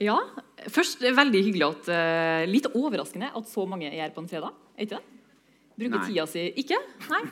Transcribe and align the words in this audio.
Ja, 0.00 0.16
først 0.72 1.02
er 1.04 1.12
veldig 1.16 1.42
hyggelig 1.44 1.66
at 1.66 1.88
uh, 1.92 2.42
Litt 2.48 2.70
overraskende 2.72 3.28
at 3.36 3.48
så 3.50 3.66
mange 3.68 3.90
er 3.90 3.98
her 4.00 4.14
på 4.14 4.22
en 4.24 4.30
fredag. 4.30 4.54
Er 4.78 4.86
ikke 4.86 4.96
det? 4.98 5.18
Bruker 5.80 5.98
Nei. 5.98 6.06
tida 6.08 6.24
si 6.28 6.46
Ikke? 6.62 6.78
Nei. 7.10 7.22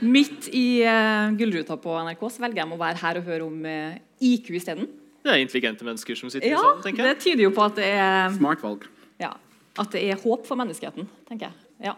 Midt 0.00 0.46
i 0.56 0.64
uh, 0.86 1.30
gullruta 1.36 1.76
på 1.82 1.96
NRK 2.06 2.22
så 2.32 2.44
velger 2.46 2.62
jeg 2.62 2.72
å 2.74 2.80
være 2.80 3.02
her 3.02 3.20
og 3.20 3.26
høre 3.28 3.46
om 3.48 3.66
uh, 3.66 3.98
IQ 4.24 4.52
isteden. 4.60 4.88
Det 5.20 5.34
er 5.34 5.42
intelligente 5.42 5.84
mennesker 5.84 6.16
som 6.16 6.30
sitter 6.32 6.54
Ja, 6.54 6.60
sammen, 6.62 6.84
tenker 6.86 7.04
jeg. 7.04 7.16
det 7.18 7.24
tyder 7.26 7.44
jo 7.44 7.50
på 7.58 7.66
at 7.66 7.76
det 7.76 7.90
er 7.92 8.30
Smart 8.38 8.62
valg. 8.64 8.86
Ja, 9.20 9.34
at 9.78 9.90
det 9.92 10.00
er 10.08 10.22
håp 10.22 10.46
for 10.48 10.56
menneskeheten, 10.62 11.10
tenker 11.28 11.50
jeg. 11.50 11.90
Ja. 11.90 11.96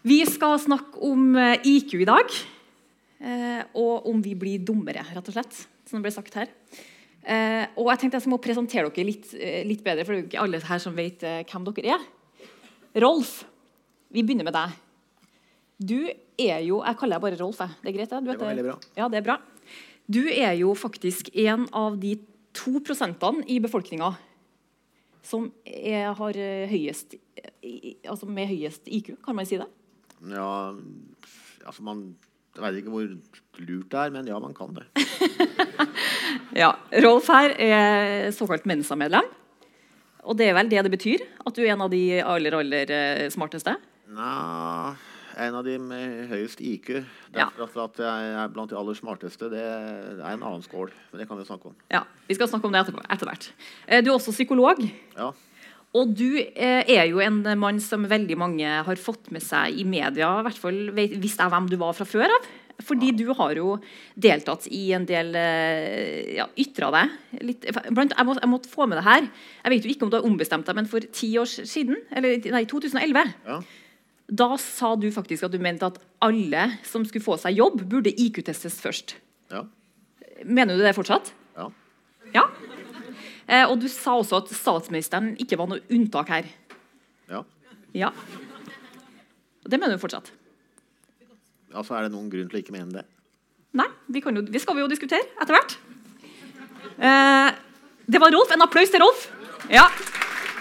Vi 0.00 0.22
skal 0.24 0.56
snakke 0.62 0.96
om 1.04 1.34
eh, 1.36 1.58
IQ 1.68 1.98
i 2.00 2.06
dag. 2.08 2.32
eh, 3.20 3.60
Og 3.76 4.08
om 4.08 4.22
vi 4.24 4.32
blir 4.40 4.62
dummere, 4.64 5.04
rett 5.12 5.28
og 5.28 5.36
slett. 5.36 5.58
Som 5.84 5.98
det 6.00 6.06
ble 6.08 6.14
sagt 6.14 6.38
her. 6.40 6.48
Eh, 7.24 7.66
Og 7.76 7.90
jeg 7.92 7.98
tenkte 8.00 8.20
jeg 8.20 8.30
må 8.32 8.38
presentere 8.40 8.88
dere 8.90 9.04
litt, 9.06 9.32
eh, 9.34 9.62
litt 9.68 9.82
bedre, 9.84 10.04
for 10.06 10.14
det 10.14 10.18
er 10.18 10.22
jo 10.24 10.28
ikke 10.30 10.42
alle 10.44 10.60
her 10.70 10.78
som 10.78 10.96
vet 10.96 11.22
eh, 11.22 11.42
hvem 11.44 11.66
dere 11.68 11.96
er. 11.98 12.06
Rolf, 13.00 13.44
vi 14.10 14.22
begynner 14.22 14.44
med 14.48 14.56
deg. 14.56 14.72
Du 15.80 15.98
er 16.40 16.60
jo 16.64 16.82
Jeg 16.84 16.96
kaller 17.00 17.16
deg 17.18 17.22
bare 17.22 17.38
Rolf. 17.40 17.60
Jeg. 17.60 17.76
Det 17.82 17.88
er 17.88 17.96
greit? 17.98 18.10
det? 18.10 18.20
Du 18.24 18.30
Det 18.32 18.38
var 18.40 18.54
veldig 18.54 18.64
bra. 18.64 18.78
Ja, 18.96 19.08
det 19.08 19.18
er 19.20 19.26
bra. 19.28 19.38
Du 20.10 20.22
er 20.28 20.54
jo 20.58 20.72
faktisk 20.74 21.30
en 21.36 21.68
av 21.72 22.00
de 22.00 22.16
to 22.52 22.80
prosentene 22.80 23.44
i 23.46 23.60
befolkninga 23.62 24.16
som 25.22 25.52
er, 25.64 26.12
har 26.16 26.36
eh, 26.40 26.66
høyest 26.66 27.14
Altså 28.08 28.26
med 28.26 28.48
høyest 28.48 28.88
IQ, 28.88 29.18
kan 29.22 29.36
man 29.36 29.44
si 29.46 29.58
det? 29.60 29.66
Ja, 30.32 30.72
altså 31.66 31.82
man 31.84 32.16
Jeg 32.60 32.66
vet 32.66 32.80
ikke 32.82 32.92
hvor 32.92 33.06
lurt 33.64 33.90
det 33.92 34.00
er, 34.00 34.10
men 34.14 34.26
ja, 34.28 34.38
man 34.42 34.54
kan 34.56 34.74
det. 34.76 34.86
Ja. 36.56 36.72
Rolf 37.04 37.28
her 37.30 37.52
er 37.62 38.30
såkalt 38.34 38.64
Mensa-medlem. 38.68 39.26
Og 40.26 40.36
det 40.38 40.50
er 40.50 40.56
vel 40.58 40.68
det 40.70 40.82
det 40.84 40.92
betyr? 40.92 41.22
At 41.46 41.54
du 41.56 41.62
er 41.62 41.72
en 41.74 41.84
av 41.86 41.90
de 41.92 42.00
aller, 42.20 42.56
aller 42.58 42.90
eh, 42.92 43.28
smarteste? 43.32 43.76
Nei, 44.10 44.92
en 45.40 45.56
av 45.56 45.64
de 45.64 45.76
med 45.80 46.26
høyest 46.30 46.60
IQ. 46.60 46.90
Ja. 47.36 47.46
Derfor 47.56 47.86
at 47.86 48.00
jeg 48.02 48.32
er 48.42 48.50
blant 48.52 48.72
de 48.74 48.78
aller 48.78 48.98
smarteste, 48.98 49.48
det 49.52 49.62
er 49.62 50.18
en 50.34 50.42
annen 50.42 50.64
skål. 50.66 50.90
Men 51.12 51.22
det 51.22 51.28
kan 51.30 51.38
vi 51.40 51.46
snakke 51.48 51.70
om. 51.70 51.76
Ja, 51.94 52.02
Vi 52.28 52.36
skal 52.36 52.50
snakke 52.50 52.66
om 52.68 52.74
det 52.74 52.82
etterpå, 52.82 53.06
etter 53.06 53.30
hvert. 53.30 53.48
Eh, 53.86 54.02
Du 54.04 54.10
er 54.10 54.18
også 54.18 54.34
psykolog. 54.34 54.82
Ja. 55.16 55.30
Og 55.98 56.12
du 56.14 56.38
eh, 56.38 56.84
er 56.86 57.08
jo 57.10 57.18
en 57.24 57.40
mann 57.58 57.80
som 57.82 58.04
veldig 58.06 58.36
mange 58.38 58.68
har 58.86 59.00
fått 59.02 59.32
med 59.34 59.42
seg 59.42 59.74
i 59.82 59.84
media. 59.88 60.28
I 60.38 60.44
hvert 60.46 60.60
fall 60.62 60.78
visste 60.94 61.42
jeg 61.42 61.50
hvem 61.50 61.66
du 61.72 61.74
var 61.80 61.96
fra 61.98 62.06
før 62.06 62.30
av. 62.30 62.46
Fordi 62.80 63.10
du 63.12 63.26
har 63.36 63.58
jo 63.58 63.74
deltatt 64.16 64.64
i 64.72 64.86
en 64.96 65.02
del 65.04 65.34
eh, 65.36 66.30
ja, 66.38 66.46
Ytra 66.62 66.88
deg 66.94 67.42
litt 67.44 67.66
blant, 67.92 68.14
jeg, 68.16 68.24
må, 68.24 68.36
jeg 68.38 68.48
måtte 68.48 68.70
få 68.72 68.86
med 68.88 68.96
det 68.96 69.04
her. 69.04 69.26
Jeg 69.66 69.74
vet 69.74 69.84
jo 69.84 69.92
ikke 69.92 70.06
om 70.06 70.12
du 70.14 70.16
har 70.16 70.28
ombestemt 70.30 70.64
deg, 70.70 70.78
men 70.78 70.88
for 70.88 71.04
ti 71.12 71.28
år 71.42 71.50
siden, 71.50 71.98
eller 72.16 72.38
nei, 72.54 72.62
2011, 72.70 73.34
Ja. 73.50 73.58
da 74.30 74.48
sa 74.62 74.94
du 74.96 75.10
faktisk 75.12 75.44
at 75.44 75.52
du 75.52 75.58
mente 75.60 75.90
at 75.90 75.98
alle 76.24 76.64
som 76.86 77.04
skulle 77.04 77.26
få 77.26 77.36
seg 77.42 77.58
jobb, 77.58 77.82
burde 77.90 78.14
IQ-testes 78.14 78.78
først. 78.80 79.16
Ja. 79.52 79.66
Mener 80.46 80.78
du 80.78 80.86
det 80.86 80.94
fortsatt? 80.96 81.34
ja. 81.58 81.68
Ja. 82.32 82.46
Eh, 83.50 83.66
og 83.66 83.80
du 83.82 83.88
sa 83.90 84.14
også 84.20 84.44
at 84.44 84.52
statsministeren 84.54 85.32
ikke 85.42 85.58
var 85.58 85.70
noe 85.72 85.82
unntak 85.90 86.30
her. 86.30 86.50
ja. 87.30 87.42
Ja. 87.92 88.12
Og 89.64 89.70
Det 89.70 89.78
mener 89.80 89.98
du 89.98 90.00
fortsatt? 90.02 90.30
Altså, 91.74 91.94
er 91.94 92.06
det 92.06 92.12
noen 92.14 92.30
grunn 92.30 92.48
til 92.50 92.58
å 92.58 92.62
ikke 92.62 92.74
mene 92.74 92.94
det? 92.94 93.02
Nei, 93.74 93.86
vi, 94.10 94.22
kan 94.22 94.34
jo, 94.34 94.42
det 94.42 94.62
skal 94.62 94.74
vi 94.78 94.82
jo 94.82 94.88
diskutere 94.90 95.26
etter 95.42 95.54
hvert. 95.54 95.74
Eh, 96.98 97.50
det 98.10 98.20
var 98.22 98.32
Rolf. 98.34 98.50
En 98.54 98.62
applaus 98.62 98.90
til 98.90 99.02
Rolf. 99.02 99.26
Ja. 99.70 99.84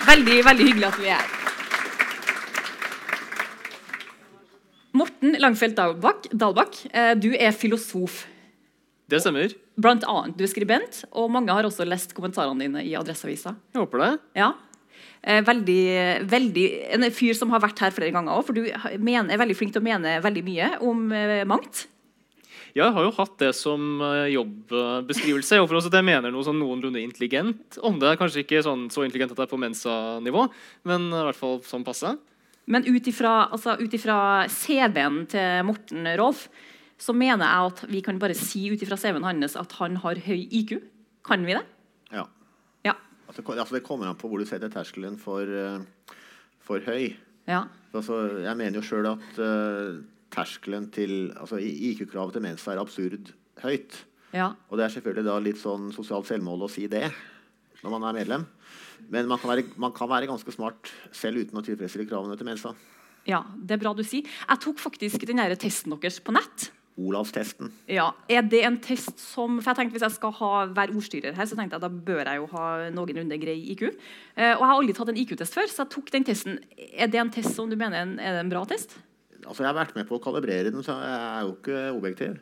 Veldig, 0.06 0.42
veldig 0.46 0.68
hyggelig 0.68 0.90
at 0.90 0.98
du 0.98 1.06
er 1.06 1.16
her. 1.18 1.36
Morten 5.00 5.38
Langfeldt 5.40 5.78
Dalbakk, 5.78 6.30
Dalbakk 6.34 6.80
eh, 6.90 7.14
du 7.18 7.30
er 7.38 7.54
filosof. 7.54 8.24
Det 9.10 9.22
stemmer. 9.22 9.54
Blant 9.80 10.04
annet 10.10 10.36
du 10.38 10.44
er 10.44 10.52
skribent, 10.52 11.04
og 11.16 11.30
mange 11.32 11.54
har 11.56 11.68
også 11.68 11.88
lest 11.88 12.16
kommentarene 12.18 12.66
dine 12.66 12.84
i 12.84 12.98
Adresseavisa. 13.00 13.56
Jeg 13.74 13.84
håper 13.84 14.04
det. 14.04 14.10
Ja. 14.42 14.54
Eh, 15.22 15.40
veldig, 15.46 15.84
veldig, 16.32 16.66
en 16.96 17.08
fyr 17.16 17.38
som 17.38 17.52
har 17.56 17.64
vært 17.64 17.80
her 17.84 17.96
flere 17.96 18.12
ganger 18.16 18.36
òg, 18.36 18.44
for 18.48 18.58
du 18.58 18.66
mener, 19.00 19.32
er 19.34 19.42
veldig 19.42 19.56
flink 19.58 19.76
til 19.76 19.84
å 19.84 19.88
mene 19.88 20.20
veldig 20.24 20.44
mye 20.48 20.74
om 20.84 21.08
mangt. 21.08 21.48
mangt. 21.54 21.88
Jeg 22.78 22.94
har 22.94 23.06
jo 23.06 23.14
hatt 23.18 23.36
det 23.42 23.50
som 23.58 24.02
eh, 24.06 24.32
jobbbeskrivelse. 24.36 25.60
Og 25.62 25.70
for 25.70 25.80
også 25.80 25.92
at 25.92 26.00
jeg 26.00 26.08
mener 26.08 26.34
noe 26.34 26.46
sånn 26.46 26.60
noenlunde 26.62 27.02
intelligent 27.02 27.80
om 27.86 28.00
det. 28.02 28.16
Kanskje 28.20 28.44
ikke 28.44 28.64
sånn, 28.66 28.88
så 28.94 29.06
intelligent 29.06 29.34
at 29.34 29.42
det 29.42 29.48
er 29.48 29.54
på 29.54 29.62
Mensa-nivå, 29.62 30.48
men 30.90 31.10
i 31.10 31.24
hvert 31.30 31.40
fall 31.40 31.60
sånn 31.66 31.86
passe. 31.88 32.16
Men 32.70 32.86
ut 32.86 33.08
ifra 33.10 33.50
altså, 33.50 33.76
CV-en 33.82 35.24
til 35.32 35.64
Morten 35.66 36.12
Rolf, 36.20 36.46
så 37.00 37.16
mener 37.16 37.46
jeg 37.46 37.72
at 37.72 37.84
vi 37.90 38.02
kan 38.04 38.20
bare 38.20 38.36
si 38.38 38.66
ut 38.74 38.82
ifra 38.84 38.98
CV-en 39.00 39.28
hans 39.28 39.56
at 39.60 39.76
han 39.80 39.98
har 40.04 40.20
høy 40.26 40.42
IQ. 40.44 40.76
Kan 41.26 41.46
vi 41.48 41.56
det? 41.56 41.64
Ja. 42.12 42.26
Ja. 42.86 42.96
Altså, 43.28 43.44
altså, 43.54 43.78
det 43.78 43.86
kommer 43.88 44.10
an 44.10 44.20
på 44.20 44.30
hvor 44.30 44.42
du 44.42 44.48
setter 44.50 44.72
terskelen 44.74 45.18
for, 45.20 45.48
eh, 45.48 46.16
for 46.60 46.84
høy. 46.86 47.16
ja. 47.48 47.66
Altså, 47.94 48.44
jeg 48.44 48.58
mener 48.58 48.78
jo 48.78 48.86
sjøl 48.86 49.08
at 49.10 49.40
uh, 49.42 49.98
terskelen 50.30 50.92
til 50.94 51.32
altså, 51.34 51.58
IQ-kravet 51.58 52.36
til 52.36 52.44
Mensa 52.46 52.76
er 52.76 52.82
absurd 52.84 53.32
høyt. 53.64 54.06
ja. 54.34 54.52
Og 54.70 54.78
det 54.78 54.86
er 54.86 54.94
selvfølgelig 54.94 55.26
da 55.26 55.40
litt 55.42 55.58
sånn 55.58 55.90
sosialt 55.96 56.30
selvmål 56.30 56.68
å 56.68 56.70
si 56.70 56.86
det 56.86 57.08
når 57.82 57.96
man 57.96 58.06
er 58.10 58.20
medlem. 58.20 58.46
Men 59.10 59.26
man 59.32 59.40
kan 59.40 59.50
være, 59.56 59.64
man 59.80 59.96
kan 59.96 60.10
være 60.12 60.30
ganske 60.30 60.54
smart 60.54 60.92
selv 61.16 61.42
uten 61.42 61.58
å 61.58 61.64
tilfredsstille 61.66 62.06
kravene 62.10 62.38
til 62.38 62.46
Mensa. 62.46 62.76
Ja, 63.26 63.42
det 63.56 63.78
er 63.78 63.82
bra 63.82 63.96
du 63.96 64.04
sier. 64.06 64.28
Jeg 64.28 64.62
tok 64.64 64.82
faktisk 64.82 65.26
den 65.28 65.42
testen 65.58 65.96
deres 65.96 66.20
på 66.22 66.36
nett. 66.36 66.70
Olavstesten. 67.00 67.70
Ja, 67.88 68.10
Er 68.30 68.42
det 68.44 68.60
en 68.68 68.78
test 68.84 69.20
som 69.24 69.60
For 69.62 69.72
jeg 69.72 69.78
tenkte 69.80 69.96
Hvis 69.98 70.04
jeg 70.08 70.16
skal 70.18 70.34
ha, 70.40 70.50
være 70.76 70.96
ordstyrer 71.00 71.36
her, 71.38 71.46
så 71.48 71.56
tenkte 71.56 71.78
jeg 71.78 71.84
da 71.86 71.90
bør 71.90 72.26
jeg 72.28 72.42
jo 72.42 72.48
ha 72.52 72.66
noenlunde 72.92 73.38
grei 73.40 73.56
IQ. 73.74 73.84
Eh, 74.36 74.52
og 74.56 74.60
jeg 74.64 74.68
har 74.68 74.74
aldri 74.76 74.96
tatt 74.98 75.12
en 75.14 75.20
IQ-test 75.24 75.56
før, 75.56 75.70
så 75.72 75.84
jeg 75.86 75.94
tok 75.96 76.12
den 76.16 76.26
testen. 76.28 76.60
Er 76.94 77.08
det 77.08 77.22
en 77.22 77.32
test 77.32 77.56
som 77.56 77.70
du 77.72 77.78
mener 77.80 77.98
er 77.98 78.08
en, 78.08 78.16
er 78.20 78.36
det 78.38 78.44
en 78.46 78.52
bra 78.52 78.66
test? 78.68 78.98
Altså, 79.46 79.64
jeg 79.64 79.70
har 79.72 79.78
vært 79.80 79.96
med 79.96 80.08
på 80.10 80.18
å 80.20 80.24
kalibrere 80.24 80.72
den, 80.74 80.84
så 80.84 80.98
jeg 81.00 81.20
er 81.20 81.46
jo 81.48 81.54
ikke 81.56 81.84
objektiv. 81.96 82.40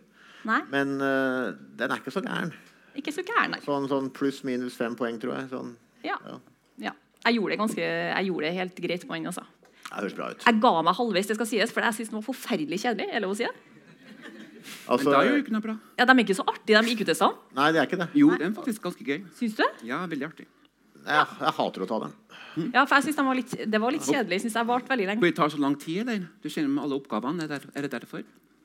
Nei, 0.47 0.61
Men 0.71 0.95
uh, 1.01 1.51
den 1.77 1.91
er 1.91 1.99
ikke 2.01 2.13
så 2.15 2.23
gæren. 2.25 2.53
ikke 2.97 3.11
så 3.13 3.21
gæren, 3.27 3.51
nei. 3.53 3.59
Sånn, 3.65 3.85
sånn 3.91 4.09
pluss-minus 4.15 4.77
fem 4.79 4.95
poeng, 4.97 5.19
tror 5.21 5.35
jeg. 5.37 5.49
Sånn, 5.53 5.75
Ja. 6.07 6.17
ja. 6.25 6.39
ja. 6.87 6.95
Jeg 7.27 7.35
gjorde 7.37 7.51
det 7.53 7.59
ganske 7.59 7.81
Jeg 7.83 8.25
gjorde 8.29 8.45
det 8.47 8.53
helt 8.55 8.75
greit 8.87 9.07
på 9.07 9.13
den. 9.17 9.25
altså. 9.27 9.43
Det 9.87 9.95
høres 9.95 10.13
bra 10.17 10.29
ut. 10.31 10.43
Jeg 10.45 10.59
ga 10.63 10.71
meg 10.83 10.95
halvveis, 10.97 11.27
det 11.29 11.35
skal 11.37 11.47
sies, 11.49 11.71
for 11.71 11.85
jeg 11.85 11.93
synes 11.97 12.09
den 12.11 12.17
var 12.19 12.25
forferdelig 12.27 12.79
kjedelig. 12.83 13.07
Er 13.13 13.23
lov 13.23 13.31
å 13.35 13.37
si 13.39 13.45
det? 13.47 13.53
Altså, 14.87 15.05
Men 15.07 15.13
da 15.13 15.21
er 15.23 15.29
jo 15.31 15.41
ikke 15.43 15.53
noe 15.55 15.63
bra. 15.63 15.75
Ja, 15.99 16.05
De 16.05 16.13
er 16.15 16.23
ikke 16.25 16.35
så 16.37 16.45
artige, 16.47 16.81
de 16.83 16.93
IQ-testene. 16.93 17.35
nei, 17.57 17.71
det 17.71 17.81
er 17.81 17.89
ikke 17.89 17.99
det. 18.03 18.07
Jo, 18.17 18.29
det 18.37 18.47
er 18.47 18.53
faktisk 18.57 18.81
ganske 18.87 19.03
gøy. 19.07 19.19
Syns 19.39 19.55
du? 19.59 19.63
Ja, 19.87 19.99
veldig 20.07 20.27
artig. 20.29 20.47
Jeg, 21.07 21.25
jeg 21.39 21.53
hater 21.57 21.83
å 21.85 21.87
ta 21.87 21.99
den. 22.03 22.15
Ja, 22.73 22.83
for 22.85 22.95
jeg 22.97 23.03
synes 23.07 23.15
de 23.19 23.23
var 23.29 23.37
litt, 23.37 23.51
Det 23.71 23.79
var 23.79 23.91
litt 23.95 24.03
kjedelig. 24.07 24.37
Jeg 24.39 24.41
synes 24.47 24.55
jeg 24.59 24.67
varte 24.67 24.89
veldig 24.91 25.05
lenge. 25.07 25.21
Det 25.23 25.35
tar 25.37 25.49
så 25.53 25.59
lang 25.61 25.75
tid, 25.79 26.01
eller? 26.03 26.25
Du 26.43 26.49
kjenner 26.49 26.69
med 26.73 26.83
alle 26.83 26.97
oppgavene. 26.99 27.43
Er 27.45 27.53
det, 27.53 27.59
er 27.75 27.85
det 27.87 27.91
derfor? 27.93 28.23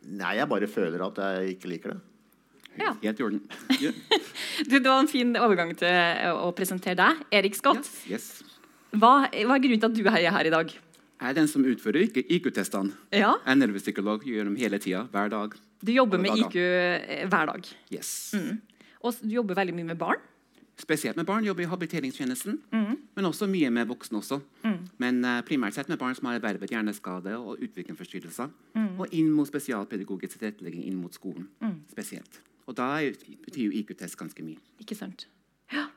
Nei, 0.09 0.33
jeg 0.41 0.49
bare 0.51 0.67
føler 0.67 1.05
at 1.07 1.21
jeg 1.23 1.57
ikke 1.57 1.69
liker 1.71 1.93
det. 1.95 2.01
Ja. 2.81 2.95
Helt 3.03 3.21
i 3.21 3.27
orden. 3.27 3.43
Yeah. 3.79 3.93
Du, 4.69 4.79
det 4.79 4.87
var 4.89 5.01
en 5.03 5.09
fin 5.09 5.31
overgang 5.37 5.71
til 5.77 6.33
å 6.33 6.51
presentere 6.57 6.97
deg. 6.99 7.21
Erik 7.33 7.55
Scott, 7.57 7.85
Yes, 8.09 8.09
yes. 8.09 8.27
hva, 8.97 9.27
hva 9.29 9.57
er 9.57 9.63
grunnen 9.65 9.81
til 9.81 9.89
at 9.91 9.97
du 9.97 10.03
er 10.09 10.31
her 10.35 10.49
i 10.49 10.53
dag? 10.53 10.73
Jeg 11.23 11.31
er 11.31 11.37
den 11.39 11.49
som 11.49 11.63
utfører 11.65 12.09
IQ-testene. 12.19 12.93
Ja, 13.15 13.37
Jeg 13.45 13.53
er 13.55 13.59
nervepsykolog, 13.61 14.25
gjør 14.27 14.49
dem 14.51 14.57
hele 14.59 14.81
tida, 14.83 15.05
hver 15.13 15.31
dag. 15.33 15.55
Du 15.83 15.93
jobber 15.93 16.21
med. 16.23 16.39
IQ 16.39 16.57
eh, 16.57 17.25
hver 17.29 17.49
dag. 17.51 17.73
Yes. 17.93 18.35
Og 19.03 19.19
du 19.23 19.35
jobber 19.35 19.59
veldig 19.59 19.75
mye 19.75 19.91
med 19.93 19.99
barn. 20.01 20.21
Spesielt 20.79 21.19
med 21.19 21.27
barn 21.29 21.45
jobber 21.45 21.63
i 21.63 21.69
habiliteringstjenesten, 21.69 22.57
men 22.73 23.27
også 23.29 23.47
mye 23.47 23.69
med 23.71 23.91
voksne. 23.91 24.19
også. 24.19 24.39
Men 24.99 25.21
uh, 25.25 25.43
primært 25.47 25.77
sett 25.77 25.91
med 25.93 25.99
barn 26.01 26.17
som 26.17 26.31
har 26.31 26.39
ervervet 26.41 26.73
hjerneskade 26.73 27.37
og 27.37 27.61
utviklingsforstyrrelser. 27.63 28.49
Og 28.97 29.13
inn 29.15 29.29
mot 29.31 29.47
spesialpedagogisk 29.47 30.39
tilrettelegging 30.39 30.87
inn 30.89 30.97
mot 30.99 31.15
skolen 31.15 31.47
spesielt. 31.93 32.41
Og 32.67 32.79
da 32.79 32.89
betyr 33.45 33.69
jo 33.69 33.75
IQ-test 33.83 34.17
ganske 34.19 34.43
mye. 34.47 34.59
Ikke 34.83 34.97
sant? 34.99 35.27
Ja, 35.75 35.91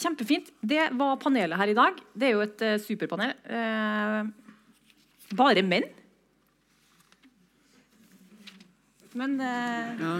Kjempefint. 0.00 0.52
Det 0.62 0.86
var 0.96 1.18
panelet 1.20 1.58
her 1.58 1.72
i 1.72 1.76
dag. 1.76 1.98
Det 2.14 2.28
er 2.28 2.36
jo 2.36 2.44
et 2.44 2.62
uh, 2.64 2.76
superpanel. 2.80 3.34
Uh, 3.44 4.30
bare 5.36 5.64
menn. 5.66 5.88
Men 9.18 9.40
eh, 9.40 9.96
Ja, 10.00 10.14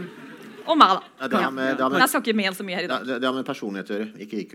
Og 0.67 0.77
meg, 0.79 0.89
da. 0.99 1.03
Ja, 1.23 1.29
det 1.31 1.41
har 1.41 1.51
med, 1.55 1.77
det 1.77 1.83
har 1.85 1.91
Men 1.91 1.99
med, 1.99 2.03
jeg 2.05 2.09
skal 2.13 2.23
ikke 2.25 2.37
mene 2.37 2.55
så 2.59 2.65
mye 2.67 2.77
her 2.77 2.85
i 2.85 2.91
dag. 2.91 3.07
det, 3.07 3.21
det 3.23 3.29
har 3.29 3.35
med 3.37 3.47
personlighet 3.47 3.91
å 3.91 3.99
gjøre, 4.01 4.11
ikke 4.27 4.41
IQ. 4.45 4.55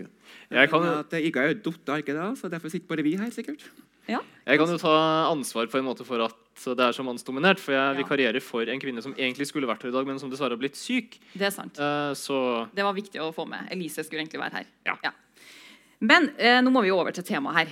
Jeg 0.54 0.70
kan, 0.70 0.86
at 1.00 1.12
IQ 1.18 1.36
er 1.42 1.48
jo 1.50 1.58
dotter, 1.70 2.02
ikke 2.04 2.14
det? 2.16 2.26
Så 2.40 2.50
derfor 2.52 2.70
sitter 2.72 2.86
bare 2.88 3.02
vi 3.06 3.16
her, 3.16 3.30
sikkert. 3.34 3.64
Ja. 4.06 4.20
jeg 4.46 4.58
kan 4.60 4.70
jo 4.70 4.76
ta 4.78 4.92
ansvar 5.32 5.66
på 5.66 5.80
en 5.80 5.84
måte 5.88 6.04
for 6.06 6.22
at 6.22 6.36
det 6.78 6.84
er 6.84 6.94
så 6.94 7.02
mannsdominert. 7.02 7.58
For 7.58 7.74
jeg 7.74 7.82
Ja. 7.96 7.96
vikarierer 7.98 8.40
for 8.40 8.62
en 8.62 8.78
kvinne 8.80 9.02
som 9.02 9.12
egentlig 9.18 9.48
skulle 9.50 9.66
vært 9.66 9.82
her 9.82 9.90
i 9.90 9.96
dag, 9.96 10.06
men 10.06 10.18
som 10.22 10.30
dessverre 10.30 10.54
har 10.54 10.60
blitt 10.62 10.76
syk. 10.78 11.18
Det 11.34 11.42
er 11.48 11.50
sant. 11.50 11.74
Uh, 11.78 12.14
Så 12.14 12.68
Det 12.72 12.84
var 12.86 12.94
viktig 12.94 13.18
å 13.20 13.32
få 13.34 13.48
med. 13.48 13.66
Elise 13.72 14.04
skulle 14.06 14.22
egentlig 14.22 14.40
være 14.40 14.62
her. 14.62 14.66
Ja. 14.86 14.94
Men 16.00 16.30
eh, 16.38 16.60
nå 16.62 16.70
må 16.70 16.82
vi 16.84 16.90
over 16.92 17.10
til 17.10 17.24
temaet 17.24 17.56
her. 17.56 17.68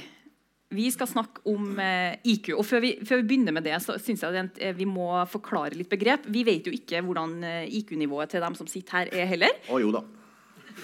Vi 0.75 0.89
skal 0.91 1.09
snakke 1.11 1.43
om 1.51 1.79
eh, 1.79 2.17
IQ. 2.27 2.55
og 2.59 2.65
før 2.67 2.83
vi, 2.83 2.95
før 3.07 3.21
vi, 3.21 3.29
begynner 3.29 3.55
med 3.55 3.67
det, 3.67 3.77
så 3.83 3.97
synes 4.03 4.25
jeg 4.25 4.41
at, 4.41 4.59
eh, 4.59 4.75
vi 4.77 4.87
må 4.89 5.09
forklare 5.31 5.77
litt 5.79 5.91
begrep. 5.93 6.27
Vi 6.27 6.43
vet 6.47 6.67
jo 6.67 6.75
ikke 6.75 7.03
hvordan 7.05 7.37
eh, 7.47 7.77
IQ-nivået 7.79 8.35
til 8.35 8.43
dem 8.43 8.57
som 8.59 8.71
sitter 8.71 9.05
her, 9.05 9.13
er 9.15 9.31
heller. 9.31 9.55
Å 9.71 9.79
jo 9.83 9.93
da. 9.95 10.03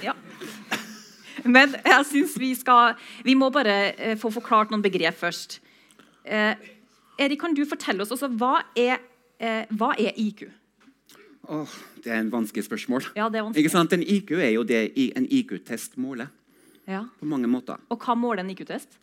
Ja. 0.04 0.14
Men 1.44 1.75
jeg 1.75 2.06
syns 2.06 2.37
vi 2.38 2.52
skal 2.58 2.94
Vi 3.25 3.34
må 3.38 3.50
bare 3.52 3.76
eh, 3.96 4.16
få 4.20 4.31
forklart 4.34 4.72
noen 4.72 4.84
begrep 4.84 5.19
først. 5.19 5.58
Eh, 6.25 6.54
Erik, 7.20 7.40
kan 7.40 7.54
du 7.56 7.64
fortelle 7.69 8.04
oss 8.04 8.12
også 8.14 8.31
hva 8.40 8.60
er, 8.78 9.00
eh, 9.40 9.69
hva 9.76 9.93
er 9.98 10.16
IQ? 10.16 10.46
Åh, 11.50 11.76
det 12.04 12.12
er 12.12 12.20
en 12.20 12.31
vanskelig 12.32 12.64
spørsmål. 12.69 13.10
Ja, 13.16 13.28
det 13.28 13.40
er 13.40 13.48
vanskelig. 13.48 13.64
Ikke 13.64 13.72
sant? 13.72 13.93
En 13.96 14.04
IQ 14.04 14.36
er 14.38 14.52
jo 14.54 14.64
det 14.64 14.84
en 15.16 15.26
IQ-test 15.26 15.98
måler. 16.00 16.31
Ja. 16.88 17.04
På 17.19 17.28
mange 17.28 17.50
måter. 17.50 17.81
Og 17.90 18.00
hva 18.00 18.14
måler 18.19 18.44
en 18.44 18.52
IQ-test? 18.52 19.00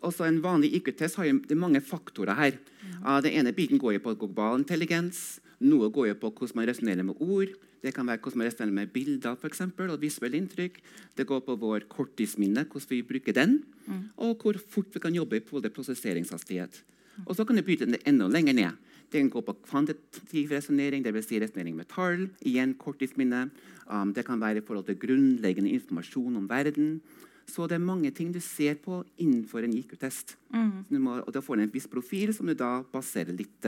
Også 0.00 0.24
En 0.24 0.40
vanlig 0.42 0.72
IQ-test 0.74 1.16
har 1.16 1.24
det 1.24 1.52
er 1.52 1.60
mange 1.60 1.80
faktorer 1.80 2.34
her. 2.34 2.58
Ja. 3.04 3.20
Den 3.20 3.32
ene 3.32 3.52
biten 3.52 3.78
går 3.78 3.98
jo 3.98 4.04
på 4.06 4.14
global 4.14 4.58
intelligens. 4.60 5.40
Noe 5.60 5.90
går 5.90 6.08
jo 6.08 6.14
på 6.14 6.30
hvordan 6.30 6.56
man 6.56 6.68
resonnerer 6.68 7.06
med 7.06 7.20
ord. 7.20 7.52
Det 7.82 7.94
kan 7.94 8.06
være 8.06 8.18
hvordan 8.22 8.38
man 8.38 8.46
resonnerer 8.46 8.74
med 8.74 8.92
bilder 8.94 9.34
for 9.34 9.50
eksempel, 9.50 9.90
og 9.90 10.00
visuelle 10.00 10.38
inntrykk. 10.38 10.80
Det 11.16 11.26
går 11.26 11.42
på 11.46 11.56
vår 11.58 11.86
korttidsminne, 11.90 12.64
hvordan 12.64 12.90
vi 12.90 13.02
bruker 13.02 13.32
den, 13.32 13.62
mm. 13.86 14.02
og 14.16 14.42
hvor 14.42 14.58
fort 14.68 14.94
vi 14.94 15.02
kan 15.02 15.14
jobbe 15.14 15.40
til 15.40 15.70
prosesseringshastighet. 15.70 16.82
Og 17.26 17.36
så 17.36 17.44
kan 17.44 17.56
du 17.56 17.62
bytte 17.62 17.86
den 17.86 18.00
enda 18.06 18.28
lenger 18.28 18.52
ned. 18.52 18.78
Det 19.12 19.20
kan 19.20 19.30
gå 19.30 19.42
på 19.44 19.56
kvantitativ 19.68 20.54
resonnering, 20.54 21.04
dvs. 21.04 21.26
Si 21.28 21.40
resonnering 21.40 21.76
med 21.76 21.90
tall. 21.90 22.30
Igjen 22.40 22.72
korttidsminne. 22.80 23.50
Um, 23.90 24.14
det 24.14 24.24
kan 24.24 24.40
være 24.40 24.62
i 24.62 24.64
forhold 24.64 24.86
til 24.86 24.96
grunnleggende 24.96 25.74
informasjon 25.74 26.36
om 26.36 26.48
verden. 26.48 27.02
Så 27.46 27.66
det 27.68 27.76
er 27.76 27.84
mange 27.84 28.10
ting 28.14 28.30
du 28.32 28.40
ser 28.40 28.78
på 28.80 29.02
innenfor 29.20 29.64
en 29.66 29.74
IQ-test. 29.76 30.36
Mm. 30.54 30.84
Og 31.26 31.32
Da 31.34 31.42
får 31.42 31.58
du 31.58 31.62
en 31.66 31.74
viss 31.74 31.88
profil 31.90 32.32
som 32.34 32.46
du 32.46 32.54
da 32.54 32.82
baserer 32.92 33.34
litt 33.36 33.66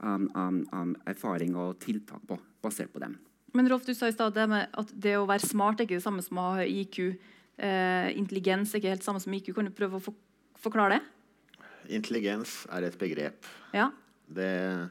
um, 0.00 0.28
um, 0.34 0.58
um, 0.72 0.96
erfaring 1.06 1.54
og 1.56 1.78
tiltak 1.84 2.24
på. 2.26 2.38
basert 2.64 2.92
på 2.92 3.02
dem. 3.02 3.18
Men 3.54 3.68
Rolf, 3.70 3.84
du 3.86 3.94
sa 3.94 4.08
i 4.08 4.14
stad 4.14 4.38
at 4.40 4.92
det 4.96 5.14
å 5.18 5.28
være 5.28 5.46
smart 5.46 5.78
er 5.78 5.86
ikke 5.86 6.00
det 6.00 6.06
samme 6.06 6.24
som 6.24 6.40
å 6.42 6.54
ha 6.56 6.64
IQ. 6.64 7.14
Eh, 7.54 8.08
intelligens 8.18 8.72
er 8.72 8.80
ikke 8.80 8.94
helt 8.94 9.04
det 9.04 9.06
samme 9.06 9.22
som 9.22 9.34
IQ. 9.36 9.52
Kan 9.54 9.68
du 9.68 9.74
prøve 9.74 10.00
å 10.00 10.14
forklare 10.58 10.96
det? 10.96 11.02
Intelligens 11.94 12.64
er 12.72 12.88
et 12.88 12.98
begrep. 12.98 13.46
Ja. 13.76 13.90
Det 14.26 14.88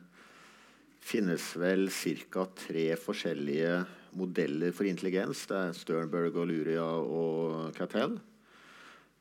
finnes 1.04 1.50
vel 1.60 1.90
ca. 2.32 2.46
tre 2.56 2.86
forskjellige 2.96 3.84
modeller 4.18 4.74
for 4.76 4.88
intelligens. 4.90 5.46
Det 5.50 5.58
er 5.58 5.74
Sternberg 5.78 6.38
og 6.38 6.50
Luria 6.50 6.84
og 6.84 7.74
Cattell. 7.78 8.18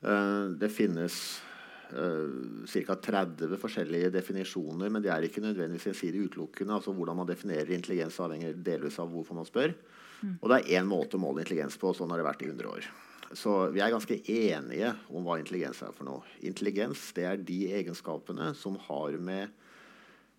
Uh, 0.02 0.50
det 0.58 0.72
finnes 0.74 1.16
uh, 1.94 2.64
ca. 2.66 2.96
30 2.96 3.58
forskjellige 3.62 4.10
definisjoner, 4.14 4.90
men 4.90 5.04
det 5.04 5.12
er 5.14 5.28
ikke 5.28 5.44
nødvendigvis 5.44 5.92
gjensidig 5.92 6.26
utelukkende. 6.28 6.74
altså 6.74 6.94
Hvordan 6.96 7.22
man 7.22 7.30
definerer 7.30 7.70
intelligens, 7.76 8.20
avhenger 8.20 8.58
delvis 8.58 8.98
av 9.02 9.10
hvorfor 9.12 9.38
man 9.38 9.48
spør. 9.48 9.76
Mm. 10.22 10.36
Og 10.40 10.50
det 10.50 10.58
er 10.58 10.80
én 10.80 10.90
måte 10.90 11.18
å 11.18 11.22
måle 11.22 11.42
intelligens 11.42 11.78
på, 11.78 11.90
og 11.90 11.98
sånn 11.98 12.12
har 12.14 12.22
det 12.22 12.28
vært 12.28 12.44
i 12.44 12.50
100 12.50 12.70
år. 12.72 12.90
Så 13.32 13.54
vi 13.72 13.80
er 13.80 13.92
ganske 13.92 14.18
enige 14.28 14.92
om 15.08 15.24
hva 15.24 15.38
intelligens 15.40 15.80
er 15.84 15.94
for 15.96 16.04
noe. 16.04 16.26
Intelligens 16.44 17.08
det 17.16 17.24
er 17.28 17.40
de 17.40 17.62
egenskapene 17.78 18.50
som 18.58 18.76
har 18.88 19.16
med 19.16 19.54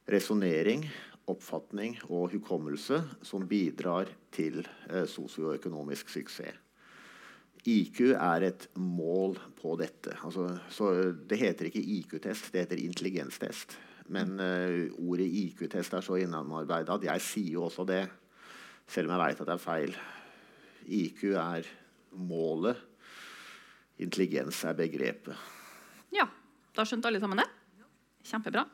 resonnering, 0.10 0.84
oppfatning 1.32 1.96
og 2.10 2.34
hukommelse 2.34 3.00
som 3.24 3.48
bidrar 3.48 4.12
til 4.34 4.62
eh, 4.90 5.06
sosioøkonomisk 5.10 6.12
suksess. 6.12 6.60
IQ 7.64 8.00
er 8.12 8.44
et 8.50 8.66
mål 8.76 9.38
på 9.56 9.78
dette. 9.80 10.18
Altså, 10.28 10.50
det 11.16 11.38
heter 11.40 11.70
ikke 11.70 11.80
IQ-test, 11.80 12.50
det 12.52 12.66
heter 12.66 12.82
intelligenstest. 12.84 13.78
Men 14.12 14.36
eh, 14.44 14.92
ordet 15.00 15.30
IQ-test 15.30 15.96
er 15.96 16.04
så 16.04 16.18
innarbeida 16.20 16.98
at 16.98 17.08
jeg 17.08 17.24
sier 17.24 17.54
jo 17.56 17.70
også 17.70 17.86
det, 17.88 18.04
selv 18.84 19.08
om 19.08 19.16
jeg 19.16 19.24
veit 19.24 19.40
at 19.40 19.48
det 19.48 19.56
er 19.56 19.64
feil. 19.64 19.96
IQ 20.84 21.24
er 21.40 21.70
målet. 22.20 22.82
Intelligens 24.04 24.60
er 24.68 24.76
begrepet. 24.76 25.38
Ja, 26.12 26.28
da 26.76 26.84
skjønte 26.84 27.08
alle 27.08 27.24
sammen 27.24 27.40
det. 27.40 27.48
Kjempebra. 28.28 28.66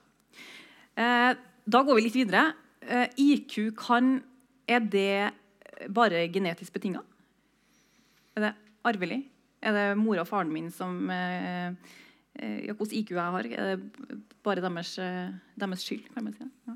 Eh, 0.98 1.32
da 1.70 1.84
går 1.86 2.00
vi 2.00 2.06
litt 2.08 2.18
videre. 2.18 2.50
Eh, 2.82 3.08
IQ 3.18 3.76
kan 3.78 4.20
Er 4.70 4.84
det 4.86 5.34
bare 5.90 6.28
genetisk 6.30 6.74
betinga? 6.74 7.02
Er 8.38 8.42
det 8.44 8.52
arvelig? 8.86 9.24
Er 9.62 9.74
det 9.74 9.98
mora 9.98 10.22
og 10.22 10.30
faren 10.30 10.52
min 10.54 10.70
som 10.72 11.10
eh, 11.10 11.74
eh 12.40 12.68
ja, 12.68 12.74
Hvordan 12.74 12.98
IQ 13.00 13.12
jeg 13.12 13.34
har? 13.36 13.46
Er 13.46 13.76
det 13.76 14.14
bare 14.44 14.62
deres, 14.62 14.96
deres 15.60 15.84
skyld? 15.84 16.14
kan 16.14 16.24
man 16.24 16.34
si 16.34 16.44
ja. 16.68 16.76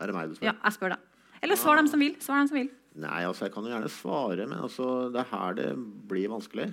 Er 0.00 0.06
det 0.06 0.14
meg 0.14 0.28
du 0.28 0.34
spør? 0.34 0.46
Ja, 0.50 0.54
jeg 0.64 0.72
spør 0.72 0.96
deg. 0.96 0.98
Eller 1.42 1.56
svar 1.56 1.76
dem 1.76 1.86
som 1.86 2.00
vil. 2.00 2.16
Svar 2.20 2.40
dem 2.40 2.48
som 2.48 2.58
vil. 2.58 2.70
Nei, 2.94 3.24
altså 3.26 3.46
Jeg 3.46 3.54
kan 3.54 3.66
jo 3.66 3.72
gjerne 3.72 3.90
svare, 3.90 4.46
men 4.46 4.58
altså, 4.58 5.10
det 5.12 5.22
er 5.22 5.30
her 5.30 5.54
det 5.58 5.70
blir 6.08 6.30
vanskelig. 6.30 6.72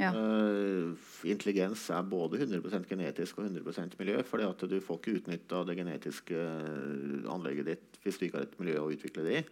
Ja. 0.00 0.10
Uh, 0.16 0.96
intelligens 1.28 1.82
er 1.92 2.06
både 2.08 2.40
100% 2.40 2.86
genetisk 2.88 3.38
og 3.38 3.50
100% 3.50 3.98
miljø. 4.00 4.22
fordi 4.24 4.46
at 4.48 4.62
du 4.70 4.78
får 4.80 5.00
ikke 5.00 5.16
utnytta 5.18 5.64
det 5.68 5.76
genetiske 5.76 6.36
eh, 6.36 7.26
anlegget 7.28 7.68
ditt 7.68 7.98
hvis 8.02 8.16
du 8.16 8.24
ikke 8.24 8.38
har 8.38 8.46
et 8.46 8.60
miljø 8.62 8.78
å 8.80 8.92
utvikle 8.94 9.26
det 9.26 9.34
i. 9.40 9.42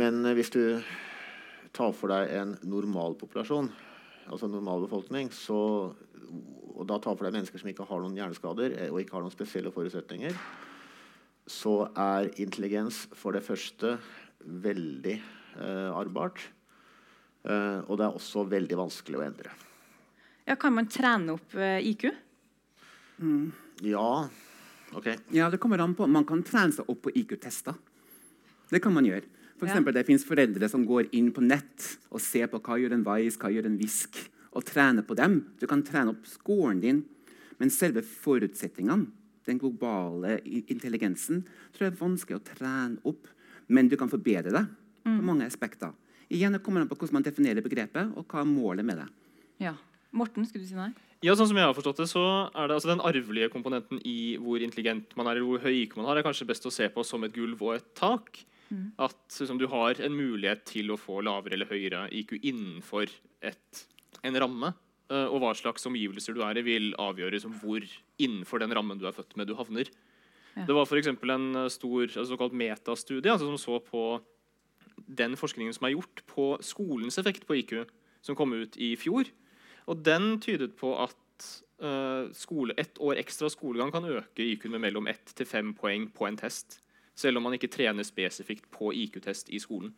Men 0.00 0.24
uh, 0.24 0.32
hvis 0.32 0.52
du 0.54 0.80
tar 1.74 1.92
for 1.92 2.14
deg 2.14 2.32
en 2.38 2.56
normal 2.64 3.18
populasjon, 3.20 3.68
altså 4.30 4.48
en 4.48 4.56
normal 4.56 4.86
befolkning, 4.86 5.28
så, 5.34 5.58
og 6.72 6.84
da 6.88 6.96
tar 6.96 7.18
for 7.18 7.26
deg 7.26 7.36
mennesker 7.36 7.60
som 7.60 7.68
ikke 7.68 7.88
har 7.90 8.00
noen 8.00 8.16
hjerneskader 8.16 8.78
og 8.88 9.00
ikke 9.02 9.18
har 9.18 9.26
noen 9.26 9.34
spesielle 9.34 9.74
forutsetninger, 9.74 10.38
så 11.50 11.90
er 11.92 12.30
intelligens 12.40 13.04
for 13.12 13.36
det 13.36 13.44
første 13.44 13.98
veldig 14.64 15.18
uh, 15.58 15.92
arvbart. 15.92 16.40
Uh, 17.44 17.84
og 17.90 17.98
det 18.00 18.06
er 18.06 18.16
også 18.16 18.46
veldig 18.48 18.76
vanskelig 18.80 19.20
å 19.20 19.24
endre. 19.26 19.52
Ja, 20.48 20.56
Kan 20.60 20.76
man 20.76 20.88
trene 20.88 21.36
opp 21.36 21.56
uh, 21.56 21.76
IQ? 21.84 22.08
Mm. 23.20 23.52
Ja. 23.84 24.28
ok. 24.96 25.08
Ja, 25.34 25.50
det 25.52 25.60
kommer 25.60 25.82
an 25.84 25.96
på. 25.96 26.08
Man 26.08 26.24
kan 26.28 26.42
trene 26.46 26.72
seg 26.72 26.88
opp 26.88 27.02
på 27.04 27.12
IQ-tester. 27.12 27.76
Det 28.70 28.80
kan 28.82 28.94
man 28.94 29.06
gjøre. 29.06 29.28
For 29.58 29.68
eksempel, 29.68 29.94
ja. 29.94 30.00
Det 30.00 30.08
fins 30.08 30.24
foreldre 30.26 30.68
som 30.70 30.86
går 30.88 31.10
inn 31.14 31.28
på 31.34 31.44
nett 31.44 31.90
og 32.10 32.22
ser 32.22 32.48
på 32.50 32.60
hva 32.64 32.78
gjør 32.80 32.96
en 32.96 33.04
Vice, 33.06 33.38
hva 33.40 33.52
gjør 33.52 33.68
en 33.68 33.76
Visk, 33.78 34.18
og 34.54 34.64
trener 34.66 35.06
på 35.06 35.16
dem. 35.18 35.40
Du 35.60 35.66
kan 35.70 35.82
trene 35.86 36.14
opp 36.14 36.24
scoren 36.28 36.80
din, 36.82 37.02
men 37.60 37.72
selve 37.72 38.02
forutsetningene, 38.02 39.06
den 39.44 39.60
globale 39.60 40.38
intelligensen, 40.48 41.42
tror 41.74 41.86
jeg 41.86 41.92
er 41.92 42.00
vanskelig 42.00 42.38
å 42.38 42.46
trene 42.48 43.04
opp. 43.06 43.28
Men 43.68 43.88
du 43.88 43.96
kan 44.00 44.10
forbedre 44.12 44.52
det 44.52 44.64
på 45.04 45.12
mm. 45.12 45.20
mange 45.24 45.46
aspekter. 45.46 45.92
Igjen, 46.32 46.52
Det 46.52 46.62
kommer 46.64 46.80
an 46.80 46.88
på 46.88 46.96
hvordan 46.96 47.20
man 47.20 47.26
definerer 47.26 47.64
begrepet, 47.64 48.12
og 48.16 48.26
hva 48.28 48.40
er 48.42 48.48
målet 48.48 48.84
med 48.84 49.02
det. 49.02 49.08
Ja. 49.60 49.74
Morten, 50.14 50.46
skulle 50.46 50.64
du 50.64 50.70
si 50.70 50.78
nei? 50.78 50.92
Ja, 51.24 51.32
sånn 51.38 51.48
som 51.48 51.56
jeg 51.56 51.64
har 51.64 51.76
forstått 51.76 52.02
det, 52.02 52.08
så 52.10 52.22
er 52.52 52.68
det 52.68 52.76
altså 52.76 52.90
Den 52.92 53.02
arvelige 53.04 53.48
komponenten 53.52 54.00
i 54.04 54.36
hvor 54.36 54.60
intelligent 54.60 55.14
man 55.16 55.26
er, 55.26 55.38
eller 55.38 55.48
hvor 55.48 55.62
høy 55.64 55.84
IQ 55.84 55.96
man 55.96 56.10
har, 56.10 56.20
er 56.20 56.26
kanskje 56.26 56.48
best 56.50 56.66
å 56.68 56.72
se 56.74 56.88
på 56.92 57.04
som 57.06 57.24
et 57.24 57.34
gulv 57.34 57.62
og 57.64 57.78
et 57.78 57.86
tak. 57.96 58.42
Mm. 58.68 58.92
At 59.06 59.38
liksom, 59.40 59.58
du 59.60 59.66
har 59.72 60.00
en 60.04 60.16
mulighet 60.16 60.64
til 60.68 60.92
å 60.92 61.00
få 61.00 61.22
lavere 61.24 61.56
eller 61.56 61.70
høyere 61.70 62.06
IQ 62.12 62.36
innenfor 62.42 63.08
et, 63.44 63.84
en 64.22 64.40
ramme. 64.44 64.74
Uh, 65.12 65.28
og 65.28 65.42
hva 65.42 65.50
slags 65.56 65.84
omgivelser 65.88 66.36
du 66.36 66.42
er 66.44 66.60
i, 66.60 66.64
vil 66.64 66.92
avgjøre 67.00 67.36
liksom, 67.36 67.56
hvor 67.60 67.84
innenfor 68.20 68.62
den 68.62 68.72
rammen 68.76 69.00
du 69.00 69.08
er 69.08 69.16
født 69.16 69.36
med, 69.36 69.48
du 69.48 69.56
havner. 69.58 69.90
Ja. 70.54 70.68
Det 70.68 70.76
var 70.76 70.86
for 70.86 71.00
en 71.00 71.48
eh, 71.58 71.72
stor 71.72 72.04
altså, 72.04 72.28
såkalt 72.30 72.54
metastudie 72.54 73.32
altså, 73.32 73.48
som 73.50 73.58
så 73.58 73.80
på 73.82 74.04
den 75.06 75.36
forskningen 75.38 75.74
som 75.76 75.88
er 75.88 75.94
gjort 75.96 76.22
på 76.30 76.46
skolens 76.64 77.18
effekt 77.20 77.46
på 77.48 77.58
IQ, 77.60 77.74
som 78.24 78.36
kom 78.38 78.54
ut 78.56 78.76
i 78.80 78.94
fjor. 78.98 79.28
Og 79.90 80.00
den 80.04 80.38
tydet 80.40 80.74
på 80.80 80.94
at 81.02 81.48
uh, 81.84 82.30
skole, 82.36 82.76
ett 82.80 82.98
år 82.98 83.20
ekstra 83.20 83.50
skolegang 83.52 83.92
kan 83.92 84.08
øke 84.08 84.46
IQ 84.46 84.70
med 84.72 84.84
mellom 84.86 85.08
ett 85.10 85.34
til 85.36 85.48
fem 85.48 85.74
poeng 85.76 86.08
på 86.14 86.28
en 86.28 86.40
test. 86.40 86.80
Selv 87.14 87.38
om 87.38 87.46
man 87.46 87.54
ikke 87.54 87.70
trener 87.70 88.06
spesifikt 88.06 88.66
på 88.74 88.90
IQ-test 89.04 89.52
i 89.54 89.60
skolen. 89.62 89.92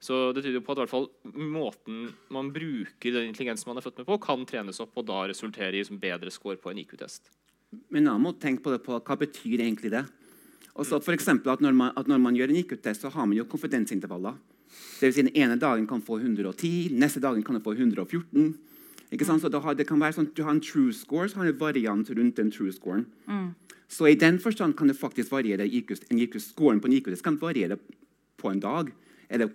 Så 0.00 0.30
det 0.32 0.44
tyder 0.44 0.62
på 0.62 0.76
at 0.76 0.90
fall 0.90 1.08
måten 1.34 2.12
man 2.30 2.52
bruker 2.54 3.14
den 3.14 3.30
intelligensen 3.32 3.70
man 3.70 3.80
er 3.80 3.86
født 3.86 4.02
med 4.02 4.06
på, 4.10 4.18
kan 4.22 4.44
trenes 4.46 4.78
opp 4.84 4.94
og 5.00 5.08
da 5.08 5.24
resultere 5.26 5.80
i 5.80 5.98
bedre 5.98 6.30
score 6.30 6.58
på 6.60 6.70
en 6.70 6.78
IQ-test. 6.84 7.32
Men 7.92 8.06
da 8.06 8.14
må 8.20 8.32
tenke 8.38 8.62
på 8.64 8.72
det 8.72 8.84
på 8.84 8.94
hva 8.94 9.16
betyr 9.18 9.58
egentlig 9.64 9.90
det 9.92 10.04
også 10.78 11.00
for 11.02 11.12
at 11.12 11.60
når, 11.60 11.74
man, 11.74 11.92
at 11.96 12.06
når 12.08 12.18
man 12.22 12.36
gjør 12.36 12.52
en 12.52 12.60
IQ-test, 12.62 13.02
så 13.02 13.10
har 13.10 13.26
man 13.26 13.36
jo 13.36 13.44
konfidensintervaller. 13.44 14.34
Det 15.00 15.08
vil 15.08 15.14
si 15.14 15.22
Den 15.22 15.36
ene 15.36 15.56
dagen 15.58 15.86
kan 15.86 16.02
få 16.02 16.18
110, 16.18 16.90
neste 16.92 17.20
dagen 17.20 17.42
kan 17.42 17.60
få 17.60 17.72
114. 17.72 18.54
Ikke 19.10 19.24
sant? 19.24 19.42
Så 19.42 19.60
har, 19.60 19.74
det 19.74 19.86
kan 19.88 20.00
være 20.00 20.18
sånn 20.18 20.30
Du 20.36 20.42
har 20.44 20.52
en 20.52 20.60
true 20.60 20.92
score, 20.92 21.28
så 21.28 21.40
har 21.40 21.48
du 21.48 21.54
en 21.54 21.60
variant 21.60 22.10
rundt 22.10 22.36
den 22.36 22.50
true 22.52 22.72
scoren. 22.72 23.06
Mm. 23.26 23.54
Så 23.88 24.08
i 24.08 24.14
den 24.20 24.38
forstand 24.38 24.76
kan 24.76 24.88
det 24.88 24.98
faktisk 24.98 25.32
variere 25.32 25.66
IQ, 25.66 25.94
en 26.10 26.18
IQ 26.20 26.36
scoren 26.44 26.80
på 26.80 26.90
en 26.90 26.98
IQ-test 26.98 27.24
kan 27.24 27.38
variere 27.40 27.78
på 28.36 28.50
en 28.52 28.60
dag. 28.60 28.92
Eller 29.28 29.48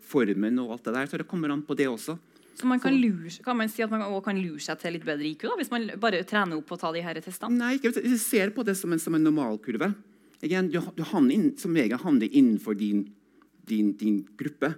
formen 0.00 0.58
og 0.60 0.76
alt 0.76 0.84
det 0.84 0.94
der. 0.94 1.06
Så 1.06 1.18
det 1.20 1.28
kommer 1.28 1.52
an 1.52 1.62
på 1.62 1.74
det 1.76 1.88
også. 1.88 2.18
Så 2.60 2.68
man 2.68 2.80
kan, 2.80 2.92
lure, 2.92 3.30
kan 3.44 3.56
man 3.56 3.70
si 3.72 3.80
at 3.80 3.90
man 3.90 4.02
også 4.04 4.26
kan 4.26 4.36
lure 4.36 4.60
seg 4.60 4.76
til 4.82 4.92
litt 4.92 5.04
bedre 5.06 5.24
IQ 5.24 5.46
da, 5.46 5.54
hvis 5.56 5.70
man 5.72 5.86
bare 6.00 6.20
trener 6.28 6.58
opp 6.58 6.66
på 6.68 6.76
å 6.76 6.80
ta 6.82 6.90
de 6.92 7.00
her 7.00 7.16
testene? 7.24 7.56
Nei, 7.56 7.78
ikke, 7.78 7.94
hvis 7.96 8.18
du 8.18 8.20
ser 8.20 8.52
på 8.52 8.64
det 8.68 8.74
som 8.76 8.92
en, 8.92 9.00
som 9.00 9.16
en 9.16 9.24
normalkurve. 9.24 9.94
Igjen, 10.46 10.70
du, 10.72 10.80
du 10.96 11.02
inn, 11.34 11.50
som 11.60 11.74
regel 11.76 12.00
havner 12.00 12.30
innenfor 12.30 12.76
din, 12.78 13.04
din, 13.68 13.92
din 14.00 14.22
gruppe. 14.40 14.72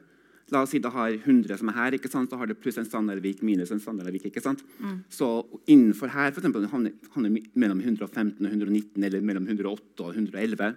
La 0.52 0.64
oss 0.64 0.72
si 0.74 0.80
du 0.82 0.88
har 0.92 1.14
100 1.14 1.56
som 1.60 1.70
er 1.70 1.76
her, 1.78 1.96
ikke 1.96 2.10
sant? 2.12 2.28
så 2.28 2.36
har 2.36 2.50
du 2.50 2.56
pluss 2.58 2.76
en 2.80 2.88
standardvik 2.88 3.40
minus 3.46 3.70
en 3.72 3.80
standardvik. 3.80 4.26
ikke 4.28 4.42
sant? 4.44 4.60
Så 5.08 5.28
innenfor 5.70 6.12
her 6.12 6.32
for 6.32 6.42
eksempel, 6.42 6.66
havner, 6.68 6.92
havner 7.14 7.38
mellom 7.54 7.80
115 7.80 8.42
og 8.42 8.50
119 8.50 9.06
eller 9.08 9.24
mellom 9.24 9.46
108 9.48 10.04
og 10.04 10.18
111. 10.18 10.74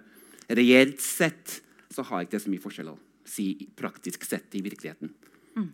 Reelt 0.56 1.02
sett 1.02 1.58
så 1.92 2.06
har 2.06 2.24
ikke 2.24 2.38
det 2.38 2.44
så 2.46 2.52
mye 2.54 2.62
forskjell 2.62 2.94
å 2.94 2.98
si 3.26 3.50
praktisk 3.76 4.24
sett 4.24 4.54
i 4.56 4.62
virkeligheten. 4.64 5.12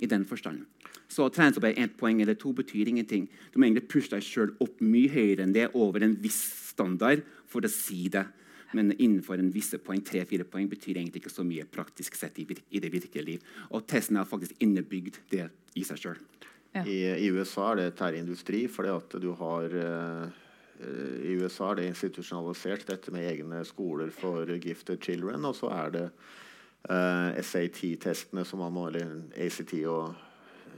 I 0.02 0.06
den 0.06 0.24
forstand. 0.24 0.64
Så 1.10 1.26
opp 1.28 1.64
ett 1.76 1.96
poeng 1.98 2.22
eller 2.22 2.36
to 2.38 2.52
betyr 2.56 2.88
ingenting. 2.88 3.26
Du 3.52 3.58
må 3.58 3.66
egentlig 3.66 3.88
pushe 3.90 4.12
deg 4.14 4.24
sjøl 4.24 4.54
opp 4.62 4.80
mye 4.80 5.10
høyere 5.12 5.44
enn 5.44 5.52
det, 5.52 5.68
over 5.74 6.04
en 6.06 6.14
viss 6.22 6.38
standard, 6.72 7.24
for 7.50 7.66
å 7.66 7.70
si 7.70 8.06
det. 8.08 8.24
Men 8.72 8.92
innenfor 8.92 9.40
en 9.40 9.50
visse 9.52 9.78
poeng, 9.82 10.02
tre-fire 10.04 10.46
poeng 10.48 10.68
betyr 10.70 10.96
egentlig 10.96 11.22
ikke 11.22 11.34
så 11.34 11.44
mye 11.46 11.66
praktisk 11.68 12.16
sett 12.18 12.38
i, 12.40 12.46
i 12.48 12.80
det 12.82 12.92
virkelige 12.92 13.26
liv. 13.26 13.50
Og 13.70 13.84
testen 13.88 14.16
har 14.20 14.28
faktisk 14.28 14.56
innebygd 14.64 15.20
det 15.32 15.48
i 15.78 15.84
seg 15.86 16.00
sjøl. 16.00 16.22
Ja. 16.72 16.86
I, 16.88 16.98
I 17.26 17.28
USA 17.36 17.72
er 17.72 17.82
det 17.82 17.90
terreindustri, 17.98 18.64
fordi 18.72 18.94
at 18.94 19.16
du 19.20 19.28
har 19.36 19.74
eh, 19.76 20.38
eh, 20.80 21.16
I 21.28 21.36
USA 21.42 21.72
er 21.72 21.82
det 21.82 21.90
institusjonalisert, 21.90 22.86
dette 22.88 23.12
med 23.12 23.28
egne 23.28 23.60
skoler 23.68 24.12
for 24.14 24.48
gifted 24.56 25.02
children. 25.04 25.44
Og 25.44 25.56
så 25.58 25.68
er 25.76 25.92
det 25.98 26.06
uh, 26.88 27.36
SAT-testene 27.36 28.46
som 28.48 28.64
man 28.64 28.72
må 28.74 28.88
Eller 28.88 29.12
ACT 29.36 29.76
og 29.84 30.14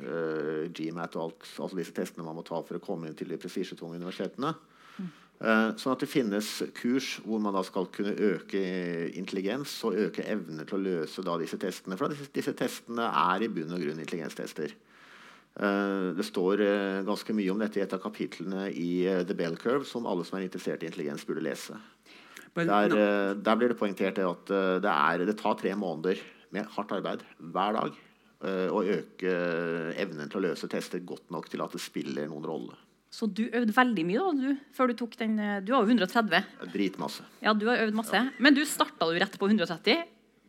uh, 0.02 0.66
GMAT 0.74 1.14
og 1.16 1.28
alt, 1.28 1.46
altså 1.62 1.78
disse 1.78 1.94
testene 1.94 2.26
man 2.26 2.40
må 2.40 2.46
ta 2.46 2.58
for 2.58 2.80
å 2.80 2.82
komme 2.82 3.08
inn 3.08 3.18
til 3.18 3.30
de 3.30 3.38
prestisjetunge 3.38 4.02
universitetene. 4.02 4.54
Eh, 5.42 5.70
sånn 5.80 5.96
at 5.96 6.02
det 6.04 6.08
finnes 6.08 6.48
kurs 6.78 7.16
hvor 7.24 7.40
man 7.42 7.56
da 7.56 7.64
skal 7.66 7.88
kunne 7.92 8.14
øke 8.14 8.60
intelligens 9.18 9.72
og 9.84 9.98
øke 10.06 10.24
evne 10.30 10.64
til 10.68 10.78
å 10.78 10.84
løse 10.84 11.24
da 11.26 11.34
disse 11.40 11.58
testene. 11.60 11.98
For 11.98 12.12
disse, 12.12 12.30
disse 12.32 12.54
testene 12.56 13.08
er 13.10 13.44
i 13.44 13.50
bunn 13.52 13.74
og 13.74 13.82
grunn 13.82 14.02
intelligenstester. 14.04 14.76
Eh, 15.54 16.06
det 16.18 16.26
står 16.26 16.62
eh, 16.64 17.02
ganske 17.06 17.34
mye 17.36 17.52
om 17.52 17.60
dette 17.62 17.78
i 17.78 17.84
et 17.84 17.92
av 17.94 18.02
kapitlene 18.02 18.68
i 18.70 19.04
eh, 19.10 19.24
The 19.26 19.36
Bell 19.38 19.58
Curve, 19.60 19.86
som 19.86 20.06
alle 20.10 20.26
som 20.26 20.38
er 20.38 20.46
interessert 20.46 20.82
i 20.82 20.88
intelligens, 20.90 21.26
burde 21.26 21.44
lese. 21.46 21.78
Der, 22.54 22.94
eh, 22.94 23.34
der 23.34 23.58
blir 23.58 23.70
det 23.74 23.78
poengtert 23.78 24.18
at 24.22 24.54
eh, 24.54 24.78
det, 24.82 24.94
er, 24.94 25.26
det 25.26 25.38
tar 25.40 25.58
tre 25.58 25.74
måneder 25.78 26.22
med 26.54 26.70
hardt 26.76 26.94
arbeid 26.94 27.22
hver 27.38 27.78
dag 27.78 27.94
eh, 28.46 28.70
å 28.70 28.82
øke 28.82 29.30
eh, 29.30 29.92
evnen 30.02 30.30
til 30.30 30.42
å 30.42 30.46
løse 30.48 30.70
tester 30.70 31.02
godt 31.06 31.30
nok 31.34 31.50
til 31.50 31.62
at 31.66 31.74
det 31.74 31.82
spiller 31.82 32.30
noen 32.30 32.46
rolle. 32.46 32.78
Så 33.14 33.28
du 33.30 33.44
øvde 33.46 33.74
veldig 33.74 34.04
mye 34.08 34.22
da, 34.22 34.30
du, 34.34 34.62
før 34.74 34.90
du 34.90 34.96
tok 34.98 35.14
den 35.20 35.36
eh, 35.38 35.60
Du 35.62 35.70
har 35.74 35.84
jo 35.84 35.92
130. 35.92 36.30
Det 36.32 36.66
er 36.66 36.72
Dritmasse. 36.72 37.26
Ja, 37.44 37.52
du 37.54 37.68
har 37.70 37.84
øvd 37.84 37.94
masse. 37.94 38.22
Men 38.42 38.56
du 38.56 38.64
starta 38.66 39.06
jo 39.06 39.20
rett 39.22 39.36
på 39.38 39.50
130? 39.50 40.02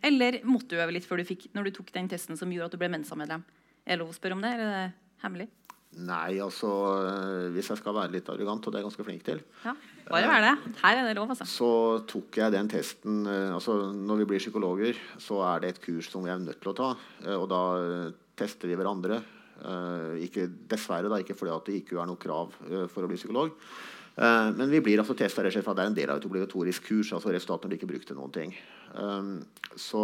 Eller 0.06 0.40
måtte 0.46 0.74
du 0.74 0.82
øve 0.82 0.96
litt 0.96 1.06
før 1.06 1.22
du 1.22 1.28
fikk, 1.28 1.48
når 1.54 1.70
du 1.70 1.76
tok 1.78 1.92
den 1.94 2.10
testen 2.10 2.38
som 2.40 2.50
gjorde 2.54 2.72
at 2.72 2.76
du 2.76 2.82
ble 2.82 2.90
Mensa-medlem? 2.94 3.46
Er 3.86 3.96
det 3.96 4.02
lov 4.02 4.10
å 4.14 4.18
spørre 4.18 4.38
om 4.38 4.42
det, 4.42 4.56
eller 4.56 4.72
er 4.72 4.82
det 4.88 5.22
hemmelig? 5.26 5.48
Nei, 6.06 6.40
altså 6.44 6.70
eh, 7.06 7.46
Hvis 7.56 7.70
jeg 7.72 7.80
skal 7.80 7.96
være 7.96 8.16
litt 8.18 8.28
arrogant, 8.34 8.66
og 8.66 8.74
det 8.74 8.80
er 8.80 8.84
jeg 8.84 8.90
ganske 8.90 9.06
flink 9.08 9.24
til, 9.30 9.44
Ja, 9.64 9.76
bare 10.10 10.32
vær 10.34 10.44
det. 10.44 10.74
Her 10.82 11.04
er 11.04 11.08
det 11.08 11.16
lov, 11.20 11.32
altså. 11.36 11.48
så 11.48 11.72
tok 12.10 12.42
jeg 12.42 12.56
den 12.58 12.72
testen 12.74 13.22
eh, 13.30 13.54
altså 13.56 13.78
Når 13.94 14.24
vi 14.24 14.30
blir 14.34 14.42
psykologer, 14.44 15.00
så 15.22 15.40
er 15.54 15.64
det 15.64 15.76
et 15.76 15.84
kurs 15.86 16.10
som 16.12 16.26
vi 16.26 16.34
er 16.34 16.42
nødt 16.42 16.60
til 16.66 16.74
å 16.74 16.78
ta. 16.82 16.92
Og 17.38 17.48
da 17.54 17.62
tester 18.36 18.68
vi 18.68 18.76
hverandre. 18.76 19.22
Eh, 19.64 20.24
Ikke, 20.28 20.48
dessverre 20.70 21.10
da, 21.12 21.20
ikke 21.22 21.38
fordi 21.38 21.54
at 21.56 21.68
det 21.70 21.82
ikke 21.82 22.00
er 22.02 22.10
noe 22.10 22.20
krav 22.20 22.56
eh, 22.68 22.88
for 22.92 23.06
å 23.06 23.12
bli 23.12 23.20
psykolog. 23.20 23.54
Eh, 24.16 24.50
Men 24.58 24.72
vi 24.72 24.82
blir 24.84 25.00
altså 25.00 25.16
testa 25.18 25.44
rett 25.44 25.54
og 25.54 25.58
slett 25.58 25.68
for 25.68 25.78
det 25.78 25.86
er 25.86 25.94
en 25.94 26.00
del 26.00 26.12
av 26.12 26.20
et 26.20 26.28
obligatorisk 26.28 26.90
kurs. 26.90 27.14
altså 27.14 27.32
Resultatene 27.32 27.72
blir 27.72 27.80
ikke 27.80 27.92
brukt 27.94 28.08
til 28.12 28.20
noen 28.20 28.36
ting. 28.36 28.56
Så 29.76 30.02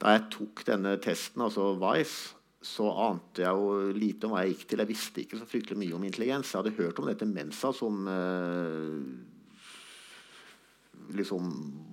da 0.00 0.14
jeg 0.14 0.28
tok 0.32 0.62
denne 0.64 0.94
testen, 1.04 1.42
altså 1.44 1.74
VICE, 1.80 2.36
så 2.66 2.88
ante 2.90 3.44
jeg 3.44 3.54
jo 3.54 3.92
lite 3.94 4.26
om 4.26 4.32
hva 4.34 4.42
jeg 4.42 4.54
gikk 4.56 4.64
til. 4.70 4.82
Jeg 4.82 4.90
visste 4.90 5.22
ikke 5.22 5.38
så 5.38 5.46
fryktelig 5.48 5.78
mye 5.78 5.96
om 5.96 6.06
intelligens. 6.06 6.50
Jeg 6.50 6.58
hadde 6.62 6.76
hørt 6.80 6.98
om 6.98 7.06
dette 7.06 7.28
Mensa 7.28 7.70
som 7.76 8.00
eh, 8.10 8.96
liksom 11.14 11.50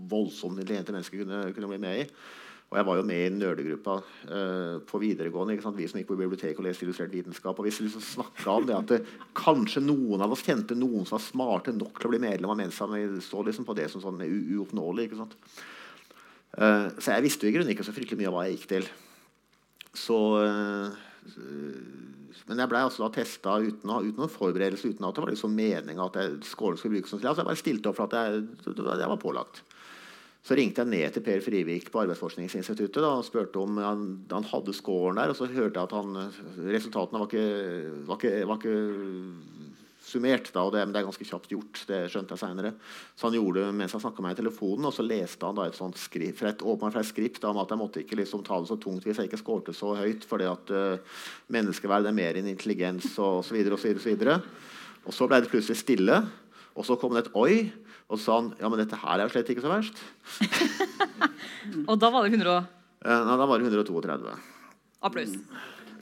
voldsomt 0.09 0.57
intelligente 0.57 0.95
mennesker 0.95 1.21
kunne, 1.21 1.43
kunne 1.53 1.69
bli 1.69 1.81
med 1.83 2.01
i. 2.01 2.07
Og 2.73 2.79
jeg 2.79 2.85
var 2.87 2.97
jo 2.97 3.05
med 3.05 3.19
i 3.21 3.33
nerdegruppa 3.35 3.95
uh, 4.01 4.77
på 4.89 4.97
videregående. 4.97 5.59
Vi 5.77 5.85
som 5.91 5.99
gikk 5.99 6.07
på 6.09 6.17
biblioteket 6.17 6.57
og 6.57 6.65
leste 6.65 6.87
illustrert 6.87 7.13
vitenskap. 7.13 7.59
Og 7.61 7.67
vi 7.67 7.73
liksom 7.85 8.01
snakka 8.01 8.55
om 8.55 8.65
det 8.65 8.77
at 8.79 8.89
det, 8.89 8.97
kanskje 9.37 9.83
noen 9.85 10.23
av 10.25 10.33
oss 10.33 10.41
kjente 10.41 10.73
noen 10.73 11.05
som 11.05 11.19
var 11.19 11.21
smarte 11.21 11.75
nok 11.77 12.01
til 12.01 12.09
å 12.09 12.13
bli 12.15 12.21
medlem 12.23 12.49
av 12.49 12.57
Mensa. 12.57 12.87
Men 12.89 13.13
vi 13.13 13.21
så 13.21 13.43
liksom 13.45 13.67
på 13.67 13.75
det 13.77 13.85
som 13.93 14.01
sånn 14.01 14.23
uoppnåelig. 14.25 15.05
ikke 15.05 15.19
sant? 15.21 15.37
Uh, 16.57 16.89
så 16.97 17.13
jeg 17.13 17.27
visste 17.27 17.45
jo 17.45 17.53
i 17.53 17.57
grunnen 17.59 17.75
ikke 17.75 17.85
så 17.85 17.93
fryktelig 17.93 18.23
mye 18.23 18.31
av 18.31 18.39
hva 18.39 18.47
jeg 18.47 18.57
gikk 18.57 18.65
til. 18.73 18.89
Så 19.93 20.19
uh, 20.41 20.97
Men 22.49 22.63
jeg 22.63 22.71
blei 22.73 22.81
altså 22.87 23.05
da 23.05 23.11
testa 23.13 23.59
uten, 23.61 23.85
uten 23.85 24.17
noen 24.17 24.33
forberedelse, 24.33 24.95
uten 24.95 25.05
at 25.05 25.13
det 25.13 25.27
var 25.27 25.35
liksom 25.35 25.61
at 26.07 26.17
jeg, 26.23 26.41
skolen 26.49 26.81
skulle 26.81 26.97
brukes 26.97 27.13
som. 27.13 27.21
Altså 27.21 27.45
jeg 27.45 27.51
bare 27.51 27.61
stilte 27.61 27.93
opp 27.93 28.01
for 28.01 28.09
at 28.09 28.17
jeg, 28.17 28.47
jeg 28.65 29.13
var 29.13 29.21
pålagt. 29.21 29.61
Så 30.43 30.57
ringte 30.59 30.83
jeg 30.83 30.91
ned 30.91 31.13
til 31.15 31.23
Per 31.23 31.39
Frivik 31.39 31.87
på 31.91 32.01
Arbeidsforskningsinstituttet 32.01 32.99
da, 32.99 33.13
og 33.15 33.23
spurte 33.23 33.61
om 33.61 33.77
han, 33.79 34.07
han 34.27 34.47
hadde 34.49 34.75
scoren 34.75 35.21
der. 35.21 35.31
Og 35.31 35.37
så 35.39 35.47
hørte 35.47 35.79
jeg 35.79 35.87
at 35.87 35.95
han, 35.95 36.17
resultatene 36.67 37.21
var 37.21 37.29
ikke, 37.29 38.01
var 38.09 38.19
ikke, 38.19 38.33
var 38.49 38.59
ikke 38.59 38.73
summert. 40.03 40.51
da, 40.51 40.65
og 40.65 40.73
det, 40.73 40.83
Men 40.83 40.93
det 40.93 40.99
er 40.99 41.07
ganske 41.07 41.27
kjapt 41.27 41.47
gjort. 41.53 41.83
det 41.87 41.99
skjønte 42.11 42.35
jeg 42.35 42.43
senere. 42.43 42.73
Så 43.15 43.29
han 43.29 43.37
gjorde 43.37 43.63
det 43.63 43.77
mens 43.79 43.95
han 43.95 44.03
snakka 44.03 44.19
med 44.19 44.29
meg 44.29 44.35
i 44.35 44.41
telefonen, 44.41 44.89
og 44.89 44.93
så 44.95 45.05
leste 45.05 45.47
han 45.47 45.55
da 45.55 45.67
et 45.69 45.79
sånt 45.79 45.97
skrift, 46.01 46.39
fra 46.39 46.51
et, 46.51 46.59
fra 46.59 46.99
et 46.99 47.09
skript 47.09 47.47
om 47.47 47.61
at 47.63 47.71
jeg 47.71 47.79
måtte 47.79 48.03
ikke 48.03 48.19
liksom 48.19 48.43
ta 48.43 48.59
det 48.59 48.67
så 48.67 48.79
tungt 48.83 49.07
hvis 49.07 49.21
jeg 49.21 49.31
ikke 49.31 49.41
skårte 49.41 49.75
så 49.77 49.95
høyt, 49.95 50.27
fordi 50.27 50.49
at 50.49 50.75
uh, 50.75 51.23
menneskeverd 51.55 52.09
er 52.09 52.19
mer 52.19 52.35
enn 52.35 52.51
intelligens 52.51 53.13
og 53.15 53.39
osv. 53.39 53.47
Og, 53.47 53.47
så 53.47 53.55
videre, 53.55 53.79
og, 53.79 54.03
så 54.03 54.11
videre. 54.11 54.41
og 55.07 55.15
så 55.15 55.29
ble 55.31 55.39
det 55.39 55.51
plutselig 55.53 55.79
stille, 55.79 56.19
og 56.73 56.83
så 56.83 56.99
kom 56.99 57.15
det 57.15 57.27
et 57.27 57.35
oi. 57.37 57.55
Og 58.11 58.19
sa 58.19 58.35
han 58.39 58.51
ja, 58.59 58.69
men 58.69 58.81
dette 58.81 58.99
her 58.99 59.19
er 59.19 59.27
jo 59.27 59.33
slett 59.33 59.51
ikke 59.53 59.63
så 59.63 59.71
verst. 59.71 60.01
Og 61.89 61.95
da 61.99 62.09
var 62.11 62.25
det 62.27 62.33
100 62.35 62.49
og 62.57 62.71
Eh, 63.03 63.23
nei, 63.27 63.35
da 63.35 63.45
var 63.45 63.59
det 63.59 63.67
132. 63.67 64.33
applaus. 65.03 65.31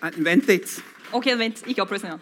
Nei, 0.04 0.10
Vent 0.22 0.46
litt. 0.46 0.74
OK, 1.18 1.32
vent. 1.40 1.64
Ikke 1.66 1.82
applaus 1.82 2.04
ennå. 2.06 2.20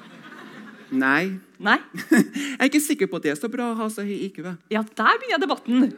Nei. 0.95 1.35
Nei? 1.59 1.75
Jeg 2.15 2.61
er 2.61 2.69
ikke 2.69 2.81
sikker 2.85 3.09
på 3.11 3.19
at 3.19 3.25
det 3.27 3.33
er 3.33 3.39
så 3.41 3.49
bra 3.51 3.73
å 3.73 3.75
ha 3.75 3.89
så 3.91 4.05
høy 4.07 4.15
IQ. 4.29 4.39
Ja, 4.71 4.81
der 4.83 5.19
begynner 5.19 5.41
debatten. 5.43 5.89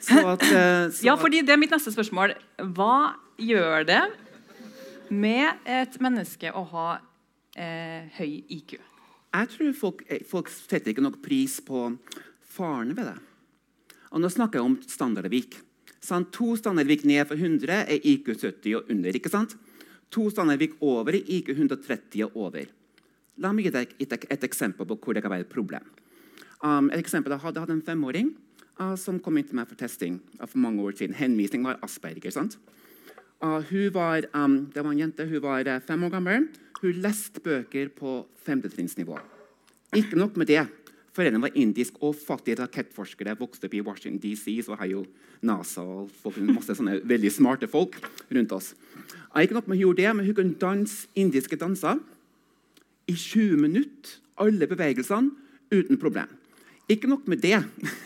Så 0.00 0.22
at, 0.32 0.46
eh, 0.48 0.88
så 0.96 1.04
Ja, 1.10 1.18
fordi 1.20 1.42
det 1.44 1.52
er 1.54 1.60
mitt 1.60 1.74
neste 1.76 1.92
spørsmål. 1.92 2.32
Hva 2.72 3.18
gjør 3.36 3.84
det 3.92 4.00
med 5.12 5.68
et 5.68 6.00
menneske 6.00 6.48
å 6.56 6.64
ha 6.72 6.88
eh, 7.52 8.08
høy 8.16 8.40
IQ? 8.48 8.78
Jeg 9.28 9.52
tror 9.52 9.76
folk, 9.76 10.06
folk 10.30 10.48
setter 10.48 10.94
ikke 10.94 11.04
nok 11.04 11.20
pris 11.20 11.60
på 11.68 11.90
farene 12.58 12.96
ved 12.98 13.12
det. 13.12 13.18
Og 14.12 14.22
nå 14.22 14.30
snakker 14.32 14.58
jeg 14.58 14.68
om 14.68 14.78
standardvik. 14.88 15.58
To 16.34 16.54
standardvik 16.56 17.04
ned 17.08 17.26
for 17.28 17.36
100 17.36 17.84
er 17.84 18.06
IQ 18.06 18.32
70 18.34 18.76
og 18.78 18.90
under. 18.90 19.14
ikke 19.14 19.32
sant? 19.32 19.56
To 20.14 20.28
standardvik 20.30 20.78
over 20.80 21.14
er 21.14 21.24
IQ 21.26 21.52
130 21.54 22.24
og 22.28 22.36
over. 22.36 22.68
La 23.38 23.52
meg 23.52 23.68
gi 23.68 23.74
deg 23.74 23.94
et, 24.00 24.44
eksempel 24.44 24.86
på 24.88 24.96
hvor 24.98 25.14
det 25.14 25.22
kan 25.22 25.30
være 25.30 25.46
et 25.46 25.52
problem. 25.52 25.84
Um, 26.62 26.90
et 26.90 26.98
eksempel, 26.98 27.32
Jeg 27.32 27.40
hadde 27.40 27.60
hatt 27.60 27.70
en 27.70 27.82
femåring 27.82 28.34
uh, 28.80 28.96
som 28.96 29.20
kom 29.20 29.36
inn 29.38 29.46
til 29.46 29.54
meg 29.54 29.68
for 29.68 29.78
testing 29.78 30.18
uh, 30.40 30.46
for 30.46 30.58
mange 30.58 30.82
år 30.82 30.96
siden. 30.98 31.14
Henvisning 31.14 31.62
var 31.64 31.78
Asperger. 31.82 32.30
sant? 32.30 32.58
Uh, 33.38 33.62
var, 33.94 34.26
um, 34.34 34.66
det 34.74 34.82
var 34.82 34.90
en 34.90 34.98
jente, 34.98 35.26
hun 35.26 35.42
var 35.42 35.68
uh, 35.68 35.78
fem 35.80 36.02
år 36.02 36.10
gammel. 36.10 36.48
Hun 36.80 37.02
leste 37.02 37.40
bøker 37.40 37.88
på 37.94 38.26
femtetrinnsnivå. 38.42 39.18
Ikke 39.94 40.18
nok 40.18 40.36
med 40.36 40.46
det. 40.46 40.66
Foreldrene 41.18 41.42
var 41.42 41.56
indisk 41.58 41.96
og 42.06 42.14
faktisk 42.14 42.60
rakettforskere. 42.60 43.34
Vokste 43.40 43.66
opp 43.66 43.72
i 43.74 43.82
Washington 43.82 44.20
DC, 44.22 44.52
så 44.62 44.76
har 44.78 44.86
jo 44.86 45.00
NASA 45.42 45.82
og 45.82 46.12
folk, 46.22 46.38
masse 46.46 46.76
sånne 46.78 47.00
veldig 47.10 47.32
smarte 47.34 47.66
folk 47.70 47.98
rundt 48.30 48.54
oss. 48.54 48.68
Ikke 49.34 49.56
nok 49.56 49.66
med 49.66 49.80
hun 49.80 49.82
gjorde 49.82 50.04
det, 50.04 50.14
men 50.14 50.28
hun 50.28 50.36
kunne 50.38 50.60
danse 50.62 51.10
indiske 51.18 51.58
danser 51.58 51.98
i 53.10 53.16
20 53.16 53.58
minutter. 53.64 54.14
Alle 54.38 54.70
bevegelsene 54.70 55.34
uten 55.74 55.98
problem. 55.98 56.30
Ikke 56.88 57.10
nok 57.10 57.26
med 57.26 57.42
det, 57.42 57.58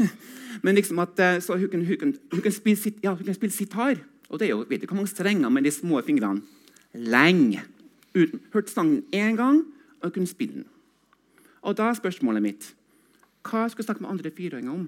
men 0.65 0.75
liksom 0.75 1.05
at, 1.05 1.21
eh, 1.21 1.41
så 1.45 1.61
hun 1.61 1.69
kunne, 1.69 1.85
hun 1.85 2.01
kunne, 2.01 2.17
hun 2.33 2.41
kunne 2.41 2.57
spille, 2.57 2.97
ja, 3.05 3.13
hun 3.13 3.27
kunne 3.27 3.37
spille 3.37 3.53
sitar. 3.53 4.01
Og 4.31 4.41
det 4.41 4.49
er 4.49 4.57
jo 4.57 4.65
vet 4.65 4.81
du 4.81 4.89
hvor 4.89 4.97
mange 4.97 5.13
strenger 5.13 5.53
med 5.53 5.69
de 5.69 5.71
små 5.71 6.01
fingrene. 6.01 6.41
Lenge. 6.97 7.61
Uten, 8.17 8.41
hørte 8.53 8.73
sangen 8.73 9.03
én 9.13 9.37
gang 9.37 9.67
og 10.01 10.13
kunne 10.13 10.27
spille 10.27 10.63
den. 10.63 10.71
Og 11.61 11.77
da 11.77 11.93
er 11.93 12.01
spørsmålet 12.01 12.43
mitt 12.43 12.73
hva 13.43 13.67
skal 13.69 13.83
jeg 13.83 13.89
snakke 13.89 14.05
med 14.05 14.13
andre 14.15 14.33
fireåringer 14.35 14.75
om? 14.75 14.87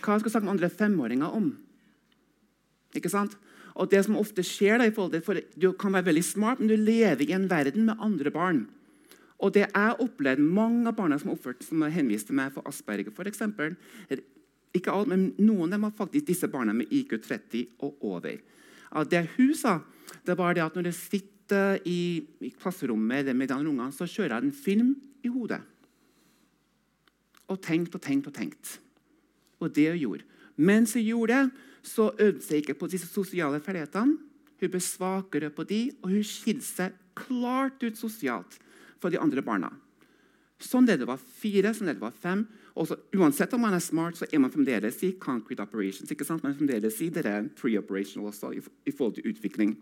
Hva 0.00 0.18
skal 0.18 0.28
jeg 0.28 0.34
snakke 0.34 0.48
med 0.48 0.56
andre 0.56 0.72
femåringer 0.72 1.36
om? 1.38 1.52
Ikke 2.96 3.12
sant? 3.12 3.36
Og 3.78 3.88
det 3.92 4.02
som 4.04 4.18
ofte 4.18 4.42
skjer 4.44 4.80
da, 4.80 4.88
i 4.88 4.94
forhold 4.94 5.14
til, 5.14 5.24
for 5.24 5.40
Du 5.54 5.70
kan 5.78 5.94
være 5.94 6.10
veldig 6.10 6.24
smart, 6.26 6.60
men 6.60 6.68
du 6.68 6.76
lever 6.76 7.28
i 7.28 7.36
en 7.36 7.48
verden 7.50 7.86
med 7.86 8.02
andre 8.02 8.30
barn. 8.34 8.66
Og 9.40 9.54
det 9.54 9.68
jeg 9.70 10.00
opplevd 10.04 10.42
mange 10.42 10.88
av 10.90 10.96
barna 10.98 11.18
som 11.18 11.32
oppførte, 11.32 11.64
som 11.64 11.80
til 11.80 12.36
meg 12.36 12.52
for 12.52 12.66
Asperger, 12.68 13.10
for 13.14 13.24
eksempel, 13.24 13.76
ikke 14.74 14.92
alt, 14.92 15.08
men 15.08 15.32
Noen 15.38 15.70
av 15.72 15.78
dem 15.78 15.86
har 15.88 15.96
faktisk 15.96 16.26
disse 16.26 16.48
barna 16.48 16.72
med 16.72 16.92
IQ 16.92 17.22
30 17.22 17.80
og 17.80 18.04
over. 18.04 18.36
Det 19.08 19.28
hun 19.36 19.54
sa, 19.54 19.80
det 20.26 20.36
var 20.36 20.54
det 20.54 20.64
at 20.64 20.74
når 20.74 20.90
jeg 20.90 20.94
sitter 20.94 21.78
i, 21.86 22.22
i 22.40 22.50
klasserommet 22.50 23.34
med 23.34 23.48
de 23.48 23.54
ungene, 23.54 23.90
så 23.92 24.06
kjører 24.06 24.36
jeg 24.36 24.44
en 24.44 24.52
film 24.52 24.94
i 25.24 25.28
hodet. 25.28 25.60
Og 27.50 27.58
tenkt 27.62 27.94
og 27.96 28.02
tenkt 28.04 28.30
og 28.30 28.36
tenkt. 28.36 28.78
Og 29.60 29.74
det 29.74 29.90
hun 29.90 30.00
gjorde. 30.00 30.26
Mens 30.60 30.94
hun 30.94 31.04
gjorde 31.04 31.36
det, 31.36 31.68
så 31.82 32.10
øvde 32.12 32.46
hun 32.48 32.60
ikke 32.60 32.78
på 32.78 32.88
disse 32.92 33.08
sosiale 33.10 33.60
ferdighetene. 33.60 34.18
Hun 34.60 34.72
ble 34.72 34.80
svakere 34.84 35.48
på 35.50 35.64
de, 35.64 35.86
og 36.02 36.12
hun 36.12 36.24
skilte 36.26 36.66
seg 36.66 36.96
klart 37.16 37.80
ut 37.82 37.96
sosialt 37.96 38.58
for 39.00 39.12
de 39.12 39.20
andre 39.20 39.42
barna. 39.44 39.70
Sånn 40.60 40.84
det 40.84 41.00
var 41.08 41.16
fire, 41.16 41.72
sånn 41.72 41.88
det 41.88 42.00
var 42.00 42.12
fem. 42.12 42.44
Også, 42.76 42.98
uansett 43.16 43.54
om 43.56 43.64
man 43.64 43.74
er 43.74 43.82
smart, 43.82 44.18
så 44.18 44.28
er 44.28 44.42
man 44.42 44.52
fremdeles 44.52 44.98
i 45.06 45.14
concrete 45.20 45.64
operations. 45.64 46.10
ikke 46.12 46.26
sant? 46.28 46.44
Man 46.44 46.52
er 46.52 46.58
fremdeles 46.58 47.00
i 47.00 47.08
det 47.12 47.24
pre-operational 47.56 48.28
også, 48.28 48.52
i, 48.52 48.92
forhold 48.92 49.16
til 49.16 49.30
utvikling. 49.32 49.74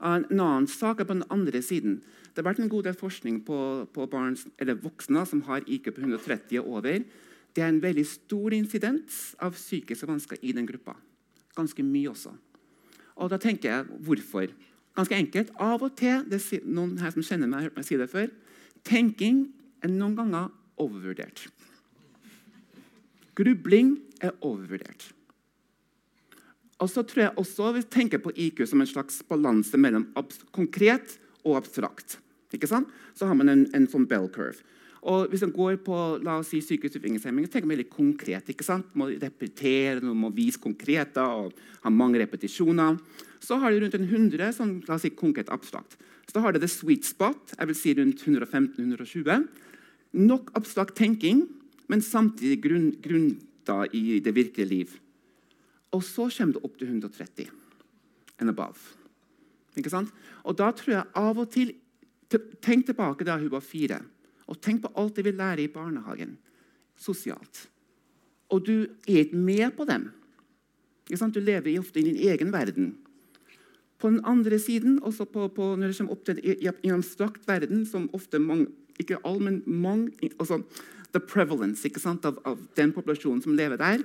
En 0.00 0.24
annen 0.30 0.68
sak 0.70 1.00
er 1.00 1.08
på 1.08 1.16
den 1.16 1.26
andre 1.30 1.62
siden. 1.62 2.00
Det 2.32 2.40
har 2.40 2.48
vært 2.50 2.62
en 2.64 2.70
god 2.72 2.88
del 2.88 2.96
forskning 2.96 3.42
på, 3.44 3.58
på 3.92 4.06
barn, 4.10 4.36
voksne 4.82 5.24
som 5.28 5.42
har 5.48 5.66
IQ 5.66 5.92
på 5.92 6.00
130 6.00 6.62
og 6.62 6.78
over. 6.78 7.04
Det 7.52 7.62
er 7.62 7.68
en 7.68 7.82
veldig 7.82 8.04
stor 8.08 8.54
incidens 8.56 9.34
av 9.42 9.56
psykiske 9.58 10.08
vansker 10.08 10.40
i 10.40 10.54
den 10.56 10.66
gruppa. 10.68 10.96
Ganske 11.56 11.84
mye 11.84 12.12
også. 12.14 12.32
Og 13.20 13.28
da 13.28 13.36
tenker 13.40 13.68
jeg 13.68 14.00
hvorfor. 14.06 14.48
Ganske 14.96 15.16
enkelt. 15.16 15.52
Av 15.60 15.82
og 15.84 15.96
til 15.96 16.24
det 16.28 16.40
er 16.40 16.64
noen 16.64 16.96
her 17.00 17.12
som 17.12 17.24
kjenner 17.24 17.50
meg, 17.50 17.60
har 17.60 17.68
hørt 17.68 17.80
meg 17.80 17.88
si 17.88 18.00
det 18.00 18.08
før, 18.12 18.32
tenking 18.88 19.44
er 19.84 19.92
noen 19.92 20.16
ganger 20.16 20.48
overvurdert. 20.80 21.46
Grubling 23.36 23.98
er 24.20 24.34
overvurdert. 24.40 25.12
Og 26.82 26.90
så 26.90 27.04
tror 27.06 27.26
jeg 27.26 27.38
også 27.38 27.72
Vi 27.76 27.84
tenker 27.86 28.22
på 28.22 28.34
IQ 28.34 28.64
som 28.66 28.82
en 28.82 28.90
slags 28.90 29.22
balanse 29.28 29.78
mellom 29.78 30.08
konkret 30.50 31.18
og 31.46 31.56
abstrakt. 31.60 32.18
Ikke 32.52 32.68
sant? 32.68 32.90
Så 33.14 33.26
har 33.26 33.38
man 33.38 33.48
en, 33.48 33.66
en 33.74 33.88
sånn 33.88 34.06
bell 34.08 34.28
curve. 34.32 34.60
Og 35.02 35.30
Hvis 35.30 35.42
man 35.42 35.54
går 35.54 35.80
på 35.82 35.98
la 36.22 36.36
oss 36.38 36.52
si, 36.52 36.60
psykisk 36.62 36.92
utviklingshemming, 36.92 37.48
tenker 37.50 37.66
man 37.66 37.74
veldig 37.74 37.90
konkret. 37.90 38.50
ikke 38.52 38.66
sant? 38.66 38.86
Må 38.94 39.08
repetere, 39.10 40.02
må 40.02 40.30
vise 40.34 40.60
konkret 40.62 41.18
og 41.18 41.56
ha 41.82 41.90
mange 41.90 42.20
repetisjoner. 42.22 43.00
Så 43.42 43.58
har 43.58 43.72
de 43.72 43.82
rundt 43.82 43.96
en 43.98 44.06
100 44.06 44.52
som 44.54 44.76
la 44.86 44.94
oss 44.94 45.02
si, 45.02 45.10
konkret 45.10 45.50
abstrakt. 45.50 45.96
Så 46.28 46.36
da 46.36 46.44
har 46.44 46.54
det 46.54 46.62
the 46.62 46.70
sweet 46.70 47.04
spot, 47.04 47.56
jeg 47.58 47.70
vil 47.72 47.78
si 47.78 47.94
rundt 47.98 48.22
115-120. 48.22 49.48
Nok 50.22 50.52
abstrakt 50.54 50.94
tenking, 50.94 51.48
men 51.90 52.04
samtidig 52.04 52.60
grunn, 52.62 52.92
grunn 53.02 53.32
i 53.90 54.20
det 54.22 54.34
virkelige 54.36 54.70
liv. 54.70 54.94
Og 55.92 56.02
så 56.04 56.28
kommer 56.32 56.56
det 56.56 56.64
opp 56.64 56.78
til 56.80 56.88
130 56.88 57.50
and 58.40 58.50
above. 58.50 58.96
Ikke 59.76 59.92
sant? 59.92 60.12
Og 60.44 60.56
da 60.58 60.70
tror 60.76 60.96
jeg 60.96 61.10
av 61.18 61.38
og 61.38 61.50
til 61.52 61.76
Tenk 62.64 62.86
tilbake 62.88 63.26
da 63.28 63.34
hun 63.36 63.50
var 63.52 63.60
fire. 63.60 63.98
Og 64.48 64.56
tenk 64.64 64.78
på 64.80 64.90
alt 64.96 65.18
det 65.18 65.26
vi 65.26 65.34
lærer 65.36 65.60
i 65.66 65.68
barnehagen 65.68 66.38
sosialt. 66.96 67.66
Og 68.48 68.62
du 68.64 68.76
er 69.04 69.24
ikke 69.26 69.36
med 69.36 69.74
på 69.76 69.84
dem. 69.84 70.10
Du 71.10 71.40
lever 71.40 71.78
ofte 71.78 72.00
i 72.00 72.06
din 72.06 72.16
egen 72.30 72.52
verden. 72.52 72.94
På 73.98 74.08
den 74.08 74.22
andre 74.24 74.58
siden, 74.58 74.98
også 75.02 75.24
på, 75.24 75.48
på, 75.48 75.76
når 75.76 75.92
det 75.92 75.98
kommer 75.98 76.12
opp 76.12 76.24
til 76.24 76.40
en 76.42 76.94
abstrakt 76.96 77.44
verden, 77.48 77.84
som 77.86 78.08
ofte 78.12 78.38
mange, 78.38 78.66
ikke 78.98 79.20
all, 79.24 79.40
men 79.42 79.62
mange 79.66 80.10
altså, 80.38 80.62
The 81.12 81.20
prevalence 81.20 81.84
av, 82.08 82.38
av, 82.44 82.60
den 82.76 82.92
populasjonen 82.92 83.42
som 83.44 83.52
lever 83.52 83.76
der, 83.76 84.00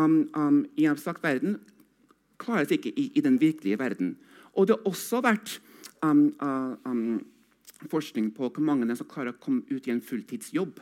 um, 0.00 0.16
um, 0.34 0.62
i 0.76 0.86
en 0.86 0.94
abstrakt 0.94 1.22
verden, 1.24 1.58
klares 2.40 2.72
ikke 2.72 2.92
i, 2.96 3.10
i, 3.14 3.20
den 3.24 3.36
virkelige 3.40 3.78
verden. 3.78 4.14
Og 4.56 4.66
det 4.66 4.76
har 4.76 4.88
også 4.88 5.20
vært 5.24 5.58
um, 6.02 6.30
uh, 6.40 6.74
um, 6.88 7.20
forskning 7.90 8.30
på 8.36 8.48
hvor 8.48 8.64
mange 8.64 8.88
som 8.96 9.08
klarer 9.08 9.34
å 9.34 9.40
komme 9.40 9.64
ut 9.70 9.88
i 9.88 9.92
en 9.94 10.04
fulltidsjobb. 10.04 10.80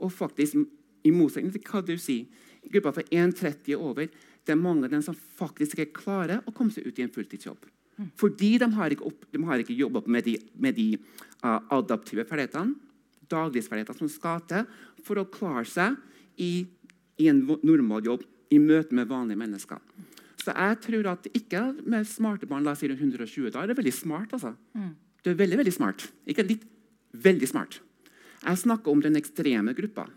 Og 0.00 0.12
faktisk, 0.12 0.56
i 1.04 1.12
motsetning 1.12 1.52
til 1.52 1.64
hva 1.64 1.84
du 1.84 1.96
sier, 2.00 2.28
gruppa 2.70 2.92
fra 2.96 3.04
1,30 3.08 3.76
og 3.76 3.86
over 3.92 4.08
det 4.44 4.54
er 4.54 4.60
mange 4.60 4.88
av 4.88 4.94
dem 4.94 5.02
som 5.04 5.16
faktisk 5.16 5.78
ikke 5.78 6.00
klarer 6.00 6.42
å 6.44 6.52
komme 6.56 6.72
seg 6.74 6.88
ut 6.88 6.98
i 6.98 7.04
en 7.04 7.12
fulltidsjobb. 7.12 7.68
Fordi 8.20 8.54
de 8.60 8.68
har 8.72 8.94
ikke, 8.94 9.08
opp, 9.10 9.26
de 9.28 9.40
har 9.44 9.60
ikke 9.60 9.76
jobbet 9.76 10.06
med 10.08 10.24
de, 10.24 10.36
med 10.56 10.76
de 10.78 10.86
uh, 11.44 11.60
adaptive 11.76 12.24
ferdighetene, 12.28 12.76
dagligsferdighetene 13.30 14.00
som 14.00 14.10
skal 14.10 14.40
til 14.48 14.64
for 15.04 15.20
å 15.20 15.28
klare 15.30 15.66
seg 15.68 15.98
i, 16.40 16.64
i 17.20 17.28
en 17.30 17.42
normal 17.44 18.06
jobb 18.06 18.24
i 18.50 18.58
møte 18.62 18.96
med 18.96 19.10
vanlige 19.10 19.40
mennesker. 19.40 19.82
Så 20.40 20.54
jeg 20.56 20.78
tror 20.86 21.10
at 21.12 21.28
ikke 21.36 21.62
med 21.84 22.08
smarte 22.08 22.48
barn 22.48 22.64
la 22.64 22.72
oss 22.72 22.80
si 22.82 22.88
120 22.88 23.52
da 23.52 23.62
er 23.62 23.70
det 23.70 23.78
veldig 23.78 23.92
smart. 23.94 24.32
altså. 24.32 24.54
Mm. 24.74 24.94
Du 25.22 25.30
er 25.30 25.36
veldig 25.36 25.60
veldig 25.60 25.74
smart. 25.76 26.06
Ikke 26.26 26.46
litt, 26.46 26.64
veldig 27.12 27.48
smart. 27.48 27.80
Jeg 28.40 28.62
snakker 28.62 28.90
om 28.90 29.02
den 29.04 29.20
ekstreme 29.20 29.76
gruppa. 29.76 30.08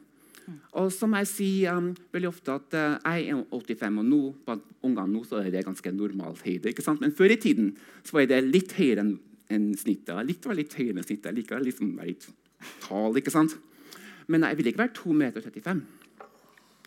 Og 0.80 0.90
som 0.92 1.14
jeg 1.16 1.28
sier 1.30 1.78
um, 1.78 1.92
veldig 2.12 2.30
ofte 2.30 2.56
at 2.56 2.76
uh, 2.76 2.96
jeg 3.16 3.32
er 3.32 3.44
85, 3.52 4.00
og 4.02 4.08
nå, 4.08 4.22
på 4.44 4.56
ungene 4.84 5.12
nå 5.12 5.24
så 5.28 5.40
er 5.40 5.52
det 5.54 5.66
ganske 5.68 5.94
normal 5.96 6.36
høyde. 6.40 6.72
ikke 6.72 6.84
sant? 6.84 7.04
Men 7.04 7.16
før 7.16 7.32
i 7.32 7.40
tiden 7.40 7.74
så 8.04 8.18
var 8.18 8.28
det 8.32 8.42
litt 8.48 8.76
høyere 8.76 9.06
enn 9.06 9.14
en 9.54 9.70
snittet. 9.78 10.16
Litt 10.28 10.48
var 10.48 10.58
litt 10.58 10.74
høyere 10.76 10.98
enn 10.98 11.06
snittet. 11.06 11.30
Jeg 11.32 11.40
liker 11.42 11.64
liksom 11.64 11.94
være 12.00 12.12
litt 12.12 12.28
tall, 12.84 13.20
ikke 13.20 13.34
sant? 13.34 13.56
Men 14.32 14.48
jeg 14.48 14.60
vil 14.60 14.72
ikke 14.72 14.84
være 14.86 14.96
2,35 14.98 15.20
meter 15.20 15.46
35. 15.46 15.84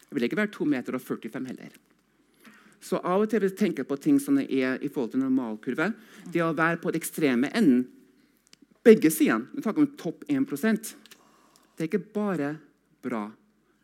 Jeg 0.06 0.16
vil 0.16 0.26
ikke 0.28 0.38
være 0.38 0.54
2 0.54 0.64
meter 0.70 0.96
og 0.96 1.02
45 1.02 1.46
heller. 1.50 1.76
Så 2.80 3.00
av 3.02 3.24
og 3.24 3.30
til 3.30 3.40
vil 3.42 3.50
jeg 3.50 3.58
tenke 3.58 3.84
på 3.84 3.96
ting 3.98 4.20
som 4.22 4.38
er 4.38 4.78
i 4.78 4.90
forhold 4.92 5.14
til 5.14 5.22
normalkurve. 5.24 5.90
Det 6.32 6.42
å 6.44 6.54
være 6.54 6.78
på 6.82 6.92
den 6.92 7.02
ekstreme 7.02 7.50
enden, 7.56 7.86
begge 8.86 9.10
sidene, 9.10 9.48
vi 9.50 9.64
snakker 9.64 9.82
om 9.82 9.94
topp 9.98 10.22
1% 10.30 10.92
Det 11.74 11.82
er 11.82 11.88
ikke 11.88 12.12
bare 12.14 12.52
bra 13.02 13.24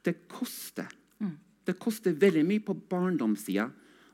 det 0.06 0.14
koster. 0.30 0.86
Mm. 1.18 1.34
Det 1.66 1.78
koster 1.78 2.14
veldig 2.14 2.44
mye 2.46 2.62
på 2.62 2.74
barndomssida. 2.74 3.66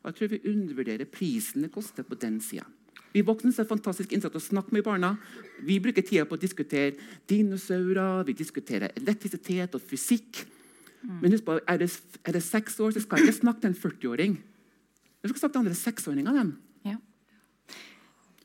Jeg 0.04 0.16
tror 0.16 0.32
vi 0.32 0.40
undervurderer 0.48 1.10
prisen 1.12 1.64
det 1.64 1.72
koster 1.72 2.06
på 2.06 2.16
den 2.16 2.40
sida. 2.40 2.64
Vi 3.12 3.24
voksne 3.24 3.52
er 3.56 3.68
fantastisk 3.68 4.12
innsatt 4.12 4.36
å 4.36 4.42
snakke 4.42 4.74
med 4.76 4.84
barna. 4.84 5.14
Vi 5.64 5.78
bruker 5.80 6.04
tida 6.04 6.26
på 6.28 6.36
å 6.36 6.40
diskutere 6.40 6.96
dinosaurer, 7.28 8.24
vi 8.28 8.36
diskuterer 8.36 8.92
elektrisitet 8.96 9.76
og 9.76 9.84
fysikk. 9.84 10.44
Mm. 11.02 11.18
Men 11.22 11.34
husk 11.34 11.46
på, 11.46 11.58
er 11.62 11.80
det, 11.80 11.90
er 12.24 12.36
det 12.36 12.42
seks 12.44 12.78
år, 12.82 12.94
så 12.94 13.02
skal 13.04 13.20
jeg 13.20 13.30
ikke 13.30 13.40
snakke 13.40 13.62
til 13.62 13.70
en 13.70 13.80
40-åring. 13.82 14.38
Jeg 15.22 15.30
skal 15.30 15.40
snakke 15.42 15.54
til 15.54 15.64
andre 15.64 15.78
seksåringer. 15.78 16.52
Ja. 16.86 16.96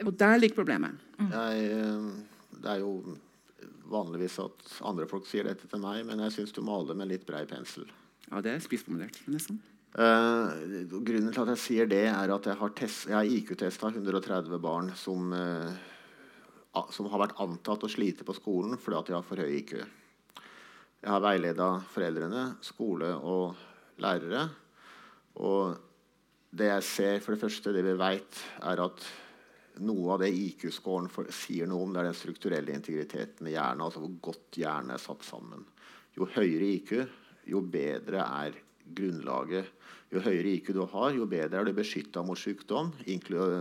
Og 0.06 0.14
der 0.20 0.38
ligger 0.38 0.62
problemet. 0.62 0.98
Mm. 1.20 1.30
Jeg, 1.34 1.68
eh, 1.74 2.58
det 2.64 2.72
er 2.72 2.82
jo 2.82 3.18
vanligvis 3.94 4.40
at 4.44 4.74
andre 4.88 5.08
folk 5.10 5.28
sier 5.30 5.48
dette 5.48 5.68
til 5.70 5.82
meg, 5.84 6.04
men 6.08 6.22
jeg 6.26 6.38
syns 6.38 6.56
du 6.56 6.64
maler 6.66 6.98
med 6.98 7.12
litt 7.12 7.28
brei 7.28 7.44
pensel. 7.50 7.86
Ja, 8.30 8.42
det 8.42 8.56
er 8.56 8.64
spissformulert. 8.64 9.20
nesten. 9.28 9.62
Uh, 9.94 10.50
grunnen 10.90 11.30
til 11.30 11.44
at 11.44 11.52
jeg 11.54 11.62
sier 11.62 11.90
det, 11.90 12.08
er 12.10 12.32
at 12.34 12.48
jeg 12.50 12.58
har, 12.58 12.72
har 13.14 13.28
IQ-testa 13.30 13.92
130 13.94 14.58
barn 14.62 14.90
som, 14.98 15.30
uh, 15.30 16.80
som, 16.90 17.10
har 17.12 17.22
vært 17.22 17.38
antatt 17.44 17.86
å 17.86 17.92
slite 17.92 18.26
på 18.26 18.34
skolen 18.34 18.80
fordi 18.82 18.98
at 18.98 19.12
de 19.12 19.16
har 19.20 19.28
for 19.28 19.44
høy 19.44 19.60
IQ. 19.60 19.76
Jeg 21.04 21.12
har 21.12 21.20
veileda 21.20 21.66
foreldrene, 21.92 22.44
skole 22.64 23.10
og 23.28 23.58
lærere. 24.00 24.46
Og 25.44 25.74
det 26.56 26.70
jeg 26.70 26.86
ser, 26.88 27.20
for 27.20 27.36
det 27.36 27.42
første, 27.42 27.74
det 27.76 27.84
vi 27.84 27.96
veit, 28.00 28.40
er 28.64 28.80
at 28.86 29.04
noe 29.84 30.14
av 30.14 30.24
det 30.24 30.30
IQ-scoren 30.32 31.10
sier 31.34 31.68
noe 31.68 31.84
om, 31.84 31.92
det 31.92 32.06
er 32.06 32.08
den 32.08 32.16
strukturelle 32.16 32.78
integriteten 32.78 33.52
i 33.52 33.58
hjernen. 33.58 33.84
altså 33.84 34.00
hvor 34.00 34.16
godt 34.30 34.62
hjernen 34.62 34.96
er 34.96 35.04
satt 35.04 35.28
sammen. 35.28 35.68
Jo 36.16 36.30
høyere 36.38 36.72
IQ, 36.78 36.96
jo 37.52 37.60
bedre 37.68 38.24
er 38.24 38.56
grunnlaget. 38.96 39.76
Jo 40.14 40.24
høyere 40.24 40.56
IQ 40.56 40.72
du 40.72 40.86
har, 40.88 41.12
jo 41.12 41.28
bedre 41.28 41.60
er 41.60 41.68
du 41.68 41.76
beskytta 41.76 42.24
mot 42.24 42.40
sykdom, 42.40 42.96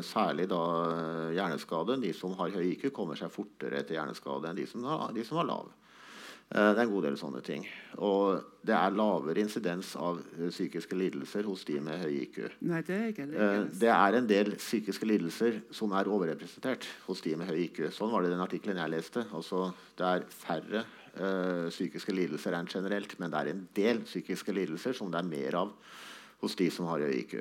særlig 0.06 0.46
da 0.46 0.64
eh, 0.94 1.34
hjerneskade. 1.40 1.98
De 2.06 2.14
som 2.14 2.38
har 2.38 2.54
høy 2.54 2.76
IQ, 2.76 2.92
kommer 2.94 3.18
seg 3.18 3.34
fortere 3.34 3.82
etter 3.82 3.98
hjerneskade 3.98 4.46
enn 4.46 4.62
de 4.62 4.70
som 4.70 4.86
har, 4.86 5.10
de 5.10 5.26
som 5.26 5.42
har 5.42 5.50
lav. 5.50 5.72
Eh, 6.52 6.70
det 6.74 6.82
er 6.82 6.84
en 6.84 6.92
god 6.92 7.06
del 7.06 7.16
sånne 7.16 7.40
ting. 7.44 7.62
Og 8.04 8.42
det 8.66 8.74
er 8.76 8.96
lavere 8.96 9.40
insidens 9.40 9.94
av 9.96 10.20
eh, 10.20 10.50
psykiske 10.52 10.96
lidelser 10.98 11.48
hos 11.48 11.64
de 11.68 11.78
med 11.80 12.02
høy 12.02 12.18
IQ. 12.26 12.40
Nei, 12.68 12.82
det, 12.84 12.98
er 12.98 13.12
ikke, 13.14 13.28
det, 13.30 13.92
er 13.92 14.12
det 14.12 14.20
en 14.20 14.28
del 14.30 14.52
psykiske 14.60 15.08
lidelser 15.08 15.62
som 15.72 15.94
er 15.96 16.10
overrepresentert 16.12 16.88
hos 17.06 17.24
de 17.24 17.34
med 17.40 17.48
høy 17.48 17.64
IQ. 17.66 17.86
Sånn 17.96 18.12
var 18.12 18.24
det 18.24 18.32
i 18.32 18.36
den 18.36 18.44
artikkelen 18.44 18.82
jeg 18.82 18.94
leste. 18.98 19.24
Altså, 19.32 19.70
det 19.96 20.10
er 20.10 20.28
færre 20.42 20.84
uh, 20.84 21.70
psykiske 21.72 22.12
lidelser 22.16 22.56
enn 22.58 22.68
generelt, 22.68 23.16
men 23.20 23.32
det 23.32 23.40
er 23.40 23.52
en 23.54 23.64
del 23.76 24.04
psykiske 24.04 24.52
lidelser 24.56 24.96
som 24.98 25.12
det 25.12 25.22
er 25.22 25.32
mer 25.32 25.60
av 25.64 25.74
hos 26.42 26.56
de 26.58 26.68
som 26.74 26.88
har 26.90 27.04
høy 27.06 27.16
IQ. 27.22 27.40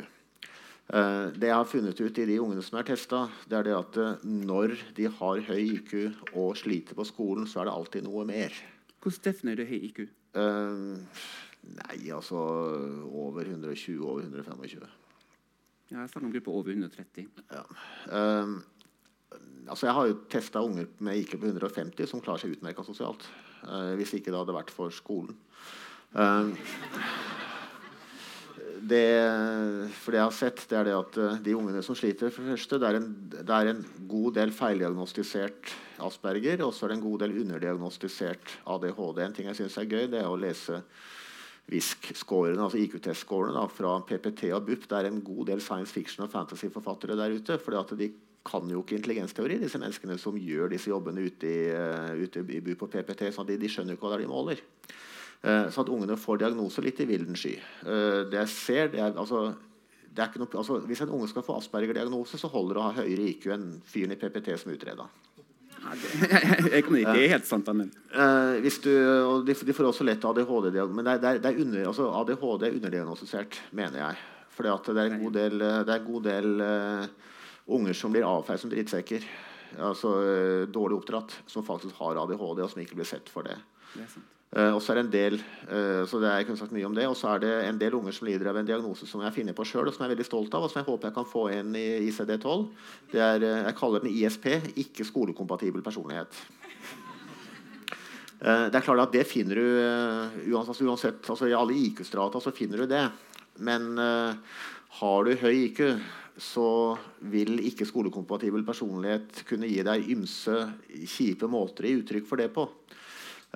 Eh, 0.91 1.25
det 1.39 1.47
jeg 1.47 1.55
har 1.55 1.69
funnet 1.69 1.99
ut 2.01 2.17
i 2.19 2.27
de 2.27 2.37
ungene 2.43 2.63
som 2.65 2.79
er 2.79 2.87
testa, 2.89 3.21
det 3.47 3.61
er 3.61 3.69
at 3.77 3.97
eh, 4.01 4.23
når 4.27 4.73
de 4.97 5.07
har 5.07 5.43
høy 5.47 5.61
IQ 5.77 5.93
og 6.35 6.57
sliter 6.59 6.97
på 6.97 7.05
skolen, 7.07 7.47
så 7.47 7.61
er 7.61 7.69
det 7.69 7.75
alltid 7.77 8.07
noe 8.07 8.25
mer. 8.27 8.57
Hvordan 9.01 9.23
definerer 9.27 9.61
du 9.61 9.69
høy 9.71 9.85
IQ? 9.89 10.01
Uh, 10.37 10.97
nei, 11.77 11.97
altså 12.13 12.41
over 13.09 13.47
120, 13.47 14.01
over 14.05 14.27
125. 14.27 14.85
Ja, 15.91 16.03
jeg 16.03 16.11
snakker 16.11 16.27
om 16.27 16.33
grupper 16.35 16.59
over 16.59 16.71
130. 16.71 17.27
Ja. 17.51 17.63
Uh, 18.07 18.59
altså 19.67 19.89
jeg 19.89 19.97
har 19.97 20.09
jo 20.11 20.19
testa 20.31 20.61
unger 20.63 20.87
med 21.03 21.23
IQ 21.23 21.37
på 21.39 21.49
150 21.49 22.09
som 22.09 22.23
klarer 22.23 22.45
seg 22.45 22.55
utmerka 22.55 22.85
sosialt. 22.87 23.25
Uh, 23.65 23.93
hvis 23.99 24.13
ikke 24.17 24.31
det 24.31 24.39
hadde 24.39 24.57
vært 24.57 24.73
for 24.73 24.93
skolen. 24.93 25.37
Eh, 26.11 26.47
det, 28.91 29.05
for 29.97 30.13
det 30.13 30.19
jeg 30.19 30.27
har 30.27 30.35
sett, 30.35 30.65
det 30.69 30.77
er 30.77 30.89
det 30.89 30.97
at 30.97 31.17
eh, 31.21 31.39
de 31.47 31.55
ungene 31.57 31.83
som 31.85 31.97
sliter 31.97 32.33
for 32.33 32.45
det 32.45 32.57
første, 32.57 32.79
det 32.81 32.89
er 32.89 32.99
en, 32.99 33.07
det 33.31 33.57
er 33.57 33.71
en 33.71 33.81
god 34.11 34.37
del 34.37 34.53
feildiagnostisert 34.55 35.73
Asperger, 36.01 36.63
og 36.65 36.73
så 36.73 36.85
er 36.85 36.93
det 36.93 36.99
en 36.99 37.05
god 37.05 37.23
del 37.23 37.35
underdiagnostisert 37.43 38.55
ADHD. 38.73 39.23
En 39.23 39.35
ting 39.37 39.49
jeg 39.51 39.59
syns 39.61 39.77
er 39.79 39.89
gøy, 39.89 40.07
det 40.11 40.21
er 40.21 40.29
å 40.29 40.39
lese 40.39 40.81
VISC-scorene, 41.71 42.59
altså 42.65 42.81
IQ-test-scorene 42.81 43.63
fra 43.71 43.93
PPT 44.07 44.49
og 44.55 44.65
BUP. 44.67 44.87
Det 44.89 44.97
er 44.97 45.11
en 45.11 45.21
god 45.23 45.45
del 45.51 45.61
science 45.63 45.93
fiction 45.93 46.25
og 46.25 46.33
fantasy-forfattere 46.33 47.17
der 47.19 47.37
ute. 47.37 47.59
fordi 47.61 47.99
de 48.01 48.09
kan 48.45 48.65
jo 48.69 48.81
ikke 48.81 48.97
intelligensteori, 48.97 49.59
disse 49.61 49.79
menneskene 49.79 50.17
som 50.17 50.37
gjør 50.37 50.73
disse 50.73 50.89
jobbene 50.89 51.27
ute 51.29 51.47
i, 51.47 51.61
uh, 51.69 52.17
ute 52.17 52.41
i 52.41 52.61
BUP 52.65 52.87
og 52.87 52.89
PPT. 52.89 53.29
så 53.33 53.45
de, 53.45 53.57
de 53.61 53.69
skjønner 53.69 53.93
jo 53.93 53.99
ikke 53.99 54.07
hva 54.07 54.15
det 54.15 54.23
er 54.23 54.25
de 54.25 54.33
måler. 54.33 54.63
Uh, 55.41 55.71
så 55.73 55.81
at 55.81 55.89
ungene 55.89 56.19
får 56.21 56.43
diagnose 56.43 56.83
litt 56.85 56.99
i 57.01 57.07
vilden 57.09 57.37
sky. 57.39 57.55
Uh, 57.81 58.29
det 58.29 58.43
jeg 58.43 58.51
ser, 58.53 58.91
det 58.93 58.99
er, 59.01 59.15
altså, 59.17 59.47
det 60.11 60.21
er 60.21 60.37
noe, 60.37 60.49
altså, 60.59 60.77
Hvis 60.85 61.01
en 61.01 61.13
unge 61.17 61.29
skal 61.31 61.45
få 61.45 61.55
Asperger-diagnose, 61.57 62.37
så 62.37 62.49
holder 62.51 62.77
det 62.77 62.81
å 62.81 62.85
ha 62.85 62.95
høyere 62.99 63.25
IQ 63.31 63.47
enn 63.55 63.67
fyren 63.89 64.13
i 64.13 64.19
PPT 64.21 64.53
som 64.61 64.73
utreda. 64.73 65.07
Ja, 65.81 65.95
det, 65.97 66.11
det, 66.85 66.99
er 67.09 67.31
helt 67.31 67.47
sant. 67.49 67.71
Men. 67.73 67.89
Du, 68.13 68.91
de, 69.47 69.55
de, 69.55 69.73
får 69.73 69.87
også 69.89 70.05
lett 70.05 70.27
ADHD-diagnose. 70.29 70.97
Men 70.99 71.09
det 71.09 71.15
er, 71.17 71.39
det 71.41 71.49
er 71.49 71.63
under, 71.63 71.87
altså, 71.89 72.11
ADHD 72.19 72.67
er 72.67 72.77
underdiagnostisert, 72.77 73.57
mener 73.73 74.03
jeg. 74.03 74.19
For 74.53 74.67
det 74.67 74.93
er 74.93 75.15
en 75.15 75.23
god 75.23 75.39
del, 75.39 75.55
det 75.57 75.95
er 75.95 75.95
en 75.95 76.11
god 76.11 76.27
del 76.27 76.51
unger 77.71 77.97
som 77.97 78.13
blir 78.13 78.27
avfeid 78.27 78.61
som 78.61 78.69
drittsekker. 78.69 79.25
Altså 79.87 80.11
dårlig 80.69 80.99
oppdratt, 80.99 81.33
som 81.49 81.65
faktisk 81.65 81.97
har 82.03 82.19
ADHD, 82.27 82.61
og 82.61 82.69
som 82.75 82.83
ikke 82.83 82.99
blir 82.99 83.09
sett 83.09 83.31
for 83.31 83.47
det. 83.47 83.57
det 83.95 84.05
Uh, 84.51 84.73
og 84.75 84.81
så 84.83 84.91
er 84.91 84.97
det 84.99 85.03
en 85.05 85.11
del 85.13 85.35
uh, 85.39 86.01
så 86.03 86.19
det 86.19 86.27
er, 86.27 86.41
jeg 86.41 86.47
kunne 86.49 86.59
sagt 86.59 86.73
mye 86.75 86.87
om 86.89 86.95
det, 86.95 87.05
og 87.07 87.15
så 87.15 87.29
er 87.31 87.43
det 87.45 87.51
en 87.69 87.77
del 87.79 87.93
unger 87.95 88.11
som 88.11 88.27
lider 88.27 88.49
av 88.51 88.57
en 88.59 88.67
diagnose 88.67 89.05
som 89.07 89.21
jeg 89.23 89.31
finner 89.37 89.55
på 89.55 89.63
sjøl, 89.63 89.87
og 89.87 89.95
som 89.95 90.03
jeg 90.03 90.09
er 90.09 90.15
veldig 90.17 90.25
stolt 90.27 90.57
av, 90.57 90.65
og 90.65 90.73
som 90.73 90.81
jeg 90.81 90.89
håper 90.89 91.07
jeg 91.07 91.15
kan 91.15 91.29
få 91.31 91.43
inn 91.55 91.77
i 91.79 91.85
ICD-12. 92.09 92.65
Det 93.13 93.21
er, 93.23 93.45
uh, 93.47 93.61
Jeg 93.69 93.77
kaller 93.77 94.03
den 94.03 94.11
ISP, 94.11 94.49
ikke 94.83 95.07
skolekompatibel 95.07 95.85
personlighet. 95.85 96.41
det 98.41 98.75
er 98.75 98.81
klart 98.83 99.03
at 99.05 99.11
det 99.13 99.23
finner 99.29 99.55
du 99.55 100.49
uansett, 100.49 100.81
uansett 100.81 101.27
altså 101.29 101.45
I 101.45 101.53
alle 101.53 101.75
IQ-strata 101.77 102.41
så 102.41 102.51
finner 102.51 102.81
du 102.81 102.87
det. 102.89 103.03
Men 103.61 103.99
har 104.01 105.23
du 105.27 105.35
høy 105.37 105.67
IQ, 105.67 105.81
så 106.41 106.97
vil 107.29 107.61
ikke 107.69 107.85
skolekompatibel 107.85 108.65
personlighet 108.65 109.43
kunne 109.45 109.69
gi 109.69 109.85
deg 109.85 110.09
ymse 110.09 110.57
kjipe 111.05 111.45
måter 111.45 111.85
gi 111.85 111.99
uttrykk 112.01 112.25
for 112.25 112.41
det 112.41 112.49
på. 112.55 112.65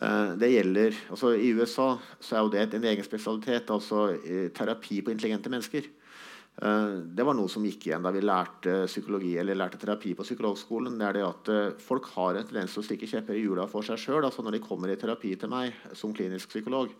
Eh, 0.01 0.31
det 0.39 0.51
gjelder, 0.51 0.95
altså 1.09 1.31
I 1.39 1.53
USA 1.55 1.93
så 2.19 2.35
er 2.35 2.41
jo 2.43 2.51
det 2.51 2.65
en 2.75 2.87
egen 2.91 3.05
spesialitet, 3.05 3.71
altså 3.71 4.09
eh, 4.17 4.49
terapi 4.55 4.99
på 5.01 5.13
intelligente 5.13 5.51
mennesker. 5.51 5.87
Eh, 6.61 6.95
det 7.15 7.23
var 7.27 7.37
noe 7.37 7.51
som 7.51 7.63
gikk 7.63 7.87
igjen 7.87 8.03
da 8.03 8.11
vi 8.11 8.23
lærte 8.23 8.81
psykologi 8.89 9.35
eller 9.39 9.55
lærte 9.55 9.79
terapi 9.79 10.11
på 10.17 10.25
psykologskolen. 10.27 10.97
det 10.99 11.07
er 11.07 11.19
det 11.19 11.27
at 11.29 11.83
Folk 11.83 12.11
har 12.17 12.35
en 12.35 12.47
tendens 12.47 12.75
til 12.75 12.83
å 12.83 12.87
stikke 12.89 13.09
kjepper 13.11 13.39
i 13.39 13.45
hjula 13.45 13.69
for 13.71 13.87
seg 13.87 14.01
sjøl. 14.01 14.23
Altså 14.23 14.43
når 14.43 14.57
de 14.57 14.65
kommer 14.67 14.91
i 14.91 14.99
terapi 14.99 15.35
til 15.39 15.53
meg 15.53 15.71
som 15.93 16.15
klinisk 16.15 16.51
psykolog, 16.51 16.91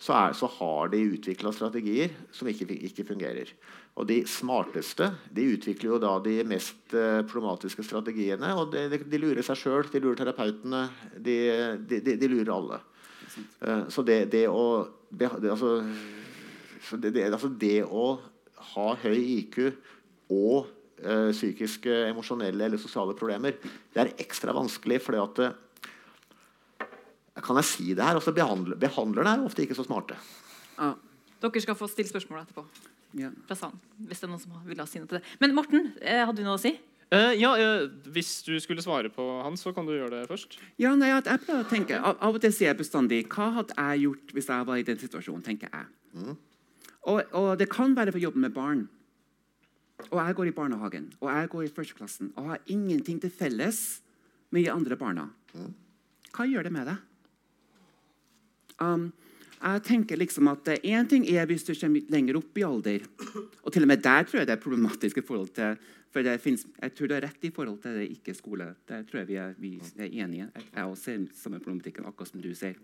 så, 0.00 0.14
er, 0.16 0.34
så 0.34 0.48
har 0.48 0.90
de 0.90 1.04
utvikla 1.12 1.52
strategier 1.52 2.14
som 2.32 2.48
ikke, 2.48 2.66
ikke, 2.88 3.04
fungerer. 3.04 3.52
Og 3.98 4.06
de 4.08 4.20
smarteste 4.28 5.10
de 5.34 5.48
utvikler 5.56 5.90
jo 5.90 5.98
da 6.02 6.12
de 6.22 6.38
mest 6.48 6.94
uh, 6.94 7.20
problematiske 7.28 7.84
strategiene. 7.84 8.52
Og 8.56 8.70
de, 8.72 8.86
de, 8.92 9.00
de 9.10 9.20
lurer 9.20 9.44
seg 9.46 9.58
sjøl, 9.58 9.88
de 9.90 10.02
lurer 10.02 10.20
terapeutene, 10.20 10.86
de, 11.18 11.36
de 11.90 12.30
lurer 12.30 12.52
alle. 12.54 12.80
Uh, 13.60 13.88
så 13.92 14.04
det, 14.06 14.22
det 14.32 14.46
å 14.50 14.64
det, 15.10 15.26
altså, 15.26 15.80
det, 17.02 17.24
altså 17.26 17.50
det 17.50 17.80
å 17.84 18.12
ha 18.74 18.86
høy 19.02 19.18
IQ 19.18 19.58
og 20.30 20.68
uh, 21.02 21.30
psykiske, 21.34 21.90
emosjonelle 22.12 22.68
eller 22.68 22.80
sosiale 22.80 23.16
problemer, 23.18 23.58
det 23.90 24.04
er 24.04 24.14
ekstra 24.22 24.54
vanskelig 24.54 25.00
fordi 25.02 25.24
at 25.24 25.42
kan 27.40 27.56
jeg 27.60 27.68
si 27.68 27.94
det 27.96 28.04
her? 28.04 28.18
Altså, 28.18 28.34
behandler, 28.36 28.76
behandlerne 28.80 29.32
er 29.32 29.44
ofte 29.48 29.64
ikke 29.64 29.76
så 29.78 29.86
smarte. 29.86 30.18
Ja. 30.76 30.92
Dere 31.40 31.62
skal 31.64 31.76
få 31.78 31.88
stille 31.88 32.10
spørsmål 32.10 32.42
etterpå. 32.42 32.66
Ja. 33.18 33.32
Fra 33.48 33.56
salen, 33.58 33.80
hvis 34.06 34.20
det 34.20 34.28
er 34.28 34.30
noen 34.30 34.42
som 34.42 34.54
vil 34.68 34.78
ha 34.78 34.86
si 34.86 35.00
noe 35.02 35.10
til 35.10 35.18
det. 35.18 35.26
Men 35.42 35.54
Morten, 35.56 35.92
eh, 35.98 36.22
hadde 36.22 36.38
du 36.38 36.46
noe 36.46 36.58
å 36.58 36.62
si? 36.62 36.76
Uh, 37.10 37.32
ja, 37.34 37.50
uh, 37.58 37.88
Hvis 38.14 38.44
du 38.46 38.52
skulle 38.62 38.84
svare 38.84 39.10
på 39.10 39.24
han, 39.42 39.56
så 39.58 39.72
kan 39.74 39.86
du 39.86 39.90
gjøre 39.96 40.20
det 40.20 40.28
først. 40.30 40.60
Ja, 40.78 40.92
nei, 40.94 41.08
jeg 41.10 41.24
prøver 41.42 41.64
å 41.64 41.66
tenke, 41.66 41.98
Av, 41.98 42.20
av 42.22 42.38
og 42.38 42.44
til 42.44 42.54
sier 42.54 42.70
jeg 42.70 42.78
bestandig 42.78 43.24
Hva 43.32 43.48
hadde 43.56 43.74
jeg 43.74 44.04
gjort 44.04 44.30
hvis 44.36 44.50
jeg 44.52 44.68
var 44.68 44.78
i 44.78 44.86
den 44.86 45.00
situasjonen? 45.00 45.42
tenker 45.42 45.74
jeg. 45.74 45.88
Mm. 46.14 46.36
Og, 47.10 47.18
og, 47.34 47.50
det 47.58 47.66
kan 47.72 47.96
være 47.96 48.14
for 48.14 48.22
jobben 48.22 48.44
med 48.46 48.54
barn. 48.54 48.84
Og 50.06 50.20
jeg 50.20 50.36
går 50.38 50.50
i 50.52 50.54
barnehagen 50.54 51.10
og 51.18 51.26
jeg 51.32 51.50
går 51.50 51.64
i 51.66 51.72
førsteklassen 51.74 52.30
og 52.36 52.52
har 52.52 52.62
ingenting 52.70 53.18
til 53.20 53.34
felles 53.34 53.80
med 54.54 54.64
de 54.64 54.70
andre 54.72 54.96
barna. 55.00 55.26
Mm. 55.52 55.74
Hva 56.30 56.46
gjør 56.46 56.68
det 56.68 56.72
med 56.78 56.92
deg? 56.92 57.02
Um, 58.80 59.10
jeg 59.60 59.82
tenker 59.84 60.16
liksom 60.16 60.48
at 60.48 60.68
Én 60.80 61.08
ting 61.08 61.26
er 61.28 61.44
hvis 61.46 61.66
du 61.66 61.74
kommer 61.74 62.00
lenger 62.08 62.38
opp 62.38 62.56
i 62.56 62.64
alder. 62.64 63.02
Og 63.62 63.72
til 63.72 63.84
og 63.84 63.90
med 63.90 64.00
der 64.00 64.24
tror 64.24 64.40
jeg 64.40 64.48
det 64.48 64.54
er 64.56 64.62
problematisk. 64.62 65.18
i 65.18 65.26
forhold 65.26 65.48
til, 65.48 65.76
for 66.10 66.38
finnes, 66.38 66.66
Jeg 66.82 66.94
tror 66.94 67.06
det 67.06 67.16
er 67.16 67.26
rett 67.28 67.44
i 67.44 67.50
forhold 67.50 67.82
til 67.82 67.92
det 67.92 68.08
ikke-skole. 68.10 68.74
Der 68.88 69.02
tror 69.02 69.18
jeg 69.18 69.28
vi 69.28 69.34
er, 69.34 69.54
vi 69.58 69.80
er 69.98 70.24
enige. 70.24 70.48
Jeg 70.74 70.84
også 70.84 71.02
ser 71.02 71.26
samme 71.34 71.60
problematikken 71.60 72.06
akkurat 72.06 72.28
som 72.28 72.40
du 72.40 72.54
ser. 72.54 72.74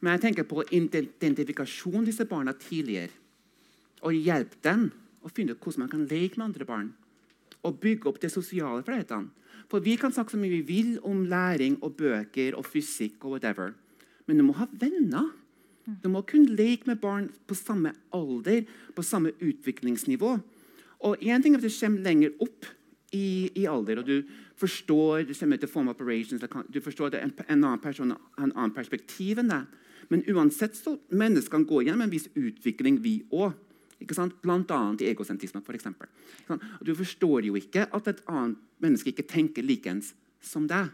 Men 0.00 0.12
jeg 0.12 0.20
tenker 0.20 0.42
på 0.42 0.62
identifikasjon 0.70 2.02
av 2.02 2.06
disse 2.06 2.24
barna 2.24 2.52
tidligere. 2.52 3.10
Og 4.02 4.12
hjelpe 4.12 4.56
dem 4.64 4.90
å 5.22 5.30
finne 5.30 5.52
ut 5.52 5.62
hvordan 5.62 5.86
man 5.86 5.88
kan 5.88 6.06
leke 6.06 6.38
med 6.38 6.46
andre 6.46 6.64
barn. 6.64 6.92
Og 7.62 7.78
bygge 7.80 8.08
opp 8.08 8.20
det 8.20 8.32
sosiale 8.32 8.82
ferdighetene. 8.82 9.30
For 9.70 9.80
vi 9.80 9.96
kan 9.96 10.12
snakke 10.12 10.34
så 10.34 10.36
mye 10.36 10.50
vi 10.50 10.60
vil 10.60 10.98
om 11.06 11.24
læring 11.24 11.78
og 11.82 11.96
bøker 11.96 12.58
og 12.58 12.66
fysikk 12.66 13.24
og 13.24 13.38
whatever. 13.38 13.72
Men 14.26 14.36
du 14.36 14.42
må 14.42 14.52
ha 14.58 14.66
venner. 14.66 15.30
Du 15.84 16.08
må 16.08 16.22
kunne 16.24 16.56
leke 16.56 16.88
med 16.88 17.00
barn 17.02 17.28
på 17.48 17.56
samme 17.58 17.92
alder, 18.14 18.64
på 18.96 19.04
samme 19.04 19.34
utviklingsnivå. 19.36 20.32
Og 21.04 21.20
en 21.20 21.44
ting 21.44 21.54
er 21.54 21.60
at 21.60 21.66
du 21.66 21.76
kommer 21.76 22.06
lenger 22.06 22.32
opp 22.40 22.68
i, 23.14 23.50
i 23.54 23.66
alder, 23.70 24.00
og 24.00 24.08
du 24.08 24.22
forstår 24.58 25.26
du 25.28 25.34
kommer 25.36 25.60
til 25.60 25.70
form 25.70 25.90
operations, 25.92 26.40
du 26.70 26.80
forstår 26.80 27.12
at 27.12 27.20
en, 27.20 27.34
en 27.48 27.64
annen 27.64 27.82
person 27.82 28.14
har 28.14 28.46
en 28.46 28.54
annen 28.54 28.74
perspektiv 28.74 29.42
enn 29.42 29.52
deg. 29.52 29.80
Men 30.12 30.24
uansett 30.32 30.76
så 30.76 30.96
menneskene 31.12 31.68
går 31.68 31.86
gjennom 31.86 32.04
en 32.06 32.12
viss 32.12 32.28
utvikling, 32.34 33.00
vi 33.04 33.22
òg. 33.32 33.54
Bl.a. 34.04 34.80
i 35.00 35.06
egosentrisme. 35.08 35.62
For 35.64 35.76
eksempel. 35.76 36.10
du 36.84 36.92
forstår 36.94 37.46
jo 37.46 37.54
ikke 37.56 37.86
at 37.88 38.10
et 38.10 38.20
annet 38.28 38.58
menneske 38.82 39.14
ikke 39.14 39.24
tenker 39.30 39.64
likens 39.64 40.12
som 40.44 40.66
deg. 40.68 40.90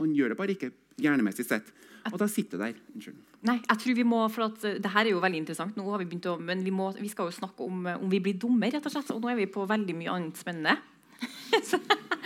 Man 0.00 0.12
gjør 0.16 0.32
det 0.32 0.36
bare 0.36 0.56
ikke 0.56 0.72
hjernemessig 1.02 1.46
sett. 1.48 1.72
Og 2.08 2.16
da 2.20 2.28
sitter 2.30 2.56
du 2.56 2.64
der. 2.64 2.78
Unnskyld. 2.94 3.18
Nei, 3.48 3.56
jeg 3.64 3.80
tror 3.82 3.96
vi 3.96 4.06
må, 4.08 4.20
for 4.32 4.48
at 4.50 4.64
uh, 4.68 4.76
det 4.80 4.92
her 4.92 5.06
er 5.06 5.14
jo 5.14 5.22
veldig 5.22 5.42
interessant, 5.42 5.76
nå 5.76 5.84
har 5.88 6.00
vi 6.02 6.08
begynt 6.10 6.28
å, 6.28 6.36
men 6.40 6.64
vi, 6.64 6.72
må, 6.74 6.90
vi 6.96 7.08
skal 7.12 7.28
jo 7.28 7.36
snakke 7.36 7.64
om 7.64 7.86
uh, 7.88 7.96
om 7.96 8.08
vi 8.12 8.22
blir 8.24 8.38
dumme. 8.40 8.68
rett 8.72 8.86
Og 8.86 8.92
slett, 8.92 9.12
og 9.14 9.22
nå 9.24 9.32
er 9.32 9.40
vi 9.40 9.50
på 9.52 9.64
veldig 9.68 9.96
mye 9.96 10.16
annet 10.16 10.40
spennende. 10.40 10.76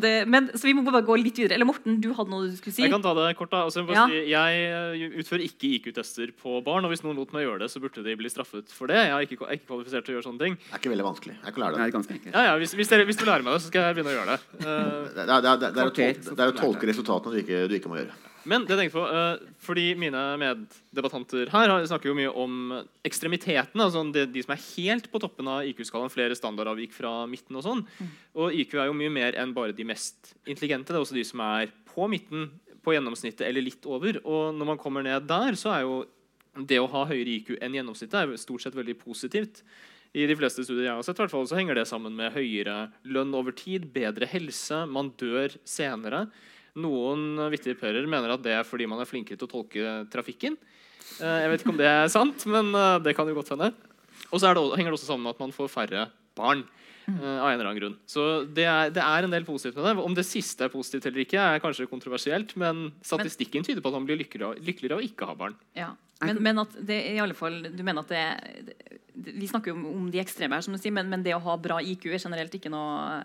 det, 0.00 0.12
men, 0.30 0.48
så 0.54 0.68
vi 0.68 0.74
må 0.76 0.84
bare 0.86 1.04
gå 1.06 1.16
litt 1.20 1.38
videre. 1.40 1.56
Eller 1.56 1.68
Morten, 1.68 1.98
du 2.02 2.10
hadde 2.16 2.32
noe 2.32 2.48
du 2.50 2.56
skulle 2.58 2.74
si? 2.76 2.84
Jeg 2.84 2.92
kan 2.92 3.04
ta 3.04 3.14
det 3.18 3.30
kort. 3.38 3.52
da. 3.52 3.64
Altså, 3.68 3.84
jeg, 3.84 3.96
ja. 3.96 4.04
si, 4.10 4.20
jeg, 4.32 4.64
eh, 4.68 5.20
utfører 5.22 5.46
ikke 5.46 5.70
IQ-tester 5.78 6.34
på 6.40 6.58
barn. 6.66 6.86
og 6.86 6.94
Hvis 6.94 7.04
noen 7.06 7.18
lot 7.20 7.34
meg 7.36 7.46
gjøre 7.46 7.64
det, 7.64 7.70
så 7.72 7.82
burde 7.82 8.04
de 8.06 8.16
bli 8.20 8.32
straffet 8.32 8.74
for 8.74 8.90
det. 8.90 9.00
Jeg 9.00 9.14
er 9.14 9.28
ikke, 9.28 9.40
er 9.46 9.58
ikke 9.58 9.70
kvalifisert 9.72 10.06
til 10.06 10.14
å 10.14 10.18
gjøre 10.18 10.28
sånne 10.28 10.44
ting. 10.44 10.60
Det 10.60 10.72
er 10.72 10.82
ikke 10.82 10.94
veldig 10.94 11.08
vanskelig. 11.08 11.38
Jeg 11.40 11.56
kan 11.56 11.66
lære 11.66 11.78
det. 11.78 11.88
det 11.94 12.18
er 12.18 12.30
ja, 12.34 12.44
ja, 12.50 12.58
hvis, 12.60 12.76
hvis, 12.78 12.92
dere, 12.92 13.08
hvis, 13.08 13.20
du 13.20 13.26
lærer 13.28 13.46
meg 13.46 13.56
det, 13.56 13.64
så 13.64 13.72
skal 13.72 13.88
jeg 13.88 13.98
begynne 13.98 14.14
å 14.14 14.18
gjøre 14.18 14.36
det. 14.36 14.40
Uh, 14.60 14.68
det, 15.16 15.24
er, 15.24 15.34
det, 15.34 15.54
er, 15.54 15.64
det, 15.64 16.38
er, 16.38 16.52
å 16.52 16.56
tolke 16.58 16.90
resultatene 16.90 17.34
du 17.34 17.42
ikke, 17.44 17.64
du 17.70 17.76
ikke 17.78 17.92
må 17.92 18.00
gjøre. 18.02 18.33
Men 18.50 18.64
det 18.64 18.74
jeg 18.74 18.80
tenker 18.82 18.96
på, 18.96 19.04
uh, 19.08 19.54
fordi 19.64 19.86
mine 19.98 20.22
meddebattanter 20.40 21.52
her 21.52 21.72
snakker 21.88 22.10
jo 22.10 22.16
mye 22.18 22.32
om 22.32 22.74
ekstremiteten. 23.06 23.80
altså 23.80 24.04
de, 24.12 24.26
de, 24.30 24.42
som 24.44 24.54
er 24.54 24.64
helt 24.74 25.08
på 25.12 25.20
toppen 25.22 25.48
av 25.50 25.68
IQ-skalaen. 25.70 26.12
Flere 26.12 26.36
standardavvik 26.38 26.92
fra 26.96 27.22
midten. 27.30 27.56
Og 27.56 27.64
sånn. 27.66 27.84
Mm. 27.98 28.10
Og 28.42 28.58
IQ 28.60 28.76
er 28.76 28.90
jo 28.90 28.98
mye 28.98 29.12
mer 29.12 29.38
enn 29.40 29.54
bare 29.56 29.76
de 29.76 29.86
mest 29.88 30.34
intelligente. 30.44 30.92
Det 30.92 31.00
er 31.00 31.06
også 31.06 31.18
de 31.18 31.24
som 31.28 31.42
er 31.46 31.72
på 31.94 32.08
midten, 32.10 32.50
på 32.84 32.92
gjennomsnittet 32.92 33.46
eller 33.48 33.64
litt 33.64 33.86
over. 33.88 34.20
Og 34.28 34.52
når 34.56 34.74
man 34.74 34.80
kommer 34.80 35.04
ned 35.06 35.24
der, 35.30 35.56
så 35.56 35.72
er 35.72 35.86
jo 35.86 36.02
det 36.54 36.78
å 36.78 36.90
ha 36.90 37.06
høyere 37.08 37.40
IQ 37.40 37.56
enn 37.58 37.74
gjennomsnittet 37.74 38.20
er 38.20 38.38
stort 38.38 38.62
sett 38.62 38.76
veldig 38.76 38.96
positivt. 39.00 39.64
I 40.14 40.28
de 40.30 40.36
fleste 40.38 40.62
studier 40.62 40.86
jeg 40.86 40.94
har 40.94 41.02
sett, 41.02 41.18
i 41.18 41.24
hvert 41.24 41.32
fall, 41.32 41.46
så 41.50 41.56
henger 41.58 41.74
det 41.74 41.88
sammen 41.90 42.14
med 42.14 42.36
høyere 42.36 42.92
lønn 43.10 43.34
over 43.34 43.54
tid, 43.56 43.88
bedre 43.94 44.28
helse, 44.30 44.84
man 44.86 45.10
dør 45.18 45.56
senere. 45.66 46.28
Noen 46.74 47.36
vittiperer 47.52 48.06
mener 48.10 48.34
at 48.34 48.42
det 48.42 48.54
er 48.56 48.66
fordi 48.66 48.86
man 48.90 49.02
er 49.02 49.08
flinkere 49.08 49.38
til 49.38 49.46
å 49.46 49.52
tolke 49.52 49.96
trafikken. 50.10 50.56
Eh, 51.20 51.40
Jeg 51.44 51.50
vet 51.52 51.62
ikke 51.62 51.74
om 51.74 51.78
det 51.80 51.90
er 51.90 52.08
sant, 52.10 52.46
men 52.50 52.72
eh, 52.74 52.98
det 53.04 53.14
kan 53.14 53.28
jo 53.30 53.36
godt 53.38 53.52
hende. 53.54 53.72
Og 54.32 54.40
så 54.40 54.48
er 54.50 54.58
det, 54.58 54.64
henger 54.78 54.90
det 54.90 54.98
også 54.98 55.12
sammen 55.12 55.28
med 55.28 55.36
at 55.36 55.44
man 55.44 55.54
får 55.54 55.70
færre 55.70 56.08
barn. 56.38 56.64
Mm. 57.04 57.18
av 57.20 57.50
en 57.50 57.58
eller 57.58 57.66
annen 57.68 57.76
grunn. 57.76 57.96
Så 58.08 58.22
det 58.56 58.64
er, 58.64 58.88
det 58.88 59.02
er 59.04 59.26
en 59.26 59.32
del 59.34 59.44
positivt 59.44 59.76
med 59.76 59.84
det. 59.84 60.04
Om 60.08 60.14
det 60.16 60.24
siste 60.24 60.64
er 60.64 60.70
positivt 60.72 61.04
eller 61.10 61.20
ikke, 61.26 61.36
er 61.36 61.60
kanskje 61.60 61.84
kontroversielt, 61.90 62.54
men 62.56 62.86
statistikken 63.04 63.66
tyder 63.66 63.84
på 63.84 63.90
at 63.92 63.98
man 63.98 64.06
blir 64.08 64.16
lykkeligere, 64.22 64.56
lykkeligere 64.64 64.96
av 64.96 65.02
å 65.02 65.04
ikke 65.04 65.28
ha 65.28 65.34
barn. 65.36 65.58
Ja. 65.76 65.90
Men, 66.26 66.42
men 66.44 66.62
at 66.64 66.76
det 66.88 66.98
i 67.12 67.18
alle 67.22 67.36
fall, 67.38 67.60
du 67.70 67.82
mener 67.86 68.04
at 68.04 68.12
det, 68.12 68.24
det 69.14 69.34
Vi 69.38 69.48
snakker 69.50 69.70
jo 69.70 69.76
om, 69.78 69.84
om 69.90 70.06
de 70.10 70.20
ekstreme 70.22 70.56
her, 70.56 70.64
som 70.66 70.74
du 70.74 70.80
sier, 70.80 70.94
men, 70.94 71.08
men 71.10 71.22
det 71.24 71.36
å 71.36 71.42
ha 71.44 71.56
bra 71.60 71.80
IQ 71.82 72.08
er 72.10 72.22
generelt 72.22 72.54
ikke 72.56 72.72
noe, 72.72 73.20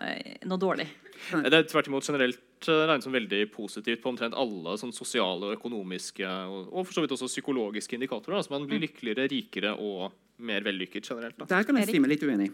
noe 0.46 0.60
dårlig. 0.60 0.86
Det 1.30 1.52
er 1.52 1.66
tvert 1.68 1.90
imot 1.90 2.06
generelt 2.06 2.68
eh, 2.70 2.82
regnet 2.88 3.04
som 3.04 3.14
veldig 3.14 3.42
positivt 3.52 4.00
på 4.02 4.12
omtrent 4.12 4.36
alle 4.38 4.76
sånn 4.80 4.94
sosiale 4.96 5.50
og 5.50 5.58
økonomiske 5.58 6.26
og, 6.26 6.70
og 6.70 6.86
for 6.86 6.96
så 6.96 7.04
vidt 7.04 7.14
også 7.16 7.28
psykologiske 7.30 7.98
indikatorer. 7.98 8.38
Altså 8.40 8.54
man 8.54 8.66
blir 8.70 8.82
lykkeligere, 8.86 9.28
rikere 9.30 9.74
og 9.76 10.14
mer 10.40 10.64
vellykket 10.64 11.08
generelt. 11.10 11.36
Da. 11.38 11.48
Der 11.50 11.66
kan 11.68 11.78
jeg 11.80 11.90
si 11.90 12.00
meg 12.00 12.14
litt 12.14 12.24
uenig. 12.24 12.48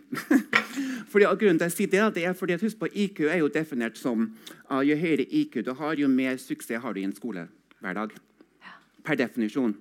fordi, 1.12 1.26
grunnen 1.26 1.60
til 1.60 1.66
at 1.66 1.70
jeg 1.70 1.76
sier 1.76 1.92
det, 1.92 2.04
det 2.18 2.26
er 2.26 2.36
fordi 2.38 2.56
at 2.56 2.64
husk 2.66 2.80
på, 2.80 2.90
IQ 2.90 3.22
er 3.28 3.40
jo 3.40 3.50
definert 3.52 3.98
som 4.00 4.28
uh, 4.70 4.82
jo 4.82 4.98
høyere 4.98 5.26
IQ 5.26 5.60
du 5.66 5.72
har, 5.78 5.94
jo 6.00 6.10
mer 6.10 6.38
suksess 6.42 6.82
har 6.82 6.96
du 6.96 7.02
i 7.02 7.06
en 7.06 7.14
skolehverdag. 7.16 8.16
Per 9.06 9.20
definisjon. 9.20 9.76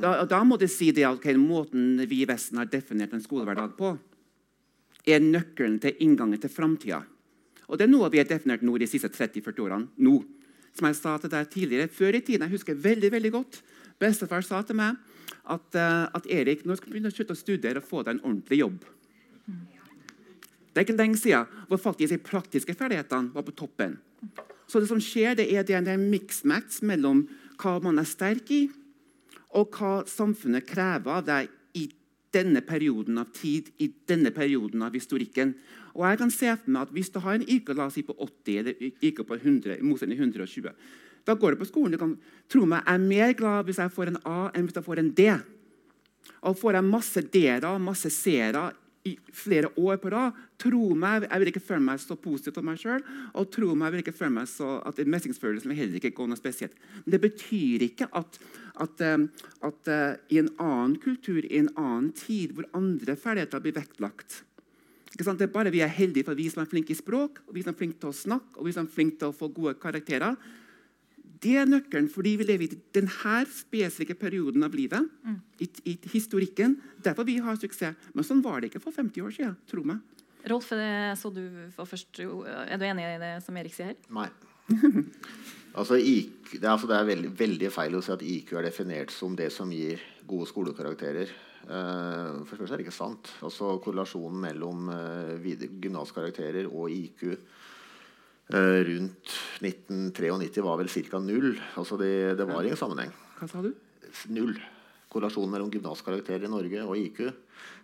Da, 0.00 0.24
da 0.26 0.40
må 0.46 0.58
du 0.58 0.66
si 0.70 0.90
det 0.94 1.04
at 1.06 1.20
okay, 1.20 1.36
måten 1.38 2.00
vi 2.10 2.22
i 2.22 2.28
Vesten 2.28 2.58
har 2.58 2.70
definert 2.70 3.14
en 3.14 3.22
skolehverdag 3.22 3.76
på, 3.78 3.92
er 5.06 5.22
nøkkelen 5.22 5.76
til 5.82 6.00
inngangen 6.02 6.40
til 6.40 6.50
framtida. 6.50 7.02
Og 7.68 7.78
det 7.78 7.86
er 7.86 7.92
noe 7.92 8.10
vi 8.12 8.20
har 8.20 8.28
definert 8.28 8.64
nå 8.64 8.76
de 8.80 8.88
siste 8.88 9.10
30-40 9.12 9.64
årene. 9.64 9.88
nå. 9.96 10.22
Som 10.74 10.88
jeg 10.88 10.96
sa 10.98 11.18
til 11.18 11.30
deg 11.30 11.50
tidligere, 11.50 11.88
Før 11.88 12.16
i 12.16 12.20
tiden, 12.20 12.42
jeg 12.42 12.56
husker 12.58 12.74
veldig 12.74 13.10
veldig 13.12 13.30
godt, 13.30 13.62
bestefar 14.00 14.42
sa 14.42 14.62
til 14.62 14.76
meg 14.76 14.96
at, 15.46 15.74
eh, 15.74 16.08
at 16.14 16.26
Erik, 16.26 16.64
nå 16.64 16.76
skal 16.76 16.88
du 16.88 16.92
begynne 16.92 17.12
å 17.12 17.14
slutte 17.14 17.36
å 17.36 17.38
studere 17.38 17.78
og 17.78 17.86
få 17.86 18.02
deg 18.02 18.16
en 18.16 18.24
ordentlig 18.24 18.58
jobb. 18.58 18.84
Det 20.74 20.80
er 20.80 20.86
ikke 20.88 20.98
lenge 20.98 21.20
siden 21.20 21.46
hvor 21.68 21.78
faktisk 21.78 22.10
de 22.10 22.18
praktiske 22.18 22.74
ferdighetene 22.74 23.30
var 23.32 23.44
på 23.46 23.54
toppen. 23.54 23.98
Så 24.66 24.80
det 24.80 24.88
som 24.88 24.98
skjer, 24.98 25.36
det 25.36 25.46
er, 25.52 25.62
det 25.62 25.76
er 25.76 25.86
en 25.94 26.10
mix-match 26.10 26.82
mellom 26.82 27.28
hva 27.62 27.76
man 27.84 28.00
er 28.00 28.08
sterk 28.08 28.50
i, 28.50 28.68
og 29.54 29.76
hva 29.78 29.92
samfunnet 30.10 30.66
krever 30.66 31.20
av 31.20 31.24
deg 31.26 31.50
i 31.78 31.86
denne 32.34 32.64
perioden 32.66 33.20
av 33.22 33.30
tid, 33.36 33.70
i 33.78 33.90
denne 34.08 34.32
perioden 34.34 34.82
av 34.82 34.94
historikken. 34.96 35.54
Og 35.94 36.04
jeg 36.08 36.20
kan 36.20 36.32
se 36.34 36.50
for 36.58 36.74
meg 36.74 36.88
at 36.88 36.94
Hvis 36.94 37.10
du 37.14 37.20
har 37.22 37.34
en 37.34 37.48
IQ 37.48 37.70
si 37.92 38.02
på 38.02 38.16
80 38.18 38.58
eller 38.58 38.74
IQ 39.00 39.26
på 39.26 39.34
100, 39.38 39.78
i 39.78 39.82
motsetning 39.82 40.18
til 40.18 40.42
120, 40.42 40.72
da 41.24 41.34
går 41.34 41.54
du 41.54 41.56
på 41.56 41.70
skolen. 41.70 41.92
Du 41.92 41.98
kan 41.98 42.16
tro 42.48 42.66
meg, 42.66 42.82
Jeg 42.86 42.94
er 42.94 42.98
mer 42.98 43.32
glad 43.32 43.64
hvis 43.64 43.78
jeg 43.78 43.90
får 43.90 44.08
en 44.08 44.22
A 44.24 44.50
enn 44.54 44.66
hvis 44.66 44.76
jeg 44.76 44.84
får 44.84 44.98
en 44.98 45.14
D. 45.14 45.30
Og 46.42 46.58
får 46.58 46.72
jeg 46.74 46.84
masse 46.84 47.20
D-er 47.22 47.64
og 47.64 47.80
masse 47.80 48.10
C-er 48.10 48.74
i 49.04 49.18
flere 49.32 49.68
år 49.76 49.98
på 50.00 50.10
rad, 50.12 50.32
tro 50.60 50.94
meg, 50.96 51.26
jeg 51.28 51.40
vil 51.40 51.50
ikke 51.50 51.60
føle 51.60 51.84
meg 51.84 52.00
så 52.00 52.16
positiv 52.16 52.54
til 52.56 52.64
meg 52.64 52.80
sjøl. 52.80 53.02
Og 53.36 53.50
tro 53.52 53.74
meg, 53.74 53.86
jeg 53.86 53.92
vil 53.92 54.02
ikke 54.04 54.16
føle 54.16 54.36
meg 54.38 54.48
så 54.48 54.78
at 54.88 55.00
mestringsfølelsen 55.04 55.72
vil 55.72 55.80
heller 55.82 56.00
ikke 56.00 56.14
gå 56.16 56.26
noe 56.28 56.40
spesielt. 56.40 56.78
Men 57.04 57.16
det 57.16 57.20
betyr 57.26 57.84
ikke 57.84 58.08
at, 58.16 58.38
at, 58.82 59.04
eh, 59.04 59.46
at 59.68 59.92
eh, 59.92 60.16
i 60.34 60.40
en 60.42 60.50
annen 60.58 60.96
kultur, 61.02 61.44
i 61.44 61.60
en 61.60 61.70
annen 61.76 62.10
tid, 62.16 62.56
hvor 62.56 62.66
andre 62.74 63.16
ferdigheter 63.18 63.62
blir 63.62 63.76
vektlagt 63.76 64.42
ikke 65.14 65.26
sant? 65.28 65.38
Det 65.38 65.46
er 65.46 65.54
bare 65.54 65.70
vi 65.70 65.82
er 65.84 65.92
heldige 65.94 66.26
for 66.26 66.38
vi 66.38 66.48
som 66.50 66.64
er 66.64 66.70
flinke 66.70 66.90
i 66.90 66.98
språk, 66.98 67.38
og 67.46 67.54
vi 67.54 67.62
som 67.62 67.74
er 67.74 67.78
flinke 67.78 68.00
til 68.02 68.10
å 68.10 68.16
snakke 68.18 68.58
og 68.58 68.66
vi 68.66 68.74
som 68.74 68.88
er 68.88 68.94
flinke 68.94 69.20
til 69.20 69.30
å 69.30 69.36
få 69.36 69.46
gode 69.54 69.76
karakterer. 69.78 70.34
Det 71.44 71.54
er 71.60 71.68
nøkkelen 71.68 72.08
fordi 72.10 72.34
vi 72.40 72.46
lever 72.48 72.66
i 72.66 72.78
denne 72.96 73.36
spesifikke 73.52 74.16
perioden 74.18 74.64
av 74.66 74.74
livet. 74.74 75.06
I, 75.60 75.68
I 75.92 75.94
historikken. 76.10 76.78
Derfor 77.04 77.28
vi 77.28 77.36
har 77.44 77.58
suksess. 77.60 77.98
Men 78.14 78.26
sånn 78.26 78.42
var 78.42 78.62
det 78.62 78.72
ikke 78.72 78.82
for 78.82 78.96
50 78.96 79.26
år 79.26 79.34
siden. 79.36 79.58
Tro 79.70 79.84
meg. 79.86 80.00
Rolf, 80.50 80.72
er 80.74 80.80
det 80.80 81.18
så 81.20 81.30
du 81.32 81.44
først, 81.76 82.20
er 82.20 82.80
du 82.80 82.86
enig 82.88 83.06
i 83.06 83.20
det 83.22 83.34
som 83.44 83.56
Erik 83.60 83.76
sier 83.76 83.92
her? 83.92 84.00
Nei. 84.12 84.28
altså, 85.74 85.98
IQ, 85.98 86.54
det 86.56 86.62
er, 86.62 86.72
altså, 86.72 86.88
det 86.90 86.98
er 86.98 87.08
veldig, 87.08 87.32
veldig 87.38 87.70
feil 87.74 87.98
å 87.98 88.02
si 88.04 88.12
at 88.14 88.24
IQ 88.24 88.54
er 88.58 88.68
definert 88.68 89.14
som 89.14 89.36
det 89.38 89.50
som 89.54 89.72
gir 89.74 90.02
gode 90.28 90.48
skolekarakterer. 90.50 91.32
Uh, 91.64 92.44
for 92.44 92.60
første 92.60 92.76
er 92.76 92.82
det 92.82 92.86
ikke 92.86 92.96
sant. 92.96 93.32
Altså, 93.44 93.74
korrelasjonen 93.84 94.42
mellom 94.44 94.90
uh, 94.92 95.48
gymnaskarakterer 95.80 96.68
og 96.68 96.92
IQ 96.92 97.24
uh, 97.32 98.80
rundt 98.90 99.34
1993 99.64 100.64
var 100.66 100.80
vel 100.82 100.92
ca. 100.92 101.22
null. 101.24 101.54
Altså, 101.80 101.98
det, 102.00 102.14
det 102.40 102.48
var 102.50 102.64
ingen 102.64 102.80
sammenheng. 102.80 103.14
Hva 103.40 103.50
sa 103.50 103.64
du? 103.64 103.72
Null. 104.34 104.58
Korrelasjonen 105.14 105.52
mellom 105.54 105.70
gymnaskarakterer 105.70 106.48
i 106.48 106.50
Norge 106.50 106.84
og 106.84 106.98
IQ. 106.98 107.28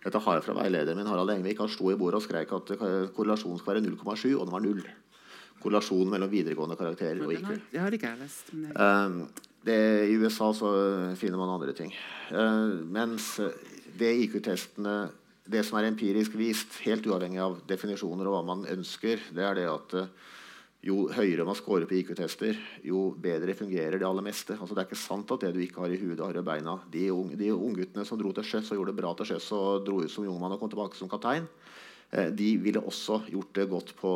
Dette 0.02 0.20
har 0.24 0.38
jeg 0.38 0.46
fra 0.46 0.56
veilederen 0.56 0.98
min. 0.98 1.08
Harald 1.10 1.30
Engvik 1.34 1.60
han 1.62 1.70
sto 1.70 1.92
i 1.92 1.98
bordet 1.98 2.20
og 2.20 2.24
skrek 2.24 2.52
at 2.56 2.72
eh, 2.74 3.10
korrelasjonen 3.14 3.60
skal 3.60 3.74
være 3.74 3.84
0,7, 3.84 4.32
og 4.34 4.46
den 4.46 4.54
var 4.54 4.64
null. 4.64 4.82
Korrelasjonen 5.60 6.14
mellom 6.14 6.32
videregående 6.32 6.78
karakterer 6.80 7.20
og 7.26 7.34
IQ. 7.36 7.48
det 7.72 7.80
har 7.82 7.94
ikke 7.96 8.10
jeg 8.14 8.22
lest. 8.22 8.52
Eh, 8.56 9.46
det, 9.66 9.78
I 10.08 10.16
USA 10.16 10.50
så 10.56 10.70
finner 11.20 11.40
man 11.40 11.52
andre 11.52 11.74
ting. 11.76 11.92
Uh, 12.32 12.80
mens 12.88 13.34
det 14.00 14.12
IQ-testene 14.24 15.10
Det 15.50 15.64
som 15.66 15.80
er 15.80 15.88
empirisk 15.88 16.36
vist, 16.38 16.76
helt 16.84 17.06
uavhengig 17.10 17.40
av 17.42 17.56
definisjoner 17.66 18.28
og 18.28 18.36
hva 18.36 18.42
man 18.46 18.60
ønsker, 18.70 19.18
det 19.34 19.42
er 19.42 19.56
det 19.58 19.64
at 19.66 19.94
eh, 19.98 20.28
jo 20.86 21.08
høyere 21.10 21.42
man 21.48 21.56
scorer 21.58 21.88
på 21.90 21.96
IQ-tester, 21.98 22.60
jo 22.86 23.08
bedre 23.18 23.56
fungerer 23.58 23.98
det 23.98 24.06
aller 24.06 24.22
meste. 24.22 24.54
Altså, 24.54 24.76
det 24.76 24.84
er 24.84 24.88
ikke 24.88 25.00
sant 25.00 25.32
at 25.34 25.42
det 25.42 25.50
du 25.56 25.58
ikke 25.64 25.82
har 25.82 25.90
i 25.90 25.98
huet, 25.98 26.14
det 26.20 26.22
har 26.22 26.38
i 26.38 26.44
beina. 26.46 26.76
De, 26.92 27.08
unge, 27.10 27.34
de 27.40 27.50
ungguttene 27.50 28.06
som 28.06 28.20
dro 28.20 28.30
til 28.36 28.46
sjøs 28.46 28.70
og 28.70 28.78
gjorde 28.78 28.94
det 28.94 29.00
bra 29.00 29.10
til 29.18 29.32
sjøs 29.32 29.48
og 29.56 29.82
dro 29.88 29.98
ut 30.04 30.12
som 30.12 30.28
jungmann 30.28 30.54
og 30.54 30.62
kom 30.62 30.70
tilbake 30.70 31.00
som 31.00 31.10
kaptein, 31.10 31.50
eh, 32.14 32.30
de 32.30 32.52
ville 32.62 32.84
også 32.92 33.24
gjort 33.32 33.50
det 33.58 33.66
godt 33.74 33.92
på 33.98 34.14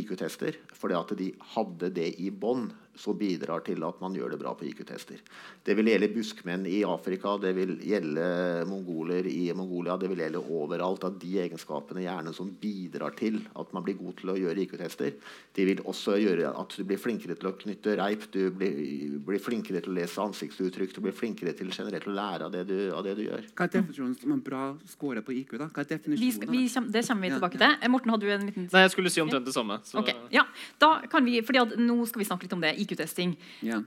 IQ-tester, 0.00 0.58
fordi 0.74 0.96
at 0.98 1.14
de 1.18 1.28
hadde 1.54 1.90
det 1.94 2.10
i 2.22 2.30
bånn 2.30 2.68
som 2.96 3.16
bidrar 3.18 3.64
til 3.66 3.82
at 3.86 4.00
man 4.02 4.14
gjør 4.16 4.34
det 4.34 4.40
bra 4.42 4.52
på 4.56 4.66
IQ-tester. 4.68 5.20
Det 5.64 5.74
vil 5.78 5.88
gjelde 5.90 6.10
buskmenn 6.14 6.66
i 6.70 6.82
Afrika, 6.86 7.36
det 7.42 7.54
vil 7.56 7.74
gjelde 7.82 8.26
mongoler 8.70 9.26
i 9.30 9.48
Mongolia, 9.56 9.96
det 10.00 10.10
vil 10.12 10.22
gjelde 10.24 10.42
overalt 10.54 11.04
at 11.08 11.18
de 11.22 11.32
egenskapene 11.44 12.02
i 12.02 12.06
hjernen 12.06 12.36
som 12.36 12.50
bidrar 12.60 13.16
til 13.18 13.40
at 13.58 13.72
man 13.74 13.84
blir 13.86 13.98
god 13.98 14.16
til 14.20 14.32
å 14.34 14.38
gjøre 14.38 14.64
IQ-tester. 14.64 15.14
De 15.54 15.66
vil 15.68 15.82
også 15.84 16.18
gjøre 16.22 16.52
at 16.54 16.76
du 16.78 16.84
blir 16.86 17.00
flinkere 17.00 17.36
til 17.38 17.50
å 17.50 17.54
knytte 17.58 17.96
reip, 18.00 18.28
du 18.34 18.50
blir, 18.54 19.18
blir 19.24 19.42
flinkere 19.42 19.82
til 19.84 19.94
å 19.94 19.98
lese 19.98 20.22
ansiktsuttrykk, 20.24 20.94
du 20.96 21.02
blir 21.04 21.16
flinkere 21.16 21.54
til 21.56 21.72
generelt 21.74 22.08
å 22.10 22.14
lære 22.14 22.48
av 22.48 22.54
det 22.54 22.64
du, 22.70 22.76
av 22.94 23.04
det 23.06 23.16
du 23.18 23.24
gjør. 23.26 23.48
hva 23.54 23.68
er 23.68 23.74
definisjonen 23.76 24.16
som 24.20 24.34
en 24.36 24.42
bra 24.44 24.64
score 24.90 25.22
på 25.24 25.34
IQ? 25.40 25.56
da? 25.58 25.68
Hva 25.70 25.84
er 25.84 25.88
Vi, 25.88 25.96
definisjonen? 25.96 26.32
skal, 26.38 26.52
vi 26.52 26.64
det? 26.68 26.92
det 26.98 27.06
kommer 27.08 27.28
vi 27.28 27.34
tilbake 27.34 27.58
til. 27.60 27.76
Eh, 27.80 27.90
Morten, 27.92 28.14
hadde 28.14 28.26
du 28.26 28.32
en 28.34 28.46
liten 28.48 28.68
Nei, 28.72 28.84
jeg 28.86 28.94
skulle 28.94 29.10
si 29.12 29.22
omtrent 29.22 29.46
det 29.46 29.54
samme. 29.54 29.78
Så, 29.84 29.98
Ok, 30.00 30.10
ja, 30.34 30.44
da 30.80 30.90
kan 31.10 31.24
vi, 31.24 31.40
fordi 31.42 31.60
at 31.62 31.74
Nå 31.78 31.96
skal 32.08 32.22
vi 32.22 32.26
snakke 32.28 32.46
litt 32.46 32.52
om 32.56 32.62
det. 32.64 32.74
IQ-testing. 32.84 33.34
Ja. 33.66 33.80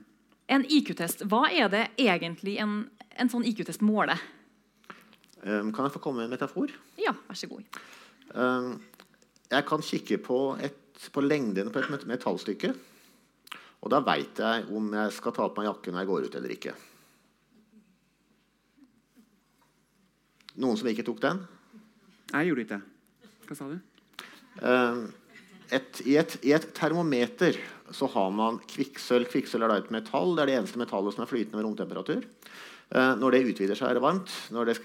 En 0.48 0.66
IQ-test, 0.66 1.26
hva 1.30 1.46
er 1.52 1.70
det 1.72 1.86
egentlig 2.00 2.58
en, 2.64 2.82
en 3.20 3.32
sånn 3.32 3.46
IQ-test 3.48 3.84
måler? 3.86 4.20
Um, 5.44 5.72
kan 5.72 5.86
jeg 5.86 5.94
få 5.96 6.02
komme 6.04 6.24
med 6.24 6.30
en 6.30 6.36
metafor? 6.36 6.72
Ja, 7.00 7.14
vær 7.28 7.38
så 7.38 7.50
god. 7.52 7.80
Um, 8.34 8.78
jeg 9.52 9.66
kan 9.68 9.84
kikke 9.86 10.18
på, 10.24 10.40
et, 10.64 11.10
på 11.14 11.24
lengden 11.24 11.72
på 11.72 11.84
et 11.84 11.92
met- 11.94 12.08
metallstykke. 12.10 12.74
Og 13.86 13.92
da 13.94 14.02
veit 14.04 14.40
jeg 14.42 14.66
om 14.74 14.90
jeg 14.98 15.14
skal 15.16 15.36
ta 15.36 15.46
på 15.48 15.62
meg 15.62 15.70
jakken 15.70 15.94
når 15.96 16.04
jeg 16.04 16.10
går 16.10 16.26
ut 16.26 16.38
eller 16.40 16.56
ikke. 16.56 16.74
Noen 20.58 20.80
som 20.80 20.90
ikke 20.90 21.06
tok 21.06 21.22
den? 21.22 21.44
Jeg 22.34 22.50
gjorde 22.50 22.66
ikke 22.66 22.80
det. 22.80 23.30
Hva 23.48 23.58
sa 23.60 23.70
du? 23.70 23.78
Um, 24.58 25.04
et, 25.70 26.02
i, 26.08 26.16
et, 26.18 26.34
I 26.50 26.56
et 26.58 26.66
termometer 26.76 27.60
så 27.96 28.08
har 28.14 28.32
man 28.36 28.60
kvikksølv. 28.68 29.28
Kvikksølv 29.32 29.66
er 29.66 29.72
da 29.72 29.78
et 29.82 29.94
metall. 29.94 30.36
Det 30.36 30.44
er 30.44 30.52
det 30.52 30.58
eneste 30.60 30.82
metallet 30.82 31.16
som 31.16 31.24
er 31.24 31.30
flytende 31.30 31.60
ved 31.60 31.68
romtemperatur. 31.68 32.26
Eh, 32.88 33.14
når 33.20 33.36
det 33.36 33.42
utvider 33.52 33.76
seg, 33.76 33.90
er 33.90 33.98
det 33.98 34.04
varmt. 34.04 34.32
Når 34.56 34.70
det, 34.70 34.78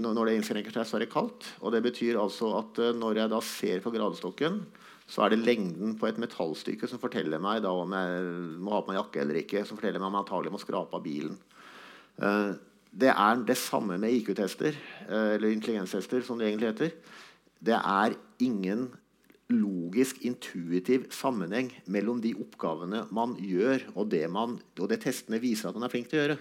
når 0.00 0.28
det 0.28 0.36
innskrenker 0.38 0.72
seg, 0.72 0.88
så 0.88 0.96
er 0.96 1.04
det 1.04 1.12
kaldt. 1.12 1.48
Og 1.60 1.74
det 1.74 1.82
betyr 1.84 2.20
altså 2.20 2.54
at 2.62 2.80
eh, 2.80 2.94
når 2.96 3.20
jeg 3.20 3.32
da 3.34 3.40
ser 3.44 3.84
på 3.84 3.92
gradestokken, 3.92 4.62
så 5.12 5.26
er 5.26 5.34
det 5.34 5.42
lengden 5.44 5.96
på 6.00 6.08
et 6.08 6.20
metallstykke 6.22 6.88
som 6.88 7.00
forteller 7.02 7.42
meg 7.42 7.60
da 7.64 7.72
om 7.74 7.92
jeg 7.92 8.22
må 8.62 8.72
ha 8.72 8.80
på 8.80 8.92
meg 8.92 9.00
jakke 9.02 9.24
eller 9.24 9.40
ikke. 9.42 9.64
Som 9.68 9.80
forteller 9.80 10.00
meg 10.00 10.08
om 10.08 10.16
jeg 10.16 10.24
antagelig 10.24 10.54
må 10.54 10.62
skrape 10.62 10.96
av 10.96 11.04
bilen. 11.04 11.36
Eh, 12.16 12.52
det 13.02 13.12
er 13.12 13.44
det 13.48 13.56
samme 13.56 13.96
med 13.96 14.12
IQ-tester, 14.12 14.76
eller 15.08 15.48
intelligenstester, 15.48 16.20
som 16.26 16.36
det 16.36 16.50
egentlig 16.50 16.74
heter. 16.74 16.90
Det 17.56 17.78
er 17.78 18.12
ingen 18.44 18.90
logisk, 19.54 20.22
intuitiv 20.26 21.08
sammenheng 21.14 21.70
mellom 21.90 22.20
de 22.22 22.34
oppgavene 22.38 23.04
man 23.14 23.36
gjør, 23.40 23.84
og 23.94 24.10
det, 24.12 24.24
man, 24.32 24.58
og 24.78 24.90
det 24.90 25.02
testene 25.04 25.40
viser 25.42 25.70
at 25.70 25.78
man 25.78 25.86
er 25.86 25.92
flink 25.92 26.10
til 26.10 26.20
å 26.20 26.24
gjøre. 26.24 26.38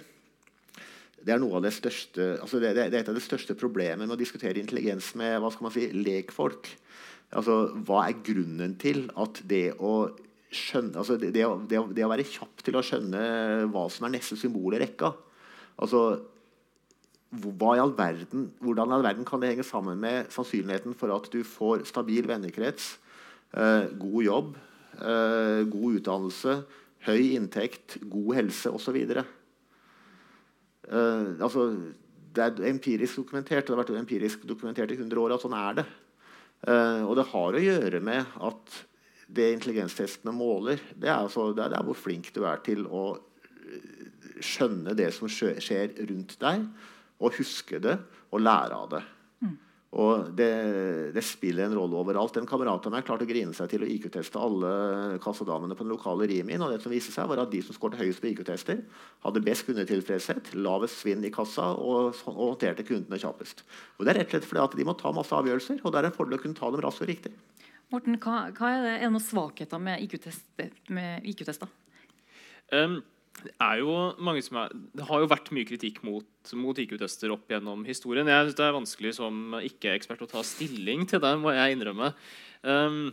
det 1.21 1.33
er 1.35 1.71
største 1.71 2.41
altså 2.41 2.59
det, 2.59 2.73
det, 2.75 2.89
det, 2.91 2.97
er 2.97 3.03
et 3.03 3.09
av 3.13 3.17
de 3.17 3.23
største 3.23 3.55
problemene 3.55 4.07
med 4.07 4.15
å 4.15 4.21
diskutere 4.21 4.59
intelligens 4.59 5.13
med 5.15 5.39
hva 5.39 5.51
skal 5.51 5.67
man 5.67 5.75
si, 5.75 5.87
lekfolk. 5.93 6.71
Altså, 7.31 7.71
hva 7.87 8.07
er 8.07 8.23
grunnen 8.25 8.75
til 8.81 9.05
at 9.15 9.39
det 9.47 9.77
å 9.79 10.11
skjønne 10.51 10.99
altså 10.99 11.15
å, 11.15 11.51
å, 11.63 12.11
være 12.11 12.27
kjapp 12.27 12.63
til 12.65 12.75
å 12.75 12.83
skjønne 12.83 13.21
hva 13.71 13.85
som 13.93 14.07
er 14.07 14.17
neste 14.17 14.35
symbol 14.35 14.75
i 14.75 14.81
rekka 14.81 15.13
altså, 15.81 16.01
hva 17.31 17.75
i 17.77 17.79
all 17.79 17.93
verden, 17.95 18.49
Hvordan 18.59 18.91
i 18.91 18.95
all 18.97 19.05
verden 19.05 19.25
kan 19.27 19.39
det 19.39 19.53
henge 19.53 19.63
sammen 19.63 19.99
med 19.99 20.31
sannsynligheten 20.33 20.95
for 20.99 21.13
at 21.15 21.29
du 21.31 21.43
får 21.47 21.85
stabil 21.87 22.27
vennekrets, 22.27 22.97
eh, 23.53 23.87
god 23.97 24.23
jobb, 24.23 24.57
eh, 24.99 25.63
god 25.63 25.95
utdannelse, 25.95 26.63
høy 27.07 27.35
inntekt, 27.37 27.97
god 28.03 28.35
helse 28.35 28.69
osv.? 28.69 28.97
Eh, 30.91 31.25
altså, 31.39 31.71
det 32.35 32.43
er 32.43 32.69
empirisk 32.69 33.15
dokumentert, 33.23 33.65
det 33.67 33.75
har 33.75 33.83
vært 33.83 33.95
empirisk 33.99 34.43
dokumentert 34.47 34.91
i 34.91 34.99
100 34.99 35.19
år 35.19 35.33
at 35.35 35.41
sånn 35.41 35.55
er 35.55 35.73
det. 35.81 35.85
Eh, 36.67 37.03
og 37.07 37.15
det 37.15 37.29
har 37.31 37.55
å 37.55 37.63
gjøre 37.63 38.01
med 38.03 38.25
at 38.43 38.85
det 39.31 39.53
intelligenstestene 39.55 40.33
måler, 40.35 40.81
det 40.99 41.07
er, 41.07 41.23
altså, 41.23 41.53
det 41.55 41.63
er, 41.63 41.83
hvor 41.83 41.95
flink 41.95 42.33
du 42.35 42.43
er 42.43 42.59
til 42.65 42.83
å 42.87 43.15
eh, 43.15 44.41
skjønne 44.43 44.95
det 44.97 45.13
som 45.15 45.31
skjer 45.31 45.95
rundt 46.09 46.35
deg, 46.41 46.67
og 47.21 47.37
huske 47.37 47.79
det 47.83 47.97
og 48.31 48.41
lære 48.41 48.77
av 48.77 48.93
det. 48.95 49.03
Og 49.91 50.29
det, 50.31 50.47
det, 51.11 51.21
spiller 51.27 51.65
en 51.67 51.73
rolle 51.75 51.97
overalt. 51.99 52.37
En 52.39 52.47
kamerat 52.47 52.85
av 52.87 52.93
meg 52.93 53.03
klarte 53.03 53.25
å 53.25 53.29
grine 53.29 53.51
seg 53.55 53.73
til 53.73 53.83
å 53.83 53.89
IQ-teste 53.91 54.39
alle 54.39 54.69
kassadamene 55.23 55.75
på 55.75 55.83
den 55.83 55.91
lokale 55.91 56.29
Rimin. 56.31 56.63
Og 56.63 56.71
det 56.71 56.79
som 56.79 56.93
viste 56.93 57.11
seg 57.11 57.27
var 57.27 57.41
at 57.43 57.51
De 57.51 57.59
som 57.65 57.75
skåret 57.75 57.99
høyest 57.99 58.23
på 58.23 58.29
IQ-tester, 58.29 58.85
hadde 59.25 59.43
best 59.43 59.67
kundetilfredshet, 59.67 60.53
lavest 60.55 61.01
svinn 61.01 61.27
i 61.27 61.33
kassa 61.33 61.73
og, 61.75 62.15
og, 62.23 62.37
håndterte 62.39 62.87
kundene 62.87 63.19
kjappest. 63.19 63.65
Og 63.99 64.07
det 64.07 64.13
er 64.13 64.21
rett 64.21 64.31
og 64.31 64.37
slett 64.37 64.47
fordi 64.53 64.63
at 64.63 64.79
De 64.79 64.87
må 64.87 64.95
ta 64.95 65.11
masse 65.15 65.35
avgjørelser, 65.35 65.83
og 65.83 65.91
det 65.91 65.99
er 65.99 66.07
en 66.07 66.15
fordel 66.15 66.39
å 66.39 66.43
kunne 66.45 66.59
ta 66.61 66.71
dem 66.71 66.85
raskt 66.87 67.03
og 67.03 67.11
riktig. 67.11 67.35
Morten, 67.91 68.15
hva, 68.23 68.45
hva 68.55 68.71
er, 68.71 68.85
det, 68.85 68.95
er 68.95 69.09
det 69.09 69.11
noen 69.11 69.27
svakheter 69.27 69.83
med 69.83 70.07
IQ-tester? 70.07 71.67
Um, 72.71 73.01
det, 73.43 73.53
er 73.61 73.81
jo 73.81 73.95
mange 74.21 74.43
som 74.45 74.59
er, 74.63 74.75
det 74.97 75.07
har 75.07 75.23
jo 75.23 75.31
vært 75.31 75.51
mye 75.55 75.67
kritikk 75.67 76.01
mot, 76.07 76.53
mot 76.57 76.77
IQ-tester 76.83 77.33
opp 77.33 77.51
gjennom 77.51 77.83
historien. 77.87 78.29
Jeg 78.29 78.47
synes 78.47 78.59
Det 78.59 78.67
er 78.67 78.77
vanskelig 78.77 79.15
som 79.17 79.57
ikke-ekspert 79.61 80.23
å 80.25 80.31
ta 80.35 80.45
stilling 80.45 81.07
til 81.09 81.23
det, 81.23 81.33
må 81.41 81.53
jeg 81.55 81.77
innrømme. 81.77 82.13
Um, 82.61 83.11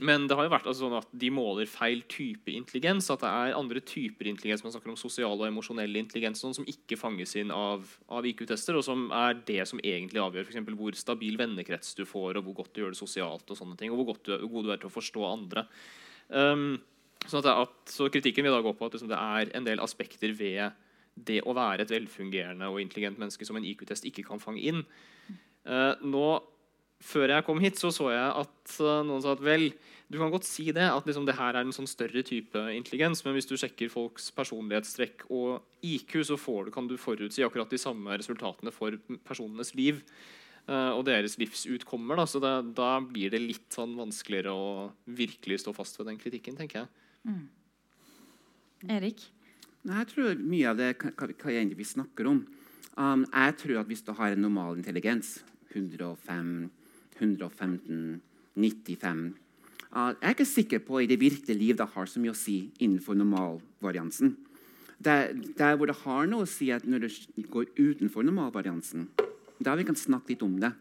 men 0.00 0.24
det 0.24 0.36
har 0.38 0.46
jo 0.46 0.52
vært 0.54 0.66
altså, 0.70 0.86
sånn 0.86 0.96
at 0.96 1.10
de 1.20 1.28
måler 1.34 1.68
feil 1.68 2.00
type 2.08 2.48
intelligens. 2.48 3.10
At 3.12 3.20
det 3.24 3.28
er 3.28 3.56
andre 3.58 3.82
typer 3.84 4.30
intelligens 4.30 4.64
man 4.64 4.72
snakker 4.72 4.94
om 4.94 5.00
sosial 5.00 5.36
og 5.36 5.44
emosjonell 5.48 5.98
intelligens 6.00 6.40
sånn, 6.40 6.56
som 6.56 6.68
ikke 6.68 6.96
fanges 7.00 7.34
inn 7.36 7.52
av, 7.52 7.84
av 8.08 8.28
IQ-tester, 8.28 8.78
og 8.78 8.86
som 8.86 9.10
er 9.12 9.36
det 9.48 9.60
som 9.68 9.82
egentlig 9.84 10.22
avgjør 10.22 10.48
for 10.48 10.78
hvor 10.80 10.96
stabil 10.96 11.36
vennekrets 11.40 11.92
du 11.98 12.06
får, 12.08 12.40
og 12.40 12.48
hvor 12.48 12.62
godt 12.62 12.72
du 12.72 12.84
gjør 12.84 12.96
det 12.96 13.02
sosialt, 13.02 13.44
og 13.52 13.58
sånne 13.58 13.76
ting, 13.80 13.92
og 13.92 14.00
hvor, 14.00 14.16
du, 14.24 14.32
hvor 14.46 14.54
god 14.56 14.70
du 14.70 14.72
er 14.72 14.80
til 14.80 14.88
å 14.88 14.96
forstå 14.96 15.28
andre. 15.28 15.66
Um, 16.32 16.66
Sånn 17.30 17.46
at, 17.46 17.74
så 17.90 18.08
kritikken 18.12 18.46
vil 18.46 18.54
da 18.54 18.62
gå 18.64 18.72
på 18.76 18.88
at 18.88 18.96
liksom, 18.96 19.10
det 19.12 19.18
er 19.18 19.52
en 19.56 19.66
del 19.66 19.82
aspekter 19.82 20.34
ved 20.36 20.72
det 21.14 21.42
å 21.44 21.54
være 21.56 21.84
et 21.84 21.92
velfungerende 21.92 22.70
og 22.72 22.80
intelligent 22.82 23.20
menneske 23.20 23.46
som 23.46 23.58
en 23.58 23.66
IQ-test 23.68 24.06
ikke 24.08 24.24
kan 24.26 24.40
fange 24.42 24.62
inn. 24.64 24.82
Uh, 25.68 25.94
nå, 26.02 26.40
Før 27.02 27.32
jeg 27.32 27.42
kom 27.42 27.58
hit, 27.58 27.80
så 27.80 27.90
så 27.90 28.12
jeg 28.12 28.26
at 28.44 28.74
uh, 28.78 29.00
noen 29.02 29.22
sa 29.24 29.32
at 29.34 29.40
vel, 29.42 29.72
du 30.06 30.20
kan 30.20 30.30
godt 30.30 30.46
si 30.46 30.68
det, 30.70 30.84
at 30.86 31.06
liksom, 31.08 31.24
det 31.26 31.34
her 31.34 31.56
er 31.58 31.66
en 31.66 31.74
sånn 31.74 31.90
større 31.90 32.22
type 32.22 32.60
intelligens, 32.70 33.24
men 33.26 33.34
hvis 33.34 33.48
du 33.50 33.56
sjekker 33.58 33.90
folks 33.90 34.28
personlighetstrekk 34.36 35.24
og 35.34 35.64
IQ, 35.82 36.20
så 36.28 36.38
du, 36.38 36.70
kan 36.70 36.86
du 36.86 36.94
forutsi 36.94 37.42
akkurat 37.42 37.74
de 37.74 37.80
samme 37.82 38.14
resultatene 38.14 38.70
for 38.70 38.94
personenes 39.26 39.74
liv 39.74 39.98
uh, 40.70 40.94
og 40.94 41.02
deres 41.10 41.34
livsutkommer. 41.42 42.22
Da. 42.22 42.28
Så 42.30 42.38
det, 42.42 42.54
da 42.78 42.92
blir 43.02 43.34
det 43.34 43.42
litt 43.42 43.74
sånn 43.74 43.98
vanskeligere 43.98 44.54
å 44.54 44.90
virkelig 45.10 45.64
stå 45.64 45.74
fast 45.74 45.98
ved 45.98 46.12
den 46.12 46.22
kritikken, 46.22 46.54
tenker 46.60 46.84
jeg. 46.84 47.01
Mm. 47.28 47.46
Erik? 48.90 49.22
Jeg 49.82 50.08
tror 50.10 50.38
mye 50.38 50.70
av 50.70 50.78
det 50.78 50.92
hva, 51.02 51.28
hva 51.30 51.54
vi 51.76 51.86
snakker 51.86 52.28
om. 52.30 52.42
Um, 52.94 53.24
jeg 53.24 53.56
tror 53.62 53.80
at 53.80 53.88
hvis 53.88 54.04
du 54.04 54.12
har 54.14 54.34
en 54.34 54.44
normal 54.44 54.76
intelligens 54.78 55.40
105, 55.72 56.68
115, 57.16 58.20
95 58.54 59.22
uh, 59.96 60.12
Jeg 60.12 60.28
er 60.28 60.34
ikke 60.34 60.44
sikker 60.44 60.82
på 60.84 61.00
i 61.00 61.08
det 61.08 61.16
virkelige 61.20 61.56
liv 61.56 61.78
det 61.78 61.88
har 61.94 62.10
så 62.10 62.20
mye 62.20 62.34
å 62.34 62.36
si 62.36 62.66
innenfor 62.84 63.16
normalvariansen. 63.16 64.36
Der, 65.02 65.32
der 65.56 65.76
hvor 65.76 65.88
det 65.88 66.02
har 66.04 66.28
noe 66.28 66.44
å 66.44 66.50
si 66.50 66.68
at 66.70 66.84
når 66.84 67.06
du 67.06 67.48
går 67.50 67.72
utenfor 67.78 68.26
normalvariansen, 68.28 69.08
da 69.58 69.74
vi 69.78 69.86
kan 69.88 69.98
snakke 69.98 70.34
litt 70.34 70.44
om 70.44 70.60
det. 70.60 70.74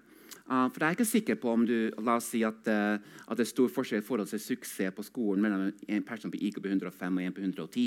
For 0.51 0.83
jeg 0.83 0.87
er 0.89 0.97
ikke 0.97 1.07
sikker 1.07 1.37
på 1.39 1.51
om 1.53 1.61
du 1.63 1.75
La 2.03 2.17
oss 2.19 2.27
si 2.33 2.41
at, 2.43 2.65
uh, 2.67 2.99
at 2.99 3.39
det 3.39 3.45
er 3.45 3.51
stor 3.51 3.69
forskjell 3.71 4.01
i 4.01 4.05
forhold 4.05 4.27
til 4.27 4.41
suksess 4.43 4.95
på 4.95 5.05
skolen 5.07 5.45
mellom 5.45 5.69
en 5.71 6.03
person 6.03 6.33
på 6.33 6.41
IQ 6.43 6.59
på 6.59 6.67
105 6.67 7.19
og 7.19 7.23
en 7.23 7.35
på 7.37 7.43
110. 7.45 7.85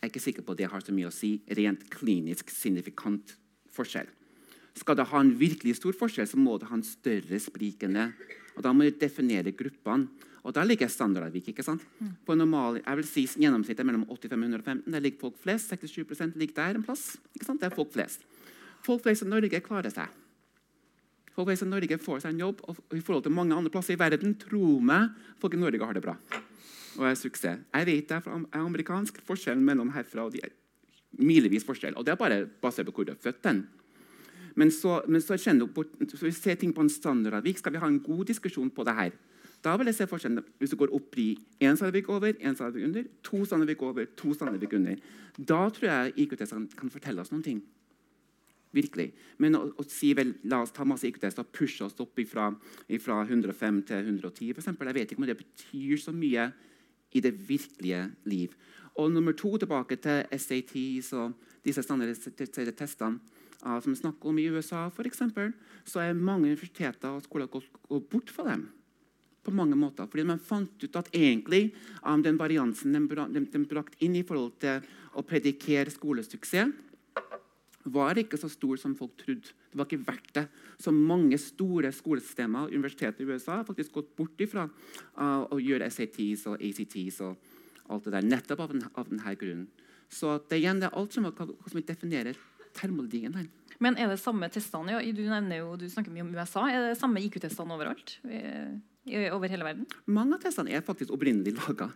Jeg 0.00 0.08
er 0.08 0.08
ikke 0.08 0.22
sikker 0.24 0.46
på 0.46 0.54
at 0.56 0.62
det 0.62 0.70
har 0.72 0.80
så 0.80 0.94
mye 0.96 1.10
å 1.10 1.12
si 1.12 1.34
rent 1.58 1.84
klinisk 1.92 2.48
signifikant 2.54 3.34
forskjell. 3.76 4.08
Skal 4.80 4.96
det 4.96 5.08
ha 5.10 5.20
en 5.20 5.34
virkelig 5.36 5.76
stor 5.76 5.96
forskjell, 5.98 6.28
så 6.30 6.40
må 6.40 6.56
det 6.56 6.70
ha 6.70 6.78
en 6.78 6.86
større 6.86 7.40
sprik 7.42 7.84
enn 7.84 7.98
det. 7.98 8.08
Og 8.56 8.64
Da 8.64 8.72
må 8.72 8.86
du 8.86 8.96
definere 8.96 9.52
gruppene. 9.52 10.08
Og 10.40 10.54
Da 10.56 10.64
ligger 10.64 10.88
standardavvik. 10.88 11.48
ikke 11.48 11.62
sant? 11.62 11.82
Mm. 12.00 12.16
På 12.24 12.34
normal, 12.34 12.80
jeg 12.80 12.96
vil 12.96 13.04
si 13.04 13.26
Gjennomsnittet 13.26 13.84
mellom 13.84 14.06
85 14.08 14.32
og 14.32 14.48
115. 14.48 14.92
Der 14.92 15.00
ligger 15.00 15.20
folk 15.20 15.36
flest. 15.36 15.68
67 15.68 16.34
ligger 16.34 16.54
der 16.54 16.74
en 16.76 16.82
plass. 16.82 17.18
ikke 17.34 17.44
sant? 17.44 17.60
Det 17.60 17.70
er 17.70 17.76
folk 17.76 17.92
flest. 17.92 18.24
Folk 18.82 19.02
flest 19.02 19.22
i 19.22 19.28
Norge 19.28 19.60
klarer 19.60 19.90
seg. 19.90 20.08
Folk 21.34 21.50
i 21.54 21.68
Norge 21.68 21.98
får 22.02 22.22
seg 22.24 22.34
en 22.34 22.44
jobb, 22.44 22.62
og 22.66 22.78
i 22.96 23.00
forhold 23.00 23.24
til 23.24 23.34
mange 23.34 23.54
andre 23.54 23.70
plasser 23.72 23.94
i 23.94 24.00
verden 24.00 24.34
tror 24.40 24.80
meg 24.82 25.12
folk 25.40 25.54
i 25.54 25.60
Norge 25.60 25.86
har 25.86 25.96
det 25.96 26.04
bra. 26.04 26.16
Og 26.98 27.06
er 27.06 27.18
suksess. 27.18 27.62
Jeg 27.70 27.86
vet 27.86 28.08
det 28.10 28.18
er 28.18 28.46
amerikansk. 28.58 29.22
Forskjellen 29.26 29.62
mellom 29.64 29.92
herfra 29.94 30.26
og 30.26 30.34
de 30.34 30.42
er 30.42 30.54
milevis 31.22 31.64
forskjell. 31.66 31.94
Og 31.96 32.06
det 32.06 32.14
er 32.14 32.20
bare 32.20 32.42
basert 32.62 32.90
på 32.90 32.96
hvor 32.98 33.06
du 33.08 33.14
er 33.14 33.22
født. 33.22 33.44
den. 33.44 33.68
Men 34.54 34.70
så, 34.70 35.00
men 35.08 35.22
så, 35.22 35.38
bort, 35.74 35.86
så 36.08 36.26
vi 36.26 36.32
ser 36.32 36.54
ting 36.54 36.74
på 36.74 36.82
en 36.82 36.90
standardavvik. 36.90 37.58
Skal 37.58 37.72
vi 37.72 37.78
ha 37.78 37.86
en 37.86 38.00
god 38.00 38.24
diskusjon 38.26 38.70
på 38.70 38.84
det 38.84 38.94
her? 38.94 39.10
Da 39.64 39.76
vil 39.76 39.86
jeg 39.86 39.94
se 39.94 40.06
forskjellen 40.08 40.44
hvis 40.58 40.70
du 40.72 40.76
går 40.80 40.94
opp 40.96 41.16
i 41.20 41.34
én 41.60 41.76
standardavvik 41.76 42.08
over, 42.08 42.32
én 42.32 42.54
standardavvik 42.54 42.86
under, 42.88 43.04
to 43.22 43.44
standardavvik 43.44 43.82
over, 43.82 44.06
to 44.16 44.34
standardavvik 44.34 44.72
under. 44.72 44.96
Da 45.36 45.68
tror 45.68 45.88
jeg 45.88 46.12
IKT 46.16 46.44
kan 46.76 46.90
fortelle 46.90 47.20
oss 47.20 47.30
noen 47.32 47.44
ting. 47.44 47.60
Virkelig. 48.70 49.08
Men 49.42 49.58
å, 49.58 49.64
å, 49.74 49.84
si 49.90 50.12
vel, 50.14 50.36
la 50.46 50.60
oss 50.62 50.74
ta 50.74 50.84
masse 50.86 51.08
IQ-tester 51.08 51.42
og 51.42 51.50
pushe 51.54 51.82
oss 51.84 51.96
opp 51.98 52.20
fra 52.30 52.50
105 53.24 53.80
til 53.88 54.10
110 54.12 54.52
for 54.52 54.62
eksempel, 54.62 54.86
Jeg 54.86 54.94
vet 54.94 55.12
ikke 55.12 55.22
om 55.22 55.26
det 55.26 55.40
betyr 55.40 55.96
så 55.98 56.14
mye 56.14 56.52
i 57.10 57.20
det 57.20 57.32
virkelige 57.34 58.04
liv. 58.24 58.54
Og 58.94 59.10
nummer 59.10 59.32
to, 59.32 59.56
tilbake 59.58 59.96
til 59.96 60.22
SATs 60.30 61.12
og 61.18 61.34
disse 61.66 61.82
standardiserte 61.82 62.72
testene 62.78 63.18
som 63.60 63.92
vi 63.92 63.96
snakker 63.98 64.28
om 64.28 64.38
i 64.40 64.48
USA, 64.48 64.88
for 64.88 65.04
eksempel, 65.04 65.52
så 65.84 66.00
er 66.00 66.14
mange 66.16 66.48
universiteter 66.48 67.12
og 67.12 67.24
skoler 67.26 67.50
gått, 67.52 67.68
bort 67.88 68.30
fra 68.32 68.46
dem. 68.48 68.70
På 69.44 69.52
mange 69.52 69.76
måter, 69.76 70.06
fordi 70.06 70.24
Man 70.24 70.38
fant 70.38 70.82
ut 70.84 70.96
at 70.96 71.08
egentlig 71.12 71.74
um, 72.04 72.22
den 72.22 72.38
variansen 72.38 72.92
de 72.92 73.64
brakte 73.66 73.96
inn 74.04 74.16
i 74.16 74.24
forhold 74.24 74.58
til 74.60 74.80
å 75.16 75.22
predikere 75.22 75.90
skolesuksess, 75.90 76.72
var 77.84 78.18
ikke 78.20 78.38
så 78.40 78.50
stor 78.52 78.76
som 78.80 78.94
folk 78.96 79.14
trodde. 79.20 79.54
Det 79.70 79.78
var 79.78 79.88
ikke 79.88 80.04
verdt 80.06 80.32
det. 80.36 80.46
Så 80.80 80.92
mange 80.92 81.38
store 81.40 81.92
skolesystemer 81.94 82.66
og 82.66 82.74
universiteter 82.74 83.24
i 83.24 83.30
USA 83.30 83.60
har 83.60 83.68
faktisk 83.68 83.94
gått 83.96 84.10
bort 84.18 84.42
ifra 84.44 84.66
uh, 84.68 85.46
å 85.48 85.60
gjøre 85.60 85.88
SATs 85.90 86.46
og 86.50 86.60
ACTs 86.60 87.22
og 87.24 87.90
alt 87.90 88.06
det 88.06 88.14
der, 88.14 88.26
nettopp 88.26 88.66
av, 88.66 88.74
den, 88.74 88.84
av 88.94 89.08
denne 89.08 89.34
grunnen. 89.38 89.66
Så 90.10 90.36
det, 90.50 90.60
igjen, 90.60 90.82
det 90.82 90.90
er 90.90 90.98
alt 90.98 91.14
som, 91.14 91.26
som 91.30 91.82
definerer 91.86 92.38
termologien 92.76 93.34
her. 93.38 93.48
Men 93.80 93.96
er 93.96 94.10
det 94.12 94.20
samme 94.20 94.50
testene? 94.52 95.00
Du, 95.00 95.22
jo, 95.24 95.74
du 95.80 95.86
snakker 95.88 96.12
mye 96.12 96.26
om 96.26 96.34
USA. 96.34 96.66
Er 96.68 96.90
det 96.90 97.00
samme 97.00 97.22
IQ-testene 97.24 97.76
overalt? 97.78 98.18
over 99.32 99.48
hele 99.48 99.64
verden? 99.64 99.86
Mange 100.12 100.36
av 100.36 100.42
testene 100.44 100.74
er 100.76 100.84
faktisk 100.84 101.14
opprinnelig 101.16 101.54
laga. 101.56 101.88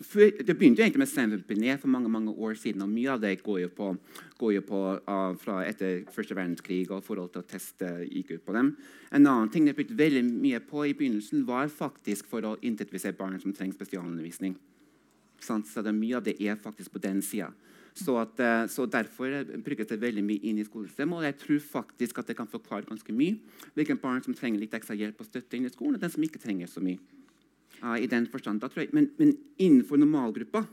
Det 0.00 0.54
begynte 0.56 0.80
egentlig 0.80 1.02
med 1.02 1.08
Sam 1.10 1.32
Benet 1.44 1.80
for 1.80 1.88
mange 1.92 2.08
mange 2.08 2.32
år 2.32 2.54
siden. 2.56 2.80
og 2.82 2.88
Mye 2.88 3.10
av 3.12 3.20
det 3.20 3.42
går 3.42 3.58
jo 3.60 3.68
på, 3.68 3.88
går 4.38 4.52
jo 4.54 4.62
på 4.64 4.78
uh, 4.96 5.34
fra 5.36 5.58
etter 5.66 6.06
første 6.08 6.34
verdenskrig 6.34 6.86
og 6.90 7.04
forhold 7.04 7.28
til 7.34 7.42
å 7.42 7.48
teste 7.50 7.90
IQ 8.08 8.38
på 8.46 8.54
dem. 8.56 8.70
En 9.12 9.26
annen 9.26 9.50
ting 9.52 9.68
det 9.68 9.76
brukte 9.76 9.98
veldig 9.98 10.24
mye 10.24 10.62
på 10.64 10.86
i 10.88 10.94
begynnelsen, 10.96 11.44
var 11.44 11.68
faktisk 11.68 12.32
for 12.32 12.48
å 12.48 12.56
identifisere 12.62 13.12
barn 13.12 13.36
som 13.44 13.52
trenger 13.52 13.76
spesialundervisning. 13.76 14.56
Så 15.40 15.60
det, 15.84 15.92
Mye 15.92 16.16
av 16.16 16.24
det 16.24 16.38
er 16.40 16.56
faktisk 16.56 16.96
på 16.96 17.04
den 17.04 17.20
sida. 17.20 17.52
Så, 17.92 18.16
at, 18.16 18.40
eh, 18.40 18.66
så, 18.72 18.86
Derfor 18.86 19.44
brukes 19.60 19.86
det 19.86 20.00
veldig 20.00 20.24
mye 20.24 20.40
inn 20.48 20.58
i 20.58 20.64
skolesystemet. 20.64 21.16
Og 21.18 21.24
jeg 21.28 21.38
tror 21.44 21.58
faktisk 21.60 22.18
at 22.18 22.26
det 22.28 22.36
kan 22.36 22.48
forklare 22.48 22.88
ganske 22.88 23.12
mye 23.12 23.36
hvilke 23.74 24.00
barn 24.00 24.22
som 24.22 24.34
trenger 24.34 24.60
litt 24.60 24.74
ekstra 24.74 24.96
hjelp 24.96 25.20
og 25.20 25.26
støtte 25.26 25.56
inn 25.56 25.66
i 25.66 25.72
skolen, 25.72 25.96
og 25.96 26.00
den 26.00 26.12
som 26.12 26.24
ikke 26.24 26.40
trenger 26.40 26.70
så 26.70 26.80
mye. 26.80 27.19
I 27.80 28.06
den 28.06 28.26
forstand, 28.28 28.62
men, 28.92 29.10
men, 29.16 29.36
innenfor 29.58 29.96
normalgruppa 29.96 30.66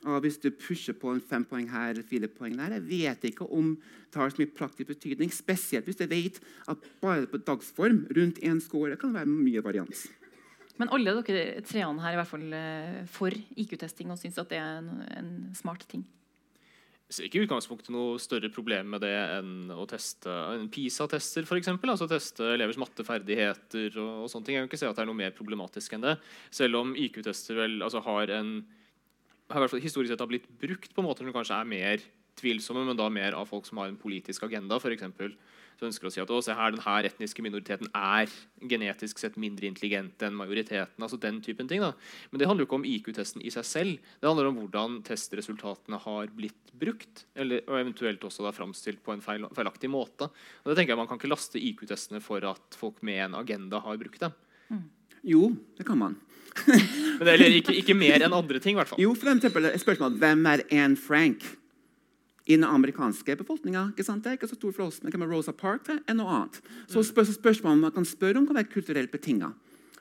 hvis 0.00 0.38
du 0.40 0.48
pusher 0.50 0.94
på 0.96 1.12
en 1.12 1.20
fem 1.20 1.44
poeng 1.44 1.66
her 1.68 1.90
eller 1.90 2.06
fire 2.08 2.28
poeng 2.32 2.54
der, 2.56 2.72
jeg 2.78 2.86
vet 2.88 3.24
ikke 3.28 3.44
om 3.52 3.74
det 4.10 4.16
har 4.16 4.30
så 4.32 4.40
mye 4.40 4.54
praktisk 4.56 4.88
betydning. 4.88 5.28
Spesielt 5.30 5.84
hvis 5.84 6.00
jeg 6.00 6.08
vet 6.08 6.40
at 6.72 6.86
bare 7.02 7.28
på 7.28 7.36
dagsform 7.44 8.06
rundt 8.16 8.40
én 8.40 8.62
score 8.64 8.96
kan 8.96 9.12
det 9.12 9.20
være 9.20 9.28
mye 9.28 9.62
varians. 9.62 10.06
Men 10.80 10.88
alle 10.88 11.12
dere 11.20 11.60
treene 11.60 12.00
her 12.00 12.14
er 12.14 12.16
i 12.16 12.20
hvert 12.22 12.30
fall 12.30 12.56
eh, 12.56 13.02
for 13.12 13.36
IQ-testing 13.60 14.08
og 14.10 14.18
syns 14.18 14.40
at 14.40 14.48
det 14.48 14.56
er 14.56 14.80
en, 14.80 15.02
en 15.18 15.30
smart 15.54 15.84
ting. 15.90 16.06
Ser 17.10 17.26
ikke 17.26 17.40
i 17.40 17.46
utgangspunktet 17.46 17.90
noe 17.90 18.20
større 18.22 18.48
problem 18.54 18.92
med 18.94 19.02
det 19.02 19.14
enn 19.18 19.72
å 19.74 19.86
teste 19.90 20.30
en 20.30 20.68
PISA-tester. 20.70 21.48
Eksempel, 21.58 21.90
altså 21.90 22.06
teste 22.10 22.52
elevers 22.54 22.78
matteferdigheter 22.78 23.96
og, 23.98 24.12
og 24.24 24.30
sånne 24.30 24.46
ting. 24.46 24.56
Jeg 24.56 24.62
kan 24.62 24.70
ikke 24.70 24.80
se 24.84 24.90
at 24.90 24.98
det 24.98 25.02
er 25.02 25.10
noe 25.10 25.18
mer 25.18 25.34
problematisk 25.34 25.96
enn 25.96 26.06
det. 26.06 26.14
Selv 26.54 26.78
om 26.78 26.94
IQ-tester 26.94 27.58
vel 27.58 27.80
altså, 27.82 28.04
har 28.06 28.36
en 28.38 28.60
har 29.50 29.58
i 29.58 29.64
hvert 29.64 29.72
fall 29.74 29.82
historisk 29.82 30.12
sett 30.12 30.22
har 30.22 30.30
blitt 30.30 30.46
brukt 30.62 30.92
på 30.94 31.02
måter 31.02 31.26
som 31.26 31.34
kanskje 31.34 31.56
er 31.58 31.66
mer 31.66 32.04
tvilsomme, 32.38 32.84
men 32.86 32.98
da 32.98 33.08
mer 33.12 33.36
av 33.38 33.48
folk 33.50 33.66
som 33.66 33.80
har 33.80 33.90
en 33.90 33.98
politisk 34.00 34.44
agenda. 34.46 34.78
For 34.82 34.94
eksempel, 34.94 35.34
som 35.80 35.88
ønsker 35.88 36.08
å 36.08 36.12
si 36.12 36.20
at 36.20 36.30
å, 36.30 36.38
se 36.44 36.54
her, 36.54 36.74
denne 36.76 37.08
etniske 37.08 37.42
minoriteten 37.44 37.88
er 37.96 38.28
genetisk 38.68 39.20
sett 39.22 39.38
mindre 39.40 39.68
intelligent 39.70 40.20
enn 40.26 40.36
majoriteten. 40.36 41.00
altså 41.00 41.16
den 41.20 41.40
typen 41.44 41.70
ting 41.70 41.80
da. 41.80 41.94
Men 42.30 42.42
det 42.42 42.48
handler 42.50 42.66
jo 42.66 42.68
ikke 42.68 42.80
om 42.82 42.88
IQ-testen 42.88 43.44
i 43.44 43.52
seg 43.54 43.64
selv. 43.64 44.10
Det 44.20 44.28
handler 44.28 44.50
om 44.50 44.60
hvordan 44.60 45.00
testresultatene 45.08 46.00
har 46.04 46.32
blitt 46.36 46.74
brukt, 46.76 47.24
eller, 47.34 47.64
og 47.66 47.80
eventuelt 47.80 48.24
også 48.28 48.44
da 48.44 48.52
framstilt 48.52 49.00
på 49.04 49.16
en 49.16 49.24
feil, 49.24 49.48
feilaktig 49.56 49.88
måte. 49.92 50.28
Og 50.62 50.70
det 50.70 50.76
tenker 50.78 50.92
jeg 50.92 51.00
Man 51.00 51.08
kan 51.08 51.20
ikke 51.20 51.32
laste 51.32 51.60
IQ-testene 51.60 52.20
for 52.20 52.44
at 52.44 52.76
folk 52.76 53.00
med 53.06 53.24
en 53.30 53.38
agenda 53.40 53.80
har 53.80 54.00
brukt 54.00 54.20
dem. 54.20 54.36
Jo, 55.24 55.50
det 55.76 55.86
kan 55.88 55.98
man. 56.00 56.18
Men 56.66 57.24
det, 57.24 57.32
eller 57.32 57.56
ikke, 57.56 57.74
ikke 57.76 57.96
mer 57.96 58.20
enn 58.20 58.34
andre 58.34 58.60
ting, 58.60 58.76
i 58.76 58.80
hvert 58.80 58.90
fall. 58.92 59.00
Jo, 59.00 59.14
for 59.16 59.32
eksempel 59.32 59.68
et 59.70 59.80
spørsmål 59.80 60.16
hvem 60.20 60.46
er 60.50 60.64
Anne 60.68 60.98
Frank 61.00 61.44
i 62.50 62.58
den 62.58 62.66
amerikanske 62.66 63.36
befolkninga? 63.38 63.88
ikke 63.94 64.06
sant? 64.06 64.24
Det 64.24 64.32
er 64.32 64.38
ikke 64.40 64.50
så 64.50 64.58
stor 64.58 64.74
for 64.74 64.88
oss, 64.88 65.00
men 65.02 65.14
hvem 65.14 65.26
er 65.26 65.30
Rosa 65.30 65.54
Parks 65.54 65.92
er 65.94 66.16
noe 66.18 66.30
annet. 66.36 66.60
Så 66.90 67.04
spør, 67.06 67.28
spørsmålet 67.30 67.84
man 67.86 67.94
kan 67.94 68.08
spørre 68.08 68.40
om, 68.40 68.48
kan 68.48 68.58
være 68.58 68.72
kulturelt 68.72 69.12
betinga. 69.14 69.52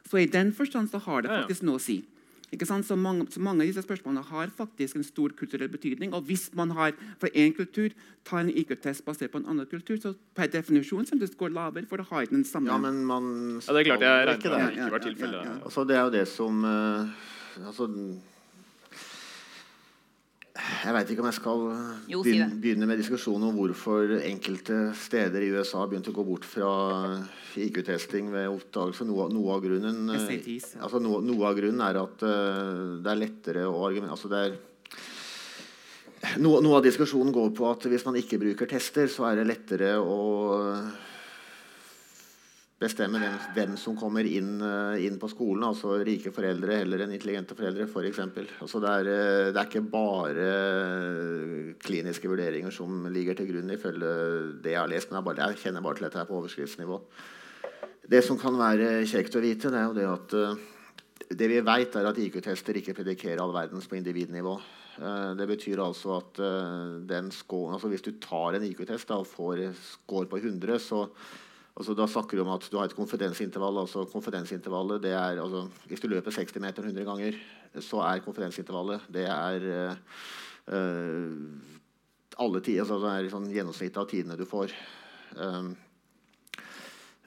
Så 0.09 0.17
i 0.17 0.29
den 0.29 0.53
forstand 0.55 0.89
så 0.89 1.01
har 1.05 1.21
det 1.21 1.29
faktisk 1.29 1.67
noe 1.67 1.77
å 1.77 1.83
si. 1.83 2.01
Ikke 2.49 2.65
sant? 2.65 2.85
Så 2.87 2.95
mange, 2.97 3.27
så 3.29 3.41
mange 3.45 3.61
av 3.61 3.69
disse 3.69 3.83
spørsmålene 3.85 4.23
har 4.25 4.49
faktisk 4.57 4.97
en 4.97 5.05
stor 5.05 5.33
kulturell 5.37 5.69
betydning. 5.69 6.15
Og 6.17 6.25
hvis 6.25 6.47
man 6.57 6.73
har 6.73 6.95
for 7.21 7.29
én 7.37 7.53
kultur 7.53 7.93
tar 8.25 8.41
en 8.41 8.49
IQ-test 8.49 9.05
basert 9.05 9.33
på 9.33 9.41
en 9.43 9.45
annen 9.51 9.69
kultur, 9.69 9.99
så 10.01 10.15
per 10.37 10.49
definisjon 10.49 11.05
kommer 11.05 11.21
det 11.21 11.29
til 11.29 11.37
å 11.37 11.43
gå 11.43 11.51
lavere, 11.53 11.85
for 11.89 12.01
det 12.01 12.07
har 12.09 12.25
ikke 12.25 12.37
den 12.39 12.47
samme 12.49 12.71
Ja, 12.71 12.79
men 12.81 13.03
man 13.05 13.29
Ja, 13.61 13.75
det 13.75 13.83
er 13.83 13.91
klart, 13.91 14.07
jeg 14.07 14.27
regner 14.31 14.33
med 14.33 14.33
at 14.33 14.41
det. 14.41 14.65
det 14.65 14.81
ikke 14.81 14.95
var 14.95 15.05
tilfellet. 15.05 15.37
Ja, 15.37 15.45
ja, 15.45 15.53
ja. 15.59 15.65
Altså, 15.69 15.85
det 15.85 15.99
er 15.99 16.03
jo 16.07 16.15
det 16.17 16.25
som 16.31 16.65
uh, 16.65 17.67
altså, 17.69 17.89
Jeg 20.57 20.93
veit 20.95 21.11
ikke 21.13 21.21
om 21.21 21.27
jeg 21.29 21.37
skal 21.37 21.59
Jo, 22.09 22.21
begynne, 22.25 22.55
begynne 22.61 22.87
med 22.89 22.99
diskusjonen 22.99 23.51
om 23.51 23.57
hvorfor 23.59 24.15
enkelte 24.17 24.79
steder 24.97 25.43
i 25.45 25.51
USA 25.53 25.83
har 25.83 25.91
begynt 25.91 26.09
å 26.09 26.15
gå 26.15 26.25
bort 26.25 26.47
fra 26.47 26.71
IQ-testing 27.59 28.31
ved 28.33 28.49
oppdagelse. 28.49 29.05
Noe, 29.07 29.27
noe 29.33 29.53
av 29.55 29.61
grunnen 29.63 30.09
eh, 30.15 30.25
SATs, 30.25 30.73
ja. 30.75 30.83
altså, 30.87 31.01
noe, 31.03 31.21
noe 31.25 31.45
av 31.47 31.59
grunnen 31.59 31.85
er 31.85 32.01
at 32.01 32.25
eh, 32.25 32.81
det 33.05 33.13
er 33.13 33.21
lettere 33.21 33.67
å 33.69 33.77
argumentere 33.87 34.17
altså, 34.17 34.31
det 34.33 34.41
er 34.41 34.57
noe, 36.43 36.63
noe 36.65 36.79
av 36.79 36.83
diskusjonen 36.83 37.31
går 37.35 37.53
på 37.55 37.69
at 37.69 37.85
hvis 37.91 38.07
man 38.07 38.17
ikke 38.19 38.41
bruker 38.41 38.69
tester, 38.69 39.07
så 39.11 39.29
er 39.29 39.39
det 39.39 39.47
lettere 39.51 39.93
å 40.01 40.19
bestemme 42.79 43.19
hvem, 43.19 43.35
hvem 43.55 43.73
som 43.79 43.95
kommer 43.99 44.27
inn, 44.27 44.61
eh, 44.63 45.03
inn 45.05 45.19
på 45.19 45.29
skolen. 45.31 45.65
Altså 45.67 45.97
rike 46.05 46.31
foreldre 46.31 46.79
heller 46.79 47.03
enn 47.03 47.15
intelligente 47.15 47.57
foreldre, 47.57 47.89
f.eks. 47.89 48.21
Altså 48.63 48.79
det, 48.83 48.93
er, 48.93 49.09
eh, 49.11 49.49
det 49.51 49.59
er 49.59 49.67
ikke 49.67 49.83
bare 49.91 50.45
eh, 50.45 51.73
kliniske 51.83 52.31
vurderinger 52.31 52.71
som 52.71 53.03
ligger 53.11 53.35
til 53.35 53.51
grunn, 53.51 53.75
ifølge 53.75 54.13
det 54.63 54.75
jeg 54.75 54.79
har 54.79 54.91
lest. 54.91 55.11
Men 55.11 55.19
jeg, 55.19 55.27
bare, 55.27 55.49
jeg 55.49 55.63
kjenner 55.65 55.85
bare 55.85 55.99
til 55.99 56.07
dette 56.07 56.21
her 56.21 56.29
på 56.29 56.39
overskriftsnivå. 56.39 57.01
Det 58.09 58.23
som 58.25 58.39
kan 58.41 58.55
være 58.57 59.03
kjekt 59.09 59.35
å 59.35 59.43
vite, 59.43 59.69
det 59.69 59.81
er 59.81 59.89
jo 59.89 59.97
det 59.99 60.07
at 60.09 61.35
det 61.39 61.49
vi 61.51 61.59
vet, 61.61 61.99
er 61.99 62.07
at 62.09 62.17
IQ-tester 62.17 62.79
ikke 62.79 62.95
predikerer 62.97 63.43
all 63.43 63.51
verdens 63.53 63.85
på 63.85 63.99
individnivå. 63.99 64.55
Det 65.37 65.45
betyr 65.47 65.79
altså 65.83 66.15
at 66.15 66.39
den 67.07 67.29
score, 67.31 67.75
altså 67.75 67.91
hvis 67.91 68.01
du 68.03 68.09
tar 68.23 68.57
en 68.57 68.65
IQ-test 68.65 69.13
og 69.13 69.27
får 69.29 69.61
score 69.77 70.25
på 70.31 70.39
100, 70.41 70.81
så 70.81 71.03
altså 71.79 71.95
da 71.95 72.05
snakker 72.11 72.37
du 72.37 72.43
om 72.43 72.53
at 72.53 72.67
du 72.69 72.77
har 72.77 72.89
et 72.89 72.95
konfidensintervall. 72.97 73.81
altså 73.81 74.05
konfidensintervallet, 74.11 75.01
det 75.01 75.13
er, 75.15 75.41
altså 75.41 75.69
Hvis 75.87 76.03
du 76.03 76.07
løper 76.11 76.31
60 76.31 76.59
meter 76.59 76.83
100 76.83 77.07
ganger, 77.07 77.39
så 77.79 78.03
er 78.03 78.23
konfidensintervallet 78.25 79.07
det 79.09 79.25
er 79.25 79.67
eh, 80.69 81.35
alle 82.39 82.61
tider, 82.61 82.85
altså 82.85 82.99
det 83.03 83.11
er 83.11 83.29
sånn 83.31 83.51
gjennomsnittet 83.51 84.01
av 84.01 84.09
tidene 84.09 84.37
du 84.39 84.45
får. 84.47 84.75
Um, 85.35 85.75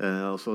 Uh, 0.00 0.32
altså, 0.32 0.50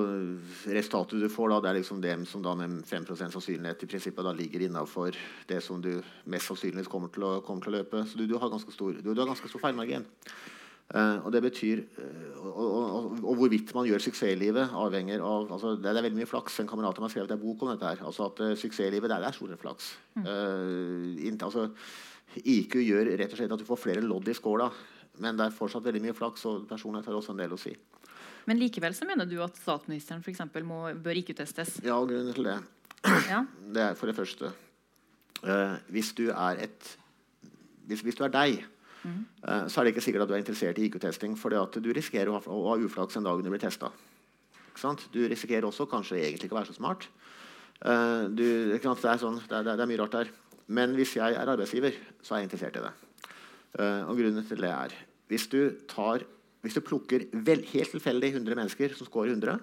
resultatet 0.73 1.21
du 1.21 1.29
får, 1.31 1.51
da, 1.51 1.59
det 1.61 1.69
er 1.69 1.77
liksom 1.77 1.99
dem 2.03 2.23
som 2.27 2.41
da 2.43 2.55
med 2.57 2.81
5% 2.89 3.31
sannsynlighet 3.31 3.85
i 3.85 3.87
prinsippet 3.87 4.25
da 4.25 4.33
ligger 4.35 4.65
innafor 4.65 5.15
det 5.47 5.61
som 5.63 5.79
du 5.79 6.01
mest 6.27 6.49
sannsynligvis 6.49 6.89
kommer 6.91 7.13
til 7.13 7.23
å, 7.23 7.29
kommer 7.45 7.63
til 7.63 7.71
å 7.71 7.77
løpe. 7.77 8.01
Så 8.09 8.19
du, 8.19 8.25
du, 8.27 8.35
har 8.41 8.51
ganske 8.51 8.73
stor, 8.73 8.97
du, 8.97 9.11
du 9.13 9.21
har 9.21 9.29
ganske 9.29 9.47
stor 9.47 9.63
feilmargin. 9.63 10.03
Eh, 10.88 11.25
og 11.25 11.33
det 11.35 11.41
betyr 11.43 11.81
eh, 11.99 12.27
og, 12.39 12.59
og, 12.63 13.07
og, 13.19 13.33
hvorvidt 13.35 13.73
man 13.75 13.88
gjør 13.89 14.05
suksesslivet, 14.05 14.71
avhenger 14.71 15.19
av 15.19 15.49
altså, 15.51 15.73
det, 15.75 15.89
er 15.91 16.05
veldig 16.05 16.21
mye 16.21 16.29
flaks. 16.29 16.61
En 16.63 16.69
kamerat 16.69 16.95
av 16.95 17.03
meg 17.03 17.09
har 17.09 17.15
skrevet 17.17 17.33
en 17.35 17.41
bok 17.41 17.65
om 17.65 17.71
dette. 17.73 17.89
her, 17.91 18.03
altså 18.07 18.29
at 18.29 18.39
uh, 18.39 18.53
Suksesslivet 18.55 19.11
der 19.11 19.17
er, 19.17 19.25
det 19.25 19.33
er 19.33 19.35
store 19.35 19.57
flaks. 19.59 19.89
Eh, 20.21 21.25
int- 21.27 21.43
altså, 21.43 21.67
IQ 22.39 22.79
gjør 22.85 23.11
rett 23.19 23.33
og 23.33 23.41
slett 23.41 23.57
at 23.57 23.63
du 23.63 23.67
får 23.67 23.81
flere 23.83 24.05
lodd 24.05 24.31
i 24.31 24.38
skåla. 24.38 24.69
Men 25.19 25.38
det 25.38 25.47
er 25.47 25.57
fortsatt 25.57 25.83
veldig 25.83 26.05
mye 26.05 26.15
flaks, 26.15 26.45
og 26.47 26.67
personlighet 26.69 27.09
har 27.09 27.19
også 27.19 27.35
en 27.35 27.41
del 27.41 27.55
å 27.57 27.59
si. 27.59 27.73
Men 28.47 28.61
likevel 28.61 28.95
så 28.95 29.07
mener 29.09 29.27
du 29.27 29.35
at 29.43 29.59
statsministeren 29.59 30.23
for 30.23 30.31
eksempel, 30.31 30.63
må, 30.63 30.85
bør 31.03 31.19
IQ-testes. 31.19 31.81
Ja, 31.83 31.97
grunnen 31.99 32.31
til 32.38 32.47
det 32.47 32.57
Ja. 33.33 33.43
Det 33.75 33.83
er 33.83 33.97
for 33.99 34.09
det 34.09 34.15
første 34.17 34.49
eh, 35.43 35.75
Hvis 35.93 36.13
du 36.17 36.29
er 36.31 36.63
et 36.65 36.88
Hvis, 37.85 38.01
hvis 38.01 38.17
du 38.17 38.23
er 38.25 38.31
deg, 38.33 38.63
eh, 39.08 39.66
så 39.68 39.80
er 39.80 39.88
det 39.88 39.95
ikke 39.95 40.05
sikkert 40.05 40.26
at 40.26 40.32
du 40.32 40.36
er 40.36 40.43
interessert 40.43 40.80
i 40.80 40.88
IQ-testing. 40.88 41.38
For 41.39 41.53
du 41.53 41.89
risikerer 41.95 42.32
å 42.32 42.38
ha, 42.38 42.43
å 42.45 42.70
ha 42.72 42.78
uflaks 42.82 43.20
en 43.20 43.28
dag 43.28 43.39
når 43.39 43.47
du 43.47 43.53
blir 43.55 43.64
testa. 43.64 43.91
Du 45.14 45.24
risikerer 45.26 45.66
også 45.66 45.88
kanskje 45.89 46.20
egentlig 46.20 46.49
ikke 46.49 46.58
å 46.58 46.62
være 46.62 46.72
så 46.72 46.78
smart. 46.78 47.08
Eh, 47.82 48.24
du? 48.30 48.43
Det, 48.74 48.82
er 48.84 49.22
sånn, 49.22 49.41
det, 49.43 49.53
er, 49.53 49.70
det 49.74 49.84
er 49.84 49.89
mye 49.89 50.01
rart 50.03 50.18
der. 50.20 50.34
Men 50.68 50.93
hvis 50.97 51.16
jeg 51.18 51.38
er 51.38 51.49
arbeidsgiver, 51.49 51.95
så 52.22 52.36
er 52.36 52.43
jeg 52.43 52.49
interessert 52.49 52.80
i 52.80 52.86
det. 52.86 52.93
Eh, 53.78 54.03
og 54.08 54.20
grunnen 54.20 54.45
til 54.47 54.62
det 54.64 54.72
er 54.74 54.95
Hvis 55.28 55.47
du, 55.51 55.76
tar, 55.91 56.24
hvis 56.64 56.78
du 56.78 56.82
plukker 56.82 57.26
vel, 57.34 57.66
helt 57.74 57.91
tilfeldig 57.91 58.30
100 58.38 58.55
mennesker 58.55 58.93
som 58.95 59.10
scorer 59.10 59.34
100, 59.36 59.58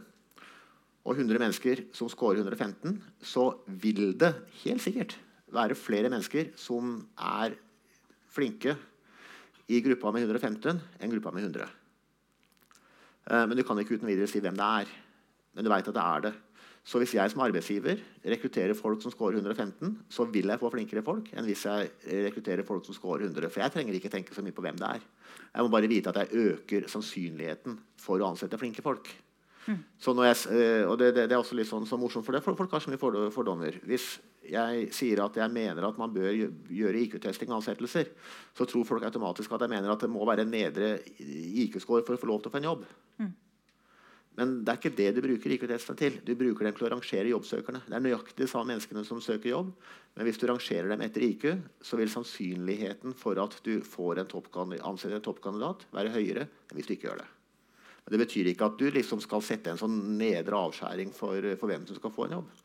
og 1.05 1.19
100 1.21 1.41
mennesker 1.41 1.85
som 1.97 2.09
scorer 2.13 2.41
115, 2.41 2.99
så 3.21 3.47
vil 3.67 4.13
det 4.21 4.35
helt 4.65 4.83
sikkert 4.85 5.17
være 5.55 5.77
flere 5.77 6.11
mennesker 6.13 6.53
som 6.59 6.99
er 7.17 7.57
flinke 8.35 8.75
i 9.69 9.81
gruppa 9.85 10.13
med 10.13 10.27
115 10.27 10.81
enn 11.01 11.11
gruppa 11.15 11.33
med 11.33 11.45
100. 11.49 11.69
Eh, 13.31 13.47
Men 13.47 13.57
du 13.57 13.63
kan 13.65 13.79
ikke 13.81 13.97
uten 13.99 14.09
videre 14.11 14.29
si 14.31 14.41
hvem 14.41 14.57
det 14.59 14.67
er. 14.85 14.91
Men 15.55 15.65
du 15.65 15.71
veit 15.71 15.87
at 15.89 15.95
det 15.97 16.03
er 16.05 16.21
det. 16.29 16.35
Så 16.85 16.99
hvis 17.01 17.15
jeg 17.17 17.31
som 17.33 17.41
arbeidsgiver 17.41 17.97
rekrutterer 18.29 18.75
folk 18.77 19.01
som 19.01 19.11
scorer 19.15 19.39
115, 19.41 19.95
så 20.13 20.27
vil 20.29 20.51
jeg 20.53 20.61
få 20.61 20.69
flinkere 20.75 21.01
folk 21.07 21.31
enn 21.33 21.47
hvis 21.49 21.63
jeg 21.65 21.89
rekrutterer 22.27 22.67
folk 22.69 22.85
som 22.85 22.93
scorer 22.97 23.25
100. 23.25 23.49
For 23.49 23.63
jeg 23.65 23.73
trenger 23.73 23.97
ikke 23.97 24.11
tenke 24.13 24.35
så 24.37 24.45
mye 24.45 24.53
på 24.53 24.61
hvem 24.67 24.77
det 24.77 24.91
er. 24.99 25.07
Jeg 25.55 25.65
må 25.65 25.71
bare 25.73 25.89
vite 25.89 26.13
at 26.13 26.19
jeg 26.21 26.43
øker 26.59 26.89
sannsynligheten 26.93 27.79
for 28.05 28.21
å 28.21 28.29
ansette 28.35 28.59
flinke 28.61 28.85
folk. 28.85 29.09
Så 29.97 30.13
når 30.13 30.27
jeg, 30.29 30.37
eh, 30.53 30.85
og 30.85 30.99
det, 31.01 31.15
det, 31.17 31.23
det 31.31 31.33
er 31.33 31.41
også 31.41 31.57
litt 31.57 31.71
sånn 31.71 31.87
så 31.89 31.97
morsomt, 31.97 32.27
for 32.27 32.37
det, 32.37 32.43
folk 32.45 32.69
har 32.77 32.83
så 32.85 32.91
mye 32.93 33.01
fordo- 33.01 33.31
fordommer. 33.33 33.79
Hvis 33.89 34.19
jeg 34.51 34.89
sier 34.95 35.23
at 35.25 35.39
jeg 35.41 35.53
mener 35.53 35.87
at 35.87 35.99
man 36.01 36.13
bør 36.15 36.33
gjøre 36.35 37.01
IQ-testing 37.05 37.53
av 37.53 37.61
ansettelser, 37.61 38.11
så 38.57 38.67
tror 38.69 38.87
folk 38.89 39.07
automatisk 39.07 39.53
at 39.55 39.65
jeg 39.65 39.73
mener 39.73 39.93
at 39.93 40.05
det 40.05 40.13
må 40.13 40.27
være 40.29 40.45
en 40.47 40.53
nedre 40.55 40.99
IQ-score 41.19 42.05
for 42.05 42.17
å 42.17 42.21
få 42.21 42.31
lov 42.31 42.45
til 42.45 42.53
å 42.53 42.55
få 42.55 42.63
en 42.63 42.71
jobb. 42.73 42.85
Men 44.35 44.57
det 44.67 44.73
er 44.73 44.79
ikke 44.81 44.99
det 44.99 45.11
du 45.15 45.21
bruker 45.23 45.53
IQ-testene 45.55 45.99
til. 45.99 46.17
Du 46.27 46.33
bruker 46.35 46.67
dem 46.67 46.75
til 46.75 46.89
å 46.89 46.91
rangere 46.91 47.31
jobbsøkerne. 47.31 47.85
Det 47.87 47.95
er 47.95 48.03
nøyaktig 48.03 48.41
de 48.41 48.49
samme 48.51 48.73
menneskene 48.73 49.05
som 49.07 49.21
søker 49.23 49.53
jobb. 49.53 49.71
Men 50.17 50.27
hvis 50.27 50.41
du 50.43 50.49
rangerer 50.51 50.91
dem 50.91 51.05
etter 51.07 51.23
IQ, 51.23 51.47
så 51.87 51.99
vil 52.01 52.11
sannsynligheten 52.11 53.15
for 53.19 53.39
at 53.43 53.55
du 53.67 53.79
får 53.87 54.25
en 54.25 54.35
ansetter 54.35 55.17
en 55.21 55.27
toppkandidat, 55.29 55.87
være 55.95 56.15
høyere 56.17 56.49
enn 56.49 56.79
hvis 56.79 56.91
du 56.91 56.97
ikke 56.97 57.13
gjør 57.13 57.23
det. 57.23 57.31
Men 58.05 58.17
det 58.17 58.23
betyr 58.27 58.51
ikke 58.51 58.69
at 58.69 58.79
du 58.79 58.89
liksom 58.91 59.23
skal 59.23 59.43
sette 59.45 59.71
en 59.71 59.81
sånn 59.81 59.97
nedre 60.19 60.59
avskjæring 60.67 61.15
for, 61.15 61.55
for 61.61 61.71
hvem 61.71 61.87
som 61.89 62.01
skal 62.01 62.13
få 62.13 62.27
en 62.27 62.39
jobb. 62.41 62.64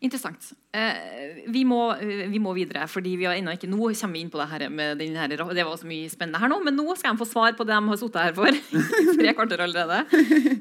Interessant. 0.00 0.46
Eh, 0.72 1.42
vi, 1.52 1.60
må, 1.68 1.76
vi 2.00 2.38
må 2.40 2.54
videre, 2.56 2.86
fordi 2.88 3.18
vi 3.20 3.26
har 3.28 3.34
ennå 3.36 3.52
ikke 3.52 3.68
Nå 3.68 3.76
kommer 3.90 4.16
vi 4.16 4.22
inn 4.24 4.30
på 4.32 4.38
det 4.40 4.46
her 4.48 4.62
med 4.72 4.96
den 5.02 5.18
her, 5.18 5.28
Det 5.28 5.64
var 5.66 5.76
så 5.76 5.84
mye 5.90 6.08
spennende 6.08 6.40
her 6.40 6.48
nå, 6.48 6.56
men 6.64 6.72
nå 6.78 6.94
skal 6.96 7.12
de 7.12 7.20
få 7.20 7.26
svar 7.28 7.52
på 7.58 7.66
det 7.68 7.74
de 7.76 7.90
har 7.90 8.00
sittet 8.00 8.22
her 8.24 8.32
for. 8.38 8.48
i 8.48 9.16
Tre 9.20 9.34
kvarter 9.36 9.60
allerede. 9.66 9.98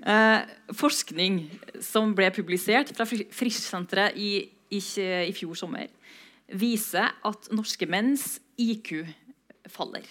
Eh, 0.03 0.51
forskning 0.75 1.39
som 1.79 2.11
ble 2.19 2.27
publisert 2.35 2.91
fra 2.97 3.07
Fri- 3.07 3.29
Frischsenteret 3.31 4.19
i, 4.19 4.33
i, 4.75 4.81
i 4.83 5.31
fjor 5.37 5.55
sommer, 5.55 5.87
viser 6.59 7.07
at 7.23 7.47
norske 7.55 7.87
menns 7.87 8.41
IQ 8.59 9.05
faller. 9.71 10.03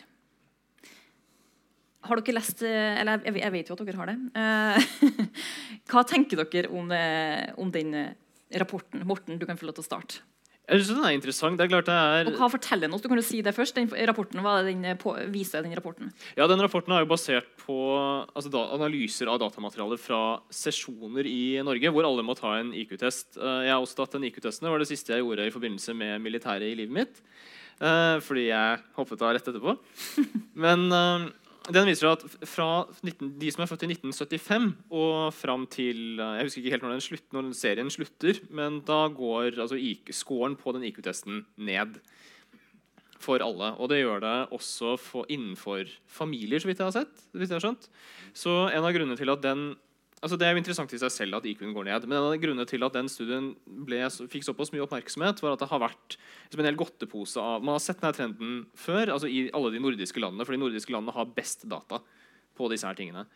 Har 2.08 2.22
dere 2.22 2.38
lest 2.38 2.64
eh, 2.66 2.96
Eller 3.00 3.20
jeg, 3.26 3.36
jeg 3.42 3.54
vet 3.54 3.68
jo 3.68 3.76
at 3.76 3.84
dere 3.84 4.00
har 4.00 4.10
det. 4.12 4.16
Eh, 4.38 5.28
Hva 5.90 6.06
tenker 6.08 6.40
dere 6.44 6.72
om, 6.72 6.90
eh, 6.94 7.52
om 7.60 7.70
den 7.74 7.94
rapporten? 8.58 9.04
Morten, 9.08 9.38
du 9.40 9.46
kan 9.48 9.60
få 9.60 9.68
lov 9.68 9.78
til 9.78 9.84
å 9.84 9.90
starte. 9.90 10.24
Jeg 10.68 10.82
synes 10.82 10.98
den 10.98 11.06
er 11.08 11.14
interessant. 11.16 11.56
Det 11.56 11.64
er 11.64 11.70
klart 11.72 11.86
det 11.88 11.94
er... 11.96 12.28
Og 12.28 12.34
hva 12.36 12.50
forteller 12.52 12.84
den 12.84 12.92
oss? 12.96 13.00
Du 13.00 13.08
kan 13.08 13.16
jo 13.16 13.24
si 13.24 13.38
det 13.44 13.54
først. 13.56 13.78
Den 13.78 13.88
rapporten, 14.10 14.42
hva 14.44 14.58
den 14.66 14.84
på, 15.00 15.14
viser 15.32 15.64
den 15.64 15.72
rapporten? 15.76 16.10
Ja, 16.36 16.44
den 16.50 16.60
Rapporten 16.60 16.92
er 16.92 17.06
jo 17.06 17.08
basert 17.08 17.48
på 17.62 17.78
altså, 17.96 18.52
da, 18.52 18.66
analyser 18.76 19.32
av 19.32 19.40
datamaterialer 19.40 20.00
fra 20.02 20.20
sesjoner 20.52 21.24
i 21.24 21.56
Norge, 21.64 21.88
hvor 21.94 22.04
alle 22.04 22.26
må 22.26 22.36
ta 22.36 22.58
en 22.58 22.74
IQ-test. 22.76 23.40
Jeg 23.40 23.72
har 23.72 23.80
også 23.80 24.02
tatt 24.02 24.18
den 24.18 24.28
IQ-testen. 24.28 24.68
Det 24.68 24.74
var 24.74 24.84
det 24.84 24.90
siste 24.92 25.16
jeg 25.16 25.24
gjorde 25.24 25.48
i 25.48 25.56
forbindelse 25.56 25.96
med 25.96 26.20
militæret 26.26 26.68
i 26.68 26.76
livet 26.76 26.98
mitt. 27.00 27.24
Fordi 28.28 28.50
jeg 28.50 28.84
hoppet 28.98 29.24
av 29.24 29.38
rett 29.38 29.48
etterpå. 29.48 29.78
Men 30.66 30.84
den 31.74 31.88
viser 31.88 32.10
at 32.10 32.22
fra 32.48 32.68
19, 33.02 33.34
de 33.40 33.50
som 33.52 33.64
er 33.64 33.70
født 33.70 33.84
i 33.84 33.90
1975 33.92 34.68
og 34.94 35.34
fram 35.36 35.66
til 35.70 36.20
eh, 36.20 36.38
Jeg 36.38 36.48
husker 36.48 36.62
ikke 36.62 36.74
helt 36.76 36.86
når, 36.86 37.02
slutt, 37.04 37.26
når 37.34 37.50
serien 37.58 37.92
slutter, 37.92 38.40
men 38.54 38.80
da 38.88 39.02
går 39.12 39.58
altså, 39.58 39.80
scoren 40.14 40.56
på 40.58 40.72
den 40.76 40.86
IQ-testen 40.88 41.42
ned 41.56 41.98
for 43.18 43.42
alle. 43.44 43.72
Og 43.76 43.90
det 43.90 44.00
gjør 44.00 44.22
det 44.24 44.36
også 44.54 44.94
for, 45.02 45.28
innenfor 45.28 45.90
familier, 46.06 46.62
så 46.62 46.70
vidt 46.70 46.80
jeg 46.80 46.88
har 46.88 46.96
sett. 47.00 47.26
Jeg 47.34 47.50
har. 47.50 47.90
Så 48.32 48.54
en 48.70 48.84
av 48.84 48.94
grunnene 48.94 49.18
til 49.18 49.34
at 49.34 49.44
den 49.44 49.70
altså 50.22 50.38
Det 50.38 50.46
er 50.46 50.54
jo 50.54 50.60
interessant 50.62 50.92
i 50.94 51.00
seg 51.00 51.12
selv 51.14 51.38
at 51.38 51.46
IQ-en 51.46 51.74
går 51.76 51.88
ned. 51.88 52.06
Men 52.08 52.18
en 52.18 52.28
av 52.28 52.40
grunnene 52.42 52.66
til 52.68 52.84
at 52.86 52.96
den 52.96 53.10
studien 53.12 53.52
ble, 53.66 54.00
fikk 54.32 54.46
såpass 54.46 54.72
mye 54.74 54.84
oppmerksomhet, 54.86 55.42
var 55.44 55.54
at 55.54 55.62
det 55.62 55.70
har 55.70 55.82
vært 55.82 56.16
som 56.50 56.62
en 56.62 56.68
hel 56.68 56.78
godtepose 56.78 57.42
av 57.42 57.64
Man 57.64 57.76
har 57.76 57.84
sett 57.84 58.00
denne 58.02 58.16
trenden 58.16 58.56
før 58.78 59.14
altså 59.14 59.30
i 59.30 59.46
alle 59.54 59.72
de 59.74 59.82
nordiske 59.82 60.22
landene, 60.22 60.46
for 60.46 60.56
de 60.56 60.62
nordiske 60.62 60.94
landene 60.94 61.14
har 61.14 61.30
best 61.36 61.68
data 61.70 62.02
på 62.58 62.70
disse 62.72 62.88
her 62.88 62.98
tingene. 62.98 63.26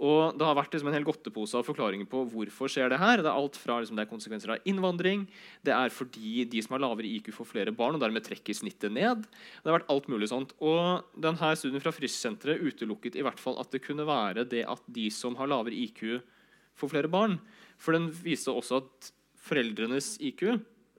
Og 0.00 0.38
Det 0.38 0.46
har 0.46 0.56
vært 0.56 0.72
liksom 0.74 0.88
en 0.90 0.96
hel 0.96 1.06
godtepose 1.06 1.58
av 1.58 1.66
forklaringer 1.66 2.08
på 2.10 2.24
hvorfor 2.32 2.70
skjer 2.72 2.92
det 2.92 3.00
her. 3.02 3.22
Det 3.22 3.28
er 3.30 3.36
alt 3.36 3.58
fra 3.60 3.78
liksom, 3.80 3.98
det 3.98 4.06
er 4.06 4.10
konsekvenser 4.10 4.54
av 4.54 4.68
innvandring, 4.68 5.26
det 5.62 5.74
er 5.76 5.92
fordi 5.92 6.46
de 6.48 6.62
som 6.64 6.76
har 6.76 6.84
lavere 6.84 7.10
IQ, 7.10 7.32
får 7.36 7.50
flere 7.52 7.74
barn 7.76 7.98
og 7.98 8.02
dermed 8.02 8.24
trekker 8.26 8.56
snittet 8.56 8.94
ned. 8.94 9.26
Det 9.26 9.70
har 9.70 9.78
vært 9.80 9.92
alt 9.92 10.08
mulig 10.12 10.30
sånt. 10.32 10.54
Og 10.62 11.04
denne 11.14 11.54
Studien 11.58 11.82
fra 11.84 11.94
Frischsenteret 11.94 12.62
utelukket 12.62 13.18
i 13.18 13.24
hvert 13.26 13.40
fall 13.40 13.58
at 13.60 13.70
det 13.74 13.84
kunne 13.84 14.06
være 14.08 14.46
det 14.48 14.64
at 14.70 14.82
de 14.88 15.08
som 15.12 15.36
har 15.38 15.50
lavere 15.50 15.76
IQ, 15.76 16.22
får 16.78 16.94
flere 16.94 17.10
barn. 17.12 17.36
For 17.82 17.96
den 17.96 18.08
viste 18.24 18.52
også 18.52 18.80
at 18.80 19.12
foreldrenes 19.42 20.14
IQ 20.22 20.46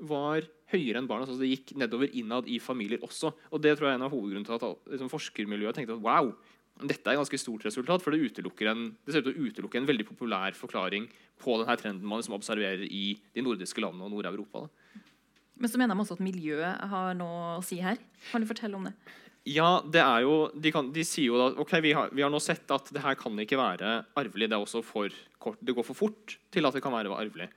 var 0.04 0.46
høyere 0.74 1.00
enn 1.00 1.10
barna. 1.10 1.28
Altså 1.28 1.40
det 1.40 1.52
gikk 1.52 1.76
nedover 1.80 2.12
innad 2.18 2.50
i 2.50 2.60
familier 2.62 3.04
også. 3.06 3.34
Og 3.54 3.62
det 3.64 3.76
tror 3.78 3.90
jeg 3.90 3.96
er 3.96 4.02
en 4.02 4.08
av 4.08 4.14
hovedgrunnene 4.14 4.48
til 4.50 4.58
at 4.58 4.92
liksom, 4.94 5.12
forskermiljøet 5.12 5.80
tenkte 5.80 5.98
at 5.98 6.04
wow, 6.04 6.34
dette 6.82 7.06
er 7.06 7.14
et 7.14 7.22
ganske 7.22 7.40
stort 7.40 7.66
resultat, 7.68 8.02
for 8.02 8.14
det, 8.14 8.32
utelukker 8.32 8.72
en, 8.72 8.88
det 9.06 9.14
ser 9.14 9.22
ut 9.22 9.30
til 9.30 9.36
å 9.36 9.50
utelukke 9.50 9.80
en 9.80 9.88
veldig 9.88 10.08
populær 10.10 10.56
forklaring 10.58 11.06
på 11.42 11.58
denne 11.62 11.76
trenden 11.80 12.08
man 12.10 12.22
liksom 12.22 12.38
observerer 12.40 12.86
i 12.88 13.06
de 13.36 13.44
nordiske 13.46 13.84
landene 13.84 14.08
og 14.08 14.16
Nord-Europa. 14.16 14.66
Men 15.62 15.70
så 15.70 15.80
mener 15.80 15.94
de 15.94 16.04
også 16.04 16.18
at 16.18 16.24
miljøet 16.26 16.88
har 16.90 17.14
noe 17.18 17.60
å 17.60 17.66
si 17.66 17.78
her. 17.84 18.00
Kan 18.32 18.42
du 18.42 18.50
fortelle 18.50 18.80
om 18.80 18.90
det? 18.90 18.96
Ja, 19.48 19.84
det 19.84 20.00
er 20.00 20.24
jo, 20.24 20.36
de, 20.56 20.72
kan, 20.72 20.88
de 20.96 21.04
sier 21.06 21.28
jo 21.28 21.40
da 21.40 21.50
ok, 21.60 21.76
vi 21.84 21.92
har, 21.96 22.14
vi 22.16 22.24
har 22.24 22.32
nå 22.32 22.40
sett 22.42 22.70
at 22.72 22.88
det 22.96 23.04
her 23.04 23.18
kan 23.20 23.38
ikke 23.44 23.60
være 23.60 23.98
arvelig. 24.20 24.48
Det 24.48 24.56
er 24.56 24.64
også 24.64 24.82
for 24.88 25.14
kort, 25.44 25.60
det 25.60 25.76
går 25.76 25.86
for 25.86 26.00
fort 26.00 26.38
til 26.54 26.66
at 26.66 26.76
det 26.76 26.82
kan 26.84 26.96
være 26.96 27.12
arvelig. 27.12 27.50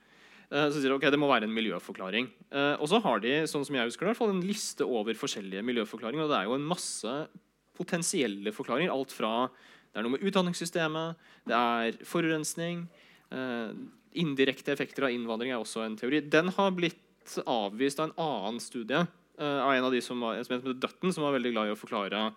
Uh, 0.51 0.67
så 0.67 0.77
sier 0.77 0.91
de 0.91 0.97
ok, 0.97 1.07
det 1.11 1.19
må 1.19 1.31
være 1.31 1.47
en 1.47 1.55
miljøforklaring. 1.55 2.27
Uh, 2.51 2.75
og 2.75 2.91
så 2.91 2.99
har 3.03 3.23
de 3.23 3.33
sånn 3.49 3.65
som 3.67 3.79
jeg 3.79 3.89
husker 3.89 4.11
det, 4.11 4.17
en 4.27 4.43
liste 4.45 4.87
over 4.87 5.15
forskjellige 5.17 5.63
miljøforklaringer. 5.67 6.27
og 6.27 6.33
Det 6.33 6.41
er 6.41 6.51
jo 6.51 6.59
en 6.59 6.69
masse 6.75 7.15
potensielle 7.77 8.53
forklaringer. 8.55 8.93
Alt 8.93 9.13
fra 9.15 9.33
det 9.47 10.01
er 10.01 10.05
noe 10.05 10.13
med 10.17 10.25
utdanningssystemet, 10.29 11.29
det 11.49 11.57
er 11.57 11.95
forurensning. 12.05 12.83
Eh, 13.33 13.71
indirekte 14.21 14.73
effekter 14.73 15.07
av 15.07 15.13
innvandring 15.15 15.53
er 15.53 15.61
også 15.61 15.85
en 15.85 15.95
teori. 15.97 16.19
Den 16.21 16.51
har 16.53 16.75
blitt 16.75 17.37
avvist 17.49 18.01
av 18.01 18.09
en 18.09 18.19
annen 18.23 18.61
studie 18.63 18.99
eh, 19.01 19.59
av 19.63 19.73
en 19.73 19.87
av 19.87 19.95
de 19.95 20.01
som 20.03 20.21
var, 20.21 20.37
som 20.45 20.57
heter 20.57 20.77
Dutton, 20.77 21.13
som 21.15 21.25
var 21.25 21.35
veldig 21.37 21.53
glad 21.55 21.71
i 21.71 21.73
å 21.73 21.79
forklare 21.79 22.27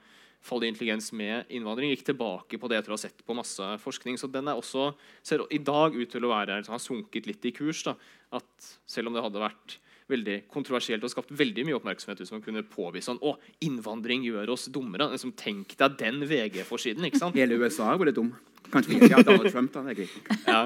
fallet 0.40 0.70
i 0.70 0.72
intelligens 0.72 1.10
med 1.12 1.52
innvandring. 1.52 1.92
Gikk 1.92 2.06
tilbake 2.08 2.56
på 2.56 2.70
det 2.70 2.80
etter 2.80 2.94
å 2.94 2.96
ha 2.96 3.02
sett 3.02 3.20
på 3.26 3.36
masse 3.36 3.66
forskning. 3.82 4.16
Så 4.16 4.30
den 4.32 4.48
er 4.48 4.56
også, 4.56 4.90
ser 5.26 5.44
i 5.52 5.60
dag 5.60 5.96
ut 5.96 6.10
til 6.12 6.24
å 6.24 6.32
være, 6.32 6.62
har 6.64 6.82
sunket 6.82 7.28
litt 7.28 7.44
i 7.44 7.52
kurs. 7.52 7.84
Da. 7.84 7.96
At 8.40 8.70
selv 8.88 9.10
om 9.10 9.16
det 9.16 9.24
hadde 9.26 9.42
vært 9.42 9.76
veldig 10.10 10.36
kontroversielt 10.52 11.04
og 11.06 11.12
skapt 11.12 11.32
veldig 11.36 11.64
mye 11.68 11.78
oppmerksomhet 11.78 12.20
hvis 12.22 12.32
man 12.34 12.44
kunne 12.44 12.64
påvise 12.66 13.08
sånn, 13.10 13.20
å, 13.22 13.36
innvandring 13.64 14.26
gjør 14.26 14.54
oss 14.56 14.68
dummere. 14.72 15.10
Liksom, 15.14 15.34
tenk 15.38 15.76
deg 15.80 15.98
den 16.00 16.22
VG-forsiden. 16.30 17.06
ikke 17.08 17.22
sant? 17.22 17.38
Hele 17.38 17.58
USA 17.60 17.90
har 17.90 18.00
vært 18.00 18.18
dum. 18.18 18.32
Kanskje 18.70 18.98
ikke 18.98 19.22
Donald 19.26 19.50
Trump. 19.50 19.72
da, 19.74 19.82
egentlig. 19.90 20.08
Ja. 20.46 20.60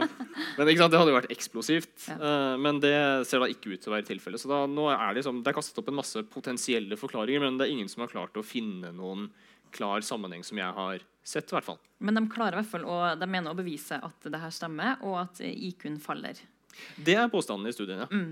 Men 0.58 0.70
ikke 0.70 0.82
sant, 0.82 0.92
det 0.92 1.00
hadde 1.00 1.12
jo 1.12 1.16
vært 1.16 1.32
eksplosivt. 1.32 1.94
Eh, 2.12 2.56
men 2.60 2.80
det 2.82 2.94
ser 3.28 3.42
da 3.42 3.48
ikke 3.50 3.72
ut 3.72 3.84
til 3.84 3.92
å 3.92 3.96
være 3.96 4.08
tilfellet. 4.10 4.42
Så 4.42 4.50
da, 4.50 4.64
nå 4.70 4.88
er 4.92 5.00
det, 5.06 5.22
liksom, 5.22 5.40
det 5.44 5.52
er 5.52 5.56
kastet 5.56 5.80
opp 5.80 5.90
en 5.92 6.00
masse 6.00 6.24
potensielle 6.32 6.98
forklaringer, 7.00 7.44
men 7.44 7.60
det 7.60 7.68
er 7.68 7.74
ingen 7.76 7.90
som 7.90 8.04
har 8.04 8.12
klart 8.12 8.36
å 8.40 8.44
finne 8.46 8.92
noen 8.94 9.28
klar 9.74 10.04
sammenheng 10.06 10.44
som 10.46 10.60
jeg 10.60 10.76
har 10.76 11.04
sett. 11.24 11.50
i 11.50 11.56
hvert 11.56 11.66
fall. 11.66 11.80
Men 12.04 12.18
de 12.18 12.26
klarer 12.30 12.58
i 12.58 12.62
hvert 12.62 12.72
fall, 12.74 12.84
å, 12.86 12.98
de 13.18 13.30
mener 13.30 13.54
å 13.54 13.58
bevise 13.58 13.98
at 13.98 14.28
det 14.30 14.42
her 14.42 14.52
stemmer, 14.54 15.00
og 15.02 15.22
at 15.24 15.40
IQ-en 15.44 15.98
faller. 16.02 16.38
Det 16.96 17.16
er 17.18 17.32
påstanden 17.32 17.68
i 17.70 17.74
studien. 17.74 18.04
ja. 18.04 18.22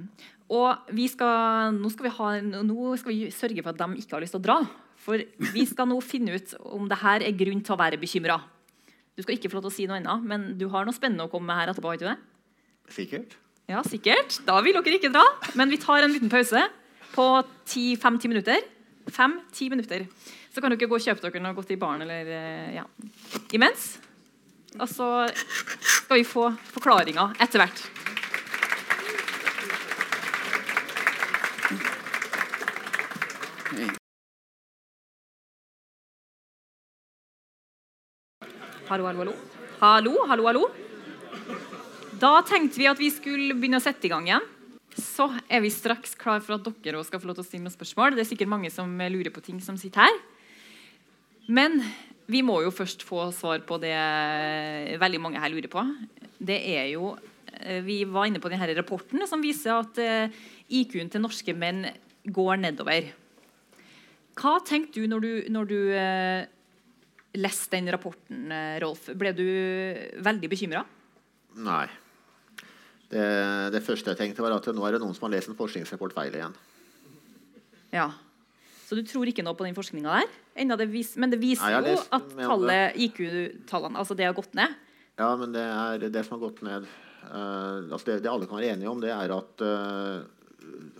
Og 0.52 0.92
vi 0.92 1.06
skal, 1.08 1.72
nå, 1.72 1.88
skal 1.88 2.08
vi 2.08 2.14
ha, 2.18 2.30
nå 2.60 2.94
skal 3.00 3.14
vi 3.14 3.30
sørge 3.32 3.62
for 3.64 3.72
at 3.72 3.78
de 3.80 4.02
ikke 4.02 4.18
har 4.18 4.24
lyst 4.24 4.34
til 4.36 4.42
å 4.42 4.44
dra. 4.44 4.58
For 5.00 5.22
vi 5.54 5.62
skal 5.66 5.88
nå 5.88 5.96
finne 6.04 6.36
ut 6.36 6.52
om 6.76 6.84
det 6.90 6.98
her 7.00 7.24
er 7.24 7.38
grunn 7.38 7.62
til 7.64 7.74
å 7.74 7.80
være 7.80 8.00
bekymra. 8.00 8.36
Du 9.16 9.24
skal 9.24 9.36
ikke 9.36 9.50
få 9.50 9.58
lov 9.58 9.66
til 9.66 9.72
å 9.72 9.76
si 9.76 9.86
noe 9.88 10.00
annet, 10.00 10.26
men 10.28 10.44
du 10.60 10.66
har 10.72 10.86
noe 10.86 10.96
spennende 10.96 11.26
å 11.26 11.32
komme 11.32 11.50
med 11.50 11.58
her 11.58 11.72
etterpå. 11.72 11.94
har 11.94 12.02
du 12.02 12.06
det? 12.10 12.18
Sikkert. 12.92 13.34
Ja, 13.70 13.82
sikkert. 13.86 14.38
Da 14.46 14.58
vil 14.64 14.76
dere 14.76 14.98
ikke 14.98 15.12
dra. 15.12 15.24
Men 15.58 15.72
vi 15.72 15.80
tar 15.80 16.04
en 16.04 16.12
liten 16.12 16.32
pause 16.32 16.66
på 17.14 17.26
fem-ti 18.02 18.28
minutter. 18.28 18.62
Fem-ti 19.08 19.68
minutter. 19.72 20.06
Så 20.52 20.60
kan 20.60 20.72
dere 20.72 20.88
gå 20.88 20.96
og 20.98 21.04
kjøpe 21.04 21.24
dere 21.24 21.42
noe 21.44 21.56
godt 21.56 21.72
i 21.72 21.80
baren 21.80 22.04
eller 22.04 22.28
eh, 22.28 22.76
ja. 22.76 22.86
imens. 23.56 23.94
Og 24.78 24.88
så 24.88 25.08
skal 25.32 26.20
vi 26.20 26.28
få 26.28 26.48
forklaringa 26.72 27.32
etter 27.40 27.64
hvert. 27.64 27.84
Hallo, 38.88 39.06
hallo, 39.08 39.18
hallo. 39.22 39.34
Hallo, 39.80 40.12
hallo, 40.28 40.44
hallo. 40.50 40.64
Da 42.20 42.42
tenkte 42.44 42.76
vi 42.76 42.88
at 42.90 43.00
vi 43.00 43.08
skulle 43.14 43.56
begynne 43.56 43.80
å 43.80 43.84
sette 43.84 44.04
i 44.06 44.12
gang 44.12 44.26
igjen. 44.28 44.44
Så 44.92 45.30
er 45.48 45.62
vi 45.64 45.70
straks 45.72 46.12
klar 46.20 46.42
for 46.44 46.58
at 46.58 46.68
dere 46.84 47.00
også 47.00 47.14
skal 47.14 47.22
få 47.22 47.30
lov 47.30 47.38
til 47.38 47.46
å 47.46 47.48
stille 47.48 47.64
noen 47.64 47.72
spørsmål. 47.72 48.12
Det 48.12 48.26
er 48.26 48.28
sikkert 48.34 48.52
mange 48.52 48.70
som 48.74 48.92
lurer 49.00 49.32
på 49.32 49.44
ting 49.46 49.62
som 49.64 49.78
sitter 49.80 50.04
her. 50.04 50.20
Men 51.48 51.80
vi 52.28 52.44
må 52.44 52.60
jo 52.66 52.74
først 52.74 53.06
få 53.08 53.30
svar 53.34 53.64
på 53.64 53.80
det 53.80 53.96
veldig 55.00 55.22
mange 55.24 55.40
her 55.40 55.54
lurer 55.54 55.72
på. 55.72 55.86
Det 56.36 56.60
er 56.76 56.92
jo 56.92 57.14
eh, 57.62 57.80
Vi 57.86 58.02
var 58.04 58.28
inne 58.28 58.42
på 58.42 58.52
denne 58.52 58.68
rapporten 58.76 59.24
som 59.30 59.40
viser 59.42 59.80
at 59.80 59.98
eh, 60.02 60.44
IQ-en 60.68 61.08
til 61.08 61.24
norske 61.24 61.56
menn 61.56 61.86
går 62.28 62.60
nedover. 62.60 63.08
Hva 64.38 64.56
tenkte 64.64 65.02
du 65.02 65.08
når 65.10 65.24
du, 65.24 65.30
når 65.52 65.68
du 65.68 65.78
eh, 65.96 66.44
leste 67.36 67.76
den 67.76 67.90
rapporten, 67.92 68.46
eh, 68.52 68.78
Rolf? 68.82 69.10
Ble 69.18 69.32
du 69.36 69.46
veldig 70.24 70.50
bekymra? 70.52 70.84
Nei. 71.62 71.86
Det, 73.12 73.24
det 73.74 73.82
første 73.84 74.14
jeg 74.14 74.20
tenkte, 74.20 74.44
var 74.44 74.56
at 74.56 74.68
nå 74.72 74.84
er 74.88 74.96
det 74.96 75.02
noen 75.02 75.16
som 75.16 75.28
har 75.28 75.34
lest 75.34 75.52
en 75.52 75.58
forskningsrapport 75.58 76.14
feil 76.16 76.38
igjen. 76.38 76.54
Ja. 77.92 78.08
Så 78.88 78.96
du 78.96 79.04
tror 79.08 79.28
ikke 79.28 79.44
noe 79.44 79.56
på 79.56 79.66
den 79.66 79.76
forskninga 79.76 80.20
der? 80.20 80.32
Det 80.76 80.88
vis, 80.92 81.14
men 81.20 81.32
det 81.32 81.38
viser 81.40 81.80
Nei, 81.80 81.92
jo 81.94 82.00
at 82.12 82.32
tallet, 82.36 82.96
IQ-tallene 83.00 84.00
altså 84.00 84.16
det 84.16 84.26
har 84.28 84.36
gått 84.36 84.52
ned. 84.56 84.74
Ja, 85.20 85.30
men 85.40 85.52
det 85.54 85.62
er 85.64 86.04
det 86.12 86.24
som 86.26 86.36
har 86.36 86.46
gått 86.48 86.60
ned. 86.64 86.88
Uh, 87.22 87.88
altså 87.92 88.10
det, 88.10 88.18
det 88.24 88.32
alle 88.32 88.48
kan 88.48 88.58
være 88.58 88.74
enige 88.74 88.90
om, 88.90 89.00
det 89.00 89.12
er 89.14 89.32
at 89.32 89.64
uh, 89.64 90.24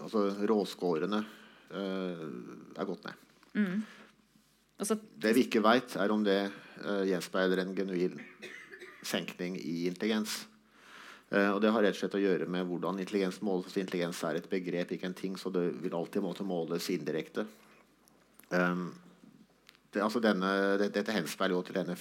altså 0.03 0.25
råskårene 0.49 1.21
eh, 1.73 2.23
er 2.79 2.89
gått 2.89 3.05
ned. 3.09 3.83
Altså, 4.83 4.97
Det 4.97 5.35
vi 5.37 5.45
ikke 5.47 5.63
veit, 5.63 5.97
er 5.97 6.11
om 6.11 6.25
det 6.27 6.41
uh, 6.49 7.05
gjenspeiler 7.07 7.63
en 7.63 7.75
genuin 7.77 8.17
senkning 9.07 9.59
i 9.61 9.87
intelligens. 9.91 10.43
Uh, 11.31 11.55
og 11.55 11.61
Det 11.63 11.71
har 11.73 11.85
rett 11.85 11.97
og 11.97 12.01
slett 12.03 12.19
å 12.19 12.23
gjøre 12.23 12.49
med 12.51 12.67
hvordan 12.67 12.99
intelligens 13.03 13.41
måles. 13.45 13.77
Intelligens 13.79 14.23
er 14.27 14.41
et 14.41 14.51
begrep, 14.51 14.97
ikke 14.97 15.11
en 15.11 15.19
ting, 15.19 15.39
så 15.39 15.53
det 15.55 15.69
vil 15.85 15.95
alltid 15.95 16.25
måtte 16.25 16.47
måles 16.47 16.91
indirekte. 16.93 17.47
Um, 18.51 18.91
det, 19.93 20.03
altså 20.03 20.21
denne, 20.25 20.51
det, 20.81 20.93
dette 20.97 21.15
henspeiler 21.15 21.57
jo 21.57 21.65
til 21.67 21.77
denne 21.77 21.97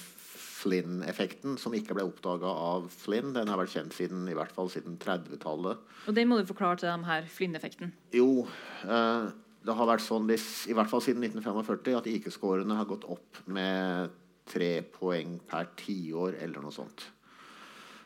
Flynn-effekten, 0.62 1.56
som 1.58 1.74
ikke 1.74 1.96
ble 1.96 2.04
oppdaga 2.06 2.50
av 2.50 2.86
Flynn. 2.94 3.32
Den 3.34 3.50
har 3.50 3.58
vært 3.58 3.74
kjent 3.74 3.96
siden, 3.96 4.24
i 4.30 4.36
hvert 4.36 4.52
fall 4.54 4.70
siden 4.72 4.98
30-tallet. 5.02 5.80
og 6.06 6.14
den 6.14 6.30
må 6.30 6.38
du 6.38 6.46
forklare 6.46 6.78
til 6.78 6.88
dem 6.88 7.06
her, 7.08 7.26
Flynn-effekten. 7.26 7.92
Jo, 8.14 8.46
eh, 8.86 9.26
det 9.62 9.74
har 9.78 9.88
vært 9.88 10.04
sånn 10.04 10.30
i 10.30 10.74
hvert 10.74 10.90
fall 10.90 11.02
siden 11.04 11.24
1945 11.28 11.98
at 12.00 12.10
IQ-scorene 12.10 12.78
har 12.78 12.88
gått 12.90 13.06
opp 13.10 13.42
med 13.46 14.10
tre 14.48 14.82
poeng 14.94 15.36
per 15.48 15.70
tiår 15.78 16.38
eller 16.42 16.64
noe 16.64 16.74
sånt. 16.74 17.04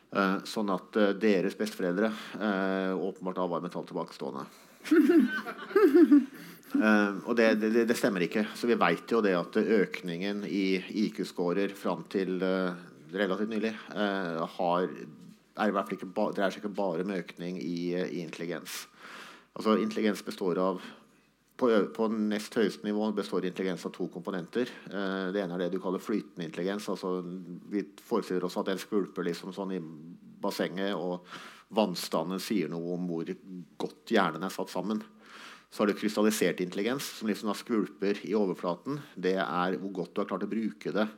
Uh, 0.07 0.39
sånn 0.47 0.69
at 0.71 0.95
uh, 0.95 1.09
deres 1.19 1.57
besteforeldre 1.59 2.07
uh, 2.39 2.93
åpenbart 2.95 3.41
da 3.41 3.47
var 3.51 3.63
mentalt 3.65 3.89
tilbakestående. 3.89 4.45
og 7.27 7.33
det, 7.35 7.47
det, 7.59 7.83
det, 7.89 7.97
stemmer 7.97 8.23
ikke. 8.23 8.45
Så 8.55 8.69
vi 8.69 8.77
veit 8.79 9.11
jo 9.11 9.19
det 9.25 9.33
at 9.35 9.57
økningen 9.59 10.45
i 10.47 10.79
IQ-scorer 11.07 11.73
fram 11.75 12.05
til 12.11 12.37
relativt 13.11 13.51
nylig 13.51 13.73
har, 13.91 14.87
er 14.87 15.67
i 15.67 15.75
hvert 15.75 15.89
fall 15.89 15.97
ikke 15.97 16.15
ba, 16.15 16.29
dreier 16.35 16.53
seg 16.53 16.63
ikke 16.63 16.77
bare 16.77 17.03
om 17.03 17.11
økning 17.17 17.59
i, 17.59 17.91
i 17.97 18.23
intelligens. 18.23 18.85
Altså, 19.57 19.75
intelligens 19.81 20.23
består 20.23 20.59
av 20.61 20.79
på, 21.57 21.69
på, 21.95 22.07
nest 22.29 22.55
høyeste 22.57 22.85
nivå 22.85 23.09
består 23.17 23.47
intelligens 23.47 23.85
av 23.87 23.93
to 23.95 24.07
komponenter. 24.13 24.69
Eh, 24.91 25.27
det 25.33 25.41
ene 25.41 25.57
er 25.57 25.65
det 25.65 25.73
du 25.73 25.81
kaller 25.81 26.03
flytende 26.03 26.45
intelligens. 26.45 26.87
altså 26.93 27.19
Vi 27.71 27.83
forestiller 28.05 28.45
oss 28.45 28.57
at 28.61 28.69
en 28.71 28.81
skvulper 28.81 29.25
liksom 29.25 29.53
sånn 29.55 29.73
i 29.77 29.81
bassenget, 30.41 30.93
og 30.93 31.25
vannstanden 31.73 32.39
sier 32.39 32.69
noe 32.71 32.95
om 32.95 33.09
hvor 33.09 33.33
godt 33.81 34.13
hjernen 34.13 34.45
er 34.45 34.53
satt 34.53 34.71
sammen. 34.71 35.01
Så 35.67 35.81
har 35.81 35.89
du 35.89 35.97
krystallisert 35.99 36.61
intelligens, 36.63 37.09
som 37.17 37.27
liksom 37.27 37.51
skvulper 37.57 38.21
i 38.23 38.37
overflaten. 38.37 39.01
Det 39.15 39.35
er 39.41 39.75
hvor 39.81 39.95
godt 40.03 40.13
du 40.13 40.21
har 40.23 40.29
klart 40.29 40.45
å 40.47 40.51
bruke 40.51 40.93
det 40.95 41.09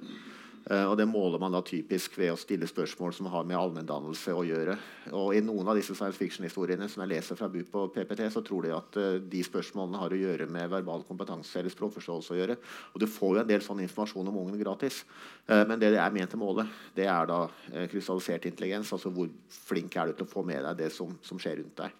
og 0.69 0.97
Det 0.97 1.05
måler 1.09 1.41
man 1.41 1.53
da 1.55 1.63
typisk 1.65 2.13
ved 2.19 2.29
å 2.29 2.37
stille 2.37 2.67
spørsmål 2.69 3.13
som 3.17 3.29
har 3.33 3.45
med 3.47 3.57
allmenndannelse 3.57 4.35
å 4.37 4.43
gjøre. 4.45 4.75
Og 5.17 5.33
I 5.33 5.41
noen 5.41 5.71
av 5.71 5.79
disse 5.79 5.95
science 5.97 6.19
fiction-historiene 6.19 6.85
som 6.91 7.01
jeg 7.01 7.09
leser 7.09 7.39
fra 7.39 7.49
BUP 7.49 7.73
og 7.79 7.89
PPT, 7.95 8.21
så 8.29 8.43
tror 8.45 8.67
de 8.67 8.75
at 8.75 8.99
uh, 9.01 9.07
de 9.17 9.41
spørsmålene 9.45 9.97
har 9.97 10.13
å 10.13 10.19
gjøre 10.19 10.45
med 10.51 10.69
verbal 10.69 11.01
kompetanse 11.07 11.57
eller 11.57 11.73
språkforståelse. 11.73 12.35
å 12.35 12.39
gjøre. 12.39 12.59
Og 12.93 13.01
Du 13.01 13.07
får 13.09 13.35
jo 13.35 13.41
en 13.41 13.49
del 13.49 13.65
sånn 13.65 13.81
informasjon 13.81 14.29
om 14.29 14.39
ungen 14.43 14.61
gratis. 14.61 15.01
Uh, 15.49 15.65
men 15.65 15.79
det 15.81 15.89
det 15.95 16.03
er 16.03 16.13
ment 16.13 16.37
å 16.37 16.41
måle, 16.43 16.67
det 16.93 17.09
er 17.09 17.25
da 17.25 17.41
krystallisert 17.89 18.45
intelligens. 18.45 18.93
altså 18.93 19.09
Hvor 19.09 19.29
flink 19.49 19.97
er 19.97 20.11
du 20.11 20.19
til 20.19 20.29
å 20.29 20.33
få 20.37 20.45
med 20.45 20.61
deg 20.69 20.83
det 20.85 20.93
som, 20.93 21.17
som 21.25 21.41
skjer 21.41 21.63
rundt 21.63 21.81
deg. 21.81 21.97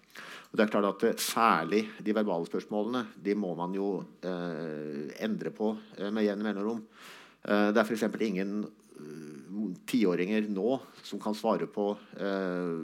Og 0.50 0.58
det 0.58 0.64
er 0.64 0.70
klart 0.70 1.02
at 1.02 1.22
Særlig 1.22 1.88
de 1.98 2.14
verbale 2.14 2.46
spørsmålene 2.46 3.08
de 3.18 3.34
må 3.34 3.54
man 3.58 3.74
jo 3.74 3.96
endre 4.22 5.50
på 5.54 5.74
med 6.10 6.26
jevne 6.26 6.46
mellomrom. 6.46 6.84
Eh, 7.48 7.70
det 7.72 7.80
er 7.80 7.86
f.eks. 7.86 8.06
ingen 8.26 8.62
eh, 8.66 9.58
tiåringer 9.88 10.48
nå 10.52 10.78
som 11.06 11.20
kan 11.22 11.36
svare 11.36 11.68
på 11.70 11.92
uh, 11.96 12.80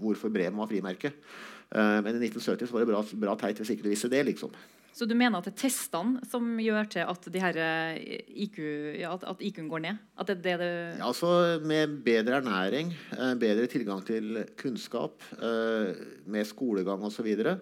hvorfor 0.00 0.32
Bremen 0.32 0.58
var 0.60 0.70
frimerke. 0.70 1.12
Men 1.66 2.06
i 2.14 2.28
1970 2.28 2.70
var 2.70 2.84
det 2.84 2.88
bra, 2.92 3.00
bra 3.24 3.32
teit 3.40 3.58
hvis 3.58 3.72
ikke 3.72 3.82
du 3.82 3.88
visste 3.90 4.10
det. 4.12 4.20
liksom. 4.28 4.52
Så 4.94 5.08
du 5.08 5.16
mener 5.18 5.40
at 5.40 5.48
det 5.48 5.56
er 5.56 5.64
testene 5.64 6.22
som 6.30 6.44
gjør 6.62 6.86
til 6.92 7.02
at, 7.10 7.26
IQ, 7.26 8.60
ja, 9.00 9.10
at 9.16 9.42
IQ-en 9.42 9.66
går 9.72 9.82
ned? 9.82 9.98
At 10.14 10.30
det, 10.30 10.36
det, 10.44 10.54
det 10.62 10.70
ja, 10.70 11.08
altså 11.08 11.58
Med 11.66 11.98
bedre 12.06 12.38
ernæring, 12.38 12.94
bedre 13.42 13.66
tilgang 13.72 14.04
til 14.06 14.44
kunnskap, 14.56 15.26
med 15.42 16.46
skolegang 16.46 17.02
osv. 17.02 17.18
Så, 17.18 17.26
videre, 17.26 17.58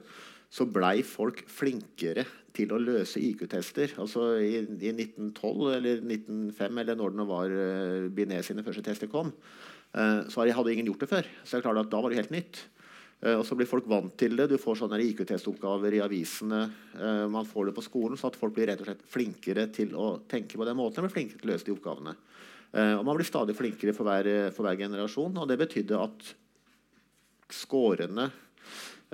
så 0.52 0.68
blei 0.68 0.98
folk 1.06 1.40
flinkere 1.48 2.26
til 2.54 2.74
å 2.74 2.80
løse 2.80 3.20
IQ-tester. 3.22 3.96
Altså 4.02 4.34
i, 4.42 4.60
i, 4.62 4.92
1912 4.92 5.64
eller 5.74 6.04
1905 6.04 6.82
eller 6.82 6.98
når 6.98 7.16
det 7.18 7.26
var 7.30 7.54
uh, 7.54 8.12
Binet 8.14 8.46
sine 8.46 8.64
første 8.66 8.84
tester 8.86 9.10
kom, 9.10 9.32
uh, 9.96 10.20
så 10.30 10.46
hadde 10.46 10.74
ingen 10.74 10.92
gjort 10.92 11.04
det 11.04 11.10
før. 11.10 11.32
Så 11.42 11.60
det 11.60 11.74
da 11.90 12.00
var 12.00 12.12
det 12.12 12.22
helt 12.22 12.34
nytt. 12.34 12.62
Uh, 13.24 13.36
og 13.40 13.44
så 13.48 13.58
blir 13.58 13.70
folk 13.70 13.88
vant 13.90 14.14
til 14.20 14.36
det. 14.38 14.48
Du 14.52 14.56
får 14.60 14.82
sånne 14.82 15.02
IQ-testoppgaver 15.08 15.98
i 15.98 16.04
avisene. 16.04 16.62
Uh, 16.94 17.26
man 17.32 17.48
får 17.48 17.70
det 17.70 17.76
på 17.78 17.86
skolen, 17.86 18.20
så 18.20 18.30
at 18.30 18.38
folk 18.38 18.54
blir 18.56 18.70
rett 18.70 18.84
og 18.84 18.90
slett 18.90 19.04
flinkere 19.10 19.66
til 19.74 19.96
å 19.98 20.14
tenke 20.30 20.60
på 20.60 20.68
den 20.68 20.78
måten. 20.78 21.06
De 21.06 21.12
flinkere 21.12 21.42
til 21.42 21.50
å 21.50 21.54
løse 21.54 21.68
de 21.68 21.74
oppgavene. 21.74 22.16
Og 22.74 23.04
man 23.06 23.14
blir 23.14 23.26
stadig 23.28 23.54
flinkere 23.54 23.92
for 23.94 24.02
hver, 24.02 24.26
for 24.50 24.66
hver 24.66 24.74
generasjon. 24.80 25.36
Og 25.38 25.44
det 25.46 25.60
betydde 25.60 25.94
at 25.94 26.24
skårene 27.54 28.24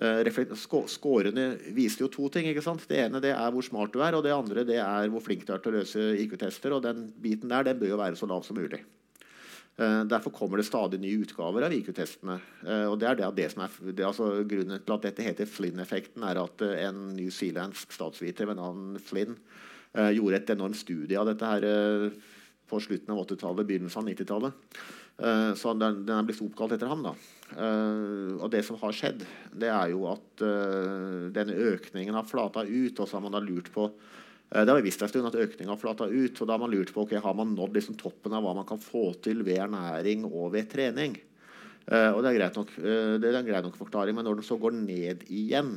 Skårene 0.00 1.46
viser 1.76 2.06
jo 2.06 2.12
to 2.12 2.28
ting. 2.32 2.48
ikke 2.48 2.64
sant? 2.64 2.86
Det 2.88 3.02
ene 3.02 3.20
det 3.20 3.34
er 3.34 3.52
hvor 3.52 3.64
smart 3.66 3.92
du 3.92 4.00
er, 4.00 4.16
og 4.16 4.24
det 4.24 4.32
andre 4.32 4.64
det 4.64 4.78
er 4.80 5.10
hvor 5.12 5.20
flink 5.24 5.44
du 5.44 5.52
er 5.52 5.60
til 5.60 5.74
å 5.74 5.80
løse 5.80 6.06
IQ-tester. 6.24 6.72
og 6.72 6.82
Den 6.86 7.10
biten 7.20 7.52
der 7.52 7.68
den 7.68 7.78
bør 7.80 7.92
jo 7.92 8.00
være 8.00 8.16
så 8.16 8.28
lav 8.30 8.46
som 8.46 8.56
mulig. 8.56 8.80
Uh, 9.80 10.04
derfor 10.04 10.32
kommer 10.34 10.60
det 10.60 10.66
stadig 10.66 10.98
nye 11.00 11.20
utgaver 11.22 11.64
av 11.64 11.72
IQ-testene. 11.72 12.38
Uh, 12.64 12.86
og 12.90 12.98
det 13.00 13.10
er 13.10 13.20
det, 13.20 13.28
det 13.36 13.48
som 13.52 13.64
er 13.64 13.76
det, 13.92 14.06
altså, 14.08 14.30
Grunnen 14.48 14.82
til 14.84 14.96
at 14.96 15.06
dette 15.06 15.24
heter 15.24 15.48
Flynn-effekten, 15.48 16.24
er 16.24 16.40
at 16.42 16.64
en 16.68 17.06
newzealandsk 17.16 17.92
statsviter 17.96 18.48
ved 18.50 18.60
navn 18.60 18.96
Flynn 19.00 19.38
gjorde 19.90 20.38
et 20.38 20.50
enormt 20.54 20.78
studie 20.78 21.18
av 21.18 21.26
dette 21.26 21.48
her 21.50 21.64
på 22.70 22.78
slutten 22.78 23.10
av 23.10 23.24
80-tallet, 23.24 23.66
begynnelsen 23.66 24.04
av 24.04 24.10
90-tallet. 24.12 24.76
Uh, 25.20 25.52
så 25.54 25.74
den, 25.76 26.00
den, 26.06 26.16
er 26.16 26.26
blitt 26.28 26.40
oppkalt 26.40 26.74
etter 26.76 26.88
ham. 26.90 27.04
da. 27.04 27.12
Uh, 27.50 28.40
og 28.40 28.48
det 28.52 28.62
som 28.64 28.78
har 28.80 28.94
skjedd, 28.96 29.24
det 29.52 29.68
er 29.68 29.92
jo 29.92 30.06
at 30.08 30.44
uh, 30.44 31.28
denne 31.34 31.56
økningen 31.74 32.16
har 32.16 32.28
flata 32.28 32.64
ut. 32.64 32.96
Og 32.96 33.04
så 33.04 33.18
har 33.18 33.24
man 33.26 33.36
da 33.36 33.42
lurt 33.44 33.72
på 33.74 33.90
Det 34.50 34.66
har 34.66 34.80
vi 34.80 34.88
visst 34.88 35.02
en 35.04 35.10
stund 35.10 35.28
at 35.28 35.38
økningen 35.38 35.70
har 35.70 35.78
flata 35.80 36.08
ut. 36.08 36.40
Og 36.40 36.46
da 36.46 36.56
har 36.56 36.62
man 36.62 36.72
lurt 36.72 36.94
på 36.94 37.04
ok, 37.04 37.18
har 37.22 37.36
man 37.38 37.52
nådd 37.54 37.76
liksom 37.76 37.98
toppen 38.00 38.34
av 38.34 38.42
hva 38.46 38.56
man 38.56 38.66
kan 38.66 38.80
få 38.82 39.12
til 39.22 39.44
ved 39.46 39.60
ernæring 39.62 40.24
og 40.26 40.54
ved 40.56 40.72
trening. 40.72 41.14
og 41.86 42.18
det 42.22 42.32
er 42.34 42.56
nok, 42.56 42.72
det 42.76 43.28
er 43.28 43.38
en 43.38 43.46
grei 43.46 43.60
nok 43.62 43.78
forklaring, 43.78 44.14
men 44.14 44.26
når 44.26 44.40
den 44.40 44.46
så 44.46 44.58
går 44.58 44.74
ned 44.74 45.22
igjen 45.30 45.72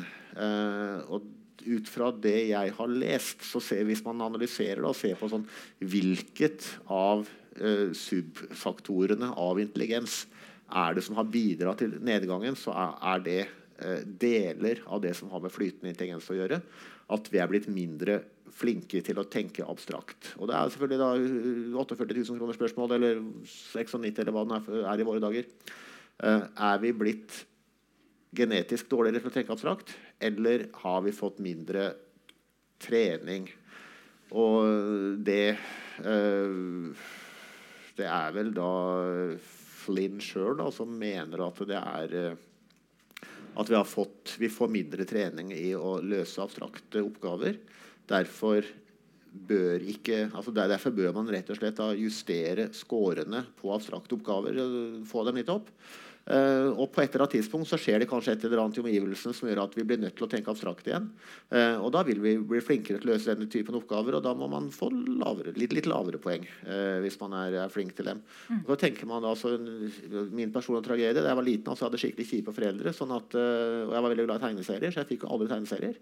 og 1.07 1.29
ut 1.63 1.89
fra 1.89 2.09
det 2.11 2.49
jeg 2.49 2.73
har 2.77 2.91
lest, 2.91 3.45
så 3.45 3.61
ser, 3.61 3.85
hvis 3.87 4.03
man 4.05 4.25
analyserer 4.25 4.81
det 4.81 4.89
og 4.89 4.97
ser 4.97 5.15
på 5.21 5.29
sånn, 5.31 5.45
hvilket 5.79 6.65
av 6.91 7.27
subfaktorene 7.53 9.27
av 9.37 9.59
intelligens 9.61 10.23
er 10.73 10.95
det 10.95 11.03
som 11.05 11.17
har 11.19 11.29
bidratt 11.29 11.83
til 11.83 11.97
nedgangen, 12.03 12.57
så 12.57 12.73
er, 12.73 13.23
det 13.25 13.41
uh, 13.83 14.01
deler 14.05 14.81
av 14.87 15.03
det 15.03 15.13
som 15.17 15.31
har 15.33 15.43
med 15.43 15.53
flytende 15.53 15.91
intelligens 15.91 16.29
å 16.31 16.37
gjøre. 16.37 16.61
At 17.13 17.29
vi 17.31 17.41
er 17.41 17.49
blitt 17.51 17.69
mindre 17.71 18.21
flinke 18.53 19.01
til 19.05 19.17
å 19.17 19.27
tenke 19.29 19.65
abstrakt. 19.65 20.33
Og 20.37 20.49
det 20.49 20.57
er 20.57 20.73
selvfølgelig 20.73 21.01
da 21.01 21.79
48 21.81 22.19
000 22.19 22.41
kroner 22.41 22.57
spørsmål, 22.57 22.95
eller 22.97 23.23
96 23.49 24.21
eller 24.21 24.35
hva 24.35 24.45
det 24.49 24.61
er, 24.83 25.01
i 25.01 25.07
våre 25.07 25.23
dager. 25.23 25.49
Uh, 26.21 26.45
er 26.71 26.83
vi 26.83 26.93
blitt 26.95 27.41
genetisk 28.33 28.87
dårligere 28.89 29.21
til 29.21 29.29
å 29.29 29.35
tenke 29.35 29.53
abstrakt, 29.53 29.93
eller 30.23 30.69
har 30.81 31.03
vi 31.05 31.13
fått 31.13 31.41
mindre 31.43 31.91
trening? 32.81 33.45
Og 34.33 35.19
det 35.21 35.53
uh, 36.01 37.03
det 37.99 38.07
er 38.09 38.33
vel 38.35 38.49
da 38.55 38.71
Flynn 39.83 40.21
sjøl 40.23 40.61
som 40.73 40.93
mener 40.97 41.43
at 41.45 41.61
det 41.67 41.79
er 41.79 42.17
eh, 42.19 42.41
at 43.53 43.69
vi, 43.69 43.79
fått, 43.85 44.35
vi 44.41 44.49
får 44.49 44.71
mindre 44.73 45.05
trening 45.05 45.51
i 45.53 45.73
å 45.77 45.99
løse 46.01 46.41
abstrakte 46.41 47.03
oppgaver. 47.05 47.59
Derfor 48.09 48.65
bør, 49.33 49.83
ikke, 49.93 50.27
altså 50.33 50.53
derfor 50.55 50.95
bør 50.95 51.13
man 51.19 51.29
rett 51.29 51.51
og 51.53 51.59
slett 51.59 51.81
justere 51.99 52.69
scorene 52.73 53.43
på 53.59 53.69
abstrakte 53.75 54.17
oppgaver. 54.17 54.57
Få 55.09 55.25
dem 55.27 55.37
litt 55.37 55.53
opp. 55.53 55.69
Uh, 56.23 56.71
og 56.79 56.87
på 56.95 57.01
et 57.03 57.11
eller 57.11 57.25
annet 57.25 57.33
tidspunkt 57.35 57.67
så 57.67 57.75
skjer 57.75 57.99
det 57.99 58.07
kanskje 58.07 58.37
et 58.37 58.43
eller 58.47 58.61
annet 58.61 58.77
i 58.79 58.83
omgivelsene 58.83 59.35
som 59.35 59.49
gjør 59.49 59.65
at 59.65 59.73
vi 59.75 59.83
blir 59.87 59.99
nødt 59.99 60.15
til 60.15 60.23
å 60.23 60.29
tenke 60.31 60.53
abstrakt 60.53 60.87
igjen. 60.87 61.09
Uh, 61.51 61.83
og 61.83 61.89
da 61.95 62.03
vil 62.07 62.21
vi 62.23 62.37
bli 62.39 62.61
flinkere 62.63 63.01
til 63.01 63.09
å 63.09 63.13
løse 63.13 63.33
denne 63.33 63.49
typen 63.51 63.75
oppgaver, 63.75 64.15
og 64.15 64.23
da 64.23 64.31
må 64.37 64.47
man 64.51 64.69
få 64.71 64.87
lavere, 64.93 65.51
litt, 65.59 65.75
litt, 65.75 65.89
lavere 65.91 66.21
poeng 66.23 66.45
uh, 66.63 67.01
hvis 67.03 67.19
man 67.19 67.35
er, 67.41 67.57
er, 67.65 67.73
flink 67.73 67.91
til 67.97 68.07
dem. 68.07 68.21
Mm. 68.47 68.61
Så 68.69 68.79
tenker 68.85 69.09
man 69.09 69.25
da, 69.25 69.33
så, 69.35 69.51
Min 70.31 70.53
personlige 70.53 70.87
tragedie 70.87 71.19
da 71.19 71.27
jeg 71.33 71.39
var 71.41 71.47
liten, 71.47 71.67
altså, 71.67 71.83
jeg 71.83 71.91
hadde 71.91 72.01
skikkelig 72.05 72.29
kjipe 72.29 72.55
foreldre. 72.55 72.95
Sånn 72.95 73.11
at, 73.15 73.35
og 73.35 73.91
jeg 73.91 74.05
var 74.05 74.13
veldig 74.13 74.27
glad 74.29 74.39
i 74.39 74.45
tegneserier, 74.47 74.95
så 74.95 75.03
jeg 75.03 75.11
fikk 75.11 75.27
jo 75.27 75.33
alle 75.35 75.49
tegneserier. 75.51 75.99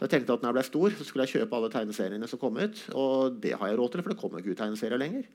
Så 0.00 0.06
jeg 0.06 0.14
tenkte 0.14 0.34
at 0.34 0.42
når 0.42 0.48
jeg 0.48 0.56
ble 0.56 0.64
stor, 0.64 0.94
så 0.96 1.04
skulle 1.06 1.26
jeg 1.28 1.34
kjøpe 1.36 1.56
alle 1.58 1.70
tegneseriene 1.74 2.28
som 2.30 2.40
kom 2.40 2.56
ut. 2.56 2.78
Og 2.96 3.34
det 3.42 3.52
har 3.52 3.68
jeg 3.68 3.76
råd 3.76 3.92
til, 3.92 4.02
for 4.02 4.14
det 4.14 4.20
kommer 4.22 4.40
ikke 4.40 4.54
ut 4.54 4.60
tegneserier 4.62 5.00
lenger. 5.00 5.26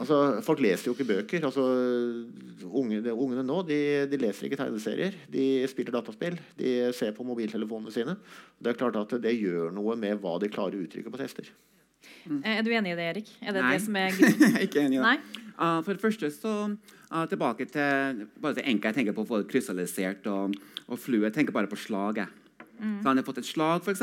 altså, 0.00 0.18
folk 0.44 0.60
leser 0.60 0.90
jo 0.90 0.94
ikke 0.94 1.08
bøker. 1.08 1.46
altså 1.48 1.64
unge, 2.66 3.00
ungene 3.24 3.44
nå 3.46 3.60
de, 3.68 3.78
de, 4.10 4.18
leser 4.20 4.48
ikke 4.48 4.58
tegneserier. 4.60 5.16
De 5.32 5.44
spiller 5.70 5.94
dataspill. 5.94 6.38
De 6.58 6.74
ser 6.96 7.14
på 7.16 7.26
mobiltelefonene 7.26 7.94
sine. 7.94 8.16
Det 8.58 8.72
er 8.72 8.80
klart 8.80 8.98
at 9.00 9.16
det 9.22 9.34
gjør 9.36 9.72
noe 9.74 9.96
med 10.00 10.20
hva 10.22 10.36
de 10.42 10.50
klarer 10.52 10.78
å 10.78 10.84
uttrykke 10.86 11.12
på 11.12 11.20
tester. 11.20 11.50
Mm. 12.26 12.40
Er 12.44 12.62
du 12.62 12.70
enig 12.74 12.92
i 12.92 12.98
det, 12.98 13.08
Erik? 13.10 13.30
Er 13.42 13.54
det 13.54 13.62
Nei. 13.62 13.72
det 13.74 13.82
som 13.84 13.98
er 13.98 14.16
ikke 14.66 14.82
enig 14.84 14.98
i 14.98 15.02
det. 15.02 15.42
Uh, 15.56 15.80
for 15.82 15.92
det 15.94 16.02
første 16.02 16.30
så 16.34 16.54
uh, 16.68 17.24
tilbake 17.30 17.68
til 17.70 18.26
bare 18.42 18.58
det 18.58 18.66
enkle 18.66 18.92
jeg 18.92 18.98
tenker 19.00 19.16
på 19.16 19.24
å 19.24 19.30
få 19.30 19.40
det 19.42 19.50
krystallisert 19.52 20.26
og, 20.30 20.56
og 20.86 21.00
flue. 21.00 21.24
Jeg 21.28 21.36
tenker 21.38 21.56
bare 21.56 21.70
på 21.70 21.78
slaget. 21.80 22.42
Mm. 22.78 23.02
Så 23.02 23.08
han 23.08 23.20
har 23.20 23.26
fått 23.26 23.40
et 23.42 23.48
slag, 23.48 23.82
f.eks. 23.82 24.02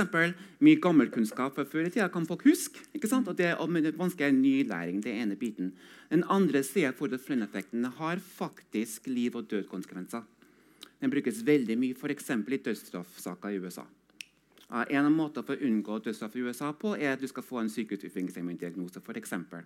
Mye 0.64 0.82
gammelkunnskap 0.82 1.56
fra 1.56 1.66
før 1.70 1.88
i 1.88 1.94
tida 1.94 2.10
kan 2.14 2.28
folk 2.30 2.46
huske. 2.48 2.84
ikke 2.94 3.10
sant? 3.10 3.28
Og 3.30 3.38
det, 3.38 3.54
er 3.54 3.98
vanskelig 4.00 4.28
er 4.28 4.38
nylæring. 4.38 5.02
det 5.04 5.14
ene 5.14 5.36
biten. 5.36 5.74
Den 6.10 6.24
andre 6.30 6.64
sida 6.64 6.94
for 6.94 7.08
Flynn-effekten 7.08 7.86
har 7.86 8.18
faktisk 8.18 9.08
liv- 9.08 9.36
og 9.36 9.50
dødkonsekvenser. 9.50 10.24
Den 11.02 11.12
brukes 11.12 11.46
veldig 11.46 11.78
mye 11.78 11.96
f.eks. 11.96 12.30
i 12.30 12.58
dødsstraffsaker 12.58 13.50
i 13.50 13.60
USA. 13.60 13.84
En 14.72 15.06
av 15.06 15.12
måtene 15.14 15.46
for 15.46 15.54
å 15.60 15.68
unngå 15.68 16.00
dødsstraff 16.02 16.36
i 16.40 16.44
USA 16.48 16.72
på 16.74 16.96
er 16.96 17.14
at 17.14 17.22
du 17.22 17.28
skal 17.30 17.46
få 17.46 17.60
en 17.62 17.70
sykehusutviklingsdiagnose. 17.70 19.04
For 19.06 19.20
eksempel. 19.20 19.66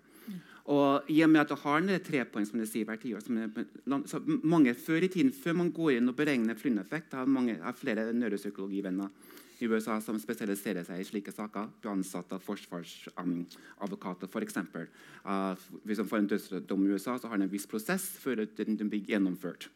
og 0.65 1.09
I 1.09 1.21
og 1.23 1.29
med 1.29 1.41
at 1.41 1.49
du 1.49 1.55
har 1.55 1.81
den 1.81 2.03
trepoeng 2.03 2.45
som 2.45 2.59
det 2.59 2.67
sier 2.67 2.85
hver 2.85 2.99
tiår 2.99 3.23
så 3.23 4.19
mange 4.43 4.73
Før 4.73 5.03
i 5.03 5.07
tiden, 5.07 5.31
før 5.31 5.53
man 5.53 5.71
går 5.71 5.97
inn 5.97 6.09
og 6.09 6.15
beregner 6.15 6.55
flyndeffekt, 6.55 7.13
har 7.13 7.25
mange 7.25 7.59
har 7.61 7.73
flere 7.73 8.11
neuropsykologivenner 8.13 9.09
i 9.59 9.67
USA 9.67 9.97
som 10.01 10.19
spesialiserer 10.21 10.85
seg 10.85 11.01
i 11.01 11.07
slike 11.07 11.33
saker. 11.33 11.71
Ansatte 11.89 12.39
forsvarsadvokater, 12.43 14.27
um, 14.27 14.33
f.eks. 14.33 14.57
Uh, 15.25 15.79
hvis 15.87 16.01
man 16.03 16.09
får 16.11 16.21
en 16.21 16.31
dødsdom 16.33 16.85
i 16.85 16.93
USA, 16.93 17.17
så 17.17 17.31
har 17.31 17.39
den 17.39 17.47
en 17.47 17.53
viss 17.53 17.67
prosess 17.69 18.05
før 18.21 18.45
den, 18.45 18.77
den 18.77 18.91
blir 18.91 19.05
gjennomført. 19.07 19.69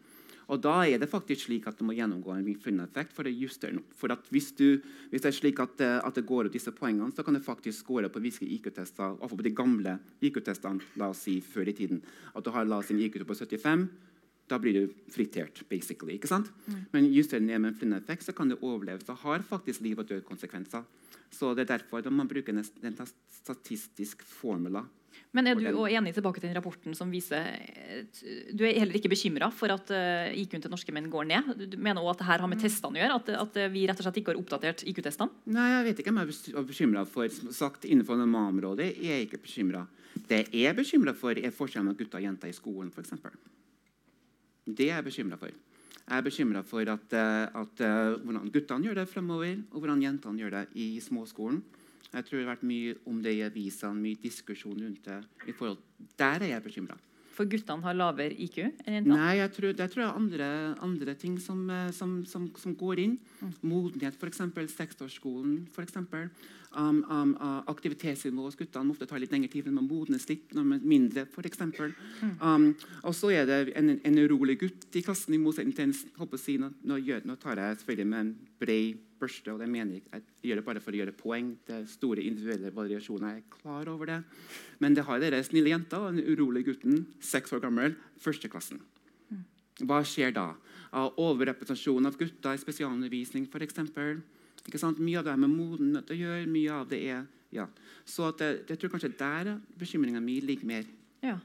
Og 0.51 0.59
Da 0.59 0.81
er 0.83 0.99
det 0.99 1.07
faktisk 1.07 1.45
slik 1.47 1.67
at 1.69 1.79
du 1.79 1.85
må 1.87 1.95
gjennomgå 1.95 2.33
en 2.35 2.47
funneffekt 2.59 3.13
for 3.15 3.27
å 3.27 3.31
justere 3.31 3.77
noe. 3.77 3.87
For 3.95 4.11
hvis, 4.35 4.51
du, 4.59 4.81
hvis, 5.09 5.23
det 5.23 5.29
er 5.29 5.37
slik 5.37 5.61
at, 5.63 5.79
uh, 5.79 5.99
at, 6.03 6.17
det 6.17 6.27
går 6.27 6.49
ut 6.49 6.57
disse 6.57 6.73
poengene, 6.75 7.13
så 7.15 7.23
kan 7.23 7.37
du 7.37 7.39
faktisk 7.43 7.85
score 7.85 8.11
på 8.11 8.19
visse 8.23 8.43
IQ-tester, 8.43 9.15
iallfall 9.15 9.39
på 9.39 9.47
de 9.47 9.55
gamle 9.55 9.97
IQ-testene 10.19 10.83
la 10.99 11.13
oss 11.13 11.23
si, 11.23 11.39
før 11.39 11.71
i 11.71 11.75
tiden. 11.77 12.03
At 12.35 12.43
du 12.43 12.51
har 12.51 12.67
la 12.67 12.81
oss 12.81 12.91
si, 12.91 12.97
en 12.97 13.03
IQ 13.05 13.21
på 13.23 13.37
75 13.39 13.87
da 14.51 14.59
blir 14.59 14.75
du 14.75 15.11
fritert. 15.11 15.63
basically, 15.69 16.17
ikke 16.19 16.29
sant? 16.31 16.51
Mm. 16.67 16.85
Men 16.91 17.11
justerer 17.13 17.43
ned 17.43 17.59
med 17.59 17.73
en 17.73 17.79
flyndeffekt, 17.79 18.27
så 18.27 18.35
kan 18.35 18.51
du 18.51 18.57
overleve. 18.59 19.03
Så 19.05 19.15
har 19.23 19.45
faktisk 19.47 19.81
liv 19.81 19.99
og 19.99 20.07
død 20.09 20.25
konsekvenser. 20.27 20.83
Så 21.31 21.55
Det 21.55 21.63
er 21.69 21.77
derfor 21.77 22.09
man 22.11 22.27
bruker 22.27 22.53
en 22.53 22.63
statistisk 23.31 24.23
formula. 24.23 24.83
Men 25.31 25.47
er 25.47 25.55
du 25.55 25.85
enig 25.87 26.13
tilbake 26.15 26.39
til 26.39 26.49
den 26.49 26.57
rapporten 26.57 26.95
som 26.95 27.11
viser 27.11 27.47
Du 28.55 28.63
er 28.67 28.79
heller 28.79 28.95
ikke 28.95 29.11
bekymra 29.11 29.49
for 29.51 29.71
at 29.71 29.91
uh, 29.91 30.31
IQ-en 30.35 30.63
til 30.63 30.71
norske 30.71 30.91
menn 30.95 31.09
går 31.11 31.27
ned? 31.27 31.51
Du 31.71 31.77
mener 31.77 32.01
også 32.01 32.11
at 32.11 32.21
det 32.21 32.27
her 32.27 32.43
har 32.43 32.51
med 32.51 32.59
mm. 32.59 32.63
testene 32.63 32.99
å 32.99 33.01
gjøre? 33.01 33.19
At, 33.19 33.31
at, 33.45 33.59
vi 33.71 33.85
rett 33.87 33.99
og 33.99 34.07
slett 34.07 34.21
ikke 34.21 34.33
har 34.33 34.41
oppdatert 34.41 34.83
IQ-testene? 34.87 35.43
Nei, 35.51 35.69
jeg 35.71 35.87
vet 35.87 36.03
ikke 36.03 36.13
om 36.13 36.21
jeg 36.21 36.37
er 36.55 36.67
bekymra 36.67 37.05
for 37.07 37.31
som 37.31 37.55
sagt 37.55 37.87
Innenfor 37.87 38.19
normalområdet 38.19 38.91
er 38.91 39.15
jeg 39.15 39.29
ikke 39.29 39.43
bekymra. 39.47 39.85
Det 40.27 40.45
jeg 40.51 40.67
er 40.67 40.75
bekymra 40.75 41.15
for, 41.15 41.35
er 41.35 41.55
forskjellen 41.55 41.87
mellom 41.87 41.99
gutter 41.99 42.19
og 42.19 42.27
jenter 42.27 42.51
i 42.51 42.55
skolen. 42.55 42.91
Eksempel. 42.99 43.35
Det 44.65 44.89
er 44.89 44.99
jeg 44.99 45.07
bekymra 45.09 45.37
for. 45.41 45.51
Jeg 46.01 46.17
er 46.17 46.25
bekymra 46.25 46.61
for 46.65 46.89
at, 46.91 47.13
eh, 47.13 47.61
at, 47.61 47.81
uh, 47.81 48.17
hvordan 48.23 48.49
guttene 48.51 48.85
gjør 48.87 48.99
det 48.99 49.07
fremover, 49.09 49.61
og 49.71 49.79
hvordan 49.79 50.01
jentene 50.03 50.41
gjør 50.41 50.49
det 50.57 50.67
i 50.75 50.99
småskolen. 50.99 51.63
Jeg 52.11 52.25
tror 52.25 52.37
det 52.37 52.45
har 52.45 52.55
vært 52.55 52.67
mye 52.67 52.95
om 53.07 53.21
det 53.23 53.33
i 53.37 53.45
avisene, 53.45 53.95
mye 53.95 54.19
diskusjon 54.19 54.81
rundt 54.81 55.05
det. 55.05 55.21
Der 56.19 56.43
er 56.43 56.49
jeg 56.51 56.63
bekymra. 56.63 56.97
For 57.41 57.49
guttene 57.49 57.81
har 57.81 57.97
lavere 57.97 58.37
IQ 58.37 58.59
enn 58.61 58.97
jentene? 58.99 59.17
Nei, 59.17 59.35
jeg 59.39 59.51
tror, 59.55 59.73
det 59.73 59.87
tror 59.89 60.03
det 60.03 60.07
er 60.07 60.17
andre, 60.19 60.49
andre 60.85 61.13
ting 61.17 61.39
som, 61.41 61.63
eh, 61.73 61.89
som, 61.97 62.19
som, 62.29 62.45
som, 62.61 62.75
går 62.77 63.01
inn. 63.01 63.15
Mm. 63.41 63.53
Modenhet, 63.65 64.17
f.eks. 64.21 64.43
Seksårsskolen. 64.75 65.63
For 65.73 65.81
eksempel. 65.81 66.29
um, 66.71 67.01
um, 67.09 67.33
aktivitetsnivået 67.41 67.73
aktivitetsnivå 67.73 68.45
hos 68.45 68.55
guttene 68.55 68.93
ofte 68.93 69.07
ta 69.09 69.17
litt 69.19 69.33
lengre 69.33 69.49
tid 69.51 69.65
når 69.67 69.73
man 69.79 69.87
modnes 69.89 70.27
litt. 70.29 70.53
når 70.53 70.63
man 70.69 70.77
er 70.77 70.87
mindre, 70.93 71.25
for 71.33 71.49
eksempel. 71.49 71.95
Mm. 72.21 72.35
Um, 72.39 72.67
og 73.03 73.15
så 73.17 73.33
er 73.33 73.49
det 73.49 73.61
en, 73.75 73.97
en 74.05 74.19
urolig 74.21 74.59
gutt 74.61 74.95
i 74.95 75.01
klassen, 75.01 75.33
i 75.33 75.41
motsetning 75.41 75.75
til 75.75 75.89
en 75.89 76.37
si, 76.37 76.59
nå, 76.61 76.69
nå, 76.85 77.01
nå, 77.25 77.39
tar 77.41 77.57
jeg 77.59 77.81
selvfølgelig 77.81 78.11
med 78.13 78.19
en 78.27 78.35
bred 78.61 79.07
børste. 79.21 79.53
og 79.53 79.59
det 79.59 79.69
mener 79.69 79.93
Jeg 79.93 80.03
jeg 80.11 80.49
gjør 80.49 80.55
det 80.59 80.65
bare 80.65 80.81
for 80.81 80.91
å 80.91 80.99
gjøre 80.99 81.17
poeng. 81.17 81.57
Det 81.67 81.75
er 81.75 81.85
store 81.85 82.23
individuelle 82.25 82.73
variasjoner. 82.73 83.35
Jeg 83.35 83.43
er 83.43 83.59
klar 83.61 83.89
over 83.89 84.05
det. 84.05 84.23
Men 84.79 84.95
det 84.95 85.05
har 85.05 85.19
dere 85.19 85.43
snille 85.43 85.69
jenta 85.69 85.99
og 85.99 86.15
den 86.15 86.25
urolige 86.25 86.71
gutten, 86.73 87.05
seks 87.19 87.53
år 87.53 87.61
gammel, 87.61 87.95
førsteklassen. 88.19 88.81
Hva 89.85 90.01
skjer 90.05 90.33
da? 90.35 90.55
Av 90.91 91.13
overrepresentasjon 91.21 92.05
av 92.09 92.17
gutter 92.19 92.57
i 92.57 92.61
spesialundervisning, 92.61 93.47
f.eks. 93.47 93.77
Mye 94.99 95.19
av 95.21 95.25
det 95.25 95.31
er 95.31 95.39
med 95.41 95.53
modenhet 95.53 96.11
å 96.11 96.17
gjøre. 96.17 96.47
mye 96.47 96.71
av 96.71 96.89
det 96.89 96.99
er, 97.09 97.23
ja. 97.51 97.67
Så 98.05 98.33
jeg, 98.39 98.65
jeg 98.67 98.79
tror 98.79 98.91
kanskje 98.91 99.13
der 99.17 99.55
bekymringa 99.79 100.21
mi 100.21 100.39
ligger 100.41 100.67
mer. 100.67 100.85
Ja. 101.23 101.39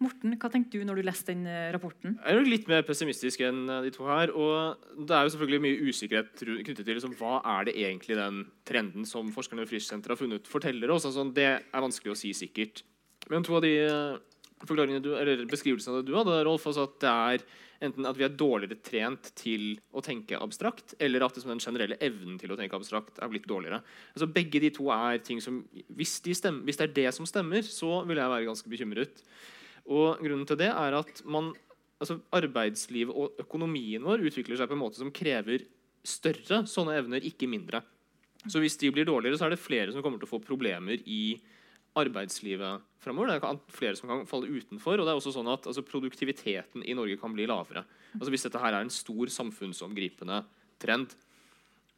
Morten, 0.00 0.32
hva 0.40 0.48
tenkte 0.48 0.78
du 0.80 0.84
når 0.88 0.96
du 0.96 1.04
leste 1.04 1.28
den 1.34 1.44
eh, 1.44 1.68
rapporten? 1.74 2.14
Jeg 2.24 2.38
er 2.38 2.46
litt 2.48 2.68
mer 2.70 2.86
pessimistisk 2.88 3.42
enn 3.44 3.66
eh, 3.68 3.82
de 3.84 3.90
to 3.92 4.06
her. 4.08 4.30
og 4.32 4.80
Det 4.96 5.12
er 5.12 5.26
jo 5.26 5.32
selvfølgelig 5.34 5.64
mye 5.66 5.90
usikkerhet 5.90 6.40
knyttet 6.40 6.86
til 6.86 6.96
liksom, 6.96 7.12
hva 7.20 7.42
er 7.58 7.68
det 7.68 7.74
egentlig 7.76 8.16
den 8.16 8.46
trenden 8.64 9.04
som 9.08 9.28
forskerne 9.34 9.66
ved 9.66 9.74
Frischsenteret 9.74 10.16
har 10.16 10.20
funnet, 10.22 10.48
forteller 10.48 10.94
oss. 10.94 11.04
Altså, 11.04 11.26
det 11.36 11.50
er 11.50 11.84
vanskelig 11.84 12.14
å 12.14 12.16
si 12.16 12.32
sikkert. 12.38 12.80
Men 13.28 13.44
to 13.44 13.58
av 13.58 13.66
de 13.66 13.74
eh, 13.84 14.16
du, 15.04 15.10
eller 15.18 15.44
beskrivelsene 15.52 16.00
du 16.08 16.14
hadde, 16.16 16.40
Rolf, 16.48 16.64
altså 16.72 16.88
at 16.88 16.96
det 17.04 17.12
er 17.12 17.46
enten 17.84 18.08
at 18.08 18.16
vi 18.16 18.24
er 18.24 18.32
dårligere 18.40 18.80
trent 18.84 19.30
til 19.36 19.78
å 19.92 20.00
tenke 20.04 20.40
abstrakt, 20.40 20.96
eller 21.00 21.28
at 21.28 21.36
den 21.36 21.60
generelle 21.60 22.00
evnen 22.00 22.40
til 22.40 22.52
å 22.52 22.56
tenke 22.56 22.76
abstrakt 22.76 23.20
er 23.20 23.28
blitt 23.32 23.48
dårligere. 23.48 23.84
Altså 24.16 24.32
Begge 24.32 24.64
de 24.64 24.72
to 24.76 24.88
er 24.96 25.20
ting 25.24 25.44
som, 25.44 25.62
hvis, 25.92 26.18
de 26.24 26.36
stemmer, 26.36 26.64
hvis 26.64 26.80
det 26.80 26.88
er 26.88 26.98
det 27.04 27.08
som 27.16 27.28
stemmer, 27.28 27.64
så 27.68 28.00
vil 28.08 28.20
jeg 28.20 28.32
være 28.36 28.48
ganske 28.48 28.72
bekymret. 28.72 29.24
Og 29.90 30.20
grunnen 30.22 30.46
til 30.46 30.58
det 30.60 30.70
er 30.70 30.96
at 30.96 31.22
man, 31.26 31.50
altså 31.98 32.20
arbeidslivet 32.36 33.14
og 33.14 33.40
økonomien 33.42 34.04
vår 34.06 34.22
utvikler 34.30 34.60
seg 34.60 34.70
på 34.70 34.76
en 34.78 34.84
måte 34.84 35.00
som 35.00 35.12
krever 35.14 35.66
større 36.06 36.62
sånne 36.70 36.94
evner, 36.96 37.24
ikke 37.26 37.48
mindre. 37.50 37.82
Så 38.48 38.62
hvis 38.62 38.78
de 38.80 38.88
blir 38.94 39.08
dårligere, 39.08 39.36
så 39.36 39.48
er 39.48 39.54
det 39.54 39.60
flere 39.60 39.92
som 39.92 40.04
kommer 40.04 40.20
til 40.20 40.28
å 40.28 40.32
få 40.32 40.40
problemer 40.44 41.02
i 41.04 41.36
arbeidslivet 41.98 42.84
fremover. 43.02 43.32
Det 43.32 43.48
er 43.48 43.58
flere 43.74 43.98
som 43.98 44.08
kan 44.08 44.22
falle 44.28 44.48
utenfor. 44.48 45.00
og 45.00 45.06
det 45.06 45.12
er 45.12 45.18
også 45.18 45.34
sånn 45.34 45.50
at 45.50 45.66
altså, 45.66 45.84
Produktiviteten 45.84 46.84
i 46.86 46.94
Norge 46.96 47.18
kan 47.20 47.34
bli 47.34 47.48
lavere. 47.50 47.84
Altså 48.14 48.30
Hvis 48.30 48.46
dette 48.46 48.62
her 48.62 48.76
er 48.76 48.86
en 48.86 48.94
stor 48.94 49.32
samfunnsomgripende 49.34 50.44
trend. 50.80 51.12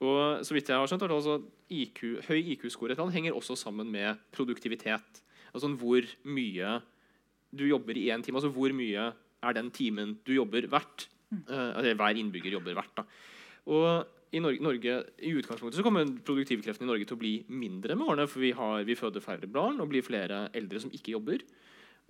Og 0.03 0.43
så 0.43 0.57
vidt 0.57 0.73
jeg 0.73 0.81
har 0.81 0.89
skjønt, 0.91 1.05
altså 1.07 1.43
IQ, 1.71 2.25
Høy 2.27 2.41
IQ-score 2.57 2.97
henger 3.13 3.37
også 3.37 3.55
sammen 3.55 3.91
med 3.93 4.19
produktivitet. 4.35 5.23
Altså 5.53 5.69
Hvor 5.79 6.03
mye 6.25 6.81
du 7.53 7.67
jobber 7.69 7.99
i 7.99 8.09
én 8.13 8.25
time. 8.25 8.41
Altså 8.41 8.53
hvor 8.55 8.73
mye 8.77 9.11
er 9.13 9.57
den 9.59 9.71
timen 9.75 10.17
du 10.27 10.35
jobber 10.37 10.67
verdt? 10.73 11.09
Uh, 11.33 11.73
altså 11.77 11.95
hver 11.97 12.19
innbygger 12.21 12.59
jobber 12.59 12.77
verdt. 12.77 12.97
Da. 12.99 13.07
Og 13.73 14.33
i 14.33 14.41
Norge, 14.41 14.65
Norge, 14.65 14.95
i 15.21 15.35
utgangspunktet 15.37 15.79
så 15.79 15.85
kommer 15.85 16.09
produktivkreften 16.25 16.87
i 16.87 16.89
Norge 16.89 17.09
til 17.09 17.19
å 17.19 17.21
bli 17.21 17.33
mindre 17.53 17.97
med 17.99 18.09
årene, 18.09 18.29
for 18.31 18.41
vi, 18.45 18.55
har, 18.57 18.85
vi 18.89 18.97
føder 18.97 19.25
færre 19.25 19.49
barn 19.51 19.81
og 19.83 19.91
blir 19.93 20.05
flere 20.05 20.47
eldre 20.57 20.81
som 20.81 20.93
ikke 20.95 21.13
jobber. 21.13 21.45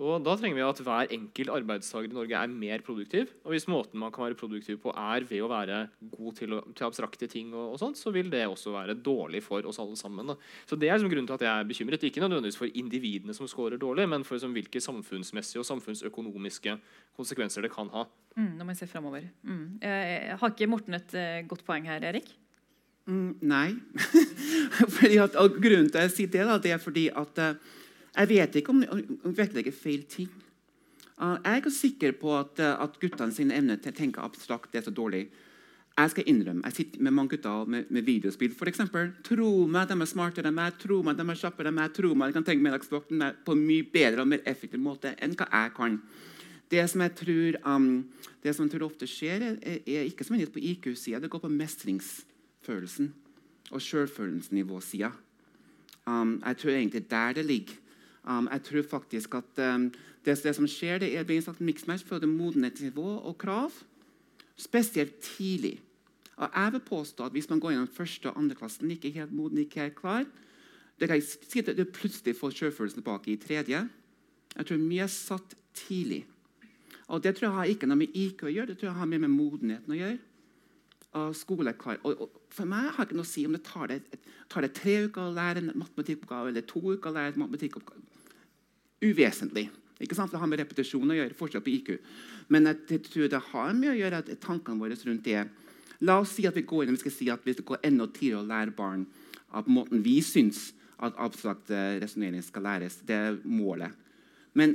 Og 0.01 0.25
Da 0.25 0.33
trenger 0.39 0.57
vi 0.57 0.65
at 0.65 0.81
hver 0.81 1.11
enkelt 1.13 1.51
arbeidstaker 1.53 2.09
i 2.09 2.17
Norge 2.17 2.39
er 2.39 2.49
mer 2.49 2.81
produktiv. 2.85 3.29
Og 3.45 3.53
Hvis 3.53 3.69
måten 3.69 4.01
man 4.01 4.11
kan 4.13 4.25
være 4.25 4.39
produktiv 4.41 4.79
på 4.81 4.91
er 4.97 5.27
ved 5.29 5.43
å 5.45 5.51
være 5.51 5.89
god 6.17 6.37
til, 6.39 6.57
til 6.75 6.87
abstrakte 6.87 7.29
ting, 7.29 7.53
og, 7.53 7.75
og, 7.75 7.79
sånt, 7.79 8.01
så 8.01 8.11
vil 8.11 8.31
det 8.33 8.47
også 8.47 8.73
være 8.73 8.97
dårlig 8.97 9.43
for 9.45 9.61
oss 9.69 9.79
alle 9.79 9.97
sammen. 9.97 10.33
Da. 10.33 10.37
Så 10.67 10.77
Det 10.77 10.89
er 10.89 10.97
liksom 10.97 11.13
grunnen 11.13 11.29
til 11.29 11.37
at 11.37 11.45
jeg 11.45 11.53
er 11.53 11.69
bekymret. 11.69 12.03
Ikke 12.09 12.25
nødvendigvis 12.25 12.59
for 12.59 12.73
individene 12.73 13.37
som 13.37 13.47
scorer 13.47 13.77
dårlig, 13.77 14.09
men 14.09 14.25
for 14.25 14.39
liksom, 14.39 14.57
hvilke 14.57 14.81
samfunnsmessige 14.81 15.61
og 15.61 15.69
samfunnsøkonomiske 15.69 16.79
konsekvenser 17.17 17.63
det 17.63 17.73
kan 17.73 17.93
ha. 17.93 18.07
Mm, 18.37 18.57
når 18.57 18.65
man 18.65 18.79
ser 18.79 18.89
fremover. 18.89 19.29
Mm. 19.45 19.77
Eh, 19.83 20.33
har 20.41 20.55
ikke 20.55 20.71
Morten 20.73 20.97
et 20.97 21.13
uh, 21.15 21.45
godt 21.47 21.67
poeng 21.69 21.85
her, 21.87 22.01
Erik? 22.01 22.33
Mm, 23.07 23.37
nei. 23.45 23.75
fordi 24.97 25.19
at, 25.21 25.37
grunnen 25.37 25.91
til 25.91 26.01
at 26.01 26.09
jeg 26.09 26.17
sier 26.17 26.33
det, 26.33 26.49
da, 26.49 26.59
det 26.63 26.73
er 26.73 26.81
fordi 26.81 27.09
at 27.13 27.41
uh, 27.45 27.79
jeg 28.17 28.29
vet 28.29 28.57
ikke 28.61 28.75
om 28.75 28.83
hun 28.83 29.37
vektlegger 29.37 29.73
feil 29.73 30.03
ting. 30.11 30.29
Jeg 31.23 31.39
er 31.45 31.61
ikke 31.61 31.71
sikker 31.71 32.13
på 32.19 32.33
at, 32.35 32.59
uh, 32.59 32.83
at 32.83 32.99
guttene 33.01 33.33
sine 33.35 33.55
evner 33.55 33.79
til 33.81 33.93
å 33.93 33.97
tenke 33.97 34.25
abstrakt 34.25 34.75
er 34.75 34.85
så 34.85 34.93
dårlig. 34.95 35.29
Jeg 35.93 36.11
skal 36.11 36.29
innrømme, 36.31 36.65
jeg 36.65 36.77
sitter 36.79 37.05
med 37.05 37.13
mange 37.13 37.35
gutter 37.35 37.69
med, 37.69 37.91
med 37.93 38.07
videospill. 38.07 38.55
For 38.57 38.71
eksempel, 38.71 39.11
tro 39.25 39.51
meg 39.69 39.91
de 39.91 39.97
er 40.01 40.09
smartere 40.09 40.49
enn 40.49 40.57
meg, 40.57 40.79
tro 40.81 41.03
meg 41.05 41.19
de 41.19 41.27
er 41.29 41.39
kjappere 41.39 41.69
enn 41.69 41.77
meg, 41.77 41.93
tro 41.93 42.15
meg 42.17 42.31
de 42.31 42.37
kan 42.39 42.47
tenke 42.49 42.65
middagsvakten 42.65 43.25
på 43.45 43.57
en 43.57 43.65
mye 43.69 43.85
bedre 43.93 44.25
og 44.25 44.31
mer 44.33 44.45
effektiv 44.49 44.81
måte 44.81 45.13
enn 45.21 45.37
hva 45.37 45.51
jeg 45.53 45.75
kan. 45.77 45.99
Det 46.73 46.87
som 46.89 47.05
jeg 47.05 47.13
tror, 47.21 47.59
um, 47.69 47.91
som 48.41 48.65
jeg 48.65 48.73
tror 48.73 48.87
ofte 48.89 49.09
skjer, 49.11 49.45
er, 49.61 49.83
er 49.85 50.09
ikke 50.09 50.25
som 50.25 50.41
på 50.41 50.65
IQ-sida. 50.73 51.21
Det 51.21 51.31
går 51.31 51.45
på 51.45 51.53
mestringsfølelsen 51.53 53.13
og 53.71 53.85
sjølfølelsesnivåsida. 53.85 55.13
Um, 56.09 56.41
jeg 56.41 56.57
tror 56.63 56.73
egentlig 56.73 57.05
der 57.11 57.37
det 57.37 57.45
ligger. 57.47 57.82
Um, 58.23 58.49
jeg 58.53 58.63
tror 58.63 58.83
faktisk 58.87 59.35
at 59.35 59.75
um, 59.75 59.89
det, 60.25 60.37
det, 60.45 60.55
som 60.55 60.67
skjer, 60.71 60.99
det 61.03 61.17
er 61.17 61.25
et 61.27 61.61
miksmatch 61.61 62.05
for 62.07 62.23
modenhetsnivå 62.27 63.17
og 63.19 63.39
krav, 63.39 63.73
spesielt 64.57 65.19
tidlig. 65.21 65.81
Og 66.37 66.49
jeg 66.55 66.73
vil 66.73 66.81
påstå 66.81 67.25
at 67.25 67.33
Hvis 67.33 67.51
man 67.51 67.61
går 67.61 67.71
gjennom 67.71 67.89
første 67.89 68.31
og 68.31 68.39
andre 68.39 68.57
klassen, 68.57 68.91
ikke 68.91 69.11
helt 69.11 69.33
moden, 69.33 69.59
ikke 69.59 69.81
helt 69.81 69.95
klar, 69.95 70.25
det 71.01 71.09
kan 71.09 71.17
jeg 71.17 71.25
si 71.25 71.59
at 71.59 71.77
du 71.77 71.85
plutselig 71.85 72.37
får 72.37 72.51
selvfølelsen 72.51 73.03
tilbake 73.03 73.33
i 73.33 73.37
tredje. 73.37 73.89
Jeg 74.57 74.67
tror 74.67 74.77
mye 74.79 75.03
er 75.03 75.07
satt 75.07 75.57
tidlig. 75.75 76.27
Og 77.09 77.23
Det 77.23 77.37
tror 77.37 77.49
jeg 77.49 77.55
har 77.57 77.65
ikke 77.65 77.87
noe 77.87 77.97
med 77.97 78.15
IQ 78.15 78.45
å 78.45 78.53
gjøre, 78.53 78.67
det 78.67 78.79
tror 78.79 78.89
jeg 78.89 78.99
har 78.99 79.07
mer 79.07 79.19
med 79.19 79.35
modenheten 79.35 79.93
å 79.93 79.99
gjøre. 79.99 80.19
Og 81.13 81.37
skoleklar. 81.37 81.99
Og, 82.05 82.21
og, 82.21 82.39
for 82.49 82.65
meg 82.65 82.87
har 82.95 83.05
det 83.05 83.11
ikke 83.11 83.19
noe 83.19 83.27
å 83.27 83.33
si 83.33 83.47
om 83.47 83.53
det 83.53 83.65
tar 83.67 83.91
det, 83.91 84.01
tar 84.49 84.63
det 84.63 84.73
tre 84.79 84.95
uker 85.09 85.23
å 85.27 85.35
lære 85.35 85.59
en 85.59 85.73
matematikkoppgave 85.75 86.49
eller 86.49 86.65
to 86.71 86.81
uker 86.81 87.11
å 87.11 87.17
lære 87.17 87.35
en 87.35 87.45
matematikkoppgave 87.45 88.12
uvesentlig. 89.03 89.69
Ikke 90.03 90.17
sant? 90.19 90.33
Det 90.33 90.41
har 90.41 90.51
med 90.51 90.61
repetisjon 90.63 91.11
å 91.11 91.17
gjøre. 91.17 91.37
forskjell 91.39 91.63
på 91.63 91.75
IQ. 91.77 91.91
Men 92.49 92.67
jeg 92.67 93.03
tror 93.07 93.29
det 93.31 93.43
har 93.53 93.75
med 93.75 93.93
å 93.93 93.99
gjøre 93.99 94.23
at 94.23 94.31
tankene 94.41 94.81
våre 94.81 94.99
rundt 94.99 95.25
det 95.25 95.45
La 96.03 96.19
oss 96.19 96.33
si 96.35 96.47
at 96.49 96.57
vi 96.57 96.65
går 96.67 96.85
inn, 96.85 96.97
vi 96.97 96.99
skal 97.05 97.15
si 97.15 97.29
at 97.31 97.45
vi 97.47 97.53
skal 97.55 97.65
gå 97.65 97.77
enda 97.87 98.09
tidligere 98.11 98.41
og 98.41 98.49
lære 98.51 98.75
barn 98.75 99.05
av 99.55 99.69
måten 99.71 100.01
vi 100.03 100.17
syns 100.19 100.73
at 100.99 101.15
abstrakt 101.15 101.71
eh, 101.71 102.01
resonnering 102.03 102.43
skal 102.43 102.65
læres. 102.67 102.97
Det 103.07 103.15
er 103.15 103.39
målet. 103.45 103.95
Men 104.59 104.75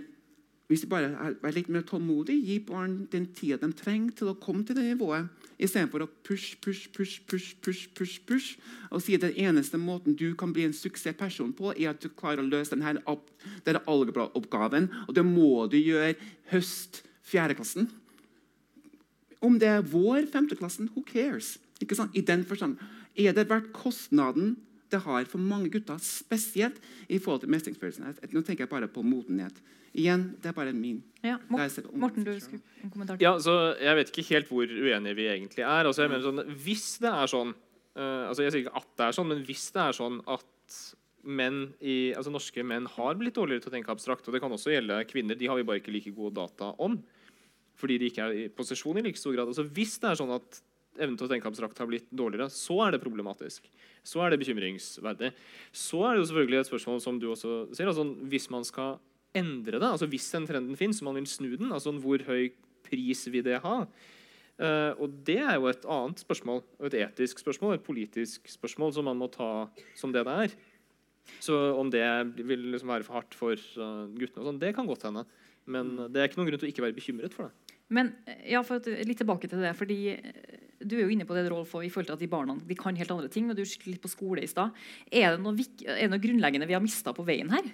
hvis 0.68 0.84
de 0.84 0.89
bare 0.91 1.13
er 1.15 1.53
litt 1.55 1.70
mer 1.72 1.86
tålmodige, 1.88 2.43
gi 2.43 2.57
barn 2.68 3.05
den 3.11 3.30
tida 3.36 3.61
de 3.61 3.70
trenger 3.78 4.18
til 4.20 4.32
å 4.34 4.39
komme 4.39 4.65
til 4.68 4.76
det 4.76 4.84
nivået, 4.84 5.30
istedenfor 5.63 6.03
å 6.03 6.09
push, 6.28 6.57
push, 6.61 6.89
push, 6.91 7.22
push, 7.30 7.53
push, 7.63 7.86
push, 7.95 8.18
push, 8.28 8.57
og 8.91 8.99
si 9.01 9.15
at 9.15 9.24
den 9.24 9.38
eneste 9.47 9.80
måten 9.80 10.18
du 10.20 10.34
kan 10.38 10.51
bli 10.53 10.68
en 10.68 10.76
suksessperson 10.76 11.53
på, 11.55 11.72
er 11.72 11.93
at 11.93 12.03
du 12.03 12.11
klarer 12.11 12.43
å 12.43 12.49
løse 12.49 12.76
denne, 12.76 12.99
denne 13.63 13.84
algebra-oppgaven, 13.88 14.91
og 15.07 15.15
det 15.15 15.24
må 15.26 15.70
du 15.72 15.80
gjøre 15.80 16.18
høst 16.51 17.01
fjerdeklassen. 17.28 17.88
Om 19.39 19.57
det 19.61 19.72
er 19.72 19.88
vår 19.88 20.28
femteklassen, 20.34 20.91
who 20.91 21.05
cares? 21.07 21.55
I 21.80 22.26
den 22.26 22.43
forstand. 22.43 22.82
Er 23.15 23.36
det 23.38 23.47
verdt 23.49 23.72
kostnaden 23.74 24.55
det 24.92 25.02
har 25.04 25.28
for 25.30 25.42
mange 25.42 25.72
gutter, 25.74 26.00
spesielt 26.04 26.80
i 27.08 27.20
forhold 27.20 27.44
til 27.44 27.52
mestringsfølelsen? 27.54 28.08
Nå 28.34 28.44
tenker 28.44 28.66
jeg 28.66 28.72
bare 28.72 28.90
på 28.92 29.04
modenhet. 29.06 29.60
Igjen, 29.98 30.28
det 30.42 30.52
er 30.52 30.56
bare 30.58 30.74
min. 30.76 31.00
Ja, 31.24 31.38
Morten, 31.50 32.26
du 32.26 32.34
skulle 32.44 32.62
en 32.84 32.92
kommentar? 32.94 33.18
Ja, 33.24 33.38
så 33.42 33.74
Jeg 33.82 33.96
vet 33.98 34.12
ikke 34.12 34.28
helt 34.34 34.52
hvor 34.52 34.68
uenige 34.68 35.16
vi 35.18 35.26
egentlig 35.32 35.64
er. 35.64 35.88
Altså, 35.88 36.04
jeg 36.04 36.12
mener 36.12 36.28
sånn, 36.28 36.44
Hvis 36.64 36.86
det 37.02 37.10
er 37.10 37.32
sånn 37.32 37.54
uh, 37.54 38.28
altså 38.30 38.46
Jeg 38.46 38.54
sier 38.54 38.66
ikke 38.66 38.78
at 38.78 38.90
det 39.00 39.08
er 39.08 39.18
sånn, 39.18 39.32
men 39.32 39.44
hvis 39.48 39.66
det 39.74 39.84
er 39.84 39.98
sånn 39.98 40.22
at 40.28 40.78
menn 41.28 41.64
i, 41.84 42.14
altså 42.16 42.32
norske 42.32 42.64
menn 42.64 42.86
har 42.94 43.18
blitt 43.20 43.36
dårligere 43.36 43.66
til 43.66 43.72
å 43.72 43.76
tenke 43.76 43.92
abstrakt, 43.92 44.28
og 44.30 44.36
det 44.36 44.40
kan 44.40 44.54
også 44.54 44.72
gjelde 44.72 45.02
kvinner, 45.10 45.36
de 45.36 45.50
har 45.50 45.58
vi 45.60 45.66
bare 45.68 45.82
ikke 45.82 45.92
like 45.92 46.14
gode 46.16 46.38
data 46.38 46.70
om, 46.84 46.96
fordi 47.78 47.98
de 48.00 48.08
ikke 48.08 48.24
er 48.24 48.36
i 48.38 48.46
posisjon 48.54 49.02
i 49.02 49.04
like 49.04 49.20
stor 49.20 49.36
grad. 49.36 49.52
Altså, 49.52 49.66
hvis 49.68 49.98
det 50.00 50.12
er 50.12 50.20
sånn 50.22 50.32
at 50.38 50.62
evnen 50.98 51.18
til 51.20 51.28
å 51.28 51.32
tenke 51.32 51.50
abstrakt 51.50 51.80
har 51.82 51.89
blitt 51.89 52.08
dårligere, 52.10 52.50
så 52.54 52.80
er 52.86 52.95
det 52.95 53.04
problematisk. 53.04 53.68
Så 54.08 54.22
er 54.24 54.34
det 54.34 54.41
bekymringsverdig. 54.41 55.32
Så 55.76 56.02
er 56.04 56.16
det 56.16 56.24
jo 56.24 56.30
selvfølgelig 56.32 56.62
et 56.62 56.70
spørsmål 56.72 57.02
som 57.04 57.20
du 57.22 57.30
også 57.32 57.58
sier, 57.72 57.89
altså 57.89 58.08
hvis 58.32 58.50
man 58.54 58.68
skal 58.68 58.98
endre 59.38 59.80
det, 59.80 59.88
altså 59.88 60.08
hvis 60.10 60.30
den 60.34 60.48
trenden 60.50 60.80
finnes, 60.80 61.02
og 61.02 61.10
man 61.10 61.20
vil 61.20 61.30
snu 61.30 61.50
den, 61.56 61.74
altså 61.76 61.93
hvor 62.02 62.24
høy 62.28 62.50
pris 62.88 63.26
vil 63.32 63.45
det 63.45 63.60
ha? 63.64 63.82
Uh, 64.58 64.93
og 64.98 65.20
det 65.28 65.38
er 65.38 65.60
jo 65.60 65.68
et 65.70 65.84
annet 65.93 66.24
spørsmål, 66.24 66.64
et 66.88 66.95
etisk 67.04 67.43
spørsmål, 67.43 67.76
et 67.78 67.86
politisk 67.86 68.48
spørsmål 68.50 68.95
som 68.95 69.06
man 69.06 69.20
må 69.20 69.30
ta 69.30 69.68
som 69.98 70.14
det 70.16 70.26
det 70.26 70.38
er. 70.48 70.56
Så 71.43 71.54
om 71.78 71.91
det 71.93 72.06
vil 72.39 72.72
liksom 72.72 72.89
være 72.89 73.06
for 73.06 73.20
hardt 73.20 73.38
for 73.38 73.54
uh, 73.54 74.08
guttene, 74.18 74.41
og 74.41 74.50
sånn, 74.50 74.62
det 74.64 74.74
kan 74.74 74.89
godt 74.89 75.06
hende. 75.10 75.28
Men 75.68 75.93
det 76.10 76.22
er 76.22 76.30
ikke 76.30 76.39
noen 76.39 76.50
grunn 76.50 76.62
til 76.62 76.70
å 76.70 76.72
ikke 76.72 76.86
være 76.86 76.95
bekymret 76.95 77.36
for 77.36 77.50
det. 77.50 77.76
Men 77.93 78.12
ja, 78.48 78.64
for 78.66 78.82
at, 78.82 78.88
litt 79.08 79.20
tilbake 79.20 79.50
til 79.52 79.62
det, 79.64 79.74
fordi 79.78 80.00
Du 80.78 80.94
er 80.98 81.06
jo 81.06 81.14
inne 81.14 81.26
på 81.26 81.34
det 81.34 81.48
Rolf, 81.50 81.74
i 81.82 81.90
forhold 81.90 82.12
til 82.12 82.18
at 82.18 82.22
de 82.22 82.30
barna 82.30 82.54
de 82.62 82.78
kan 82.78 82.96
helt 82.96 83.12
andre 83.12 83.32
ting. 83.34 83.50
og 83.50 83.58
du 83.58 83.64
litt 83.64 84.02
på 84.04 84.12
skole 84.12 84.44
i 84.46 84.50
sted. 84.50 84.74
Er 85.12 85.36
det 85.36 85.42
noe, 85.42 85.68
er 85.88 86.06
det 86.06 86.12
noe 86.14 86.22
grunnleggende 86.22 86.70
vi 86.70 86.78
har 86.78 86.84
mista 86.84 87.14
på 87.18 87.26
veien 87.26 87.50
her? 87.54 87.66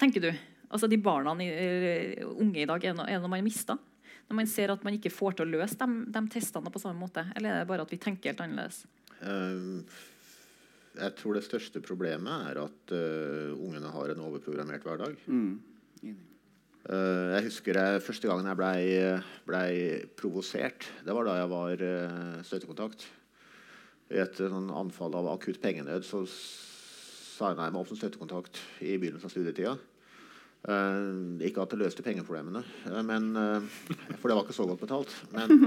tenker 0.00 0.24
du? 0.24 0.30
Altså 0.70 0.88
De 0.90 0.98
barna 1.02 1.34
uh, 1.34 2.28
unge 2.40 2.62
i 2.62 2.68
dag, 2.68 2.84
er 2.84 2.94
det 2.94 2.98
noe, 3.00 3.28
man 3.28 3.40
har 3.40 3.46
mista? 3.46 3.76
Når 4.30 4.38
man 4.38 4.50
ser 4.50 4.70
at 4.70 4.84
man 4.86 4.94
ikke 4.94 5.10
får 5.10 5.38
til 5.38 5.48
å 5.48 5.58
løse 5.58 5.76
de, 5.80 6.04
de, 6.14 6.22
testene 6.30 6.70
på 6.70 6.82
samme 6.82 7.02
måte? 7.02 7.26
Eller 7.34 7.52
er 7.52 7.64
det 7.64 7.70
bare 7.70 7.86
at 7.86 7.92
vi 7.92 7.98
tenker 8.00 8.30
helt 8.30 8.42
annerledes? 8.44 8.84
Uh, 9.20 9.82
jeg 11.00 11.16
tror 11.18 11.36
det 11.36 11.46
største 11.46 11.82
problemet 11.84 12.50
er 12.50 12.62
at 12.62 12.94
uh, 12.94 13.58
ungene 13.58 13.90
har 13.94 14.14
en 14.14 14.24
overprogrammert 14.28 14.86
hverdag. 14.86 15.18
Mm. 15.26 16.14
Uh, 16.88 17.36
jeg 17.36 17.44
husker 17.50 17.76
jeg, 17.76 18.00
Første 18.06 18.28
gangen 18.30 18.48
jeg 18.48 18.56
blei 18.56 18.80
ble 19.44 19.64
provosert, 20.16 20.86
det 21.04 21.12
var 21.12 21.28
da 21.28 21.36
jeg 21.36 21.50
var 21.52 21.84
uh, 21.84 22.40
støttekontakt. 22.46 23.04
I 24.10 24.22
et 24.24 24.40
sånn 24.40 24.72
anfall 24.74 25.14
av 25.18 25.28
akutt 25.34 25.60
pengenød 25.62 26.06
så 26.08 26.24
signa 26.30 27.68
jeg 27.68 27.74
meg 27.74 27.82
opp 27.82 27.90
som 27.92 28.00
støttekontakt 28.00 28.58
i 28.82 28.96
begynnelsen 28.96 29.28
av 29.28 29.34
studietida. 29.34 29.76
Ikke 31.46 31.62
at 31.62 31.72
det 31.72 31.78
løste 31.80 32.02
pengeproblemene, 32.04 32.60
men, 33.06 33.30
for 34.18 34.26
det 34.28 34.34
var 34.34 34.42
ikke 34.42 34.56
så 34.58 34.66
godt 34.68 34.82
betalt. 34.82 35.14
Men, 35.32 35.62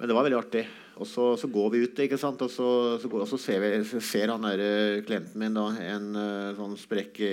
men 0.00 0.08
det 0.08 0.14
var 0.16 0.24
veldig 0.24 0.38
artig. 0.38 0.62
Og 1.00 1.08
så, 1.08 1.26
så 1.36 1.48
går 1.52 1.66
vi 1.74 1.82
ut, 1.84 1.98
ikke 2.04 2.18
sant? 2.20 2.40
og 2.40 2.48
så, 2.52 2.68
så, 3.00 3.08
går, 3.08 3.24
og 3.26 3.28
så 3.28 3.36
ser, 3.40 3.60
vi, 3.60 4.00
ser, 4.04 4.32
han 4.32 4.46
der, 4.48 5.02
klienten 5.04 5.40
min 5.40 5.56
da, 5.56 5.66
en 5.92 6.08
sånn 6.56 6.76
sprekk 6.80 7.20
i 7.24 7.30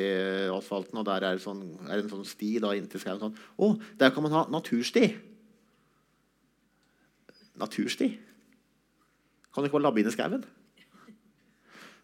asfalten, 0.51 0.99
og 0.99 1.07
der 1.07 1.29
er, 1.29 1.39
sånn, 1.39 1.63
er 1.87 2.01
en 2.01 2.11
sånn 2.11 2.27
sti 2.27 2.57
da, 2.63 2.73
inntil 2.75 3.03
skauen. 3.03 3.23
Sånn. 3.23 3.39
Å, 3.55 3.71
der 3.99 4.11
kan 4.15 4.27
man 4.27 4.35
ha 4.35 4.43
natursti! 4.51 5.07
Natursti? 7.57 8.11
Kan 9.49 9.63
du 9.63 9.71
ikke 9.71 9.79
bare 9.79 9.87
labbe 9.87 10.03
inn 10.03 10.11
i 10.11 10.15
skauen? 10.15 10.43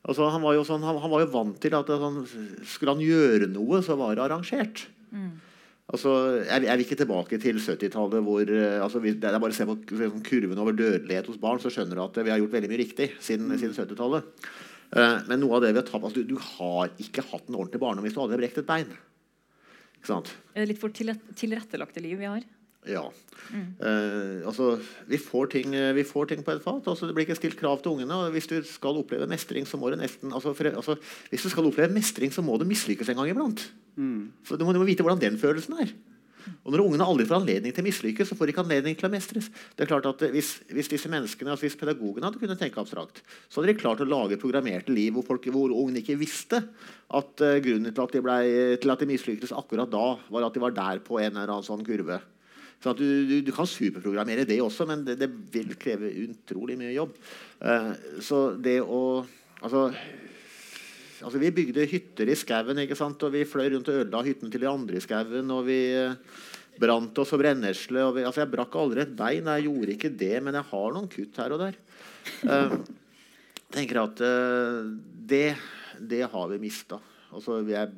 Altså, 0.04 0.28
han, 0.32 0.44
var 0.44 0.60
sånn, 0.68 0.84
han, 0.84 1.00
han, 1.00 1.12
var 1.12 1.24
jo 1.24 1.32
vant 1.32 1.60
til 1.64 1.76
at 1.78 1.92
sånn, 1.92 2.24
skulle 2.68 2.96
han 2.96 3.04
gjøre 3.04 3.52
noe, 3.52 3.84
så 3.84 3.96
var 4.00 4.16
det 4.16 4.24
arrangert. 4.26 4.88
Mm. 5.12 5.34
Altså, 5.92 6.12
jeg, 6.40 6.64
jeg, 6.64 6.78
vil 6.78 6.86
ikke 6.86 6.98
tilbake 7.02 7.38
til 7.44 7.58
70-tallet 7.60 8.24
hvor 8.24 8.52
altså, 8.86 9.02
vi, 9.04 9.12
Det 9.20 9.28
er 9.28 9.42
bare 9.44 9.52
å 9.52 9.58
se 9.58 9.66
på 9.68 9.76
sånn, 9.92 10.22
kurven 10.24 10.62
over 10.64 10.78
dødelighet 10.80 11.28
hos 11.28 11.42
barn, 11.42 11.60
så 11.60 11.72
skjønner 11.74 12.00
du 12.00 12.04
at 12.06 12.20
vi 12.24 12.32
har 12.32 12.40
gjort 12.40 12.56
veldig 12.56 12.70
mye 12.72 12.80
riktig 12.86 13.10
siden, 13.20 13.50
mm. 13.52 13.58
siden 13.60 13.76
70-tallet. 13.76 14.30
Uh, 14.94 15.02
eh, 15.02 15.18
men 15.28 15.42
noe 15.44 15.58
av 15.58 15.66
det 15.66 15.74
vi 15.74 15.82
har 15.82 15.88
tatt 15.90 16.00
altså, 16.00 16.22
du, 16.22 16.36
du, 16.36 16.40
har 16.40 16.94
ikke 17.04 17.26
hatt 17.34 17.50
en 17.50 17.58
ordentlig 17.58 17.82
barndom 17.84 18.08
hvis 18.08 18.16
du 18.16 18.22
aldri 18.24 18.38
har 18.38 18.44
brekt 18.46 18.62
et 18.64 18.70
bein. 18.70 18.96
Ikke 19.98 20.12
sant? 20.14 20.32
Er 20.54 20.64
det 20.64 20.72
litt 20.72 20.82
for 20.82 20.94
tilrettelagte 20.96 22.04
liv 22.04 22.22
vi 22.22 22.32
har? 22.32 22.48
Ja. 22.90 23.08
Mm. 23.52 23.66
Eh, 23.80 24.48
altså, 24.48 24.78
vi 25.10 25.20
får, 25.22 25.50
ting, 25.54 25.76
eh, 25.76 25.92
vi 25.96 26.06
får, 26.08 26.32
ting, 26.32 26.44
på 26.44 26.54
et 26.54 26.64
fat. 26.64 26.88
Altså, 26.88 27.08
det 27.08 27.16
blir 27.16 27.28
ikke 27.28 27.38
stilt 27.38 27.60
krav 27.60 27.82
til 27.82 27.96
ungene. 27.96 28.14
og 28.14 28.32
Hvis 28.36 28.48
du 28.50 28.58
skal 28.68 29.00
oppleve 29.00 29.28
mestring, 29.30 29.68
så 29.68 29.78
må 29.78 29.92
du 29.92 30.00
nesten 30.00 30.34
altså, 30.34 30.54
for, 30.54 30.72
altså, 30.72 30.98
hvis 31.30 31.44
du 31.44 31.52
skal 31.52 31.68
oppleve 31.70 31.94
mestring, 31.94 32.34
så 32.34 32.42
må 32.46 32.58
du 32.58 32.66
mislykkes 32.70 33.10
en 33.10 33.22
gang 33.22 33.34
iblant. 33.34 33.68
Mm. 33.96 34.32
Så 34.48 34.58
du 34.58 34.66
må, 34.66 34.74
du 34.74 34.82
må, 34.82 34.90
vite 34.90 35.06
hvordan 35.06 35.22
den 35.22 35.40
følelsen 35.40 35.80
er. 35.84 35.94
Og 36.64 36.74
Når 36.74 36.82
ungene 36.84 37.06
aldri 37.08 37.24
får 37.28 37.38
anledning 37.38 37.72
til 37.72 37.84
å 37.84 37.88
mislykkes, 37.88 38.28
så 38.28 38.36
får 38.36 38.50
de 38.50 38.54
ikke 38.54 38.64
anledning 38.66 38.98
til 39.00 39.08
å 39.08 39.12
mestres. 39.14 39.46
Det 39.78 39.86
er 39.86 39.92
klart 39.92 40.10
at 40.10 40.26
eh, 40.26 40.34
Hvis, 40.34 40.58
hvis 40.72 40.92
disse 40.92 41.12
menneskene, 41.12 41.54
altså 41.54 41.68
hvis 41.68 41.78
pedagogene 41.80 42.28
hadde 42.28 42.42
kunnet 42.42 42.60
tenke 42.60 42.82
abstrakt, 42.82 43.22
så 43.48 43.62
hadde 43.62 43.72
de 43.72 43.80
klart 43.80 44.04
å 44.04 44.10
lage 44.10 44.40
programmerte 44.42 44.92
liv 44.92 45.16
hvor, 45.16 45.24
folk, 45.28 45.48
hvor 45.54 45.72
ungene 45.72 46.04
ikke 46.04 46.20
visste 46.20 46.60
at 47.14 47.46
uh, 47.46 47.56
grunnen 47.64 47.94
til 47.94 48.04
at 48.04 48.16
de, 48.16 48.22
ble, 48.26 48.38
til 48.82 48.92
at 48.92 49.04
de 49.04 49.08
mislyktes 49.08 49.56
akkurat 49.56 49.92
da, 49.92 50.06
var 50.34 50.48
at 50.48 50.56
de 50.56 50.64
var 50.64 50.76
der 50.76 51.04
på 51.06 51.22
en 51.22 51.32
eller 51.32 51.48
annen 51.48 51.68
sånn 51.68 51.86
kurve. 51.86 52.20
Sånn 52.84 52.98
du, 53.00 53.06
du, 53.30 53.38
du, 53.48 53.52
kan 53.56 53.68
superprogrammere 53.70 54.44
det 54.48 54.60
også, 54.60 54.86
men 54.90 55.06
det, 55.08 55.16
det 55.22 55.30
vil 55.54 55.72
kreve 55.80 56.12
utrolig 56.26 56.76
mye 56.80 56.92
jobb. 56.92 57.16
Uh, 57.64 57.94
så 58.24 58.42
det 58.60 58.82
å 58.84 59.24
altså, 59.64 59.86
altså, 61.24 61.40
Vi 61.40 61.54
bygde 61.56 61.88
hytter 61.88 62.34
i 62.34 62.36
skauen, 62.36 62.82
og 62.84 63.30
vi 63.32 63.46
fløy 63.48 63.70
rundt 63.72 63.92
og 63.94 64.02
ødela 64.02 64.26
hyttene 64.28 64.52
til 64.52 64.66
de 64.66 64.72
andre 64.72 65.00
i 65.00 65.06
skauen. 65.06 65.56
Og 65.56 65.64
vi 65.70 65.80
uh, 65.96 66.18
brant 66.82 67.24
oss 67.24 67.32
og 67.32 67.44
brennesle. 67.46 68.04
Og 68.04 68.18
vi, 68.18 68.28
altså, 68.28 68.44
jeg 68.44 68.52
brakk 68.58 68.76
aldri 68.82 69.06
et 69.06 69.16
bein. 69.16 69.48
Jeg 69.48 69.70
gjorde 69.70 69.96
ikke 69.96 70.16
det, 70.26 70.36
men 70.44 70.60
jeg 70.60 70.72
har 70.74 70.98
noen 70.98 71.12
kutt 71.16 71.40
her 71.40 71.56
og 71.56 71.64
der. 71.64 71.80
Uh, 72.44 72.80
tenker 73.74 74.04
at 74.04 74.20
det, 75.32 75.48
det 76.04 76.26
har 76.30 76.52
vi 76.52 76.66
mista. 76.68 77.00
Altså, 77.32 77.64
er 77.64 77.96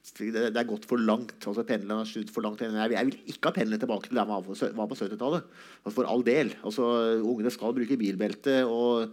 det, 0.00 0.56
er 0.56 0.68
gått 0.68 0.86
for 0.88 1.00
langt. 1.00 1.36
altså 1.46 1.64
Pendelen 1.66 2.00
har 2.00 2.08
snudd 2.08 2.30
for 2.32 2.44
langt. 2.44 2.62
Jeg, 2.64 3.06
vil 3.06 3.18
ikke 3.30 3.50
ha 3.50 3.56
pendelen 3.56 3.80
tilbake 3.80 4.08
til 4.08 4.18
der 4.18 4.28
man 4.28 4.42
var 4.42 4.88
på 4.88 4.96
70-tallet. 4.98 5.50
Altså 5.84 5.96
for 5.96 6.08
all 6.08 6.24
del. 6.24 6.54
altså 6.64 6.86
Ungene 7.20 7.52
skal 7.52 7.74
bruke 7.76 7.98
bilbelte. 8.00 8.62
og 8.64 9.12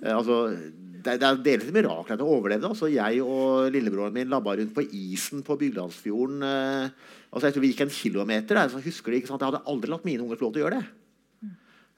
eh, 0.00 0.14
altså, 0.16 0.56
det, 1.04 1.18
er 1.18 1.42
delvis 1.44 1.74
mirakler 1.74 2.16
at 2.16 2.24
jeg 2.24 2.28
overlevde. 2.28 2.68
altså 2.68 2.88
Jeg 2.92 3.20
og 3.22 3.70
lillebroren 3.72 4.16
min 4.16 4.32
labba 4.32 4.56
rundt 4.56 4.74
på 4.74 4.86
isen 4.88 5.44
på 5.44 5.58
Byglandsfjorden. 5.60 6.42
Eh, 6.48 7.12
altså 7.30 7.46
Jeg 7.46 7.54
tror 7.54 7.66
vi 7.66 7.72
gikk 7.74 7.86
en 7.86 7.94
kilometer. 8.00 8.56
Der, 8.56 8.72
så 8.72 8.82
husker 8.82 9.12
de, 9.12 9.20
ikke 9.20 9.32
sant? 9.32 9.44
Jeg 9.44 9.52
hadde 9.52 9.64
aldri 9.68 9.92
latt 9.92 10.08
mine 10.08 10.24
unger 10.24 10.40
få 10.40 10.48
lov 10.48 10.56
til 10.56 10.64
å 10.64 10.66
gjøre 10.66 10.80
det. 10.80 10.90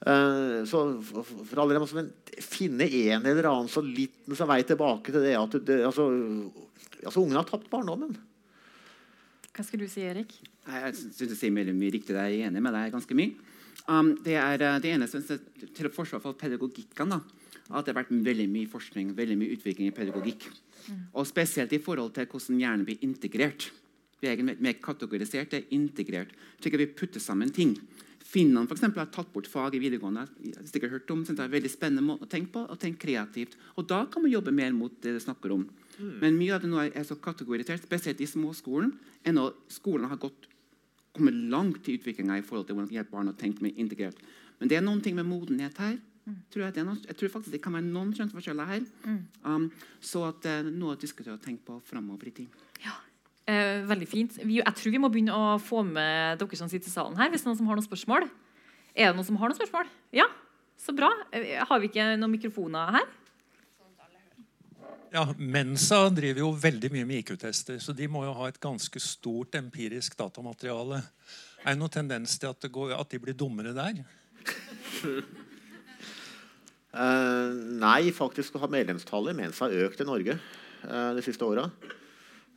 Uh, 0.05 0.61
så 0.67 0.79
for, 1.01 1.55
alle 1.63 1.73
dem, 1.73 1.81
altså, 1.85 2.03
Finne 2.43 2.83
en 2.83 3.23
eller 3.25 3.47
annen 3.47 3.69
så 3.71 3.81
liten 3.81 4.35
vei 4.35 4.59
tilbake 4.67 5.13
til 5.13 5.23
det 5.23 5.31
at 5.39 5.55
det, 5.65 5.77
altså, 5.87 6.09
altså 7.05 7.23
Ungene 7.23 7.41
har 7.41 7.49
tapt 7.49 7.69
barndommen. 7.71 8.15
Hva 9.55 9.63
skal 9.63 9.79
du 9.79 9.87
si, 9.87 10.03
Erik? 10.03 10.33
Jeg 10.65 10.95
synes 10.97 11.31
du 11.31 11.35
sier 11.37 11.53
mye, 11.53 11.71
mye 11.71 11.93
riktig. 11.93 12.15
Jeg 12.17 12.41
er 12.41 12.49
enig 12.49 12.63
med 12.63 12.75
deg 12.75 12.91
ganske 12.95 13.15
mye. 13.15 13.53
Um, 13.85 14.15
det 14.25 14.35
er 14.39 14.61
eh, 14.65 14.77
det 14.81 14.91
ene 14.95 15.07
til 15.07 15.87
å 15.87 15.93
forsvare 15.93 16.23
for 16.23 16.37
pedagogikken. 16.39 17.13
Da, 17.13 17.21
at 17.71 17.85
det 17.85 17.93
har 17.93 18.01
vært 18.01 18.13
veldig 18.25 18.47
mye 18.51 18.69
forskning 18.69 19.13
veldig 19.17 19.37
mye 19.39 19.55
utvikling 19.55 19.89
i 19.89 19.95
pedagogikk. 19.95 20.47
Mm. 20.89 21.01
Og 21.13 21.27
Spesielt 21.29 21.73
i 21.73 21.81
forhold 21.81 22.13
til 22.17 22.27
hvordan 22.29 22.61
hjernen 22.61 22.87
blir 22.87 23.05
integrert. 23.05 23.69
Vi 24.21 24.31
er 24.31 24.41
mer 24.43 24.77
kategorisert, 24.81 25.51
det 25.51 25.63
er 25.63 25.75
integrert. 25.75 26.33
Slik 26.59 26.77
at 26.77 26.83
vi 26.83 26.91
putter 26.97 27.23
sammen 27.23 27.51
ting. 27.53 27.75
Finnene 28.25 28.65
for 28.65 28.73
eksempel, 28.73 29.03
har 29.03 29.11
tatt 29.13 29.31
bort 29.33 29.47
fag 29.49 29.75
i 29.77 29.81
videregående. 29.83 30.25
Jeg 30.41 30.57
har 30.57 30.69
sikkert 30.69 30.95
hørt 30.95 31.11
om, 31.13 31.23
det 31.27 31.35
er 31.35 31.45
en 31.45 31.55
veldig 31.55 31.71
spennende 31.71 32.05
måte 32.05 32.25
å 32.25 32.31
tenke 32.31 32.55
på. 32.55 32.63
og 32.65 32.79
tenke 32.81 33.05
kreativt. 33.05 33.53
Og 33.77 33.87
Da 33.87 34.05
kan 34.05 34.23
man 34.23 34.31
jobbe 34.31 34.51
mer 34.51 34.73
mot 34.73 34.91
det 35.01 35.13
du 35.13 35.19
snakker 35.19 35.53
om. 35.53 35.69
Mm. 35.99 36.15
Men 36.23 36.39
mye 36.39 36.55
av 36.55 36.63
det 36.63 36.71
nå 36.71 36.81
er 36.85 37.07
så 37.07 37.17
kategorisert, 37.19 37.83
spesielt 37.85 38.21
i 38.21 38.29
småskolen. 38.29 38.91
Ennå 39.27 39.49
skolen 39.71 40.09
har 40.11 40.19
gått 40.21 40.49
kommet 41.15 41.37
langt 41.51 41.87
i 41.87 41.95
utviklinga 41.95 42.39
i 42.39 42.43
forhold 42.43 42.67
til 42.67 42.75
hvordan 42.75 42.91
hjelpe 42.91 43.15
barn 43.15 43.31
å 43.31 43.37
tenke 43.39 43.63
mer 43.63 43.77
integrert. 43.79 44.19
Men 44.59 44.71
det 44.71 44.77
er 44.77 44.83
noen 44.83 45.01
ting 45.03 45.15
med 45.15 45.27
modenhet 45.29 45.79
her. 45.79 45.95
Tror 46.49 46.63
jeg, 46.63 46.73
det 46.73 46.81
er 46.81 46.87
noen, 46.87 47.01
jeg 47.05 47.17
tror 47.19 47.31
faktisk 47.35 47.53
det 47.53 47.61
kan 47.61 47.75
være 47.75 47.85
noen 47.85 48.11
kjønnsforskjeller 48.17 48.69
her. 48.69 48.85
Um, 49.45 49.67
så 50.01 50.23
at 50.31 50.47
uh, 50.49 50.65
noe 50.65 50.95
å 50.95 50.99
diskutere 50.99 51.35
og 51.35 51.43
tenke 51.43 51.67
på 51.67 51.77
framover 51.85 52.31
i 52.31 52.33
tid. 52.41 52.63
Ja. 52.81 52.95
Eh, 53.45 53.83
veldig 53.85 54.07
fint. 54.09 54.39
Vi, 54.41 54.57
jeg 54.57 54.77
tror 54.79 54.93
vi 54.95 55.01
må 55.03 55.11
begynne 55.13 55.35
å 55.37 55.59
få 55.61 55.83
med 55.85 56.39
dere 56.41 56.57
som 56.57 56.69
sitter 56.71 56.89
i 56.89 56.93
salen 56.93 57.19
her. 57.19 57.29
hvis 57.29 57.43
det 57.43 57.45
er 57.45 57.51
noen 57.51 57.59
som 57.59 57.69
har 57.69 57.77
noen 57.77 57.85
spørsmål. 57.85 58.25
Er 58.95 59.11
det 59.11 59.19
noen 59.19 59.27
som 59.27 59.37
har 59.37 59.51
noen 59.51 59.59
spørsmål? 59.59 59.91
Ja, 60.17 60.25
så 60.81 60.95
bra. 60.97 61.11
Eh, 61.29 61.61
har 61.61 61.83
vi 61.83 61.91
ikke 61.91 62.07
noen 62.17 62.33
mikrofoner 62.33 62.97
her? 62.97 63.05
Ja, 65.15 65.29
Mensa 65.39 66.09
driver 66.11 66.41
jo 66.41 66.49
veldig 66.59 66.89
mye 66.91 67.05
med 67.07 67.21
IQ-tester, 67.21 67.77
så 67.79 67.93
de 67.95 68.07
må 68.11 68.25
jo 68.25 68.33
ha 68.35 68.49
et 68.49 68.57
ganske 68.59 68.99
stort 68.99 69.55
empirisk 69.55 70.17
datamateriale. 70.19 70.97
Er 71.63 71.69
det 71.71 71.79
noen 71.79 71.93
tendens 71.93 72.33
til 72.41 72.51
at, 72.51 72.67
går, 72.67 72.91
at 72.97 73.13
de 73.13 73.21
blir 73.23 73.37
dummere 73.39 73.71
der? 73.77 74.01
uh, 76.91 77.47
nei, 77.85 78.11
faktisk 78.11 78.59
har 78.59 78.73
medlemstallet 78.75 79.31
i 79.31 79.39
Mensa 79.39 79.71
økt 79.71 80.03
i 80.03 80.09
Norge 80.09 80.35
uh, 80.35 81.15
de 81.15 81.23
siste 81.23 81.47
åra. 81.47 81.69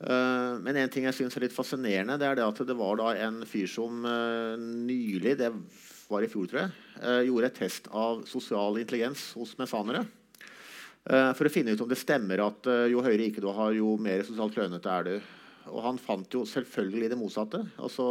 Uh, 0.03 0.59
men 0.59 0.83
en 0.83 0.91
ting 0.91 1.07
jeg 1.07 1.15
synes 1.21 1.39
er 1.39 1.47
litt 1.47 1.55
fascinerende, 1.55 2.19
det 2.19 2.27
er 2.27 2.41
det 2.41 2.49
at 2.49 2.67
det 2.67 2.81
var 2.83 2.99
da 2.99 3.15
en 3.23 3.45
fyr 3.47 3.71
som 3.71 4.03
nylig, 4.59 5.39
det 5.39 5.55
var 6.11 6.27
i 6.27 6.33
fjor, 6.33 6.51
tror 6.51 6.65
jeg, 6.65 7.29
gjorde 7.31 7.53
et 7.53 7.63
test 7.63 7.87
av 7.95 8.27
sosial 8.27 8.83
intelligens 8.83 9.31
hos 9.39 9.55
mensanere. 9.61 10.09
Eh, 11.07 11.33
for 11.39 11.49
å 11.49 11.53
finne 11.53 11.73
ut 11.73 11.83
om 11.85 11.91
det 11.91 12.01
stemmer 12.01 12.43
at 12.45 12.69
eh, 12.69 12.87
jo 12.93 13.03
høyere 13.05 13.29
IQ 13.29 13.43
du 13.45 13.51
har, 13.55 13.73
jo 13.77 13.97
mer 14.03 14.25
sosialt 14.27 14.57
klønete 14.57 14.93
er 14.93 15.07
du. 15.07 15.15
Og 15.69 15.83
han 15.85 16.01
fant 16.01 16.33
jo 16.33 16.45
selvfølgelig 16.49 17.11
det 17.13 17.19
motsatte. 17.21 17.61
Altså, 17.77 18.05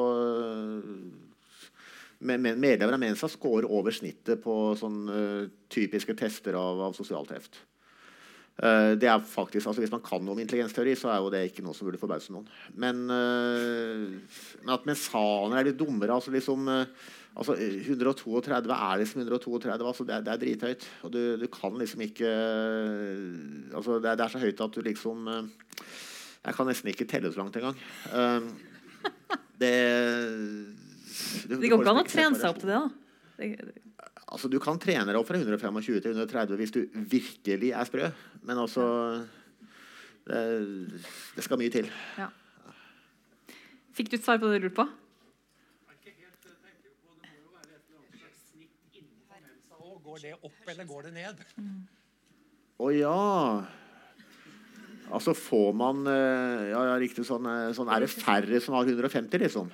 med, 2.20 2.44
medlemmer 2.58 2.96
av 2.96 3.02
Mensa 3.02 3.30
scorer 3.30 3.70
over 3.70 3.94
snittet 3.94 4.42
på 4.44 4.58
sånne 4.78 5.24
eh, 5.24 5.50
typiske 5.74 6.16
tester 6.18 6.58
av, 6.58 6.86
av 6.90 6.98
sosialt 6.98 7.34
heft. 7.36 7.60
Uh, 8.58 8.96
det 8.98 9.06
er 9.06 9.20
faktisk, 9.22 9.68
altså 9.70 9.84
Hvis 9.84 9.92
man 9.94 10.02
kan 10.02 10.24
noe 10.26 10.34
om 10.34 10.40
intelligensteori, 10.42 10.96
så 10.98 11.12
er 11.14 11.20
jo 11.22 11.30
det 11.30 11.44
ikke 11.46 11.62
noe 11.62 11.78
som 11.78 11.86
burde 11.86 12.00
forbause 12.02 12.34
noen. 12.34 12.48
Men, 12.74 13.04
uh, 13.06 14.40
men 14.64 14.74
at 14.74 14.88
mensaner 14.90 15.60
er 15.60 15.68
litt 15.70 15.78
dummere 15.78 16.16
altså 16.16 16.34
liksom, 16.34 16.66
eh, 16.74 17.12
altså 17.38 17.54
132 17.58 18.74
er 18.74 18.98
liksom 19.02 19.22
132. 19.22 19.88
Altså 19.88 20.06
det, 20.10 20.18
det 20.26 20.34
er 20.34 20.42
drithøyt. 20.42 20.88
Og 21.06 21.12
du, 21.14 21.20
du 21.38 21.48
kan 21.54 21.78
liksom 21.78 22.02
ikke 22.08 22.28
eh, 22.28 23.76
altså 23.78 24.00
det, 24.02 24.16
det 24.18 24.26
er 24.26 24.34
så 24.34 24.42
høyt 24.42 24.64
at 24.66 24.78
du 24.78 24.82
liksom 24.86 25.28
eh, 25.32 25.50
Jeg 26.48 26.56
kan 26.58 26.68
nesten 26.70 26.90
ikke 26.94 27.08
telle 27.10 27.32
så 27.34 27.42
langt 27.42 27.56
engang. 27.60 27.78
Um, 28.14 28.50
det 29.60 29.74
du- 31.48 31.58
Det 31.60 31.70
går 31.70 31.82
ikke 31.82 31.90
an 31.92 31.98
å 31.98 32.04
liksom 32.04 32.14
trene 32.14 32.40
seg 32.40 32.50
opp 32.50 32.60
til 32.62 32.70
det. 32.72 32.80
da. 32.80 32.90
Det- 33.38 33.84
Altså, 34.28 34.50
Du 34.52 34.58
kan 34.60 34.78
trene 34.78 35.06
deg 35.08 35.16
opp 35.16 35.28
fra 35.30 35.38
125 35.40 36.02
til 36.04 36.12
130 36.12 36.58
hvis 36.60 36.72
du 36.76 36.82
virkelig 37.08 37.70
er 37.72 37.86
sprø. 37.88 38.10
Men 38.44 38.58
altså 38.60 38.84
Det, 40.28 40.42
det 41.38 41.44
skal 41.46 41.58
mye 41.62 41.72
til. 41.72 41.88
Ja. 42.20 42.28
Fikk 43.96 44.10
du 44.12 44.18
et 44.18 44.24
svar 44.26 44.38
på 44.42 44.50
det 44.52 44.60
du 44.62 44.68
lurte 44.68 44.76
på? 44.82 44.88
Går 50.18 50.24
det 50.24 50.38
opp 50.42 50.70
eller 50.72 50.86
går 50.90 51.04
det 51.06 51.10
ned? 51.14 51.42
Å 52.82 52.88
ja. 52.90 53.18
Altså 55.14 55.36
får 55.38 55.76
man 55.78 56.00
eh, 56.10 56.64
Ja, 56.72 56.80
ja 56.90 56.96
riktig 56.98 57.22
sånn, 57.28 57.46
eh, 57.46 57.70
sånn 57.78 57.92
Er 57.94 58.02
det 58.02 58.10
færre 58.10 58.58
som 58.64 58.74
har 58.74 58.90
150, 58.90 59.38
liksom? 59.46 59.70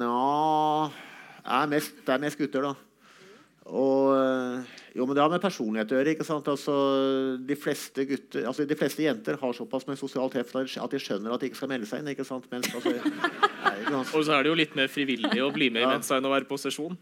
Nja 0.00 0.88
det 1.44 1.60
er, 1.60 1.70
mest, 1.74 2.00
det 2.06 2.14
er 2.14 2.24
mest 2.24 2.40
gutter, 2.40 2.64
da. 2.64 2.72
Og, 3.68 4.14
eh, 4.16 4.79
jo, 4.96 5.06
men 5.06 5.14
Det 5.14 5.22
har 5.22 5.30
med 5.30 5.40
personlighet 5.42 5.92
å 5.92 5.98
gjøre. 6.00 6.14
ikke 6.16 6.24
sant? 6.26 6.48
Altså, 6.50 6.74
de, 7.46 7.56
fleste 7.56 8.04
gutter, 8.08 8.46
altså, 8.50 8.64
de 8.66 8.76
fleste 8.78 9.04
jenter 9.04 9.36
har 9.38 9.52
såpass 9.54 9.86
med 9.86 9.98
sosialt 10.00 10.34
heft 10.34 10.56
at 10.56 10.90
de 10.90 10.98
skjønner 11.02 11.34
at 11.34 11.40
de 11.44 11.50
ikke 11.50 11.60
skal 11.60 11.70
melde 11.70 11.86
seg 11.86 12.02
inn. 12.02 12.10
ikke 12.14 12.26
sant? 12.26 12.48
Mens, 12.50 12.68
altså, 12.74 12.90
nei, 13.64 13.74
ikke 13.84 13.94
sant? 13.94 14.14
Og 14.18 14.24
så 14.26 14.34
er 14.34 14.42
det 14.42 14.50
jo 14.50 14.58
litt 14.58 14.74
mer 14.78 14.88
frivillig 14.90 15.42
å 15.46 15.52
bli 15.54 15.70
med 15.70 15.82
i 15.82 15.86
Ja. 15.86 15.92
Mensa 15.94 16.18
enn 16.18 16.26
å 16.26 16.32
være 16.34 16.48
på 16.50 16.58
sesjon. 16.58 16.98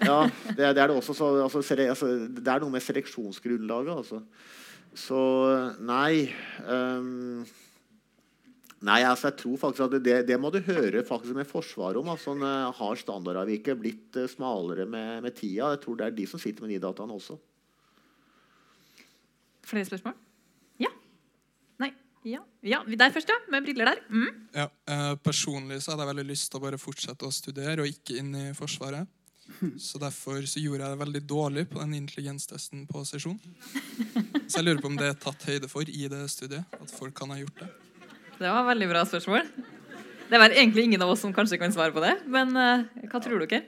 Ja, 0.00 0.20
det, 0.54 0.62
er- 0.62 0.74
det 0.74 0.82
er 0.84 0.88
det 0.92 0.96
også. 0.96 1.14
Så, 1.18 1.28
altså, 1.42 1.60
sele, 1.66 1.88
altså, 1.92 2.08
det 2.30 2.48
er 2.48 2.60
noe 2.64 2.70
med 2.72 2.84
seleksjonsgrunnlaget, 2.86 3.92
altså. 3.98 4.22
Så 4.98 5.18
nei 5.84 6.30
ehm, 6.64 7.42
Nei, 8.86 9.00
altså, 9.02 9.32
jeg 9.32 9.40
tror 9.40 9.58
faktisk 9.58 9.84
at 9.88 9.96
det, 10.04 10.16
det 10.28 10.36
må 10.38 10.52
du 10.54 10.60
høre 10.62 11.02
faktisk 11.06 11.34
med 11.34 11.48
Forsvaret 11.50 11.98
om. 11.98 12.10
Altså, 12.12 12.36
har 12.78 13.00
standardavviket 13.00 13.80
blitt 13.80 14.18
eh, 14.20 14.28
smalere 14.30 14.86
med, 14.86 15.24
med 15.24 15.34
tida? 15.34 15.72
Jeg 15.74 15.82
tror 15.82 15.98
det 15.98 16.06
er 16.06 16.14
de 16.14 16.26
som 16.30 16.42
sitter 16.42 16.62
med 16.62 16.76
de 16.76 16.78
dataene 16.84 17.16
også. 17.16 17.34
Flere 19.66 19.88
spørsmål? 19.88 20.14
Ja? 20.78 20.92
Nei? 21.82 21.90
Ja? 22.30 22.44
ja. 22.62 22.84
Der 22.86 23.14
først, 23.14 23.34
ja. 23.34 23.40
Med 23.50 23.66
briller 23.66 23.90
der. 23.90 24.02
Mm. 24.14 24.30
Ja, 24.54 24.68
eh, 24.94 25.14
personlig 25.26 25.80
så 25.82 25.92
hadde 25.92 26.06
jeg 26.06 26.12
veldig 26.14 26.26
lyst 26.30 26.52
til 26.52 26.60
å 26.60 26.66
bare 26.68 26.80
fortsette 26.80 27.26
å 27.26 27.34
studere 27.34 27.82
og 27.82 27.90
ikke 27.90 28.20
inn 28.22 28.30
i 28.38 28.46
Forsvaret. 28.56 29.10
Så 29.80 29.98
derfor 29.98 30.44
så 30.46 30.60
gjorde 30.60 30.84
jeg 30.84 30.92
det 30.92 31.02
veldig 31.02 31.24
dårlig 31.24 31.66
på 31.72 31.80
den 31.80 31.94
intelligenstesten 31.98 32.86
på 32.86 33.02
sesjon. 33.08 33.38
Så 34.46 34.60
jeg 34.60 34.66
lurer 34.66 34.82
på 34.84 34.90
om 34.92 34.98
det 35.00 35.08
er 35.08 35.20
tatt 35.20 35.46
høyde 35.48 35.70
for 35.72 35.88
i 35.88 36.08
det 36.12 36.22
studiet. 36.30 36.68
At 36.78 36.92
folk 36.94 37.16
kan 37.16 37.32
ha 37.32 37.40
gjort 37.40 37.64
det. 37.64 37.70
Det 38.38 38.46
var 38.46 38.62
et 38.62 38.70
veldig 38.70 38.86
bra 38.92 39.02
spørsmål. 39.08 39.48
Det 40.28 40.36
er 40.36 40.52
egentlig 40.52 40.84
ingen 40.86 41.02
av 41.02 41.10
oss 41.10 41.24
som 41.24 41.32
kanskje 41.34 41.58
kan 41.58 41.72
svare 41.74 41.94
på 41.94 42.02
det. 42.04 42.14
Men 42.30 42.54
uh, 42.54 42.86
hva 43.10 43.20
tror 43.24 43.42
dere? 43.42 43.64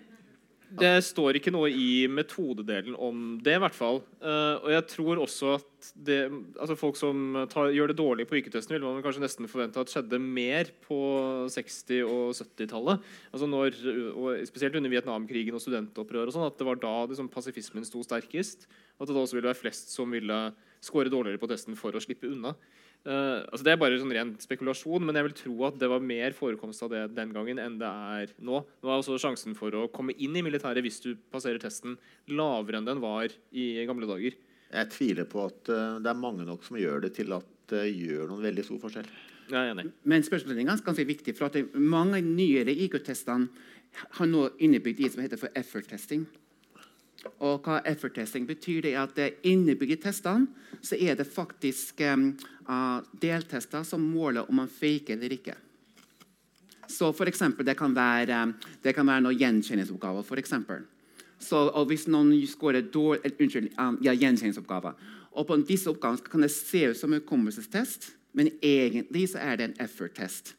Det 0.71 0.93
står 1.03 1.35
ikke 1.35 1.51
noe 1.51 1.67
i 1.75 2.07
metodedelen 2.07 2.95
om 2.95 3.41
det, 3.43 3.57
i 3.57 3.63
hvert 3.65 3.75
fall. 3.75 3.99
Uh, 4.23 4.61
og 4.61 4.69
jeg 4.71 4.85
tror 4.93 5.23
også 5.25 5.57
at 5.57 5.89
det, 6.07 6.19
altså 6.55 6.77
folk 6.79 7.01
som 7.01 7.41
tar, 7.51 7.73
gjør 7.75 7.91
det 7.91 7.97
dårlig 7.99 8.29
på 8.31 8.39
IQ-testen, 8.39 8.77
vil 8.77 8.87
man 8.87 9.03
kanskje 9.03 9.25
nesten 9.25 9.51
forvente 9.51 9.83
at 9.83 9.91
skjedde 9.91 10.21
mer 10.23 10.71
på 10.85 11.01
60- 11.51 12.05
og 12.07 12.37
70-tallet. 12.39 13.03
Altså 13.35 14.47
spesielt 14.53 14.79
under 14.79 14.95
Vietnamkrigen 14.95 15.59
og 15.59 15.65
studentopprør. 15.65 16.31
og 16.31 16.37
sånn, 16.37 16.47
At 16.47 16.61
det 16.61 16.69
var 16.69 16.79
da 16.79 16.95
liksom, 17.11 17.33
pasifismen 17.33 17.89
sto 17.89 18.05
sterkest. 18.07 18.69
At 19.01 19.11
det 19.11 19.17
da 19.17 19.25
også 19.25 19.41
ville 19.41 19.51
være 19.51 19.65
flest 19.65 19.91
som 19.97 20.15
ville 20.15 20.39
score 20.85 21.11
dårligere 21.11 21.43
på 21.43 21.51
testen 21.51 21.75
for 21.75 21.99
å 21.99 22.05
slippe 22.05 22.31
unna. 22.31 22.55
Eh, 23.09 23.41
altså 23.49 23.65
Det 23.65 23.73
er 23.73 23.81
bare 23.81 23.97
sånn 24.01 24.13
ren 24.13 24.35
spekulasjon, 24.43 25.05
men 25.07 25.17
jeg 25.17 25.27
vil 25.29 25.37
tro 25.39 25.55
at 25.71 25.79
det 25.81 25.89
var 25.89 26.05
mer 26.05 26.35
forekomst 26.37 26.85
av 26.85 26.93
det 26.93 27.07
den 27.17 27.33
gangen 27.33 27.61
enn 27.63 27.79
det 27.81 27.89
er 27.89 28.35
nå. 28.37 28.61
Nå 28.61 28.91
er 28.91 28.99
også 28.99 29.17
sjansen 29.23 29.57
for 29.57 29.73
å 29.77 29.87
komme 29.93 30.17
inn 30.21 30.37
i 30.37 30.45
militæret 30.45 30.85
hvis 30.85 31.01
du 31.05 31.15
passerer 31.33 31.63
testen, 31.63 31.97
lavere 32.29 32.81
enn 32.81 32.91
den 32.91 33.01
var 33.01 33.33
i 33.53 33.73
gamle 33.89 34.09
dager. 34.11 34.37
Jeg 34.71 34.93
tviler 34.93 35.27
på 35.27 35.49
at 35.49 35.73
uh, 35.73 35.97
det 35.99 36.13
er 36.13 36.21
mange 36.21 36.45
nok 36.47 36.63
som 36.63 36.79
gjør 36.79 37.01
det 37.07 37.15
til 37.17 37.33
at 37.35 37.49
det 37.73 37.89
gjør 37.89 38.29
noen 38.31 38.45
veldig 38.45 38.67
stor 38.67 38.83
forskjell. 38.85 39.09
Jeg 39.51 39.59
er 39.59 39.73
enig. 39.73 39.89
Men 40.07 40.23
spørsmålet 40.23 40.63
er 40.63 40.69
ganske 40.69 40.87
ganske 40.87 41.07
viktig, 41.09 41.35
for 41.39 41.49
at 41.49 41.75
mange 41.75 42.21
nyere 42.23 42.75
IQ-testene 42.85 43.49
har 44.19 44.29
nå 44.31 44.45
innebygd 44.63 45.01
i 45.01 45.09
det 45.09 45.15
som 45.17 45.25
heter 45.25 45.41
for 45.41 45.59
effort 45.59 45.89
testing. 45.91 46.29
Og 47.41 47.65
hva 47.65 47.81
effort 47.89 48.15
testing 48.17 48.47
betyr, 48.49 48.83
det 48.85 48.95
er 48.95 49.03
at 49.03 49.45
innebygd 49.45 49.97
i 49.97 50.01
testene 50.01 50.49
så 50.81 50.97
er 50.97 51.19
det 51.19 51.29
faktisk 51.29 52.01
um, 52.09 52.31
deltester 53.21 53.85
som 53.85 54.01
måler 54.01 54.49
om 54.49 54.63
man 54.63 54.71
faker 54.71 55.19
eller 55.19 55.35
ikke. 55.37 55.57
Så 56.89 57.13
for 57.15 57.29
eksempel, 57.29 57.67
det 57.67 57.77
kan 57.79 57.93
være, 57.95 58.55
det 58.83 58.95
kan 58.97 59.07
være 59.07 59.27
noen 59.27 59.39
gjenkjenningsoppgaver. 59.39 60.25
For 60.27 60.41
så, 61.41 61.57
og 61.69 61.87
hvis 61.89 62.09
noen 62.09 62.35
scorer 62.49 62.83
dårlig, 62.93 63.21
eh, 63.25 63.37
unnskyld, 63.41 63.71
ja, 64.05 64.13
gjenkjenningsoppgaver 64.13 64.97
og 65.31 65.47
på 65.47 65.59
disse 65.69 65.91
oppgavene 65.91 66.27
kan 66.31 66.43
det 66.45 66.51
se 66.53 66.89
ut 66.91 66.99
som 66.99 67.13
en 67.13 67.21
hukommelsestest, 67.21 68.11
men 68.35 68.51
egentlig 68.63 69.29
så 69.33 69.39
er 69.43 69.57
det 69.57 69.69
en 69.69 69.77
effort-test. 69.85 70.55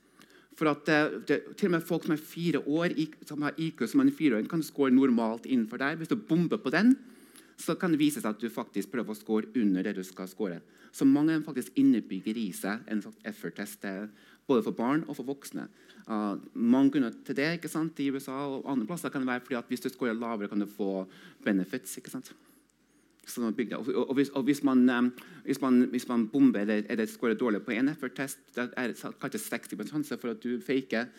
For 0.61 0.69
at 0.69 0.83
det, 0.85 0.97
det, 1.25 1.39
Til 1.57 1.71
og 1.71 1.73
med 1.73 1.85
folk 1.87 2.03
som 2.05 2.13
er 2.13 2.21
fire 2.21 2.59
år, 2.69 2.93
som 3.25 3.41
har 3.41 3.57
IQ 3.57 3.87
som 3.89 4.03
er 4.03 4.11
fire 4.13 4.37
år, 4.37 4.45
kan 4.49 4.61
score 4.61 4.93
normalt 4.93 5.47
innenfor 5.49 5.81
der. 5.81 5.95
Hvis 5.97 6.11
du 6.11 6.15
bomber 6.15 6.61
på 6.61 6.69
den, 6.69 6.93
så 7.57 7.73
kan 7.73 7.89
det 7.89 8.01
vise 8.01 8.21
seg 8.21 8.29
at 8.29 8.41
du 8.41 8.49
faktisk 8.49 8.91
prøver 8.93 9.09
å 9.09 9.17
score 9.17 9.49
under 9.57 9.81
det 9.81 9.95
du 9.97 10.03
skal 10.05 10.29
score. 10.29 10.59
Så 10.93 11.07
mange 11.07 11.39
faktisk 11.41 11.73
innebygger 11.79 12.37
i 12.37 12.51
seg 12.53 12.85
en 12.93 13.01
effort-test, 13.25 13.85
eh, 13.89 14.05
både 14.45 14.61
for 14.67 14.77
barn 14.77 15.01
og 15.07 15.17
for 15.17 15.31
voksne. 15.31 15.65
Uh, 16.05 16.37
mange 16.53 16.93
grunner 16.93 17.13
til 17.25 17.37
det 17.37 17.47
ikke 17.57 17.69
sant? 17.71 17.97
i 18.01 18.09
USA 18.11 18.37
og 18.45 18.65
andre 18.69 18.85
plasser 18.89 19.09
kan 19.13 19.21
det 19.21 19.29
være 19.29 19.45
fordi 19.45 19.59
at 19.59 19.69
hvis 19.69 19.85
du 19.85 19.89
scorer 19.89 20.17
lavere, 20.17 20.49
kan 20.49 20.59
du 20.59 20.69
få 20.69 21.07
benefits. 21.45 21.97
ikke 21.97 22.13
sant? 22.13 22.33
Sånn 23.29 23.45
og, 23.45 24.13
hvis, 24.17 24.31
og 24.33 24.47
hvis, 24.47 24.63
man, 24.65 24.81
um, 24.89 25.11
hvis, 25.45 25.61
man, 25.61 25.83
hvis 25.93 26.07
man 26.09 26.25
bomber 26.31 26.63
eller, 26.63 26.81
eller 26.89 27.09
scorer 27.09 27.37
dårlig 27.37 27.61
på 27.63 27.75
en 27.75 27.91
effort-test, 27.93 28.41
da 28.55 28.65
er 28.81 28.91
det 28.91 29.13
kanskje 29.21 29.43
60 29.45 29.91
sjanse 29.91 30.17
for 30.17 30.33
at 30.33 30.41
du 30.41 30.57
faker. 30.65 31.11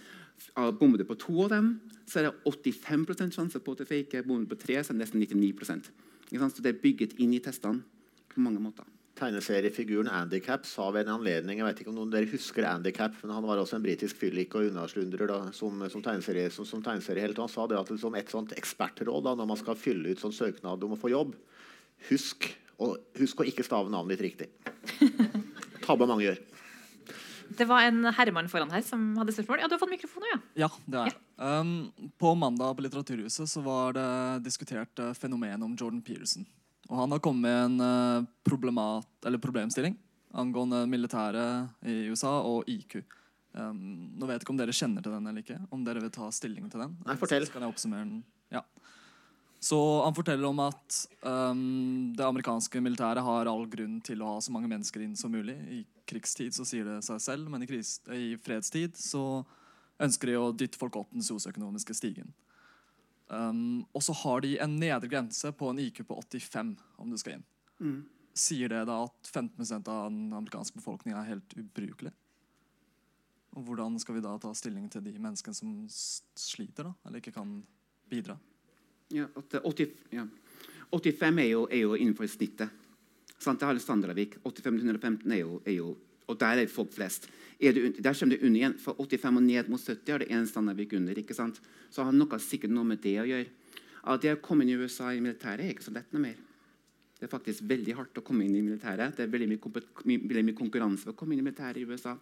Bommer 0.80 0.98
du 0.98 1.06
på 1.06 1.14
to 1.22 1.44
av 1.44 1.52
dem, 1.52 1.76
så 2.10 2.18
er 2.18 2.30
det 2.30 2.34
85% 2.50 3.36
sjanse 3.38 3.62
på 3.62 3.76
at 3.76 3.84
du 3.84 3.86
faker. 3.86 4.26
Bomber 4.26 4.48
du 4.48 4.56
på 4.56 4.64
tre, 4.64 4.80
så 4.82 4.90
er 4.90 4.98
det 4.98 5.06
nesten 5.06 5.22
99% 5.22 5.92
ikke 6.32 6.40
sant? 6.40 6.56
Så 6.56 6.64
det 6.64 6.72
er 6.72 6.82
bygget 6.82 7.14
inn 7.20 7.36
i 7.36 7.44
testene 7.44 7.84
på 8.32 8.40
mange 8.40 8.60
måter. 8.62 8.88
tegneseriefiguren 9.20 10.08
Handicap 10.08 10.64
sa 10.66 10.86
ved 10.90 11.04
en 11.06 11.18
anledning 11.18 11.58
Jeg 11.58 11.66
vet 11.66 11.80
ikke 11.82 11.90
om 11.92 11.98
noen 11.98 12.10
dere 12.10 12.30
husker 12.30 12.64
Handicap, 12.64 13.12
men 13.22 13.34
han 13.36 13.44
var 13.44 13.60
også 13.60 13.76
en 13.76 13.84
britisk 13.84 14.16
fyllik 14.16 14.54
og 14.56 14.70
unnaslundrer 14.70 15.28
da, 15.28 15.36
som, 15.52 15.84
som, 15.92 16.02
tegneserie, 16.02 16.48
som, 16.50 16.64
som 16.66 16.82
tegneseriehelt. 16.82 17.38
Han 17.38 17.52
sa 17.52 17.66
det 17.68 17.76
at 17.78 17.92
liksom 17.92 18.16
et 18.16 18.32
sånt 18.32 18.56
ekspertråd 18.56 19.28
da, 19.28 19.34
når 19.36 19.50
man 19.52 19.60
skal 19.60 19.76
fylle 19.76 20.14
ut 20.14 20.24
sånn 20.24 20.32
søknad 20.32 20.82
om 20.82 20.96
å 20.96 20.98
få 20.98 21.12
jobb 21.12 21.36
Husk, 22.10 22.48
og, 22.82 22.96
husk 23.20 23.42
å 23.42 23.46
ikke 23.48 23.66
stave 23.66 23.92
navnet 23.92 24.18
ditt 24.18 24.26
riktig. 24.30 24.48
Tabbe 25.86 26.08
mange 26.08 26.26
gjør. 26.26 26.40
Det 27.52 27.66
var 27.68 27.84
en 27.84 28.06
herremann 28.16 28.48
foran 28.48 28.72
her 28.72 28.84
som 28.86 29.12
hadde 29.20 29.34
spørsmål. 29.34 29.60
Ja, 29.60 29.68
du 29.68 29.76
har 29.76 29.82
fått 29.82 29.92
mikrofon 29.92 30.24
ja. 30.30 30.38
Ja, 30.64 30.70
det 30.86 31.00
er 31.00 31.10
jeg. 31.10 31.18
Um, 31.42 31.74
på 32.20 32.32
mandag 32.38 32.78
på 32.78 32.84
Litteraturhuset 32.86 33.50
så 33.50 33.60
var 33.64 33.96
det 33.96 34.06
diskutert 34.46 35.02
uh, 35.02 35.12
fenomenet 35.18 35.64
om 35.66 35.74
Jordan 35.76 36.00
Peterson. 36.04 36.46
Og 36.88 36.96
han 37.02 37.12
har 37.12 37.20
kommet 37.24 37.44
med 37.44 37.82
en 37.82 38.24
uh, 38.24 39.02
eller 39.26 39.42
problemstilling 39.42 39.98
angående 40.32 40.86
militæret 40.88 41.86
i 41.86 42.08
USA 42.10 42.38
og 42.46 42.68
IQ. 42.70 43.02
Um, 43.52 44.12
nå 44.16 44.26
vet 44.26 44.38
jeg 44.38 44.46
ikke 44.46 44.54
om 44.54 44.60
dere 44.60 44.74
kjenner 44.76 45.04
til 45.04 45.12
den 45.12 45.28
eller 45.28 45.44
ikke. 45.44 45.58
Om 45.74 45.84
dere 45.84 46.02
vil 46.04 46.12
ta 46.14 46.30
stilling 46.32 46.70
til 46.72 46.84
den. 46.84 46.96
Nei, 47.06 47.16
fortell. 47.20 47.44
Så 47.46 47.54
kan 47.54 47.66
jeg 47.66 47.74
oppsummere 47.74 48.06
den. 48.06 48.22
Ja. 48.52 48.64
Så 49.62 49.78
Han 50.02 50.14
forteller 50.14 50.48
om 50.48 50.58
at 50.58 50.96
um, 51.22 52.12
det 52.16 52.24
amerikanske 52.26 52.80
militæret 52.82 53.22
har 53.22 53.46
all 53.46 53.68
grunn 53.70 54.00
til 54.02 54.22
å 54.22 54.32
ha 54.34 54.40
så 54.42 54.50
mange 54.50 54.66
mennesker 54.66 55.04
inn 55.04 55.14
som 55.18 55.30
mulig. 55.30 55.54
I 55.70 55.84
krigstid 56.10 56.56
så 56.56 56.66
sier 56.66 56.88
det 56.88 56.96
seg 57.06 57.20
selv, 57.22 57.50
men 57.52 57.62
i, 57.62 57.68
kris, 57.70 58.00
i 58.10 58.34
fredstid 58.42 58.98
så 58.98 59.44
ønsker 60.02 60.32
de 60.32 60.40
å 60.40 60.50
dytte 60.50 60.80
folk 60.80 60.98
opp 60.98 61.14
den 61.14 61.22
sosioøkonomiske 61.22 61.94
stigen. 61.94 62.34
Um, 63.30 63.84
og 63.94 64.02
så 64.02 64.16
har 64.24 64.42
de 64.42 64.56
en 64.60 64.74
nedre 64.82 65.08
grense 65.08 65.54
på 65.54 65.70
en 65.70 65.78
IQ 65.78 66.02
på 66.10 66.18
85 66.26 66.74
om 66.98 67.14
du 67.14 67.20
skal 67.22 67.38
inn. 67.38 67.46
Mm. 67.78 68.00
Sier 68.34 68.72
det 68.72 68.82
da 68.90 68.98
at 69.06 69.30
15% 69.30 69.94
av 69.94 70.08
den 70.10 70.34
amerikanske 70.42 70.82
befolkningen 70.82 71.22
er 71.22 71.30
helt 71.30 71.54
ubrukelig? 71.54 72.10
Og 73.54 73.62
hvordan 73.68 73.94
skal 74.02 74.18
vi 74.18 74.26
da 74.26 74.34
ta 74.42 74.50
stilling 74.58 74.90
til 74.90 75.06
de 75.06 75.14
menneskene 75.20 75.54
som 75.54 75.84
sliter, 75.86 76.90
da, 76.90 76.98
eller 77.06 77.22
ikke 77.22 77.36
kan 77.38 77.60
bidra? 78.10 78.42
Ja, 79.12 79.26
80, 79.36 79.90
ja. 80.12 80.24
85 80.92 81.40
er 81.40 81.50
jo, 81.50 81.66
er 81.70 81.84
jo, 81.84 81.96
innenfor 81.96 82.28
snittet. 82.28 82.72
Sant? 83.40 83.60
Det 83.60 83.68
har 83.68 83.78
Standardvik. 83.80 84.38
85-115 84.44 85.32
er, 85.32 85.46
er 85.66 85.76
jo, 85.76 85.96
Og 86.30 86.38
der 86.38 86.62
er 86.62 86.70
folk 86.70 86.92
flest. 86.94 87.28
Er 87.60 87.72
det, 87.72 87.98
der 88.04 88.14
kommer 88.14 88.36
det 88.36 88.46
under 88.46 88.60
igjen. 88.60 88.78
Fra 88.78 88.94
85 88.94 89.36
og 89.36 89.42
ned 89.42 89.68
mot 89.68 89.80
70 89.80 90.12
har 90.12 90.22
det 90.22 90.30
én 90.30 90.46
Standardvik 90.46 90.92
under. 90.96 91.18
ikke 91.18 91.34
sant? 91.34 91.60
Så 91.90 92.04
har 92.04 92.12
noe 92.12 92.38
sikkert 92.38 92.70
noe 92.70 92.84
med 92.84 93.02
det 93.02 93.18
å 93.20 93.26
gjøre. 93.26 93.50
At 94.04 94.22
det 94.22 94.32
å 94.34 94.40
komme 94.42 94.64
inn 94.64 94.72
i 94.72 94.78
USA 94.78 95.12
i 95.12 95.20
militæret 95.20 95.66
er 95.66 95.74
ikke 95.74 95.86
så 95.90 95.94
lett 95.94 96.12
noe 96.14 96.22
mer. 96.22 96.38
Det 97.18 97.28
er 97.28 97.30
faktisk 97.30 97.62
veldig 97.70 97.94
hardt 97.94 98.18
å 98.18 98.24
komme 98.26 98.42
inn 98.42 98.56
i 98.58 98.64
militæret. 98.64 99.14
Det 99.14 99.26
er 99.26 99.30
veldig 99.30 99.46
mye, 99.52 99.60
veldig 100.26 100.46
mye 100.48 100.58
konkurranse 100.58 101.04
for 101.04 101.14
å 101.14 101.18
komme 101.18 101.36
inn 101.36 101.42
i 101.42 101.46
militæret 101.46 101.78
i 101.78 101.86
USA. 101.86 102.16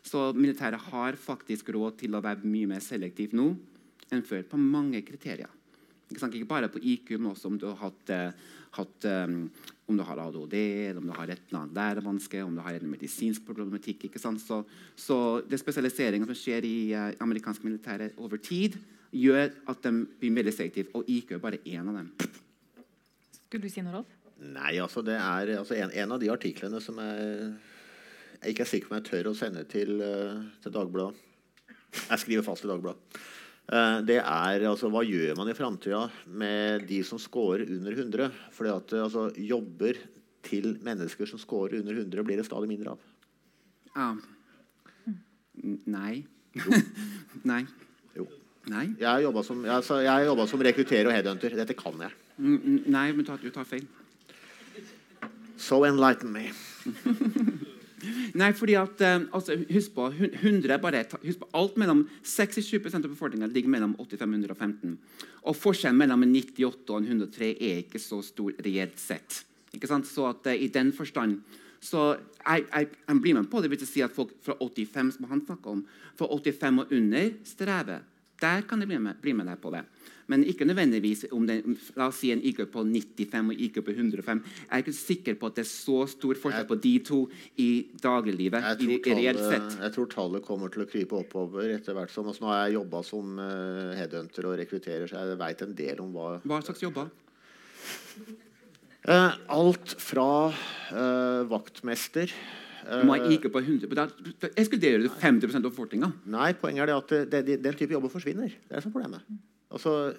Så 0.00 0.30
militæret 0.32 0.80
har 0.92 1.18
faktisk 1.20 1.68
råd 1.76 1.98
til 2.00 2.16
å 2.16 2.22
være 2.24 2.46
mye 2.48 2.70
mer 2.70 2.80
selektiv 2.80 3.34
nå 3.36 3.50
enn 4.12 4.24
før 4.24 4.46
på 4.48 4.60
mange 4.60 5.02
kriterier. 5.04 5.50
Ikke, 6.06 6.28
ikke, 6.38 6.46
bare 6.46 6.68
på 6.70 6.78
IQ, 6.78 7.16
men 7.18 7.32
også 7.32 7.50
om 7.50 7.56
du 7.58 7.66
har 7.66 7.78
hatt, 7.80 8.10
uh, 8.14 8.52
hatt 8.78 9.06
um, 9.10 9.38
om 9.90 9.98
du 9.98 10.04
har 10.06 10.20
ADHD, 10.22 10.54
eller 10.88 11.00
om 11.00 11.08
du 11.08 11.14
har 11.16 11.32
et 11.32 11.40
eller 11.48 11.60
annet 11.64 11.78
lærevanske, 11.78 12.42
om 12.46 12.54
du 12.54 12.62
har 12.62 12.78
en 12.78 12.92
medisinsk 12.92 13.46
problematikk. 13.46 14.06
ikke 14.06 14.22
sant? 14.22 14.42
Så, 14.42 14.60
så 14.94 15.40
det 15.50 15.58
spesialiseringen 15.58 16.28
som 16.30 16.38
skjer 16.38 16.68
i 16.68 16.76
uh, 16.94 17.10
amerikansk 17.26 17.66
militære 17.66 18.12
over 18.22 18.38
tid, 18.38 18.78
gjør 19.10 19.50
at 19.66 19.82
de 19.82 19.94
blir 20.20 20.34
mer 20.34 20.50
selektive, 20.54 20.94
og 20.94 21.10
IQ 21.10 21.34
er 21.34 21.42
bare 21.42 21.62
én 21.66 21.90
av 21.90 21.98
dem. 21.98 22.12
Skulle 23.46 23.66
du 23.66 23.72
si 23.72 23.82
noe, 23.82 23.98
Rolf? 23.98 24.14
Nei, 24.46 24.76
altså 24.82 25.00
det 25.02 25.16
er 25.16 25.56
altså 25.56 25.74
en, 25.78 25.90
en, 25.90 26.12
av 26.12 26.20
de 26.20 26.28
artiklene 26.30 26.78
som 26.84 26.98
jeg, 27.00 27.54
jeg 28.42 28.52
ikke 28.52 28.66
er 28.66 28.68
sikker 28.68 28.90
på 28.90 28.94
om 28.94 29.00
jeg 29.00 29.08
tør 29.08 29.30
å 29.30 29.38
sende 29.38 29.62
til, 29.70 30.02
til 30.62 30.74
Dagbladet. 30.74 31.24
Jeg 31.96 32.20
skriver 32.20 32.44
fast 32.46 32.66
i 32.66 32.70
Dagbladet. 32.70 33.18
Eh, 33.66 33.98
det 34.06 34.20
er 34.20 34.66
altså, 34.68 34.90
Hva 34.92 35.02
gjør 35.02 35.34
man 35.38 35.50
i 35.50 35.56
framtida 35.58 36.04
med 36.30 36.86
de 36.86 37.00
som 37.06 37.18
scorer 37.18 37.66
under 37.66 37.96
100? 37.96 38.30
Fordi 38.54 38.72
at 38.72 38.94
altså, 39.00 39.26
Jobber 39.34 39.98
til 40.46 40.76
mennesker 40.86 41.26
som 41.26 41.42
scorer 41.42 41.80
under 41.80 41.96
100, 41.98 42.22
blir 42.22 42.38
det 42.38 42.46
stadig 42.46 42.70
mindre 42.70 42.94
av. 42.94 43.02
Ja. 43.96 44.12
Nei. 45.90 46.22
Nei. 47.50 47.64
Jo. 48.14 48.28
Nei. 48.70 48.86
Jeg 49.00 49.08
har 49.08 49.24
jobba 49.24 49.42
som, 49.46 49.64
altså, 49.66 49.98
som, 50.46 50.62
rekrutterer 50.62 51.10
og 51.10 51.16
headhunter. 51.16 51.58
Dette 51.58 51.74
kan 51.78 51.98
jeg. 52.06 52.14
Nei, 52.38 53.08
men 53.10 53.24
du 53.26 53.50
tar 53.50 53.66
feil. 53.66 53.86
So 55.58 55.82
enlighten 55.88 56.30
me. 56.30 56.50
Nei, 58.36 58.50
fordi 58.52 58.74
at, 58.76 59.00
eh, 59.00 59.22
altså, 59.32 59.56
husk 59.70 59.94
på, 59.94 60.10
100 60.12 60.78
bare, 60.82 61.04
husk 61.22 61.40
på 61.40 61.48
alt 61.56 61.76
mellom 61.80 62.04
67% 62.22 63.04
av 63.04 63.08
befolkningen 63.08 63.52
ligger 63.52 63.72
mellom 63.72 63.94
85 63.98 64.34
og 64.34 64.50
115. 64.50 64.96
Og 65.46 65.56
forskjellen 65.56 65.98
mellom 65.98 66.26
en 66.26 66.34
98 66.34 66.92
og 66.92 66.98
en 67.00 67.06
103 67.06 67.52
er 67.54 67.84
ikke 67.84 68.02
så 68.02 68.20
stor 68.24 68.52
reelt 68.66 68.98
sett. 69.00 69.44
Ikke 69.72 69.88
sant? 69.88 70.08
Så 70.08 70.26
at 70.28 70.48
uh, 70.50 70.54
i 70.54 70.68
den 70.72 70.92
forstand 70.92 71.40
så 71.86 72.16
jeg, 72.16 72.64
jeg, 72.72 72.88
jeg, 73.08 73.20
blir 73.22 73.34
med 73.36 73.48
på 73.50 73.60
det. 73.60 73.70
vil 73.70 73.86
si 73.86 74.02
at 74.02 74.14
folk 74.14 74.32
fra 74.42 74.56
85 74.58 75.16
som 75.16 75.26
han 75.30 75.42
om, 75.70 75.84
fra 76.16 76.26
85 76.26 76.80
og 76.82 76.92
under 76.92 77.30
strever. 77.44 78.00
Der 78.40 78.66
kan 78.68 78.82
jeg 78.82 78.90
bli 78.90 78.98
med, 79.00 79.20
bli 79.22 79.36
med 79.36 79.48
deg 79.48 79.60
på 79.62 79.72
det 79.74 79.86
men 80.30 80.42
ikke 80.46 80.66
nødvendigvis 80.66 81.24
om 81.34 81.46
det, 81.46 81.60
la 81.98 82.08
oss 82.10 82.18
si 82.22 82.32
en 82.34 82.42
IQ 82.42 82.64
på 82.72 82.82
95 82.86 83.52
og 83.52 83.60
IQ 83.66 83.78
på 83.86 83.94
105. 83.94 84.40
Jeg 84.58 84.72
er 84.74 84.82
ikke 84.82 84.94
sikker 84.96 85.38
på 85.38 85.50
at 85.50 85.58
det 85.58 85.64
er 85.64 85.70
så 85.70 86.00
stor 86.10 86.40
forskjell 86.42 86.66
på 86.66 86.78
de 86.82 86.94
to 87.06 87.20
i 87.62 87.68
dagliglivet. 88.02 88.66
Jeg 88.66 88.80
tror, 88.80 89.04
tallet, 89.06 89.78
jeg 89.84 89.94
tror 89.96 90.10
tallet 90.16 90.46
kommer 90.46 90.72
til 90.74 90.82
å 90.82 90.88
krype 90.90 91.20
oppover 91.20 91.70
etter 91.76 91.96
hvert 91.96 92.12
som 92.12 92.26
altså, 92.26 92.42
Nå 92.42 92.50
har 92.52 92.64
jeg 92.64 92.76
jobba 92.76 93.04
som 93.06 93.38
uh, 93.38 93.94
headhunter 93.98 94.50
og 94.50 94.58
rekrutterer, 94.60 95.06
så 95.10 95.22
jeg 95.22 95.38
veit 95.40 95.62
en 95.62 95.78
del 95.78 96.02
om 96.02 96.12
hva 96.14 96.28
Hva 96.42 96.60
slags 96.66 96.82
jobber? 96.82 97.10
Uh, 99.06 99.32
alt 99.54 99.94
fra 100.02 100.30
uh, 100.50 101.42
vaktmester 101.46 102.32
må 103.06 103.16
jeg 103.18 103.38
ikke 103.38 103.50
på 103.50 103.62
100 103.64 103.88
Ekskluderer 104.54 105.02
du 105.02 105.08
50 105.10 105.58
av 105.58 105.64
befolkninga? 105.66 106.12
Nei, 106.30 106.52
poenget 106.60 106.84
er 106.84 106.92
det 106.92 106.96
at 106.96 107.14
det, 107.32 107.42
det, 107.48 107.56
den 107.64 107.78
type 107.78 107.96
jobber 107.96 108.12
forsvinner. 108.12 108.52
Det 108.68 108.78
er 108.78 108.84
som 108.84 108.94
problemet. 108.94 109.24
Altså, 109.74 110.14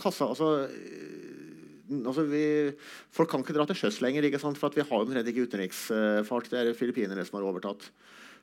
kassa 0.00 0.30
altså, 0.30 0.48
eh, 0.66 2.00
altså 2.00 2.24
vi, 2.30 2.44
Folk 3.14 3.30
kan 3.30 3.44
ikke 3.44 3.56
dra 3.56 3.66
til 3.68 3.78
sjøs 3.82 4.00
lenger, 4.04 4.26
for 4.38 4.74
vi 4.74 4.82
har 4.82 5.04
omtrent 5.04 5.28
ikke 5.28 5.46
utenriksfart. 5.46 6.50
Det 6.50 6.60
er 6.60 6.74
filippinere 6.74 7.24
som 7.26 7.38
har 7.38 7.48
overtatt. 7.48 7.90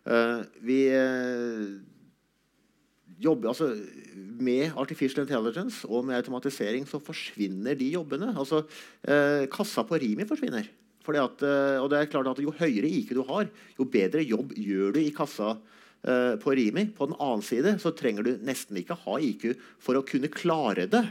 Uh, 0.07 0.45
vi 0.63 0.87
uh, 0.95 1.67
jobber 3.19 3.49
altså 3.49 3.73
Med 4.39 4.71
artificial 4.77 5.25
intelligence 5.25 5.83
og 5.89 6.05
med 6.05 6.15
automatisering 6.15 6.87
så 6.87 7.01
forsvinner 7.03 7.75
de 7.75 7.91
jobbene. 7.91 8.31
Altså, 8.37 8.63
uh, 8.63 9.43
kassa 9.51 9.83
på 9.83 9.99
Rimi 9.99 10.27
forsvinner. 10.27 10.69
At, 11.15 11.43
og 11.79 11.87
det 11.91 12.01
er 12.01 12.09
klart 12.11 12.27
at 12.27 12.41
Jo 12.43 12.51
høyere 12.51 12.89
IQ 12.89 13.13
du 13.15 13.23
har, 13.29 13.47
jo 13.79 13.85
bedre 13.87 14.25
jobb 14.27 14.51
gjør 14.59 14.91
du 14.97 14.99
i 14.99 15.13
kassa 15.15 15.53
uh, 16.07 16.35
på 16.41 16.51
Rimi. 16.51 16.87
På 16.97 17.07
den 17.09 17.17
annen 17.19 17.43
side 17.45 17.77
så 17.81 17.93
trenger 17.95 18.25
du 18.27 18.31
nesten 18.45 18.79
ikke 18.79 18.97
ha 19.05 19.19
IQ 19.19 19.51
for 19.83 19.99
å 19.99 20.05
kunne 20.07 20.31
klare 20.33 20.87
det. 20.91 21.05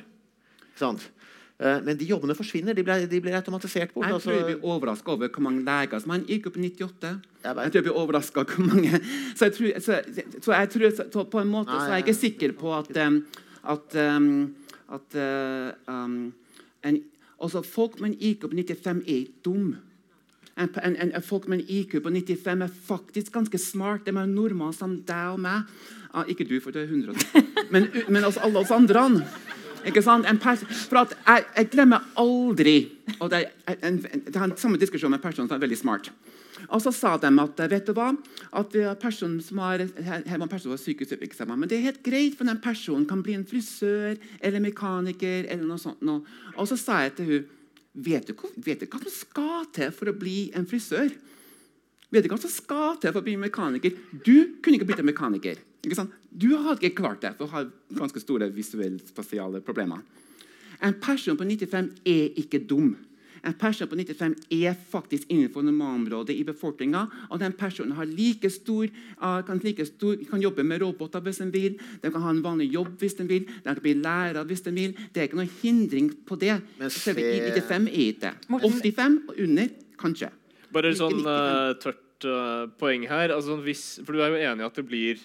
Uh, 1.56 1.78
men 1.86 1.96
de 1.96 2.08
jobbene 2.08 2.36
forsvinner. 2.36 2.76
De 2.76 2.84
blir, 2.84 3.06
de 3.08 3.20
blir 3.24 3.36
automatisert 3.38 3.94
bort. 3.94 4.08
Jeg 4.10 4.22
tror 4.22 4.36
jeg 4.36 4.48
blir 4.50 4.68
overraska 4.68 5.14
over 5.14 5.32
hvor 5.32 5.46
mange 5.46 5.64
leger 5.66 6.02
som 6.02 6.12
har 6.12 6.20
en 6.20 6.28
IQ 6.28 6.50
på 6.52 6.60
98. 6.60 7.14
Jeg, 7.46 7.56
jeg 7.56 7.56
tror 7.56 7.80
jeg 7.80 7.88
blir 7.88 7.98
overraska 8.02 8.46
hvor 8.50 8.66
mange 8.66 9.00
Så 9.38 9.48
jeg 9.48 9.56
tror, 9.56 9.80
så, 9.80 9.98
så 10.42 10.52
jeg 10.52 10.70
tror 10.74 10.94
så, 10.98 11.24
på 11.30 11.42
en 11.42 11.52
måte 11.52 11.72
Nei, 11.72 11.80
så 11.80 11.90
er 11.90 12.00
jeg 12.00 12.06
ikke 12.06 12.20
sikker 12.20 12.56
på 12.58 12.72
at, 12.74 12.90
um, 13.06 13.20
at, 13.72 13.98
um, 14.02 14.30
at 14.96 15.18
uh, 15.20 15.92
um, 15.92 16.16
en, 16.84 17.02
altså 17.38 17.62
Folk 17.62 18.00
med 18.00 18.12
en 18.12 18.18
IQ 18.32 18.48
på 18.48 18.52
95 18.52 19.04
er 19.06 19.28
dumme. 19.46 19.85
En, 20.56 20.70
en, 20.82 20.96
en, 20.96 21.22
folk 21.22 21.48
med 21.48 21.60
en 21.60 21.66
IQ 21.68 21.98
på 22.02 22.10
95 22.10 22.62
er 22.64 22.76
faktisk 22.88 23.32
ganske 23.34 23.58
smart. 23.60 24.06
De 24.06 24.14
er 24.14 24.30
normale 24.30 24.72
som 24.72 24.94
deg 25.04 25.34
og 25.34 25.42
meg. 25.44 25.68
Ja, 26.14 26.24
ikke 26.24 26.46
du, 26.48 26.56
for 26.64 26.72
du 26.72 26.80
er 26.80 26.88
100. 26.88 27.44
Men, 27.74 27.90
men 28.08 28.24
også 28.24 28.40
alle 28.46 28.62
oss 28.62 28.72
andre. 28.72 29.02
Ikke 29.86 30.02
sant? 30.02 30.26
for 30.26 31.02
at 31.02 31.12
jeg, 31.14 31.44
jeg, 31.56 31.68
glemmer 31.72 32.06
aldri 32.18 32.76
og 33.20 33.30
det, 33.30 33.44
er 33.66 33.76
en, 33.86 34.00
en 34.02 34.56
samme 34.58 34.78
diskusjon 34.80 35.10
med 35.12 35.20
en 35.20 35.26
person 35.28 35.48
som 35.48 35.56
er 35.56 35.62
veldig 35.62 35.78
smart. 35.78 36.10
Og 36.72 36.80
så 36.82 36.90
sa 36.94 37.14
de 37.20 37.28
at 37.42 37.60
vet 37.70 37.86
du 37.86 37.92
hva, 37.94 38.08
at 38.56 38.76
personen 39.00 39.42
som 39.44 39.60
har, 39.62 39.84
her 39.84 40.24
var 40.24 40.46
en 40.46 40.50
person 40.50 40.70
som 40.70 40.74
var 40.74 40.80
psykisk 40.80 41.44
men 41.46 41.68
det 41.68 41.78
er 41.78 41.88
helt 41.90 42.02
greit, 42.02 42.36
for 42.38 42.48
den 42.48 42.60
personen 42.62 43.06
kan 43.06 43.22
bli 43.22 43.36
en 43.36 43.46
frisør 43.46 44.16
eller 44.40 44.60
mekaniker. 44.60 45.46
eller 45.50 45.64
noe 45.64 45.78
sånt. 45.78 46.02
Og 46.56 46.68
så 46.68 46.76
sa 46.76 47.02
jeg 47.04 47.14
til 47.16 47.26
hun 47.26 47.44
Vet 47.96 48.28
du, 48.28 48.34
vet 48.60 48.82
du 48.82 48.88
hva 48.92 49.00
som 49.00 49.12
skal 49.14 49.70
til 49.72 49.92
for 49.96 50.12
å 50.12 50.16
bli 50.16 50.50
en 50.56 50.66
frisør? 50.68 51.08
Vet 52.12 52.26
du 52.26 52.28
hva 52.30 52.38
som 52.38 52.52
skal 52.52 52.98
til 53.00 53.14
for 53.14 53.22
å 53.22 53.26
bli 53.26 53.38
mekaniker? 53.40 53.96
Du 54.12 54.60
kunne 54.60 54.76
ikke 54.76 54.90
blitt 54.90 55.00
en 55.00 55.08
mekaniker. 55.08 55.62
Du 56.30 56.50
hadde 56.52 56.82
ikke 56.82 57.00
klart 57.00 57.24
det, 57.24 57.32
for 57.38 57.46
å 57.46 57.54
ha 57.54 57.64
ganske 57.96 58.20
store 58.20 58.50
visuelle 58.52 59.00
spasiale 59.06 59.62
problemer. 59.64 60.02
En 60.84 60.96
person 61.00 61.38
på 61.38 61.46
95 61.48 61.90
er 62.04 62.36
ikke 62.42 62.60
dum. 62.68 62.92
En 63.46 63.54
person 63.54 63.86
på 63.88 63.94
95 63.96 64.34
er 64.50 64.74
faktisk 64.90 65.28
innenfor 65.30 65.62
normalområdet 65.62 66.34
i 66.34 66.42
befolkninga. 66.44 67.04
Og 67.30 67.38
den 67.40 67.52
personen 67.54 67.92
har 67.94 68.08
like 68.10 68.50
stor, 68.50 68.88
uh, 69.22 69.40
kan, 69.46 69.60
like 69.62 69.86
stor, 69.86 70.16
kan 70.30 70.42
jobbe 70.42 70.64
med 70.66 70.82
roboter 70.82 71.22
hvis 71.22 71.38
den 71.42 71.52
vil. 71.54 71.76
Den 72.02 72.12
kan 72.12 72.24
ha 72.24 72.30
en 72.34 72.42
vanlig 72.44 72.72
jobb 72.74 72.96
hvis 72.98 73.14
den 73.20 73.28
vil. 73.30 73.46
Den 73.64 73.74
kan 73.76 73.82
bli 73.84 73.94
lærer 74.00 74.42
hvis 74.48 74.64
den 74.66 74.74
vil. 74.74 74.96
Det 75.14 75.22
er 75.22 75.28
ikke 75.30 75.38
noen 75.38 75.54
hindring 75.62 76.10
på 76.26 76.38
det. 76.42 76.58
Men 76.80 76.90
se- 76.90 77.14
95 77.14 77.86
er 77.86 78.02
ikke 78.10 78.20
det. 78.26 78.34
85 78.50 79.20
og 79.28 79.38
under 79.46 79.68
kanskje. 80.02 80.32
Bare 80.74 80.90
et 80.90 80.98
sånn 80.98 81.22
95. 81.22 81.30
eh, 81.30 81.72
tørt 81.86 82.26
uh, 82.26 82.66
poeng 82.80 83.06
her. 83.08 83.30
Altså, 83.36 83.56
hvis, 83.62 83.86
for 84.04 84.12
Du 84.12 84.20
er 84.24 84.34
jo 84.34 84.42
enig 84.42 84.64
i 84.64 84.66
at 84.66 84.74
det 84.82 84.86
blir 84.88 85.22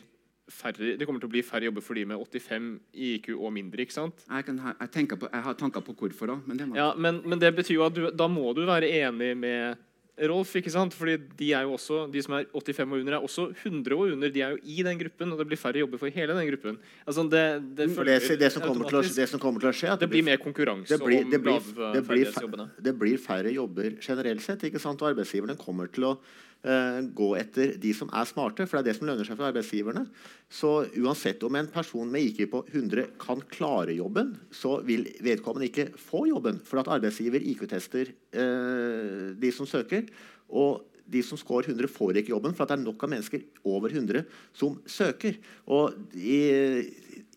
færre, 0.53 0.95
det 0.99 1.07
kommer 1.07 1.23
til 1.23 1.31
å 1.31 1.33
bli 1.33 1.43
færre 1.45 1.69
jobber 1.69 1.85
for 1.85 1.97
de 1.97 2.05
med 2.11 2.19
85 2.21 2.71
i 2.93 3.13
IQ 3.17 3.31
og 3.37 3.53
mindre. 3.55 3.85
ikke 3.85 3.97
sant? 3.97 4.25
Jeg, 4.27 4.57
ha, 4.65 4.75
jeg, 4.83 5.07
på, 5.13 5.29
jeg 5.31 5.45
har 5.47 5.59
tanker 5.59 5.85
på 5.85 5.95
hvorfor 5.97 6.35
òg, 6.35 6.43
men 6.49 6.59
det 6.59 6.67
må 6.69 6.79
Ja, 6.79 6.91
men, 6.97 7.23
men 7.25 7.41
det 7.41 7.53
betyr 7.57 7.79
jo 7.79 7.87
at 7.87 7.95
du, 7.95 8.03
da 8.11 8.27
må 8.31 8.51
du 8.57 8.65
være 8.69 8.91
enig 9.01 9.33
med 9.39 9.87
Rolf. 10.29 10.51
ikke 10.59 10.71
sant? 10.73 10.93
Fordi 10.93 11.15
de 11.39 11.51
er 11.55 11.65
jo 11.65 11.75
også, 11.77 12.03
de 12.11 12.21
som 12.23 12.35
er 12.37 12.45
85 12.53 12.83
og 12.93 12.99
under, 12.99 13.15
er 13.15 13.25
også 13.25 13.47
100 13.63 13.95
og 13.95 14.11
under. 14.13 14.33
De 14.33 14.43
er 14.43 14.55
jo 14.55 14.59
i 14.63 14.83
den 14.85 14.99
gruppen, 14.99 15.31
og 15.31 15.39
det 15.39 15.47
blir 15.49 15.59
færre 15.59 15.81
jobber 15.81 16.01
for 16.01 16.13
hele 16.13 16.35
den 16.37 16.49
gruppen. 16.51 16.77
Altså, 17.05 17.25
det, 17.31 17.43
det, 17.77 17.89
det, 17.95 18.37
det, 18.43 18.51
som 18.53 18.65
kommer 18.65 18.91
til 18.91 18.99
å, 18.99 19.03
det 19.17 19.27
som 19.31 19.41
kommer 19.41 19.63
til 19.63 19.71
å 19.71 19.75
skje, 19.75 19.89
at 19.95 20.03
Det 20.03 20.11
blir 20.11 20.25
mer 20.27 20.41
konkurranse 20.41 20.93
det 20.93 21.01
blir, 21.01 21.25
det 21.31 21.41
om 21.41 21.47
blir, 21.47 21.65
det, 21.73 22.03
lavferdighetsjobbene. 22.03 22.69
det 22.89 22.95
blir 23.01 23.21
færre 23.21 23.55
jobber 23.55 23.97
generelt 23.97 24.45
sett. 24.45 24.67
ikke 24.69 24.81
sant? 24.83 25.01
Og 25.01 25.13
arbeidsgiverne 25.13 25.57
kommer 25.59 25.89
til 25.91 26.11
å 26.11 26.15
gå 26.61 27.27
etter 27.39 27.71
de 27.81 27.89
som 27.97 28.11
er 28.13 28.27
smarte, 28.29 28.67
for 28.69 28.77
det 28.77 28.81
er 28.83 28.87
det 28.91 28.99
som 28.99 29.07
lønner 29.09 29.25
seg 29.25 29.37
for 29.39 29.47
arbeidsgiverne. 29.47 30.03
Så 30.51 30.73
uansett 31.01 31.41
om 31.47 31.55
en 31.57 31.69
person 31.73 32.11
med 32.11 32.27
IQ 32.27 32.43
på 32.51 32.61
100 32.67 33.15
kan 33.21 33.41
klare 33.49 33.95
jobben, 33.97 34.35
så 34.53 34.75
vil 34.85 35.07
vedkommende 35.25 35.71
ikke 35.71 35.87
få 35.97 36.27
jobben, 36.29 36.59
for 36.67 36.83
at 36.83 36.91
arbeidsgiver 36.93 37.41
IQ-tester 37.53 38.13
eh, 38.13 39.31
de 39.41 39.53
som 39.55 39.69
søker. 39.69 40.05
Og 40.51 40.85
de 41.11 41.21
som 41.25 41.39
scorer 41.39 41.71
100, 41.71 41.89
får 41.91 42.21
ikke 42.21 42.33
jobben, 42.33 42.53
for 42.55 42.63
at 42.63 42.71
det 42.71 42.79
er 42.79 42.85
nok 42.85 43.03
av 43.03 43.11
mennesker 43.11 43.43
over 43.67 43.91
100 43.91 44.23
som 44.55 44.77
søker. 44.89 45.39
Og 45.67 45.97
i, 46.15 46.85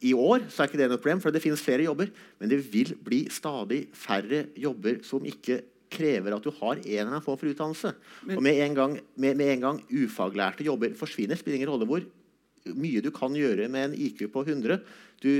i 0.04 0.12
år 0.14 0.44
er 0.44 0.68
ikke 0.68 0.80
det 0.80 0.90
noe 0.92 1.00
problem, 1.00 1.22
for 1.22 1.34
det 1.34 1.42
finnes 1.42 1.62
flere 1.64 1.86
jobber. 1.86 2.12
Men 2.38 2.52
det 2.52 2.60
vil 2.70 2.94
bli 3.04 3.24
stadig 3.32 3.86
færre 3.96 4.44
jobber 4.60 5.00
som 5.06 5.26
ikke 5.26 5.62
krever 5.94 6.34
at 6.36 6.44
du 6.44 6.50
har 6.60 6.76
en 6.76 6.84
eller 6.84 7.10
annen 7.12 7.24
form 7.24 7.38
for 7.40 7.50
utdannelse. 7.52 7.94
Men- 8.26 8.36
og 8.38 8.42
med 8.46 8.60
en, 8.66 8.74
gang, 8.78 8.98
med, 9.16 9.36
med 9.40 9.52
en 9.54 9.60
gang 9.68 9.80
ufaglærte 9.90 10.66
jobber 10.66 10.94
forsvinner, 10.98 11.38
spiller 11.40 11.60
ingen 11.60 11.70
rolle 11.72 11.86
hvor 11.88 12.04
mye 12.74 13.02
du 13.04 13.10
kan 13.12 13.34
gjøre 13.36 13.68
med 13.68 13.90
en 13.90 13.94
IQ 14.06 14.26
på 14.32 14.42
100. 14.46 14.78
Du 15.22 15.30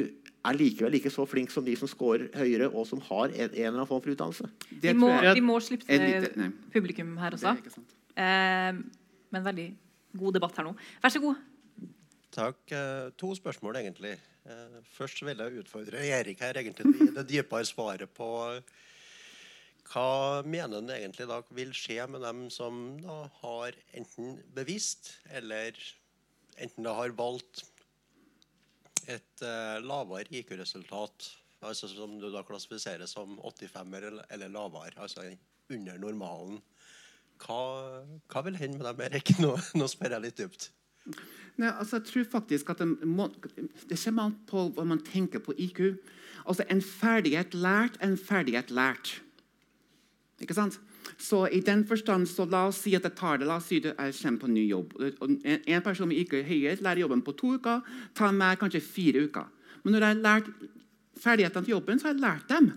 er 0.45 0.53
likevel 0.59 0.93
ikke 0.99 1.09
så 1.13 1.25
flink 1.27 1.51
som 1.51 1.65
de 1.65 1.73
som 1.81 1.89
scorer 1.89 2.27
høyere, 2.37 2.67
og 2.69 2.85
som 2.87 3.01
har 3.01 3.31
en, 3.33 3.47
en 3.49 3.49
eller 3.55 3.71
annen 3.79 3.89
form 3.89 4.03
for 4.05 4.13
utdannelse. 4.13 4.49
Vi 4.83 4.93
må, 4.93 5.09
tror 5.09 5.25
jeg 5.31 5.39
vi 5.39 5.45
må 5.47 5.57
slippe 5.65 5.89
til 5.89 6.53
publikum 6.75 7.15
her 7.23 7.33
det 7.33 7.41
også. 7.41 7.55
er 7.55 7.63
ikke 7.63 7.73
sant. 7.79 7.97
Eh, 8.21 9.09
men 9.33 9.47
veldig 9.49 9.67
god 10.21 10.37
debatt 10.37 10.61
her 10.61 10.69
nå. 10.69 10.75
Vær 11.03 11.15
så 11.17 11.23
god. 11.25 11.41
Takk. 12.35 12.61
Eh, 12.77 13.09
To 13.23 13.33
spørsmål, 13.39 13.77
egentlig. 13.81 14.17
Eh, 14.45 14.79
Først 14.99 15.25
vil 15.25 15.41
jeg 15.41 15.63
utfordre 15.65 16.05
Erik 16.13 16.41
her 16.45 16.53
egentlig 16.61 16.93
til 16.93 17.15
det 17.17 17.25
dypere 17.31 17.65
svaret 17.65 18.11
på 18.15 18.29
hva 19.91 20.43
mener 20.47 20.81
han 20.81 20.91
egentlig 20.95 21.29
da 21.29 21.41
vil 21.55 21.73
skje 21.77 22.07
med 22.11 22.25
dem 22.25 22.47
som 22.53 22.97
da 23.03 23.25
har 23.43 23.77
enten 23.97 24.39
bevisst 24.57 25.13
eller 25.37 25.77
enten 26.57 26.87
da 26.87 26.95
har 26.97 27.15
valgt 27.19 27.65
et 29.11 29.45
eh, 29.45 29.81
lavere 29.85 30.31
IQ-resultat, 30.33 31.27
altså 31.65 31.91
som 31.91 32.17
du 32.21 32.31
da 32.33 32.45
klassifiserer 32.47 33.09
som 33.11 33.37
85 33.43 33.99
eller, 33.99 34.23
eller 34.33 34.53
lavere, 34.53 34.97
altså 34.97 35.27
under 35.73 35.99
normalen. 36.01 36.63
Hva, 37.45 37.59
hva 38.31 38.45
vil 38.47 38.57
hende 38.57 38.79
med 38.79 38.89
dem, 38.89 39.05
Erik? 39.09 39.35
Nå, 39.43 39.53
nå 39.77 39.89
spør 39.91 40.17
jeg 40.17 40.25
litt 40.25 40.41
dypt. 40.41 40.71
Nei, 41.61 41.69
altså, 41.69 41.99
jeg 41.99 42.09
tror 42.09 42.29
faktisk 42.39 42.71
at 42.73 42.81
må, 42.87 43.29
det 43.91 43.99
kommer 44.01 44.31
an 44.31 44.37
på 44.49 44.69
hva 44.75 44.87
man 44.89 45.03
tenker 45.05 45.43
på 45.45 45.55
IQ. 45.61 45.83
Altså, 46.47 46.65
En 46.71 46.83
ferdighet 46.83 47.55
lært 47.55 47.99
en 48.03 48.17
ferdighet 48.19 48.73
lært. 48.75 49.19
Ikke 50.43 50.57
sant? 50.57 50.79
Så 51.21 51.45
i 51.53 51.61
den 51.63 51.85
forstand, 51.87 52.27
så 52.27 52.47
la 52.51 52.65
oss 52.69 52.81
si 52.83 52.95
at 52.97 53.05
jeg 53.07 53.15
tar 53.19 53.39
det, 53.39 53.47
la 53.47 53.59
oss 53.61 53.69
si 53.71 53.79
at 53.83 53.93
jeg 53.93 54.17
kommer 54.23 54.41
på 54.41 54.49
en 54.51 54.57
ny 54.57 54.65
jobb. 54.67 54.95
En, 55.23 55.37
en 55.45 55.85
person 55.85 56.11
med 56.11 56.23
IQ 56.25 56.41
høyere 56.49 56.81
lærer 56.83 57.05
jobben 57.05 57.23
på 57.23 57.37
to 57.39 57.55
uker, 57.59 57.85
tar 58.19 58.35
meg 58.35 58.59
kanskje 58.63 58.83
fire 58.83 59.27
uker. 59.29 59.47
Men 59.85 59.95
når 59.95 60.07
jeg 60.07 60.15
har 60.15 60.25
lært 60.25 60.51
ferdighetene 61.21 61.69
til 61.69 61.77
jobben, 61.77 62.01
så 62.01 62.09
har 62.09 62.17
jeg 62.17 62.25
lært 62.25 62.51
dem. 62.51 62.73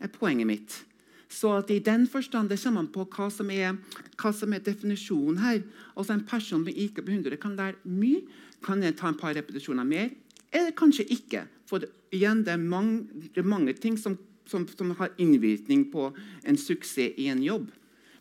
er 0.00 0.12
poenget 0.12 0.46
mitt. 0.46 0.84
Så 1.28 1.64
i 1.70 1.78
den 1.78 2.06
forstand 2.06 2.48
det 2.48 2.60
kommer 2.62 2.82
man 2.82 2.92
på 2.92 3.06
hva 3.16 3.30
som 3.32 3.50
er, 3.50 3.78
hva 4.20 4.32
som 4.32 4.52
er 4.52 4.62
definisjonen 4.64 5.40
her. 5.42 5.62
Altså 5.96 6.12
En 6.12 6.26
person 6.26 6.62
med 6.64 6.76
IQ 6.76 7.02
på 7.02 7.10
100 7.10 7.36
kan 7.36 7.56
lære 7.56 7.80
mye, 7.84 8.22
kan 8.62 8.82
jeg 8.82 8.96
ta 8.96 9.08
en 9.08 9.18
par 9.18 9.34
repetisjoner 9.34 9.84
mer, 9.84 10.10
eller 10.52 10.70
kanskje 10.76 11.06
ikke. 11.12 11.44
For 11.66 11.78
det, 11.78 11.90
igjen, 12.14 12.44
det 12.44 12.54
er 12.54 12.62
mange, 12.62 13.06
det 13.34 13.42
er 13.42 13.48
mange 13.48 13.72
ting 13.72 13.98
som, 13.98 14.16
som, 14.46 14.66
som 14.68 14.90
har 14.98 15.10
innvirkning 15.18 15.86
på 15.92 16.10
en 16.44 16.56
suksess 16.60 17.16
i 17.18 17.26
en 17.32 17.42
jobb. 17.42 17.70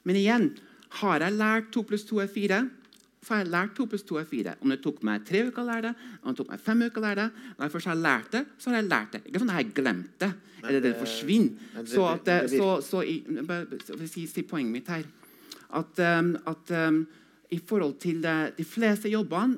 Men 0.06 0.16
igjen, 0.20 0.50
har 1.02 1.20
jeg 1.26 1.34
lært 1.38 1.72
2 1.76 1.84
pluss 1.90 2.06
2 2.10 2.20
er 2.24 2.28
4, 2.32 2.60
så 3.26 3.34
har 3.34 3.40
jeg 3.42 3.50
lært 3.52 3.72
2 3.76 3.86
pluss 3.90 4.04
2 4.06 4.18
er 4.22 4.26
4. 4.30 4.54
Om 4.62 4.70
det 4.70 4.80
tok 4.84 5.00
meg 5.08 5.24
tre 5.26 5.42
uker 5.48 5.64
å 5.64 5.66
lære 5.66 5.82
det, 5.90 5.94
om 6.22 6.30
det 6.32 6.38
tok 6.38 6.52
meg 6.54 6.62
fem 6.62 6.84
uker 6.86 7.02
å 7.02 7.06
lære 7.08 7.24
det, 7.24 7.44
når 7.58 7.66
jeg 7.66 7.74
først 7.76 7.90
har 7.90 7.98
lært 8.02 8.32
det, 8.36 8.44
så 8.62 8.70
har 8.70 8.78
jeg 8.82 8.90
lært 8.92 9.12
det. 9.16 9.22
Ikke 9.26 9.42
sånn 9.42 9.50
at 9.54 9.58
jeg 9.58 9.66
har 9.66 9.78
glemt 9.82 10.20
det, 10.22 10.32
eller 10.64 10.82
det 10.86 10.92
forsvinner. 11.00 11.50
det- 11.76 11.90
Så, 11.90 12.06
at, 12.06 12.24
det- 12.26 12.50
det 12.52 12.60
så, 12.60 12.70
så 12.82 13.02
i, 13.04 13.16
bare- 13.42 14.08
si, 14.08 14.26
si 14.28 14.44
poenget 14.44 14.72
mitt 14.72 14.88
her 14.88 15.04
at, 15.74 16.00
um, 16.20 16.36
at 16.46 16.72
um, 16.88 17.08
i 17.52 17.58
forhold 17.60 17.98
til 18.00 18.22
de 18.22 18.64
fleste 18.64 19.10
jobbene 19.10 19.58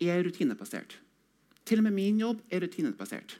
er 0.00 0.22
rutinebasert. 0.26 0.98
Til 1.64 1.78
og 1.78 1.84
med 1.84 1.92
min 1.94 2.18
jobb 2.20 2.40
er 2.50 2.60
rutinebasert. 2.66 3.36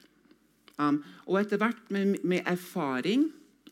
Um, 0.79 1.01
og 1.27 1.41
etter 1.41 1.59
hvert 1.59 1.89
med, 1.91 2.17
med 2.23 2.45
erfaring 2.47 3.27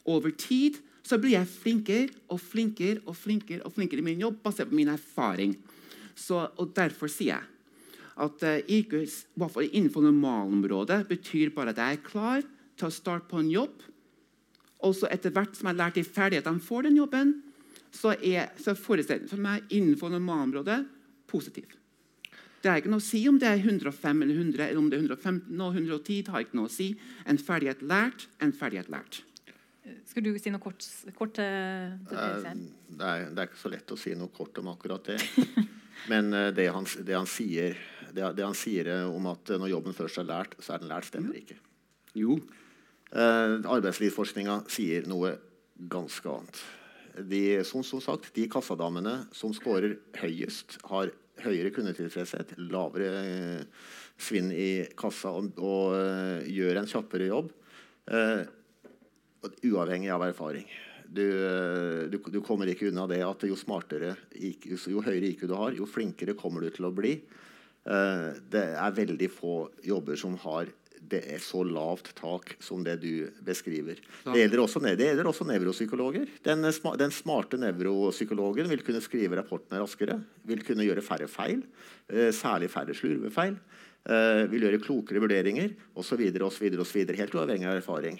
over 0.07 0.33
tid 0.35 0.81
så 1.07 1.15
blir 1.21 1.37
jeg 1.37 1.47
flinkere 1.47 2.09
og 2.27 2.41
flinkere 2.43 2.99
og 3.07 3.15
flinkere 3.15 3.63
og 3.63 3.71
flinkere 3.77 4.03
i 4.03 4.07
min 4.09 4.25
jobb 4.25 4.41
basert 4.43 4.67
på 4.67 4.75
min 4.75 4.91
erfaring. 4.91 5.53
Så, 6.17 6.41
og 6.59 6.73
Derfor 6.75 7.07
sier 7.11 7.37
jeg 7.37 7.53
at 8.17 8.43
uh, 8.43 8.71
IQ, 8.73 8.95
i 8.97 9.39
hvert 9.39 9.53
fall 9.53 9.69
innenfor 9.69 10.03
normalområdet, 10.03 11.03
betyr 11.07 11.53
bare 11.55 11.71
at 11.71 11.79
jeg 11.83 11.97
er 11.99 12.05
klar 12.05 12.43
til 12.77 12.89
å 12.89 12.93
starte 12.93 13.29
på 13.29 13.39
en 13.39 13.51
jobb. 13.53 13.83
Og 14.83 14.95
så 14.97 15.09
etter 15.13 15.33
hvert 15.33 15.55
som 15.55 15.69
jeg 15.69 15.75
har 15.75 15.81
lært 15.85 15.99
de 15.99 16.05
ferdighetene 16.05 16.65
for 16.65 16.85
den 16.85 16.97
jobben, 16.97 17.37
så 17.93 18.17
er 18.17 18.51
så 18.59 18.73
er 18.73 18.79
for 18.81 19.41
meg 19.41 19.69
innenfor 19.69 20.11
normalområdet 20.11 20.81
positiv. 21.29 21.76
Det 22.63 22.71
er 22.71 22.81
ikke 22.81 22.91
noe 22.91 23.03
å 23.03 23.07
si 23.07 23.21
om 23.29 23.37
det 23.39 23.49
er 23.51 23.61
105 23.61 24.23
eller 24.25 24.41
100, 24.41 24.63
eller 24.69 24.81
om 24.81 24.89
det 24.89 24.97
er 24.97 25.05
115 25.05 25.63
og 25.63 25.77
110. 25.77 26.21
Det 26.25 26.33
har 26.33 26.45
ikke 26.45 26.59
noe 26.59 26.69
å 26.69 26.73
si. 26.73 26.91
En 27.29 27.39
ferdighet 27.39 27.83
lært, 27.85 28.27
en 28.43 28.53
ferdighet 28.55 28.89
lært. 28.93 29.21
Skal 30.09 30.25
du 30.25 30.33
si 30.41 30.51
noe 30.51 30.59
kort, 30.59 30.83
kort 31.15 31.37
Svein? 31.39 32.65
Det 32.89 33.07
er, 33.07 33.29
det 33.31 33.43
er 33.43 33.49
ikke 33.49 33.61
så 33.61 33.71
lett 33.71 33.93
å 33.93 33.99
si 33.99 34.15
noe 34.19 34.33
kort 34.33 34.57
om 34.59 34.71
akkurat 34.73 35.13
det. 35.13 35.19
Men 36.11 36.33
eh, 36.35 36.49
det 36.55 36.67
han, 36.73 36.85
det 37.07 37.15
han 37.15 37.29
sier 37.29 37.77
det, 38.13 38.25
det 38.37 38.45
han 38.45 38.57
sier 38.57 38.89
eh, 38.91 39.05
om 39.09 39.29
at 39.31 39.51
eh, 39.51 39.59
når 39.59 39.73
jobben 39.75 39.95
først 39.97 40.21
er 40.21 40.29
lært, 40.29 40.55
så 40.63 40.75
er 40.75 40.83
den 40.83 40.91
lært, 40.91 41.09
stemmer 41.09 41.37
ikke. 41.39 41.57
Jo. 42.17 42.39
Eh, 43.11 43.53
arbeidslivsforskninga 43.67 44.61
sier 44.71 45.07
noe 45.09 45.35
ganske 45.91 46.31
annet. 46.31 46.61
De, 47.17 47.41
som, 47.65 47.83
som 47.85 48.01
sagt, 48.03 48.31
de 48.35 48.45
kassadamene 48.51 49.19
som 49.35 49.53
scorer 49.55 49.97
høyest, 50.19 50.77
har 50.91 51.11
høyere 51.45 51.71
kundetilfredshet, 51.75 52.55
lavere 52.71 53.09
eh, 53.21 53.85
svinn 54.17 54.51
i 54.53 54.85
kassa 54.97 55.33
og, 55.37 55.57
og 55.61 55.95
eh, 55.97 56.49
gjør 56.53 56.81
en 56.81 56.89
kjappere 56.89 57.29
jobb. 57.29 57.51
Eh, 58.11 58.43
uavhengig 59.67 60.11
av 60.13 60.25
erfaring. 60.27 60.67
Du, 61.07 61.23
du, 62.11 62.17
du 62.19 62.41
kommer 62.43 62.67
ikke 62.67 62.89
unna 62.89 63.05
det 63.07 63.21
at 63.23 63.45
jo 63.47 63.55
smartere, 63.55 64.15
IQ, 64.35 64.73
jo 64.91 65.03
høyere 65.05 65.29
IQ 65.29 65.45
du 65.47 65.53
har, 65.55 65.77
jo 65.77 65.87
flinkere 65.87 66.35
kommer 66.35 66.65
du 66.65 66.73
til 66.75 66.89
å 66.89 66.91
bli. 66.91 67.13
Det 67.87 68.63
er 68.75 68.97
veldig 68.97 69.29
få 69.31 69.53
jobber 69.87 70.19
som 70.19 70.35
har 70.41 70.67
det 71.01 71.21
er 71.35 71.41
så 71.43 71.61
lavt 71.65 72.11
tak 72.17 72.55
som 72.63 72.83
det 72.85 72.97
du 73.03 73.29
beskriver. 73.45 73.99
Det 74.25 74.41
gjelder 74.41 74.63
også, 74.63 74.81
det 74.83 75.09
gjelder 75.09 75.29
også 75.29 75.47
nevropsykologer. 75.47 76.27
Den, 76.45 76.65
eh, 76.65 76.97
den 76.99 77.13
smarte 77.15 77.59
nevropsykologen 77.61 78.69
vil 78.71 78.83
kunne 78.85 79.03
skrive 79.03 79.39
rapportene 79.39 79.81
raskere, 79.83 80.19
vil 80.47 80.63
kunne 80.67 80.87
gjøre 80.87 81.05
færre 81.05 81.29
feil, 81.31 81.63
eh, 82.09 82.31
særlig 82.31 82.71
færre 82.73 82.95
slurvefeil. 82.95 83.57
eh, 84.07 84.47
vil 84.47 84.61
gjøre 84.61 84.79
klokere 84.79 85.19
vurderinger 85.19 85.73
osv. 85.93 86.21
Helt 86.31 87.33
uavhengig 87.35 87.67
av 87.67 87.75
erfaring. 87.75 88.15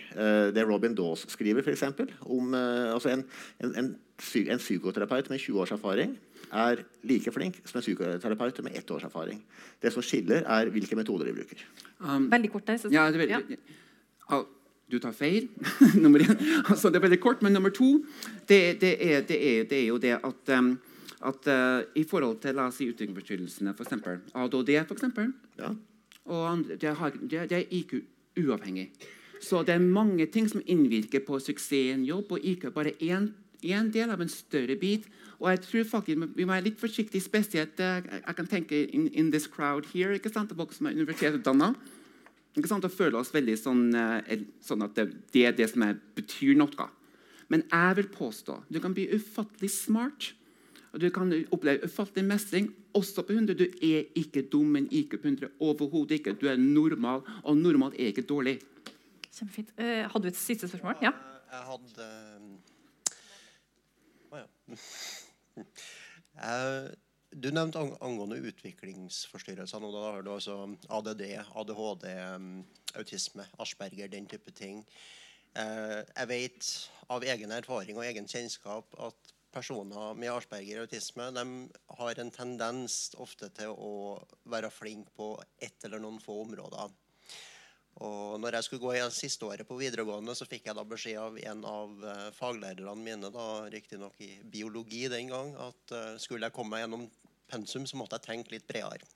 Det 0.52 0.68
Robin 0.68 0.94
Dawes 0.94 1.24
skriver, 1.30 1.64
for 1.64 1.72
eksempel, 1.72 2.12
om 2.26 2.54
altså 2.54 3.14
en, 3.14 3.24
en, 3.64 3.72
en, 3.74 3.96
en 3.96 4.60
psykoterapeut 4.60 5.30
med 5.30 5.40
20 5.40 5.62
års 5.62 5.72
erfaring 5.72 6.18
er 6.52 6.84
like 7.04 7.32
flink 7.32 7.58
som 7.68 7.80
en 7.80 7.84
psykoterapeut 7.86 8.62
med 8.64 8.76
ett 8.78 8.92
års 8.92 9.04
erfaring. 9.04 9.42
Det 9.82 9.92
som 9.94 10.02
skiller, 10.06 10.44
er 10.48 10.70
hvilke 10.74 10.96
metoder 10.96 11.26
de 11.30 11.34
bruker. 11.34 11.64
Um, 12.00 12.30
Veldig 12.32 12.52
kort 12.52 12.68
der. 12.68 12.78
Så, 12.78 12.92
ja, 12.94 13.10
det, 13.12 13.22
er 13.28 13.34
ja. 13.38 13.42
veldig- 13.42 14.46
Du 14.90 15.00
tar 15.04 15.12
feil. 15.12 15.50
nummer 16.04 16.20
én. 16.24 16.38
Altså, 16.70 16.90
det 16.90 16.96
er 16.96 17.04
veldig 17.10 17.20
kort. 17.20 17.42
Men 17.44 17.54
nummer 17.54 17.70
to 17.70 18.06
det, 18.48 18.80
det, 18.80 18.94
er, 19.04 19.22
det, 19.28 19.36
er, 19.38 19.64
det 19.68 19.78
er, 19.82 19.88
jo 19.88 19.98
det 19.98 20.14
at, 20.24 20.52
um, 20.60 20.80
at 21.28 21.48
uh, 21.52 21.84
i 21.96 22.04
forhold 22.08 22.40
til 22.42 22.56
la 22.56 22.70
oss 22.70 22.78
si, 22.80 22.88
utviklingsforstyrrelsene, 22.88 23.74
f.eks. 23.76 23.98
ADHD, 24.34 24.72
for 24.88 24.96
eksempel, 24.96 25.34
Ja. 25.60 25.74
og 26.26 26.64
det, 26.80 26.96
har, 26.96 27.12
det, 27.20 27.50
det 27.50 27.58
er 27.58 27.66
IQ 27.72 27.98
uavhengig. 28.40 28.92
Så 29.42 29.64
det 29.68 29.76
er 29.76 29.80
mange 29.84 30.26
ting 30.32 30.48
som 30.50 30.62
innvirker 30.66 31.20
på 31.26 31.40
suksess 31.40 31.72
i 31.76 31.90
en 31.92 32.06
jobb, 32.06 32.32
og 32.32 32.40
IQ 32.48 32.66
er 32.66 32.74
bare 32.74 32.96
én 33.02 33.28
en 33.64 33.92
del 33.92 34.10
av 34.10 34.22
en 34.22 34.30
større 34.30 34.76
bit. 34.80 35.08
Og 35.38 35.50
jeg 35.52 35.62
tror 35.62 35.84
faktisk 35.86 36.24
Vi 36.36 36.46
må 36.46 36.54
være 36.54 36.66
litt 36.70 36.80
forsiktige, 36.82 37.22
spesielt 37.22 37.80
uh, 37.80 38.02
jeg 38.02 38.36
kan 38.36 38.50
tenke 38.50 38.86
in, 38.88 39.08
in 39.14 39.32
this 39.32 39.48
crowd 39.48 39.86
here, 39.94 40.16
ikke 40.18 40.34
sant, 40.34 40.54
folk 40.58 40.74
som 40.74 40.90
er 40.90 40.98
universitetsutdanna. 40.98 41.74
Og 42.58 42.90
føle 42.90 43.20
oss 43.20 43.34
veldig 43.34 43.58
sånn, 43.60 43.84
uh, 43.94 44.38
sånn 44.66 44.82
at 44.82 44.98
det, 44.98 45.12
det 45.34 45.46
er 45.46 45.54
det 45.58 45.70
som 45.70 45.86
er, 45.86 46.00
betyr 46.18 46.58
noe. 46.58 46.90
Men 47.54 47.64
jeg 47.70 48.00
vil 48.02 48.10
påstå 48.12 48.64
du 48.74 48.82
kan 48.84 48.96
bli 48.98 49.08
ufattelig 49.14 49.72
smart. 49.72 50.34
Og 50.94 51.02
du 51.04 51.10
kan 51.14 51.30
oppleve 51.54 51.86
ufattelig 51.86 52.26
mestring 52.26 52.70
også 52.98 53.22
på 53.28 53.36
100. 53.36 53.54
Du 53.60 53.66
er 53.86 54.08
ikke 54.16 54.42
dum, 54.52 54.72
men 54.74 54.88
ikke 54.92 55.20
på 55.22 55.28
100. 55.28 55.52
Overhodet 55.60 56.18
ikke. 56.18 56.34
Du 56.34 56.48
er 56.48 56.58
normal, 56.58 57.22
og 57.44 57.58
normal 57.58 57.94
er 57.94 58.14
ikke 58.14 58.26
dårlig. 58.26 58.58
Kjempefint. 59.30 59.74
Eh, 59.78 60.08
hadde 60.10 60.24
du 60.24 60.28
et 60.28 60.40
siste 60.40 60.68
spørsmål? 60.68 60.98
Ja. 61.02 61.12
Jeg 61.52 61.64
hadde 61.70 62.08
Å 64.32 64.42
ja. 64.42 64.48
Eh, 65.58 66.90
Du 67.30 67.50
nevnte 67.52 67.82
angående 68.00 68.38
utviklingsforstyrrelser. 68.40 69.82
nå, 69.84 69.92
Da 69.92 70.12
har 70.12 70.22
du 70.24 70.30
altså 70.32 70.78
ADD, 70.90 71.24
ADHD, 71.56 72.06
mm, 72.38 72.66
autisme, 72.96 73.46
Asperger, 73.60 74.08
den 74.08 74.26
type 74.28 74.52
ting. 74.52 74.86
Eh, 75.54 76.04
Jeg 76.16 76.28
vet 76.28 76.90
av 77.10 77.24
egen 77.24 77.52
erfaring 77.52 77.98
og 77.98 78.06
egen 78.06 78.26
kjennskap 78.26 78.86
at 79.00 79.34
personer 79.52 80.14
med 80.16 80.30
Asperger 80.30 80.82
og 80.82 80.88
autisme 80.88 81.34
de 81.34 81.70
har 81.98 82.20
en 82.20 82.32
tendens 82.32 83.16
ofte 83.18 83.50
til 83.50 83.74
å 83.74 84.22
være 84.46 84.72
flinke 84.72 85.12
på 85.18 85.32
ett 85.60 85.84
eller 85.84 86.00
noen 86.00 86.20
få 86.22 86.42
områder. 86.46 86.92
Og 88.06 88.38
når 88.38 88.60
jeg 88.60 88.68
skulle 88.68 88.84
gå 88.84 88.94
i 88.94 89.06
siste 89.14 89.46
året 89.48 89.66
på 89.66 89.78
videregående, 89.80 90.36
så 90.38 90.46
fikk 90.46 90.68
jeg 90.70 90.78
da 90.78 90.84
beskjed 90.86 91.18
av 91.18 91.38
en 91.50 91.64
av 91.66 92.04
eh, 92.06 92.26
faglærerne 92.38 92.94
mine, 93.02 93.32
da 93.34 93.48
riktignok 93.74 94.20
i 94.22 94.36
biologi 94.46 95.08
den 95.10 95.32
gang, 95.32 95.56
at 95.58 95.94
eh, 95.98 96.18
skulle 96.22 96.46
jeg 96.46 96.54
komme 96.54 96.76
meg 96.76 96.84
gjennom 96.84 97.08
pensum, 97.50 97.88
så 97.90 97.98
måtte 97.98 98.20
jeg 98.20 98.28
tenke 98.28 98.54
litt 98.54 98.68
bredere. 98.70 99.08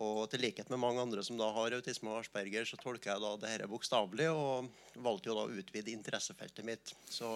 Og 0.00 0.22
til 0.28 0.42
likhet 0.44 0.68
med 0.72 0.80
mange 0.80 1.04
andre 1.04 1.22
som 1.24 1.36
da 1.40 1.50
har 1.52 1.76
autisme 1.76 2.12
og 2.12 2.22
asperger, 2.22 2.64
så 2.68 2.78
tolker 2.80 3.12
jeg 3.12 3.22
da 3.22 3.34
det 3.36 3.52
dette 3.52 3.68
bokstavelig, 3.68 4.30
og 4.32 5.04
valgte 5.04 5.30
jo 5.30 5.36
da 5.36 5.44
å 5.44 5.60
utvide 5.60 5.92
interessefeltet 5.92 6.64
mitt. 6.68 6.94
Så 7.12 7.28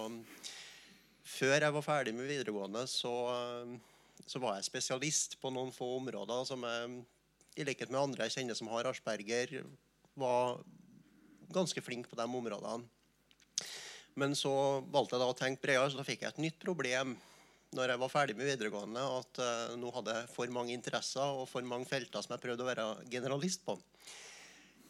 før 1.25 1.57
jeg 1.57 1.77
var 1.77 1.85
ferdig 1.85 2.17
med 2.17 2.29
videregående, 2.33 2.87
så, 2.89 3.15
eh, 3.37 4.25
så 4.25 4.41
var 4.41 4.57
jeg 4.57 4.71
spesialist 4.71 5.37
på 5.45 5.53
noen 5.53 5.73
få 5.77 5.99
områder 5.99 6.49
som 6.49 6.65
jeg, 6.65 6.99
i 7.61 7.69
likhet 7.69 7.93
med 7.93 8.01
andre 8.07 8.29
jeg 8.29 8.39
kjenner 8.39 8.57
som 8.57 8.73
har 8.73 8.89
asperger, 8.89 9.59
var 10.19 10.61
ganske 11.55 11.83
flink 11.83 12.09
på 12.11 12.19
de 12.19 12.27
områdene. 12.27 12.87
Men 14.19 14.35
så 14.37 14.53
valgte 14.91 15.17
jeg 15.17 15.23
da 15.23 15.29
å 15.31 15.37
tenke 15.39 15.63
bredere, 15.63 15.91
så 15.91 16.01
da 16.01 16.07
fikk 16.07 16.25
jeg 16.25 16.35
et 16.35 16.43
nytt 16.43 16.59
problem 16.63 17.15
når 17.77 17.93
jeg 17.93 18.03
var 18.03 18.11
ferdig 18.11 18.35
med 18.35 18.49
videregående, 18.49 19.03
at 19.21 19.39
uh, 19.39 19.77
nå 19.79 19.93
hadde 19.95 20.17
jeg 20.17 20.31
for 20.33 20.51
mange 20.51 20.75
interesser 20.75 21.37
og 21.39 21.47
for 21.47 21.63
mange 21.63 21.87
felter 21.87 22.25
som 22.25 22.35
jeg 22.35 22.43
prøvde 22.43 22.65
å 22.65 22.67
være 22.67 22.87
generalist 23.13 23.63
på. 23.63 23.77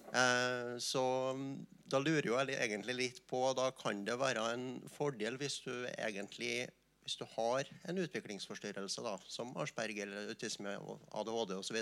Uh, 0.08 0.80
så 0.80 1.02
mm, 1.36 1.50
da 1.92 2.00
lurer 2.00 2.30
jo 2.30 2.38
jeg 2.40 2.56
egentlig 2.56 2.96
litt 2.98 3.20
på 3.30 3.44
Da 3.54 3.68
kan 3.78 4.00
det 4.02 4.16
være 4.18 4.42
en 4.56 4.64
fordel 4.90 5.36
hvis 5.38 5.60
du 5.62 5.70
egentlig 5.92 6.64
hvis 7.04 7.18
du 7.20 7.24
har 7.36 7.68
en 7.88 7.98
utviklingsforstyrrelse 7.98 9.02
da, 9.02 9.16
som 9.26 9.52
Asperger, 9.58 10.10
autisme, 10.30 10.76
og 10.78 11.00
ADHD 11.16 11.56
osv., 11.56 11.78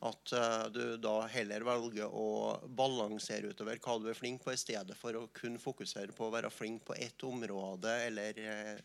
at 0.00 0.32
eh, 0.32 0.66
du 0.72 0.84
da 0.96 1.14
heller 1.28 1.64
velger 1.66 2.08
å 2.08 2.56
balansere 2.64 3.52
utover 3.52 3.80
hva 3.84 3.98
du 4.00 4.08
er 4.08 4.16
flink 4.16 4.44
på, 4.44 4.54
i 4.54 4.60
stedet 4.60 4.96
for 4.96 5.16
å 5.16 5.26
kun 5.36 5.58
fokusere 5.60 6.14
på 6.16 6.28
å 6.28 6.32
være 6.32 6.52
flink 6.52 6.86
på 6.88 6.96
ett 6.96 7.24
område 7.28 7.92
eller 8.06 8.40
eh, 8.40 8.78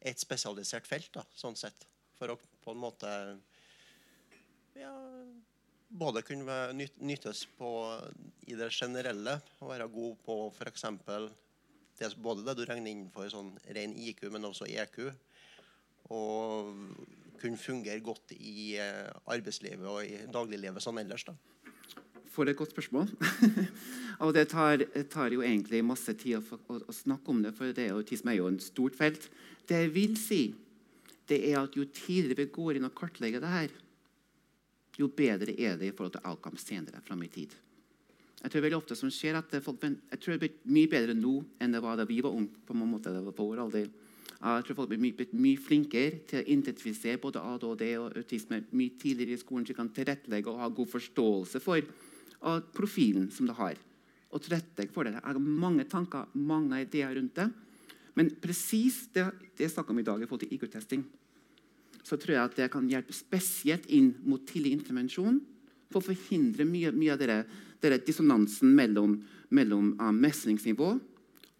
et 0.00 0.20
spesialisert 0.20 0.88
felt. 0.88 1.12
da, 1.12 1.24
sånn 1.36 1.56
sett. 1.56 1.86
For 2.16 2.32
å 2.32 2.38
på 2.64 2.72
en 2.72 2.80
måte 2.80 3.10
ja, 4.78 4.94
både 5.88 6.24
kunne 6.24 6.56
nyttes 6.74 7.44
på, 7.58 7.70
i 8.48 8.56
det 8.56 8.70
generelle 8.72 9.36
og 9.60 9.68
være 9.68 9.90
god 9.92 10.22
på 10.24 10.38
f.eks. 10.48 10.86
Det, 11.94 12.08
både 12.18 12.42
det 12.42 12.56
du 12.58 12.64
regner 12.64 12.90
innenfor 12.90 13.28
sånn 13.30 13.52
ren 13.76 13.92
IQ, 14.00 14.24
men 14.32 14.48
også 14.48 14.66
EQ. 14.66 15.12
Og 16.10 16.72
kunne 17.44 17.60
fungere 17.60 18.00
godt 18.04 18.32
i 18.36 18.74
eh, 18.80 19.10
arbeidslivet 19.28 19.84
og 19.88 20.00
i 20.04 20.24
dagliglivet 20.32 20.82
sånn 20.82 21.02
ellers. 21.04 21.26
da. 21.28 21.36
For 22.34 22.50
et 22.50 22.58
godt 22.58 22.72
spørsmål. 22.74 23.10
og 24.24 24.34
det 24.34 24.48
tar, 24.50 24.82
tar 25.12 25.34
jo 25.36 25.44
egentlig 25.44 25.84
masse 25.86 26.16
tid 26.18 26.40
å, 26.40 26.60
å, 26.66 26.80
å 26.88 26.94
snakke 26.94 27.30
om 27.30 27.44
det, 27.44 27.54
for 27.54 27.70
det 27.70 27.86
er 27.86 27.92
jo, 27.92 28.00
autisme 28.02 28.32
er 28.32 28.40
jo 28.40 28.50
en 28.50 28.60
stort 28.62 28.96
felt. 28.98 29.28
Det 29.68 29.84
jeg 29.84 29.92
vil 29.94 30.16
si, 30.18 30.42
det 31.30 31.40
er 31.50 31.60
at 31.62 31.76
jo 31.76 31.86
tidligere 31.86 32.42
vi 32.42 32.54
går 32.56 32.78
inn 32.78 32.88
og 32.88 32.96
kartlegger 32.96 33.44
det 33.44 33.52
her, 33.52 33.76
jo 34.98 35.08
bedre 35.10 35.54
er 35.58 35.78
det 35.78 35.90
i 35.90 35.94
forhold 35.94 36.16
til 36.16 36.26
outcome 36.30 36.60
senere 36.60 37.02
fram 37.04 37.22
i 37.26 37.30
tid. 37.32 37.54
Jeg 38.44 38.52
tror 38.52 38.64
veldig 38.66 38.76
ofte 38.76 38.96
som 38.98 39.10
skjer 39.12 39.38
at 39.38 39.54
folk, 39.64 39.84
jeg 39.84 40.20
tror 40.20 40.34
det 40.34 40.42
blir 40.42 40.74
mye 40.74 40.90
bedre 40.90 41.14
nå 41.16 41.38
enn 41.62 41.74
det 41.74 41.80
var 41.82 41.96
da 41.96 42.04
vi 42.08 42.18
var 42.24 42.34
unge. 42.36 42.60
på 42.66 42.74
en 42.76 42.82
måte 42.90 43.12
det 43.14 43.22
var 43.24 43.36
på 43.36 43.46
vår 43.48 43.62
alder. 43.64 43.88
Jeg 44.44 44.64
tror 44.66 44.76
folk 44.76 44.90
blir 44.90 45.00
mye, 45.00 45.26
mye 45.40 45.60
flinkere 45.60 46.18
til 46.28 46.42
å 46.42 46.48
identifisere 46.52 47.20
både 47.22 47.40
ADHD 47.40 47.84
og 47.96 48.16
autisme 48.20 48.58
mye 48.76 48.92
tidligere 49.00 49.38
i 49.38 49.40
skolen, 49.40 49.64
så 49.64 49.72
de 49.72 49.78
kan 49.78 49.88
tilrettelegge 49.96 50.52
og 50.52 50.60
ha 50.60 50.68
god 50.68 50.90
forståelse 50.92 51.62
for 51.64 51.86
profilen 52.76 53.30
som 53.32 53.48
det 53.48 53.56
har. 53.56 53.78
Og 54.34 54.42
tilrettelegge 54.44 54.92
for 54.92 55.08
det. 55.08 55.14
Jeg 55.16 55.24
har 55.24 55.40
mange 55.64 55.86
tanker, 55.88 56.28
mange 56.36 56.82
ideer 56.84 57.14
rundt 57.16 57.38
det. 57.40 57.48
Men 58.18 58.34
presis 58.42 59.06
det, 59.14 59.30
det 59.56 59.64
jeg 59.64 59.72
snakker 59.72 59.94
om 59.94 60.02
i 60.02 60.06
dag 60.06 60.20
i 60.20 60.28
forhold 60.28 60.44
til 60.44 60.52
IQ-testing, 60.58 61.06
så 62.04 62.18
tror 62.20 62.34
jeg 62.34 62.44
at 62.44 62.58
det 62.58 62.68
kan 62.74 62.90
hjelpe 62.90 63.16
spesielt 63.16 63.88
inn 63.96 64.12
mot 64.28 64.44
tidlig 64.44 64.74
intervensjon 64.76 65.40
for 65.88 66.02
å 66.02 66.08
forhindre 66.10 66.66
mye, 66.68 66.92
mye 66.92 67.16
av 67.16 67.22
dere 67.22 67.98
dissonansen 68.04 68.68
mellom, 68.76 69.16
mellom 69.56 69.94
uh, 69.96 70.12
mestringsnivå 70.12 70.92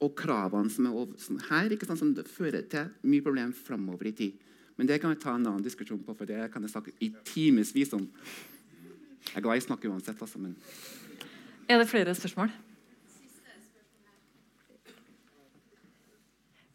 og 0.02 0.16
kravene 0.18 0.72
som 0.72 0.88
er 0.88 0.96
over, 0.96 1.14
som 1.22 1.38
her, 1.48 1.70
ikke 1.72 1.86
sant, 1.86 2.00
som 2.00 2.14
fører 2.28 2.66
til 2.70 2.90
mye 3.06 3.24
problem 3.24 3.54
framover 3.54 4.10
i 4.10 4.16
tid. 4.16 4.42
Men 4.76 4.90
det 4.90 5.00
kan 5.00 5.12
vi 5.12 5.20
ta 5.22 5.36
en 5.36 5.46
annen 5.46 5.62
diskusjon 5.62 6.02
på, 6.02 6.16
for 6.18 6.28
det 6.28 6.50
kan 6.52 6.64
jeg 6.64 6.72
snakke 6.72 6.94
i 7.04 7.12
timevis 7.24 7.94
om. 7.94 8.08
Jeg 9.30 9.38
er 9.38 9.44
glad 9.44 9.60
i 9.60 9.62
å 9.62 9.66
snakke 9.68 9.90
uansett, 9.90 10.20
altså, 10.20 10.38
men 10.42 10.56
Er 11.68 11.78
det 11.80 11.88
flere 11.88 12.14
spørsmål? 12.14 12.50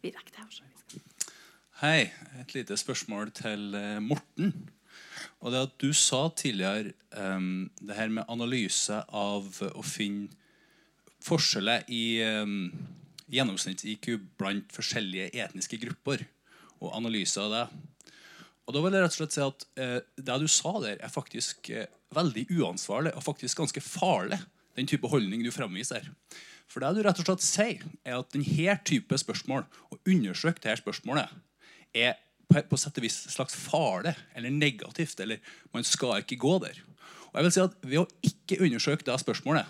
Vi 0.00 0.10
rekker 0.10 0.32
det. 0.32 0.46
Også. 0.46 0.64
Hei. 1.82 2.10
Et 2.40 2.54
lite 2.54 2.76
spørsmål 2.76 3.30
til 3.36 3.74
eh, 3.74 4.00
Morten. 4.00 4.54
Og 5.40 5.52
det 5.52 5.60
at 5.66 5.76
Du 5.80 5.92
sa 5.92 6.28
tidligere 6.36 6.92
um, 7.16 7.70
det 7.80 7.94
her 7.96 8.08
med 8.08 8.28
analyse 8.28 9.02
av 9.08 9.60
å 9.70 9.82
finne 9.84 10.28
forskjeller 11.20 11.84
i 11.92 12.22
um, 12.24 12.72
gjennomsnitts-IQ 13.30 14.12
blant 14.40 14.74
forskjellige 14.74 15.30
etniske 15.44 15.80
grupper. 15.82 16.26
Og 16.80 16.94
analyser 16.96 17.44
av 17.44 17.52
det. 17.52 17.64
Og 18.66 18.76
da 18.76 18.82
vil 18.84 18.94
jeg 18.94 19.04
rett 19.04 19.16
og 19.16 19.18
slett 19.18 19.34
si 19.34 19.42
at 19.44 19.64
eh, 19.82 19.96
Det 20.16 20.36
du 20.40 20.46
sa 20.48 20.72
der, 20.80 21.00
er 21.02 21.12
faktisk 21.12 21.72
eh, 21.74 21.90
veldig 22.14 22.46
uansvarlig 22.60 23.12
og 23.18 23.26
faktisk 23.26 23.60
ganske 23.60 23.82
farlig. 23.84 24.38
Den 24.78 24.88
type 24.88 25.10
holdning 25.10 25.42
du 25.44 25.50
fremviser. 25.52 26.06
For 26.70 26.82
det 26.82 26.94
du 26.94 27.02
rett 27.02 27.18
og 27.18 27.26
slett 27.26 27.44
sier, 27.44 27.84
er 28.06 28.20
at 28.20 28.30
denne 28.32 28.76
type 28.86 29.18
spørsmål, 29.18 29.66
å 29.90 29.98
undersøke 30.06 30.62
dette 30.62 30.78
spørsmålet, 30.84 31.32
er 31.90 32.14
på, 32.46 32.62
på 32.70 32.78
sett 32.78 32.98
og 32.98 33.04
vis 33.04 33.18
slags 33.34 33.56
farlig 33.58 34.14
eller 34.38 34.54
negativt. 34.54 35.18
Eller 35.20 35.42
man 35.74 35.86
skal 35.86 36.22
ikke 36.22 36.38
gå 36.40 36.56
der. 36.62 36.78
Og 37.30 37.38
jeg 37.38 37.46
vil 37.46 37.54
si 37.54 37.62
at 37.64 37.76
Ved 37.82 38.02
å 38.02 38.08
ikke 38.26 38.62
undersøke 38.66 39.06
det 39.06 39.18
spørsmålet, 39.22 39.66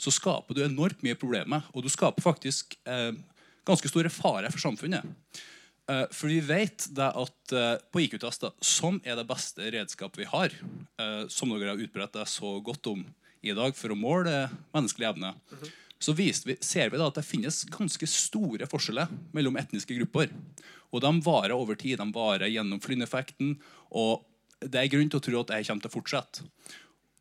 så 0.00 0.12
skaper 0.14 0.56
du 0.56 0.64
enormt 0.64 1.02
mye 1.04 1.18
problemer. 1.18 1.66
Og 1.74 1.84
du 1.84 1.90
skaper 1.92 2.24
faktisk 2.24 2.76
eh, 2.88 3.12
ganske 3.68 3.90
store 3.90 4.12
farer 4.12 4.52
for 4.52 4.62
samfunnet. 4.62 5.04
Eh, 5.90 6.06
For 6.14 6.30
vi 6.32 6.40
vet 6.44 6.88
det 6.96 7.10
at 7.10 7.54
eh, 7.56 7.76
på 7.92 8.04
IQ-tester, 8.06 8.54
som 8.64 9.00
er 9.04 9.18
det 9.18 9.28
beste 9.28 9.68
redskapet 9.74 10.22
vi 10.22 10.30
har, 10.30 10.54
eh, 11.00 11.24
som 11.28 11.52
dere 11.52 11.74
har 11.74 11.84
utbredt 11.84 12.16
deg 12.16 12.30
så 12.30 12.56
godt 12.64 12.92
om 12.92 13.04
i 13.40 13.54
dag 13.56 13.76
for 13.76 13.92
å 13.92 13.98
måle 13.98 14.48
menneskelig 14.74 15.08
evne, 15.08 15.34
så 16.00 16.14
viste 16.16 16.48
vi, 16.48 16.56
ser 16.64 16.88
vi 16.92 17.00
da 17.00 17.08
at 17.10 17.18
det 17.18 17.26
finnes 17.28 17.62
ganske 17.72 18.06
store 18.08 18.68
forskjeller 18.68 19.10
mellom 19.36 19.58
etniske 19.60 19.96
grupper. 19.98 20.32
Og 20.90 21.02
de 21.04 21.10
varer 21.24 21.52
over 21.54 21.76
tid. 21.78 21.98
De 22.00 22.06
varer 22.14 22.48
gjennom 22.48 22.80
flyndeffekten. 22.80 23.52
Og 23.92 24.24
det 24.64 24.80
er 24.80 24.92
grunn 24.92 25.10
til 25.12 25.20
å 25.20 25.24
tro 25.24 25.42
at 25.42 25.52
dette 25.52 25.68
kommer 25.68 25.84
til 25.84 25.92
å 25.92 25.94
fortsette. 25.94 26.46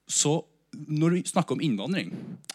Så 0.09 0.31
når 0.73 1.15
vi 1.17 1.21
snakker 1.29 1.55
om 1.55 1.63
innvandring, 1.65 2.11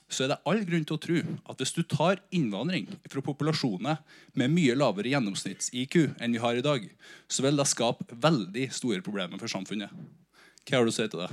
så 0.09 0.25
er 0.25 0.35
det 0.35 0.43
all 0.47 0.61
grunn 0.69 0.85
til 0.87 0.97
å 0.97 1.03
tro 1.03 1.23
at 1.51 1.61
hvis 1.61 1.75
du 1.75 1.83
tar 1.89 2.21
innvandring 2.35 2.87
fra 3.11 3.23
populasjoner 3.25 4.03
med 4.39 4.53
mye 4.55 4.77
lavere 4.79 5.11
gjennomsnitts-IQ 5.11 5.97
enn 6.23 6.37
vi 6.37 6.43
har 6.43 6.59
i 6.59 6.65
dag, 6.65 6.87
så 7.27 7.47
vil 7.47 7.59
det 7.59 7.67
skape 7.71 8.07
veldig 8.15 8.69
store 8.75 9.03
problemer 9.07 9.41
for 9.41 9.51
samfunnet. 9.51 9.91
Hva 10.65 10.79
har 10.79 10.87
du 10.87 10.95
å 10.95 10.97
si 10.97 11.09
til 11.09 11.25
det? 11.25 11.33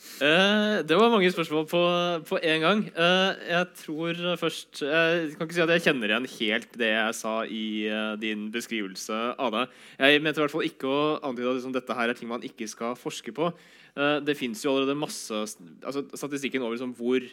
Eh, 0.00 0.78
det 0.88 0.96
var 0.96 1.10
mange 1.12 1.28
spørsmål 1.28 1.66
på, 1.68 1.80
på 2.28 2.38
en 2.40 2.62
gang. 2.64 2.78
Eh, 2.88 3.40
jeg 3.50 3.66
tror 3.82 4.20
først 4.40 4.80
Jeg 4.80 5.34
kan 5.36 5.44
ikke 5.44 5.56
si 5.58 5.64
at 5.64 5.72
jeg 5.74 5.84
kjenner 5.84 6.12
igjen 6.12 6.28
helt 6.38 6.78
det 6.80 6.88
jeg 6.94 7.18
sa 7.18 7.34
i 7.44 7.66
eh, 7.84 8.14
din 8.20 8.46
beskrivelse 8.52 9.18
det. 9.56 9.66
Jeg 10.00 10.22
mente 10.24 10.40
i 10.40 10.44
hvert 10.44 10.54
fall 10.54 10.64
ikke 10.70 10.88
å 10.88 11.02
antyde 11.20 11.52
at 11.52 11.60
liksom, 11.60 11.76
dette 11.76 11.98
her 11.98 12.08
er 12.08 12.16
ting 12.16 12.32
man 12.32 12.46
ikke 12.46 12.68
skal 12.70 12.96
forske 12.96 13.34
på. 13.36 13.52
Eh, 13.96 14.18
det 14.24 14.36
fins 14.38 14.64
jo 14.64 14.72
allerede 14.72 14.98
masse 14.98 15.34
altså, 15.34 16.04
Statistikken 16.14 16.62
over 16.62 16.76
liksom, 16.76 16.94
hvor 16.98 17.24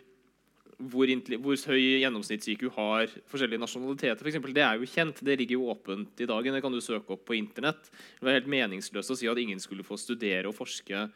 hvor, 0.78 1.10
hvor 1.42 1.58
høy 1.72 1.80
gjennomsnitts-IQ 2.04 2.68
har 2.76 3.14
forskjellige 3.32 3.62
nasjonaliteter, 3.64 4.22
for 4.22 4.30
eksempel, 4.30 4.54
det 4.54 4.62
er 4.62 4.78
jo 4.78 4.90
kjent. 4.90 5.24
Det 5.26 5.38
ligger 5.40 5.58
jo 5.58 5.72
åpent 5.74 6.22
i 6.22 6.28
dagen. 6.30 6.54
Det 6.54 6.62
kan 6.62 6.76
du 6.76 6.82
søke 6.86 7.16
opp 7.16 7.24
på 7.26 7.38
internett. 7.38 7.90
Det 7.90 8.28
var 8.28 8.38
helt 8.38 8.52
meningsløst 8.52 9.14
å 9.14 9.18
si 9.18 9.30
at 9.30 9.42
ingen 9.42 9.62
skulle 9.64 9.86
få 9.88 9.98
studere 9.98 10.52
og 10.52 10.58
forske 10.58 11.08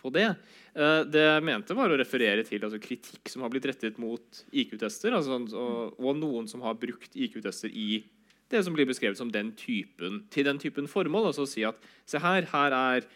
på 0.00 0.12
det. 0.14 0.28
Eh, 0.74 1.02
Det 1.10 1.24
jeg 1.26 1.44
mente, 1.44 1.74
var 1.74 1.90
å 1.90 1.98
referere 1.98 2.46
til 2.46 2.62
altså, 2.62 2.80
kritikk 2.82 3.32
som 3.32 3.42
har 3.42 3.50
blitt 3.52 3.66
rettet 3.66 3.98
mot 3.98 4.44
IQ-tester, 4.52 5.16
altså, 5.18 5.42
og, 5.58 5.98
og 5.98 6.16
noen 6.20 6.48
som 6.48 6.62
har 6.62 6.78
brukt 6.78 7.16
IQ-tester 7.18 7.72
i 7.74 8.04
det 8.50 8.64
som 8.66 8.74
blir 8.74 8.88
beskrevet 8.88 9.18
som 9.18 9.30
den 9.30 9.52
typen, 9.54 10.24
til 10.30 10.46
den 10.48 10.58
typen 10.58 10.88
formål. 10.90 11.28
Altså 11.30 11.46
å 11.46 11.50
si 11.50 11.62
at 11.66 11.78
se 12.08 12.18
her, 12.18 12.48
her 12.50 12.74
er 12.74 13.06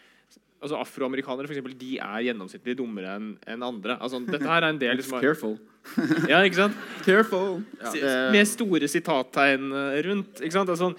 altså 0.63 0.79
Afroamerikanere 0.81 1.47
for 1.49 1.53
eksempel, 1.55 1.75
de 1.77 1.97
er 2.01 2.23
gjennomsnittlig 2.29 2.75
dummere 2.79 3.15
enn 3.19 3.31
en 3.55 3.65
andre. 3.67 3.97
Altså, 4.01 4.19
dette 4.25 4.45
her 4.47 4.63
er 4.63 4.69
en 4.73 4.79
del 4.81 4.95
liksom, 4.97 5.19
Careful. 5.21 5.57
ja, 6.31 6.39
ikke 6.47 6.61
sant? 6.63 6.77
Careful. 7.05 7.59
Ja, 7.81 7.91
det- 7.93 8.31
Med 8.33 8.47
store 8.49 8.87
sitattegn 8.89 9.67
eh, 9.71 9.99
rundt. 10.07 10.41
Ikke 10.41 10.55
sant? 10.57 10.69
Altså, 10.73 10.93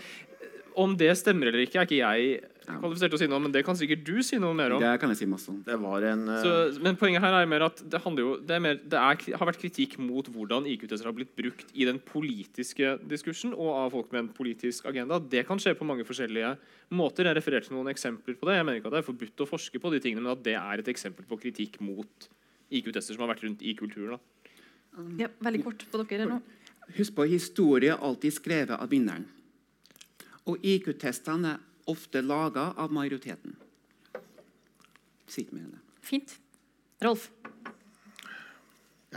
om 0.77 0.93
det 1.01 1.15
stemmer 1.19 1.49
eller 1.49 1.65
ikke, 1.65 1.81
er 1.81 1.89
ikke 1.89 2.03
jeg 2.03 2.41
kvalifisert 2.67 3.13
til 3.13 3.19
å 3.19 3.21
si 3.21 3.29
noe 3.31 3.39
om, 3.39 3.45
men 3.47 3.55
det 3.55 3.63
kan 3.67 3.77
sikkert 3.79 4.03
du 4.07 4.17
si 4.27 4.39
noe 4.43 4.57
mer 4.57 4.75
om. 4.75 4.83
Det 4.83 4.93
kan 5.03 5.13
jeg 5.13 5.21
si 5.21 5.29
masse 5.31 5.51
om. 5.53 5.59
Det 5.67 5.77
var 5.81 6.07
en 6.11 6.25
Uh... 6.27 6.39
Så, 6.43 6.53
men 6.83 6.99
poenget 6.99 7.23
her 7.23 7.37
er 7.39 7.49
mer 7.51 7.67
at 7.69 7.81
det, 7.81 8.01
jo, 8.19 8.33
det, 8.43 8.57
er 8.57 8.63
mer, 8.63 8.81
det 8.83 8.99
er, 8.99 9.21
har 9.39 9.49
vært 9.49 9.61
kritikk 9.63 9.97
mot 10.03 10.27
hvordan 10.33 10.67
IQ-tester 10.71 11.09
har 11.09 11.15
blitt 11.17 11.35
brukt 11.39 11.71
i 11.75 11.87
den 11.89 12.01
politiske 12.03 12.97
diskursen 13.07 13.55
og 13.55 13.71
av 13.75 13.93
folk 13.95 14.11
med 14.15 14.25
en 14.25 14.33
politisk 14.35 14.89
agenda. 14.91 15.21
Det 15.23 15.45
kan 15.49 15.61
skje 15.63 15.77
på 15.79 15.87
mange 15.89 16.07
forskjellige 16.09 16.57
måter. 16.97 17.31
Jeg 17.31 17.39
refererte 17.39 17.71
til 17.71 17.79
noen 17.79 17.93
eksempler 17.93 18.39
på 18.39 18.51
det. 18.51 18.59
Jeg 18.59 18.67
mener 18.67 18.81
ikke 18.81 18.91
at 18.91 18.99
det 18.99 19.03
er 19.05 19.11
forbudt 19.11 19.45
å 19.45 19.49
forske 19.51 19.83
på 19.83 19.95
de 19.95 20.03
tingene, 20.03 20.25
men 20.25 20.35
at 20.35 20.45
det 20.47 20.57
er 20.59 20.83
et 20.83 20.91
eksempel 20.93 21.29
på 21.29 21.39
kritikk 21.47 21.79
mot 21.85 22.29
IQ-tester 22.75 23.15
som 23.15 23.27
har 23.27 23.35
vært 23.35 23.47
rundt 23.47 23.63
i 23.63 23.77
kulturen. 23.79 24.17
Da. 24.17 24.53
Ja, 25.21 25.31
veldig 25.45 25.63
kort 25.65 25.87
på 25.93 26.03
dere 26.03 26.29
nå. 26.29 26.41
Husk 26.97 27.17
på, 27.17 27.27
historie 27.29 27.95
alltid 27.95 28.35
skrevet 28.35 28.77
av 28.79 28.91
vinneren. 28.91 29.27
Og 30.47 30.63
IQ-testene 30.63 31.57
ofte 31.91 32.23
laga 32.23 32.73
av 32.77 32.93
majoriteten. 32.93 33.57
Sitt 35.27 35.53
med 35.53 35.71
det. 35.71 35.83
Fint. 36.07 36.37
Rolf? 37.03 37.31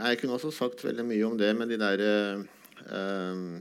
Jeg 0.00 0.20
kunne 0.20 0.36
også 0.36 0.52
sagt 0.54 0.84
veldig 0.84 1.04
mye 1.06 1.26
om 1.28 1.36
det, 1.40 1.50
men 1.56 1.68
de 1.70 1.78
der 1.80 2.02
eh, 2.04 3.60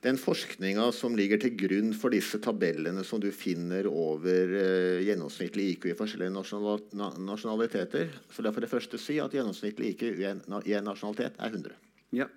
Den 0.00 0.16
forskninga 0.16 0.86
som 0.96 1.16
ligger 1.16 1.40
til 1.42 1.52
grunn 1.60 1.90
for 1.92 2.14
disse 2.14 2.38
tabellene 2.40 3.04
som 3.04 3.20
du 3.20 3.28
finner 3.34 3.84
over 3.90 4.54
eh, 4.56 5.02
gjennomsnittlig 5.04 5.74
IQ 5.74 5.90
i 5.90 5.96
forskjellige 5.98 6.32
nasjonal, 6.32 6.80
na, 6.96 7.10
nasjonaliteter 7.20 8.08
Så 8.32 8.40
er 8.40 8.54
for 8.54 8.64
det 8.64 8.72
første 8.72 9.00
si 9.00 9.18
at 9.20 9.36
gjennomsnittlig 9.36 9.94
IQ 9.94 10.06
i 10.14 10.26
en, 10.30 10.42
i 10.64 10.76
en 10.78 10.88
nasjonalitet 10.88 11.36
er 11.36 11.52
100. 11.52 11.76
Ja, 12.16 12.30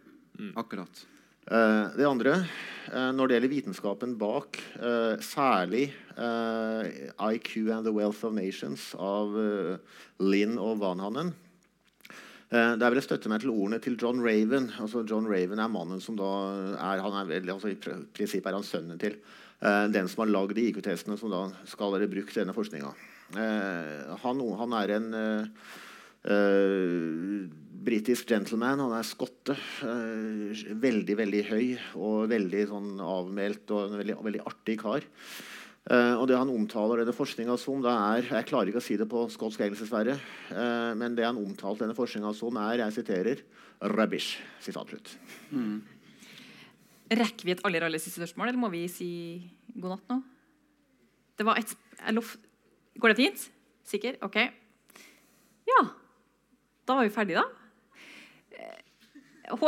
akkurat. 0.59 1.05
Eh, 1.51 1.87
det 1.97 2.05
andre, 2.07 2.33
eh, 2.87 3.09
når 3.11 3.27
det 3.27 3.35
gjelder 3.35 3.51
vitenskapen 3.51 4.17
bak, 4.17 4.57
eh, 4.79 5.19
særlig 5.19 5.91
IQ 6.15 7.71
and 7.71 7.85
the 7.85 7.91
Wealth 7.91 8.23
of 8.23 8.33
Nations 8.33 8.95
av 8.95 9.33
Linn 10.19 10.59
og 10.59 10.77
Vanhanen 10.77 11.33
Der 12.51 12.77
vil 12.77 12.99
jeg 13.01 13.09
støtte 13.09 13.29
meg 13.29 13.41
til 13.41 13.49
ordene 13.49 13.81
til 13.81 13.97
John 13.97 14.21
Raven. 14.21 14.69
Altså 14.77 15.01
John 15.09 15.25
Raven 15.25 15.57
er 15.57 15.67
mannen 15.67 15.99
som 15.99 16.15
da 16.15 16.77
er, 16.77 16.99
er 17.01 17.49
altså 17.49 17.71
I 17.71 17.73
pr- 17.73 18.05
prinsippet 18.13 18.45
er 18.45 18.53
han 18.53 18.61
sønnen 18.61 18.99
til 18.99 19.15
den 19.59 20.07
som 20.07 20.21
har 20.21 20.29
lagd 20.29 20.53
de 20.53 20.69
IQ-testene 20.69 21.17
som 21.17 21.31
da 21.31 21.49
skal 21.65 21.91
være 21.93 22.07
brukt 22.07 22.37
i 22.37 22.43
denne 22.43 22.53
forskninga. 22.53 22.93
Han, 24.21 24.39
han 24.59 24.73
er 24.73 24.89
en 24.99 25.09
britisk 27.83 28.29
gentleman. 28.31 28.81
Han 28.83 28.93
er 28.95 29.07
skotte. 29.07 29.55
eh, 29.83 30.63
veldig, 30.83 31.17
veldig 31.17 31.43
høy 31.49 31.67
og 31.95 32.29
veldig 32.31 32.67
sånn 32.69 32.93
avmælt 32.99 33.71
og 33.71 33.89
en 33.89 33.99
veldig, 34.01 34.17
veldig 34.23 34.43
artig 34.45 34.79
kar. 34.81 35.03
Uh, 35.83 36.15
og 36.15 36.29
det 36.29 36.37
han 36.39 36.47
omtaler 36.47 37.01
denne 37.01 37.11
forskninga 37.11 37.57
som, 37.59 37.81
det 37.83 37.91
er 37.91 38.29
Jeg 38.29 38.45
klarer 38.47 38.69
ikke 38.71 38.79
å 38.79 38.85
si 38.85 38.95
det 38.95 39.03
på 39.11 39.25
skotsk 39.27 39.59
engelsk, 39.59 39.83
dessverre. 39.83 40.15
Uh, 40.47 40.95
men 40.95 41.11
det 41.17 41.25
han 41.27 41.35
omtalte 41.35 41.83
denne 41.83 41.97
forskninga 41.97 42.31
som, 42.37 42.55
er 42.55 42.85
jeg 42.85 42.95
siterer, 43.01 43.41
'rubbish'. 43.81 44.37
Sitat 44.63 44.87
slutt. 44.87 45.11
Rekker 47.11 47.43
vi 47.43 47.51
et 47.51 47.65
aller, 47.67 47.83
aller 47.83 47.99
siste 47.99 48.21
spørsmål, 48.21 48.53
eller 48.53 48.61
må 48.63 48.71
vi 48.71 48.87
si 48.87 49.09
god 49.75 49.97
natt 49.97 50.13
nå? 50.13 50.21
Det 51.35 51.45
var 51.45 51.59
et 51.59 51.75
lov, 52.15 52.31
Går 52.95 53.11
det 53.11 53.19
fint? 53.19 53.43
Sikker? 53.83 54.15
OK. 54.23 54.39
Ja. 55.67 55.81
Da 56.87 56.95
var 56.95 57.03
vi 57.03 57.11
ferdige, 57.11 57.43
da. 57.43 57.62
Eh, 59.51 59.57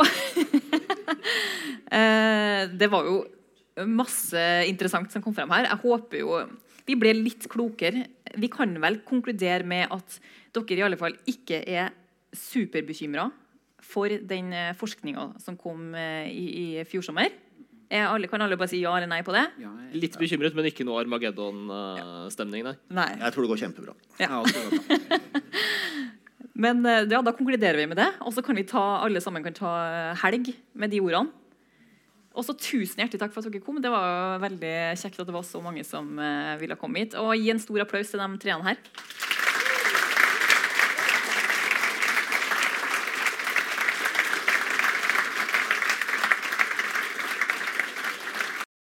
Eh, 1.96 2.66
Det 2.74 2.88
var 2.90 3.04
jo 3.06 3.20
masse 3.86 4.40
interessant 4.66 5.12
som 5.12 5.22
kom 5.22 5.34
frem 5.36 5.50
her. 5.54 5.68
Jeg 5.70 5.78
håper 5.84 6.18
jo 6.22 6.38
vi 6.86 6.94
ble 6.98 7.12
litt 7.18 7.46
klokere. 7.50 8.04
Vi 8.38 8.48
kan 8.52 8.72
vel 8.82 9.00
konkludere 9.06 9.64
med 9.66 9.88
at 9.92 10.18
dere 10.54 10.78
i 10.78 10.84
alle 10.86 10.98
fall 10.98 11.14
ikke 11.28 11.60
er 11.68 11.90
superbekymra 12.36 13.28
for 13.86 14.08
den 14.08 14.50
forskninga 14.78 15.28
som 15.42 15.56
kom 15.60 15.92
eh, 15.94 16.26
i, 16.30 16.46
i 16.80 16.84
fjor 16.88 17.04
sommer. 17.06 17.30
Er 17.90 18.08
alle, 18.10 18.26
kan 18.26 18.42
alle 18.42 18.56
bare 18.58 18.70
si 18.72 18.80
ja 18.82 18.96
eller 18.98 19.06
nei 19.10 19.20
på 19.22 19.30
det? 19.34 19.44
Ja, 19.62 19.70
jeg- 19.86 20.00
Litt 20.02 20.16
bekymret, 20.18 20.54
men 20.58 20.66
ikke 20.66 20.82
noe 20.86 20.98
Armageddon-stemning, 21.04 22.64
nei. 22.66 22.74
Nei. 22.90 23.10
Jeg 23.20 23.34
tror 23.36 23.46
det 23.46 23.52
går 23.52 23.62
kjempebra. 23.62 23.94
Ja. 24.18 24.42
Men 26.56 26.84
eh, 26.88 27.04
ja, 27.10 27.20
da 27.22 27.34
konkluderer 27.36 27.78
vi 27.80 27.88
med 27.90 28.00
det. 28.00 28.08
Og 28.24 28.32
så 28.34 28.44
kan 28.44 28.56
vi 28.56 28.66
ta, 28.68 28.84
alle 29.04 29.20
sammen 29.22 29.44
kan 29.44 29.56
ta 29.56 29.72
eh, 29.84 30.22
helg 30.24 30.54
med 30.72 30.92
de 30.94 31.02
ordene. 31.04 31.44
Og 32.36 32.44
så 32.44 32.52
Tusen 32.52 33.00
hjertelig 33.00 33.20
takk 33.22 33.32
for 33.32 33.40
at 33.40 33.48
dere 33.48 33.64
kom. 33.64 33.78
Det 33.80 33.92
var 33.92 34.42
veldig 34.42 34.74
kjekt 35.00 35.22
at 35.22 35.28
det 35.28 35.36
var 35.36 35.44
så 35.48 35.62
mange 35.64 35.84
som 35.88 36.18
eh, 36.20 36.56
ville 36.60 36.76
komme 36.80 37.00
hit. 37.00 37.16
Og 37.16 37.32
gi 37.36 37.48
en 37.52 37.62
stor 37.62 37.84
applaus 37.84 38.12
til 38.12 38.20
de 38.20 38.42
treene 38.42 38.66
her. 38.66 38.80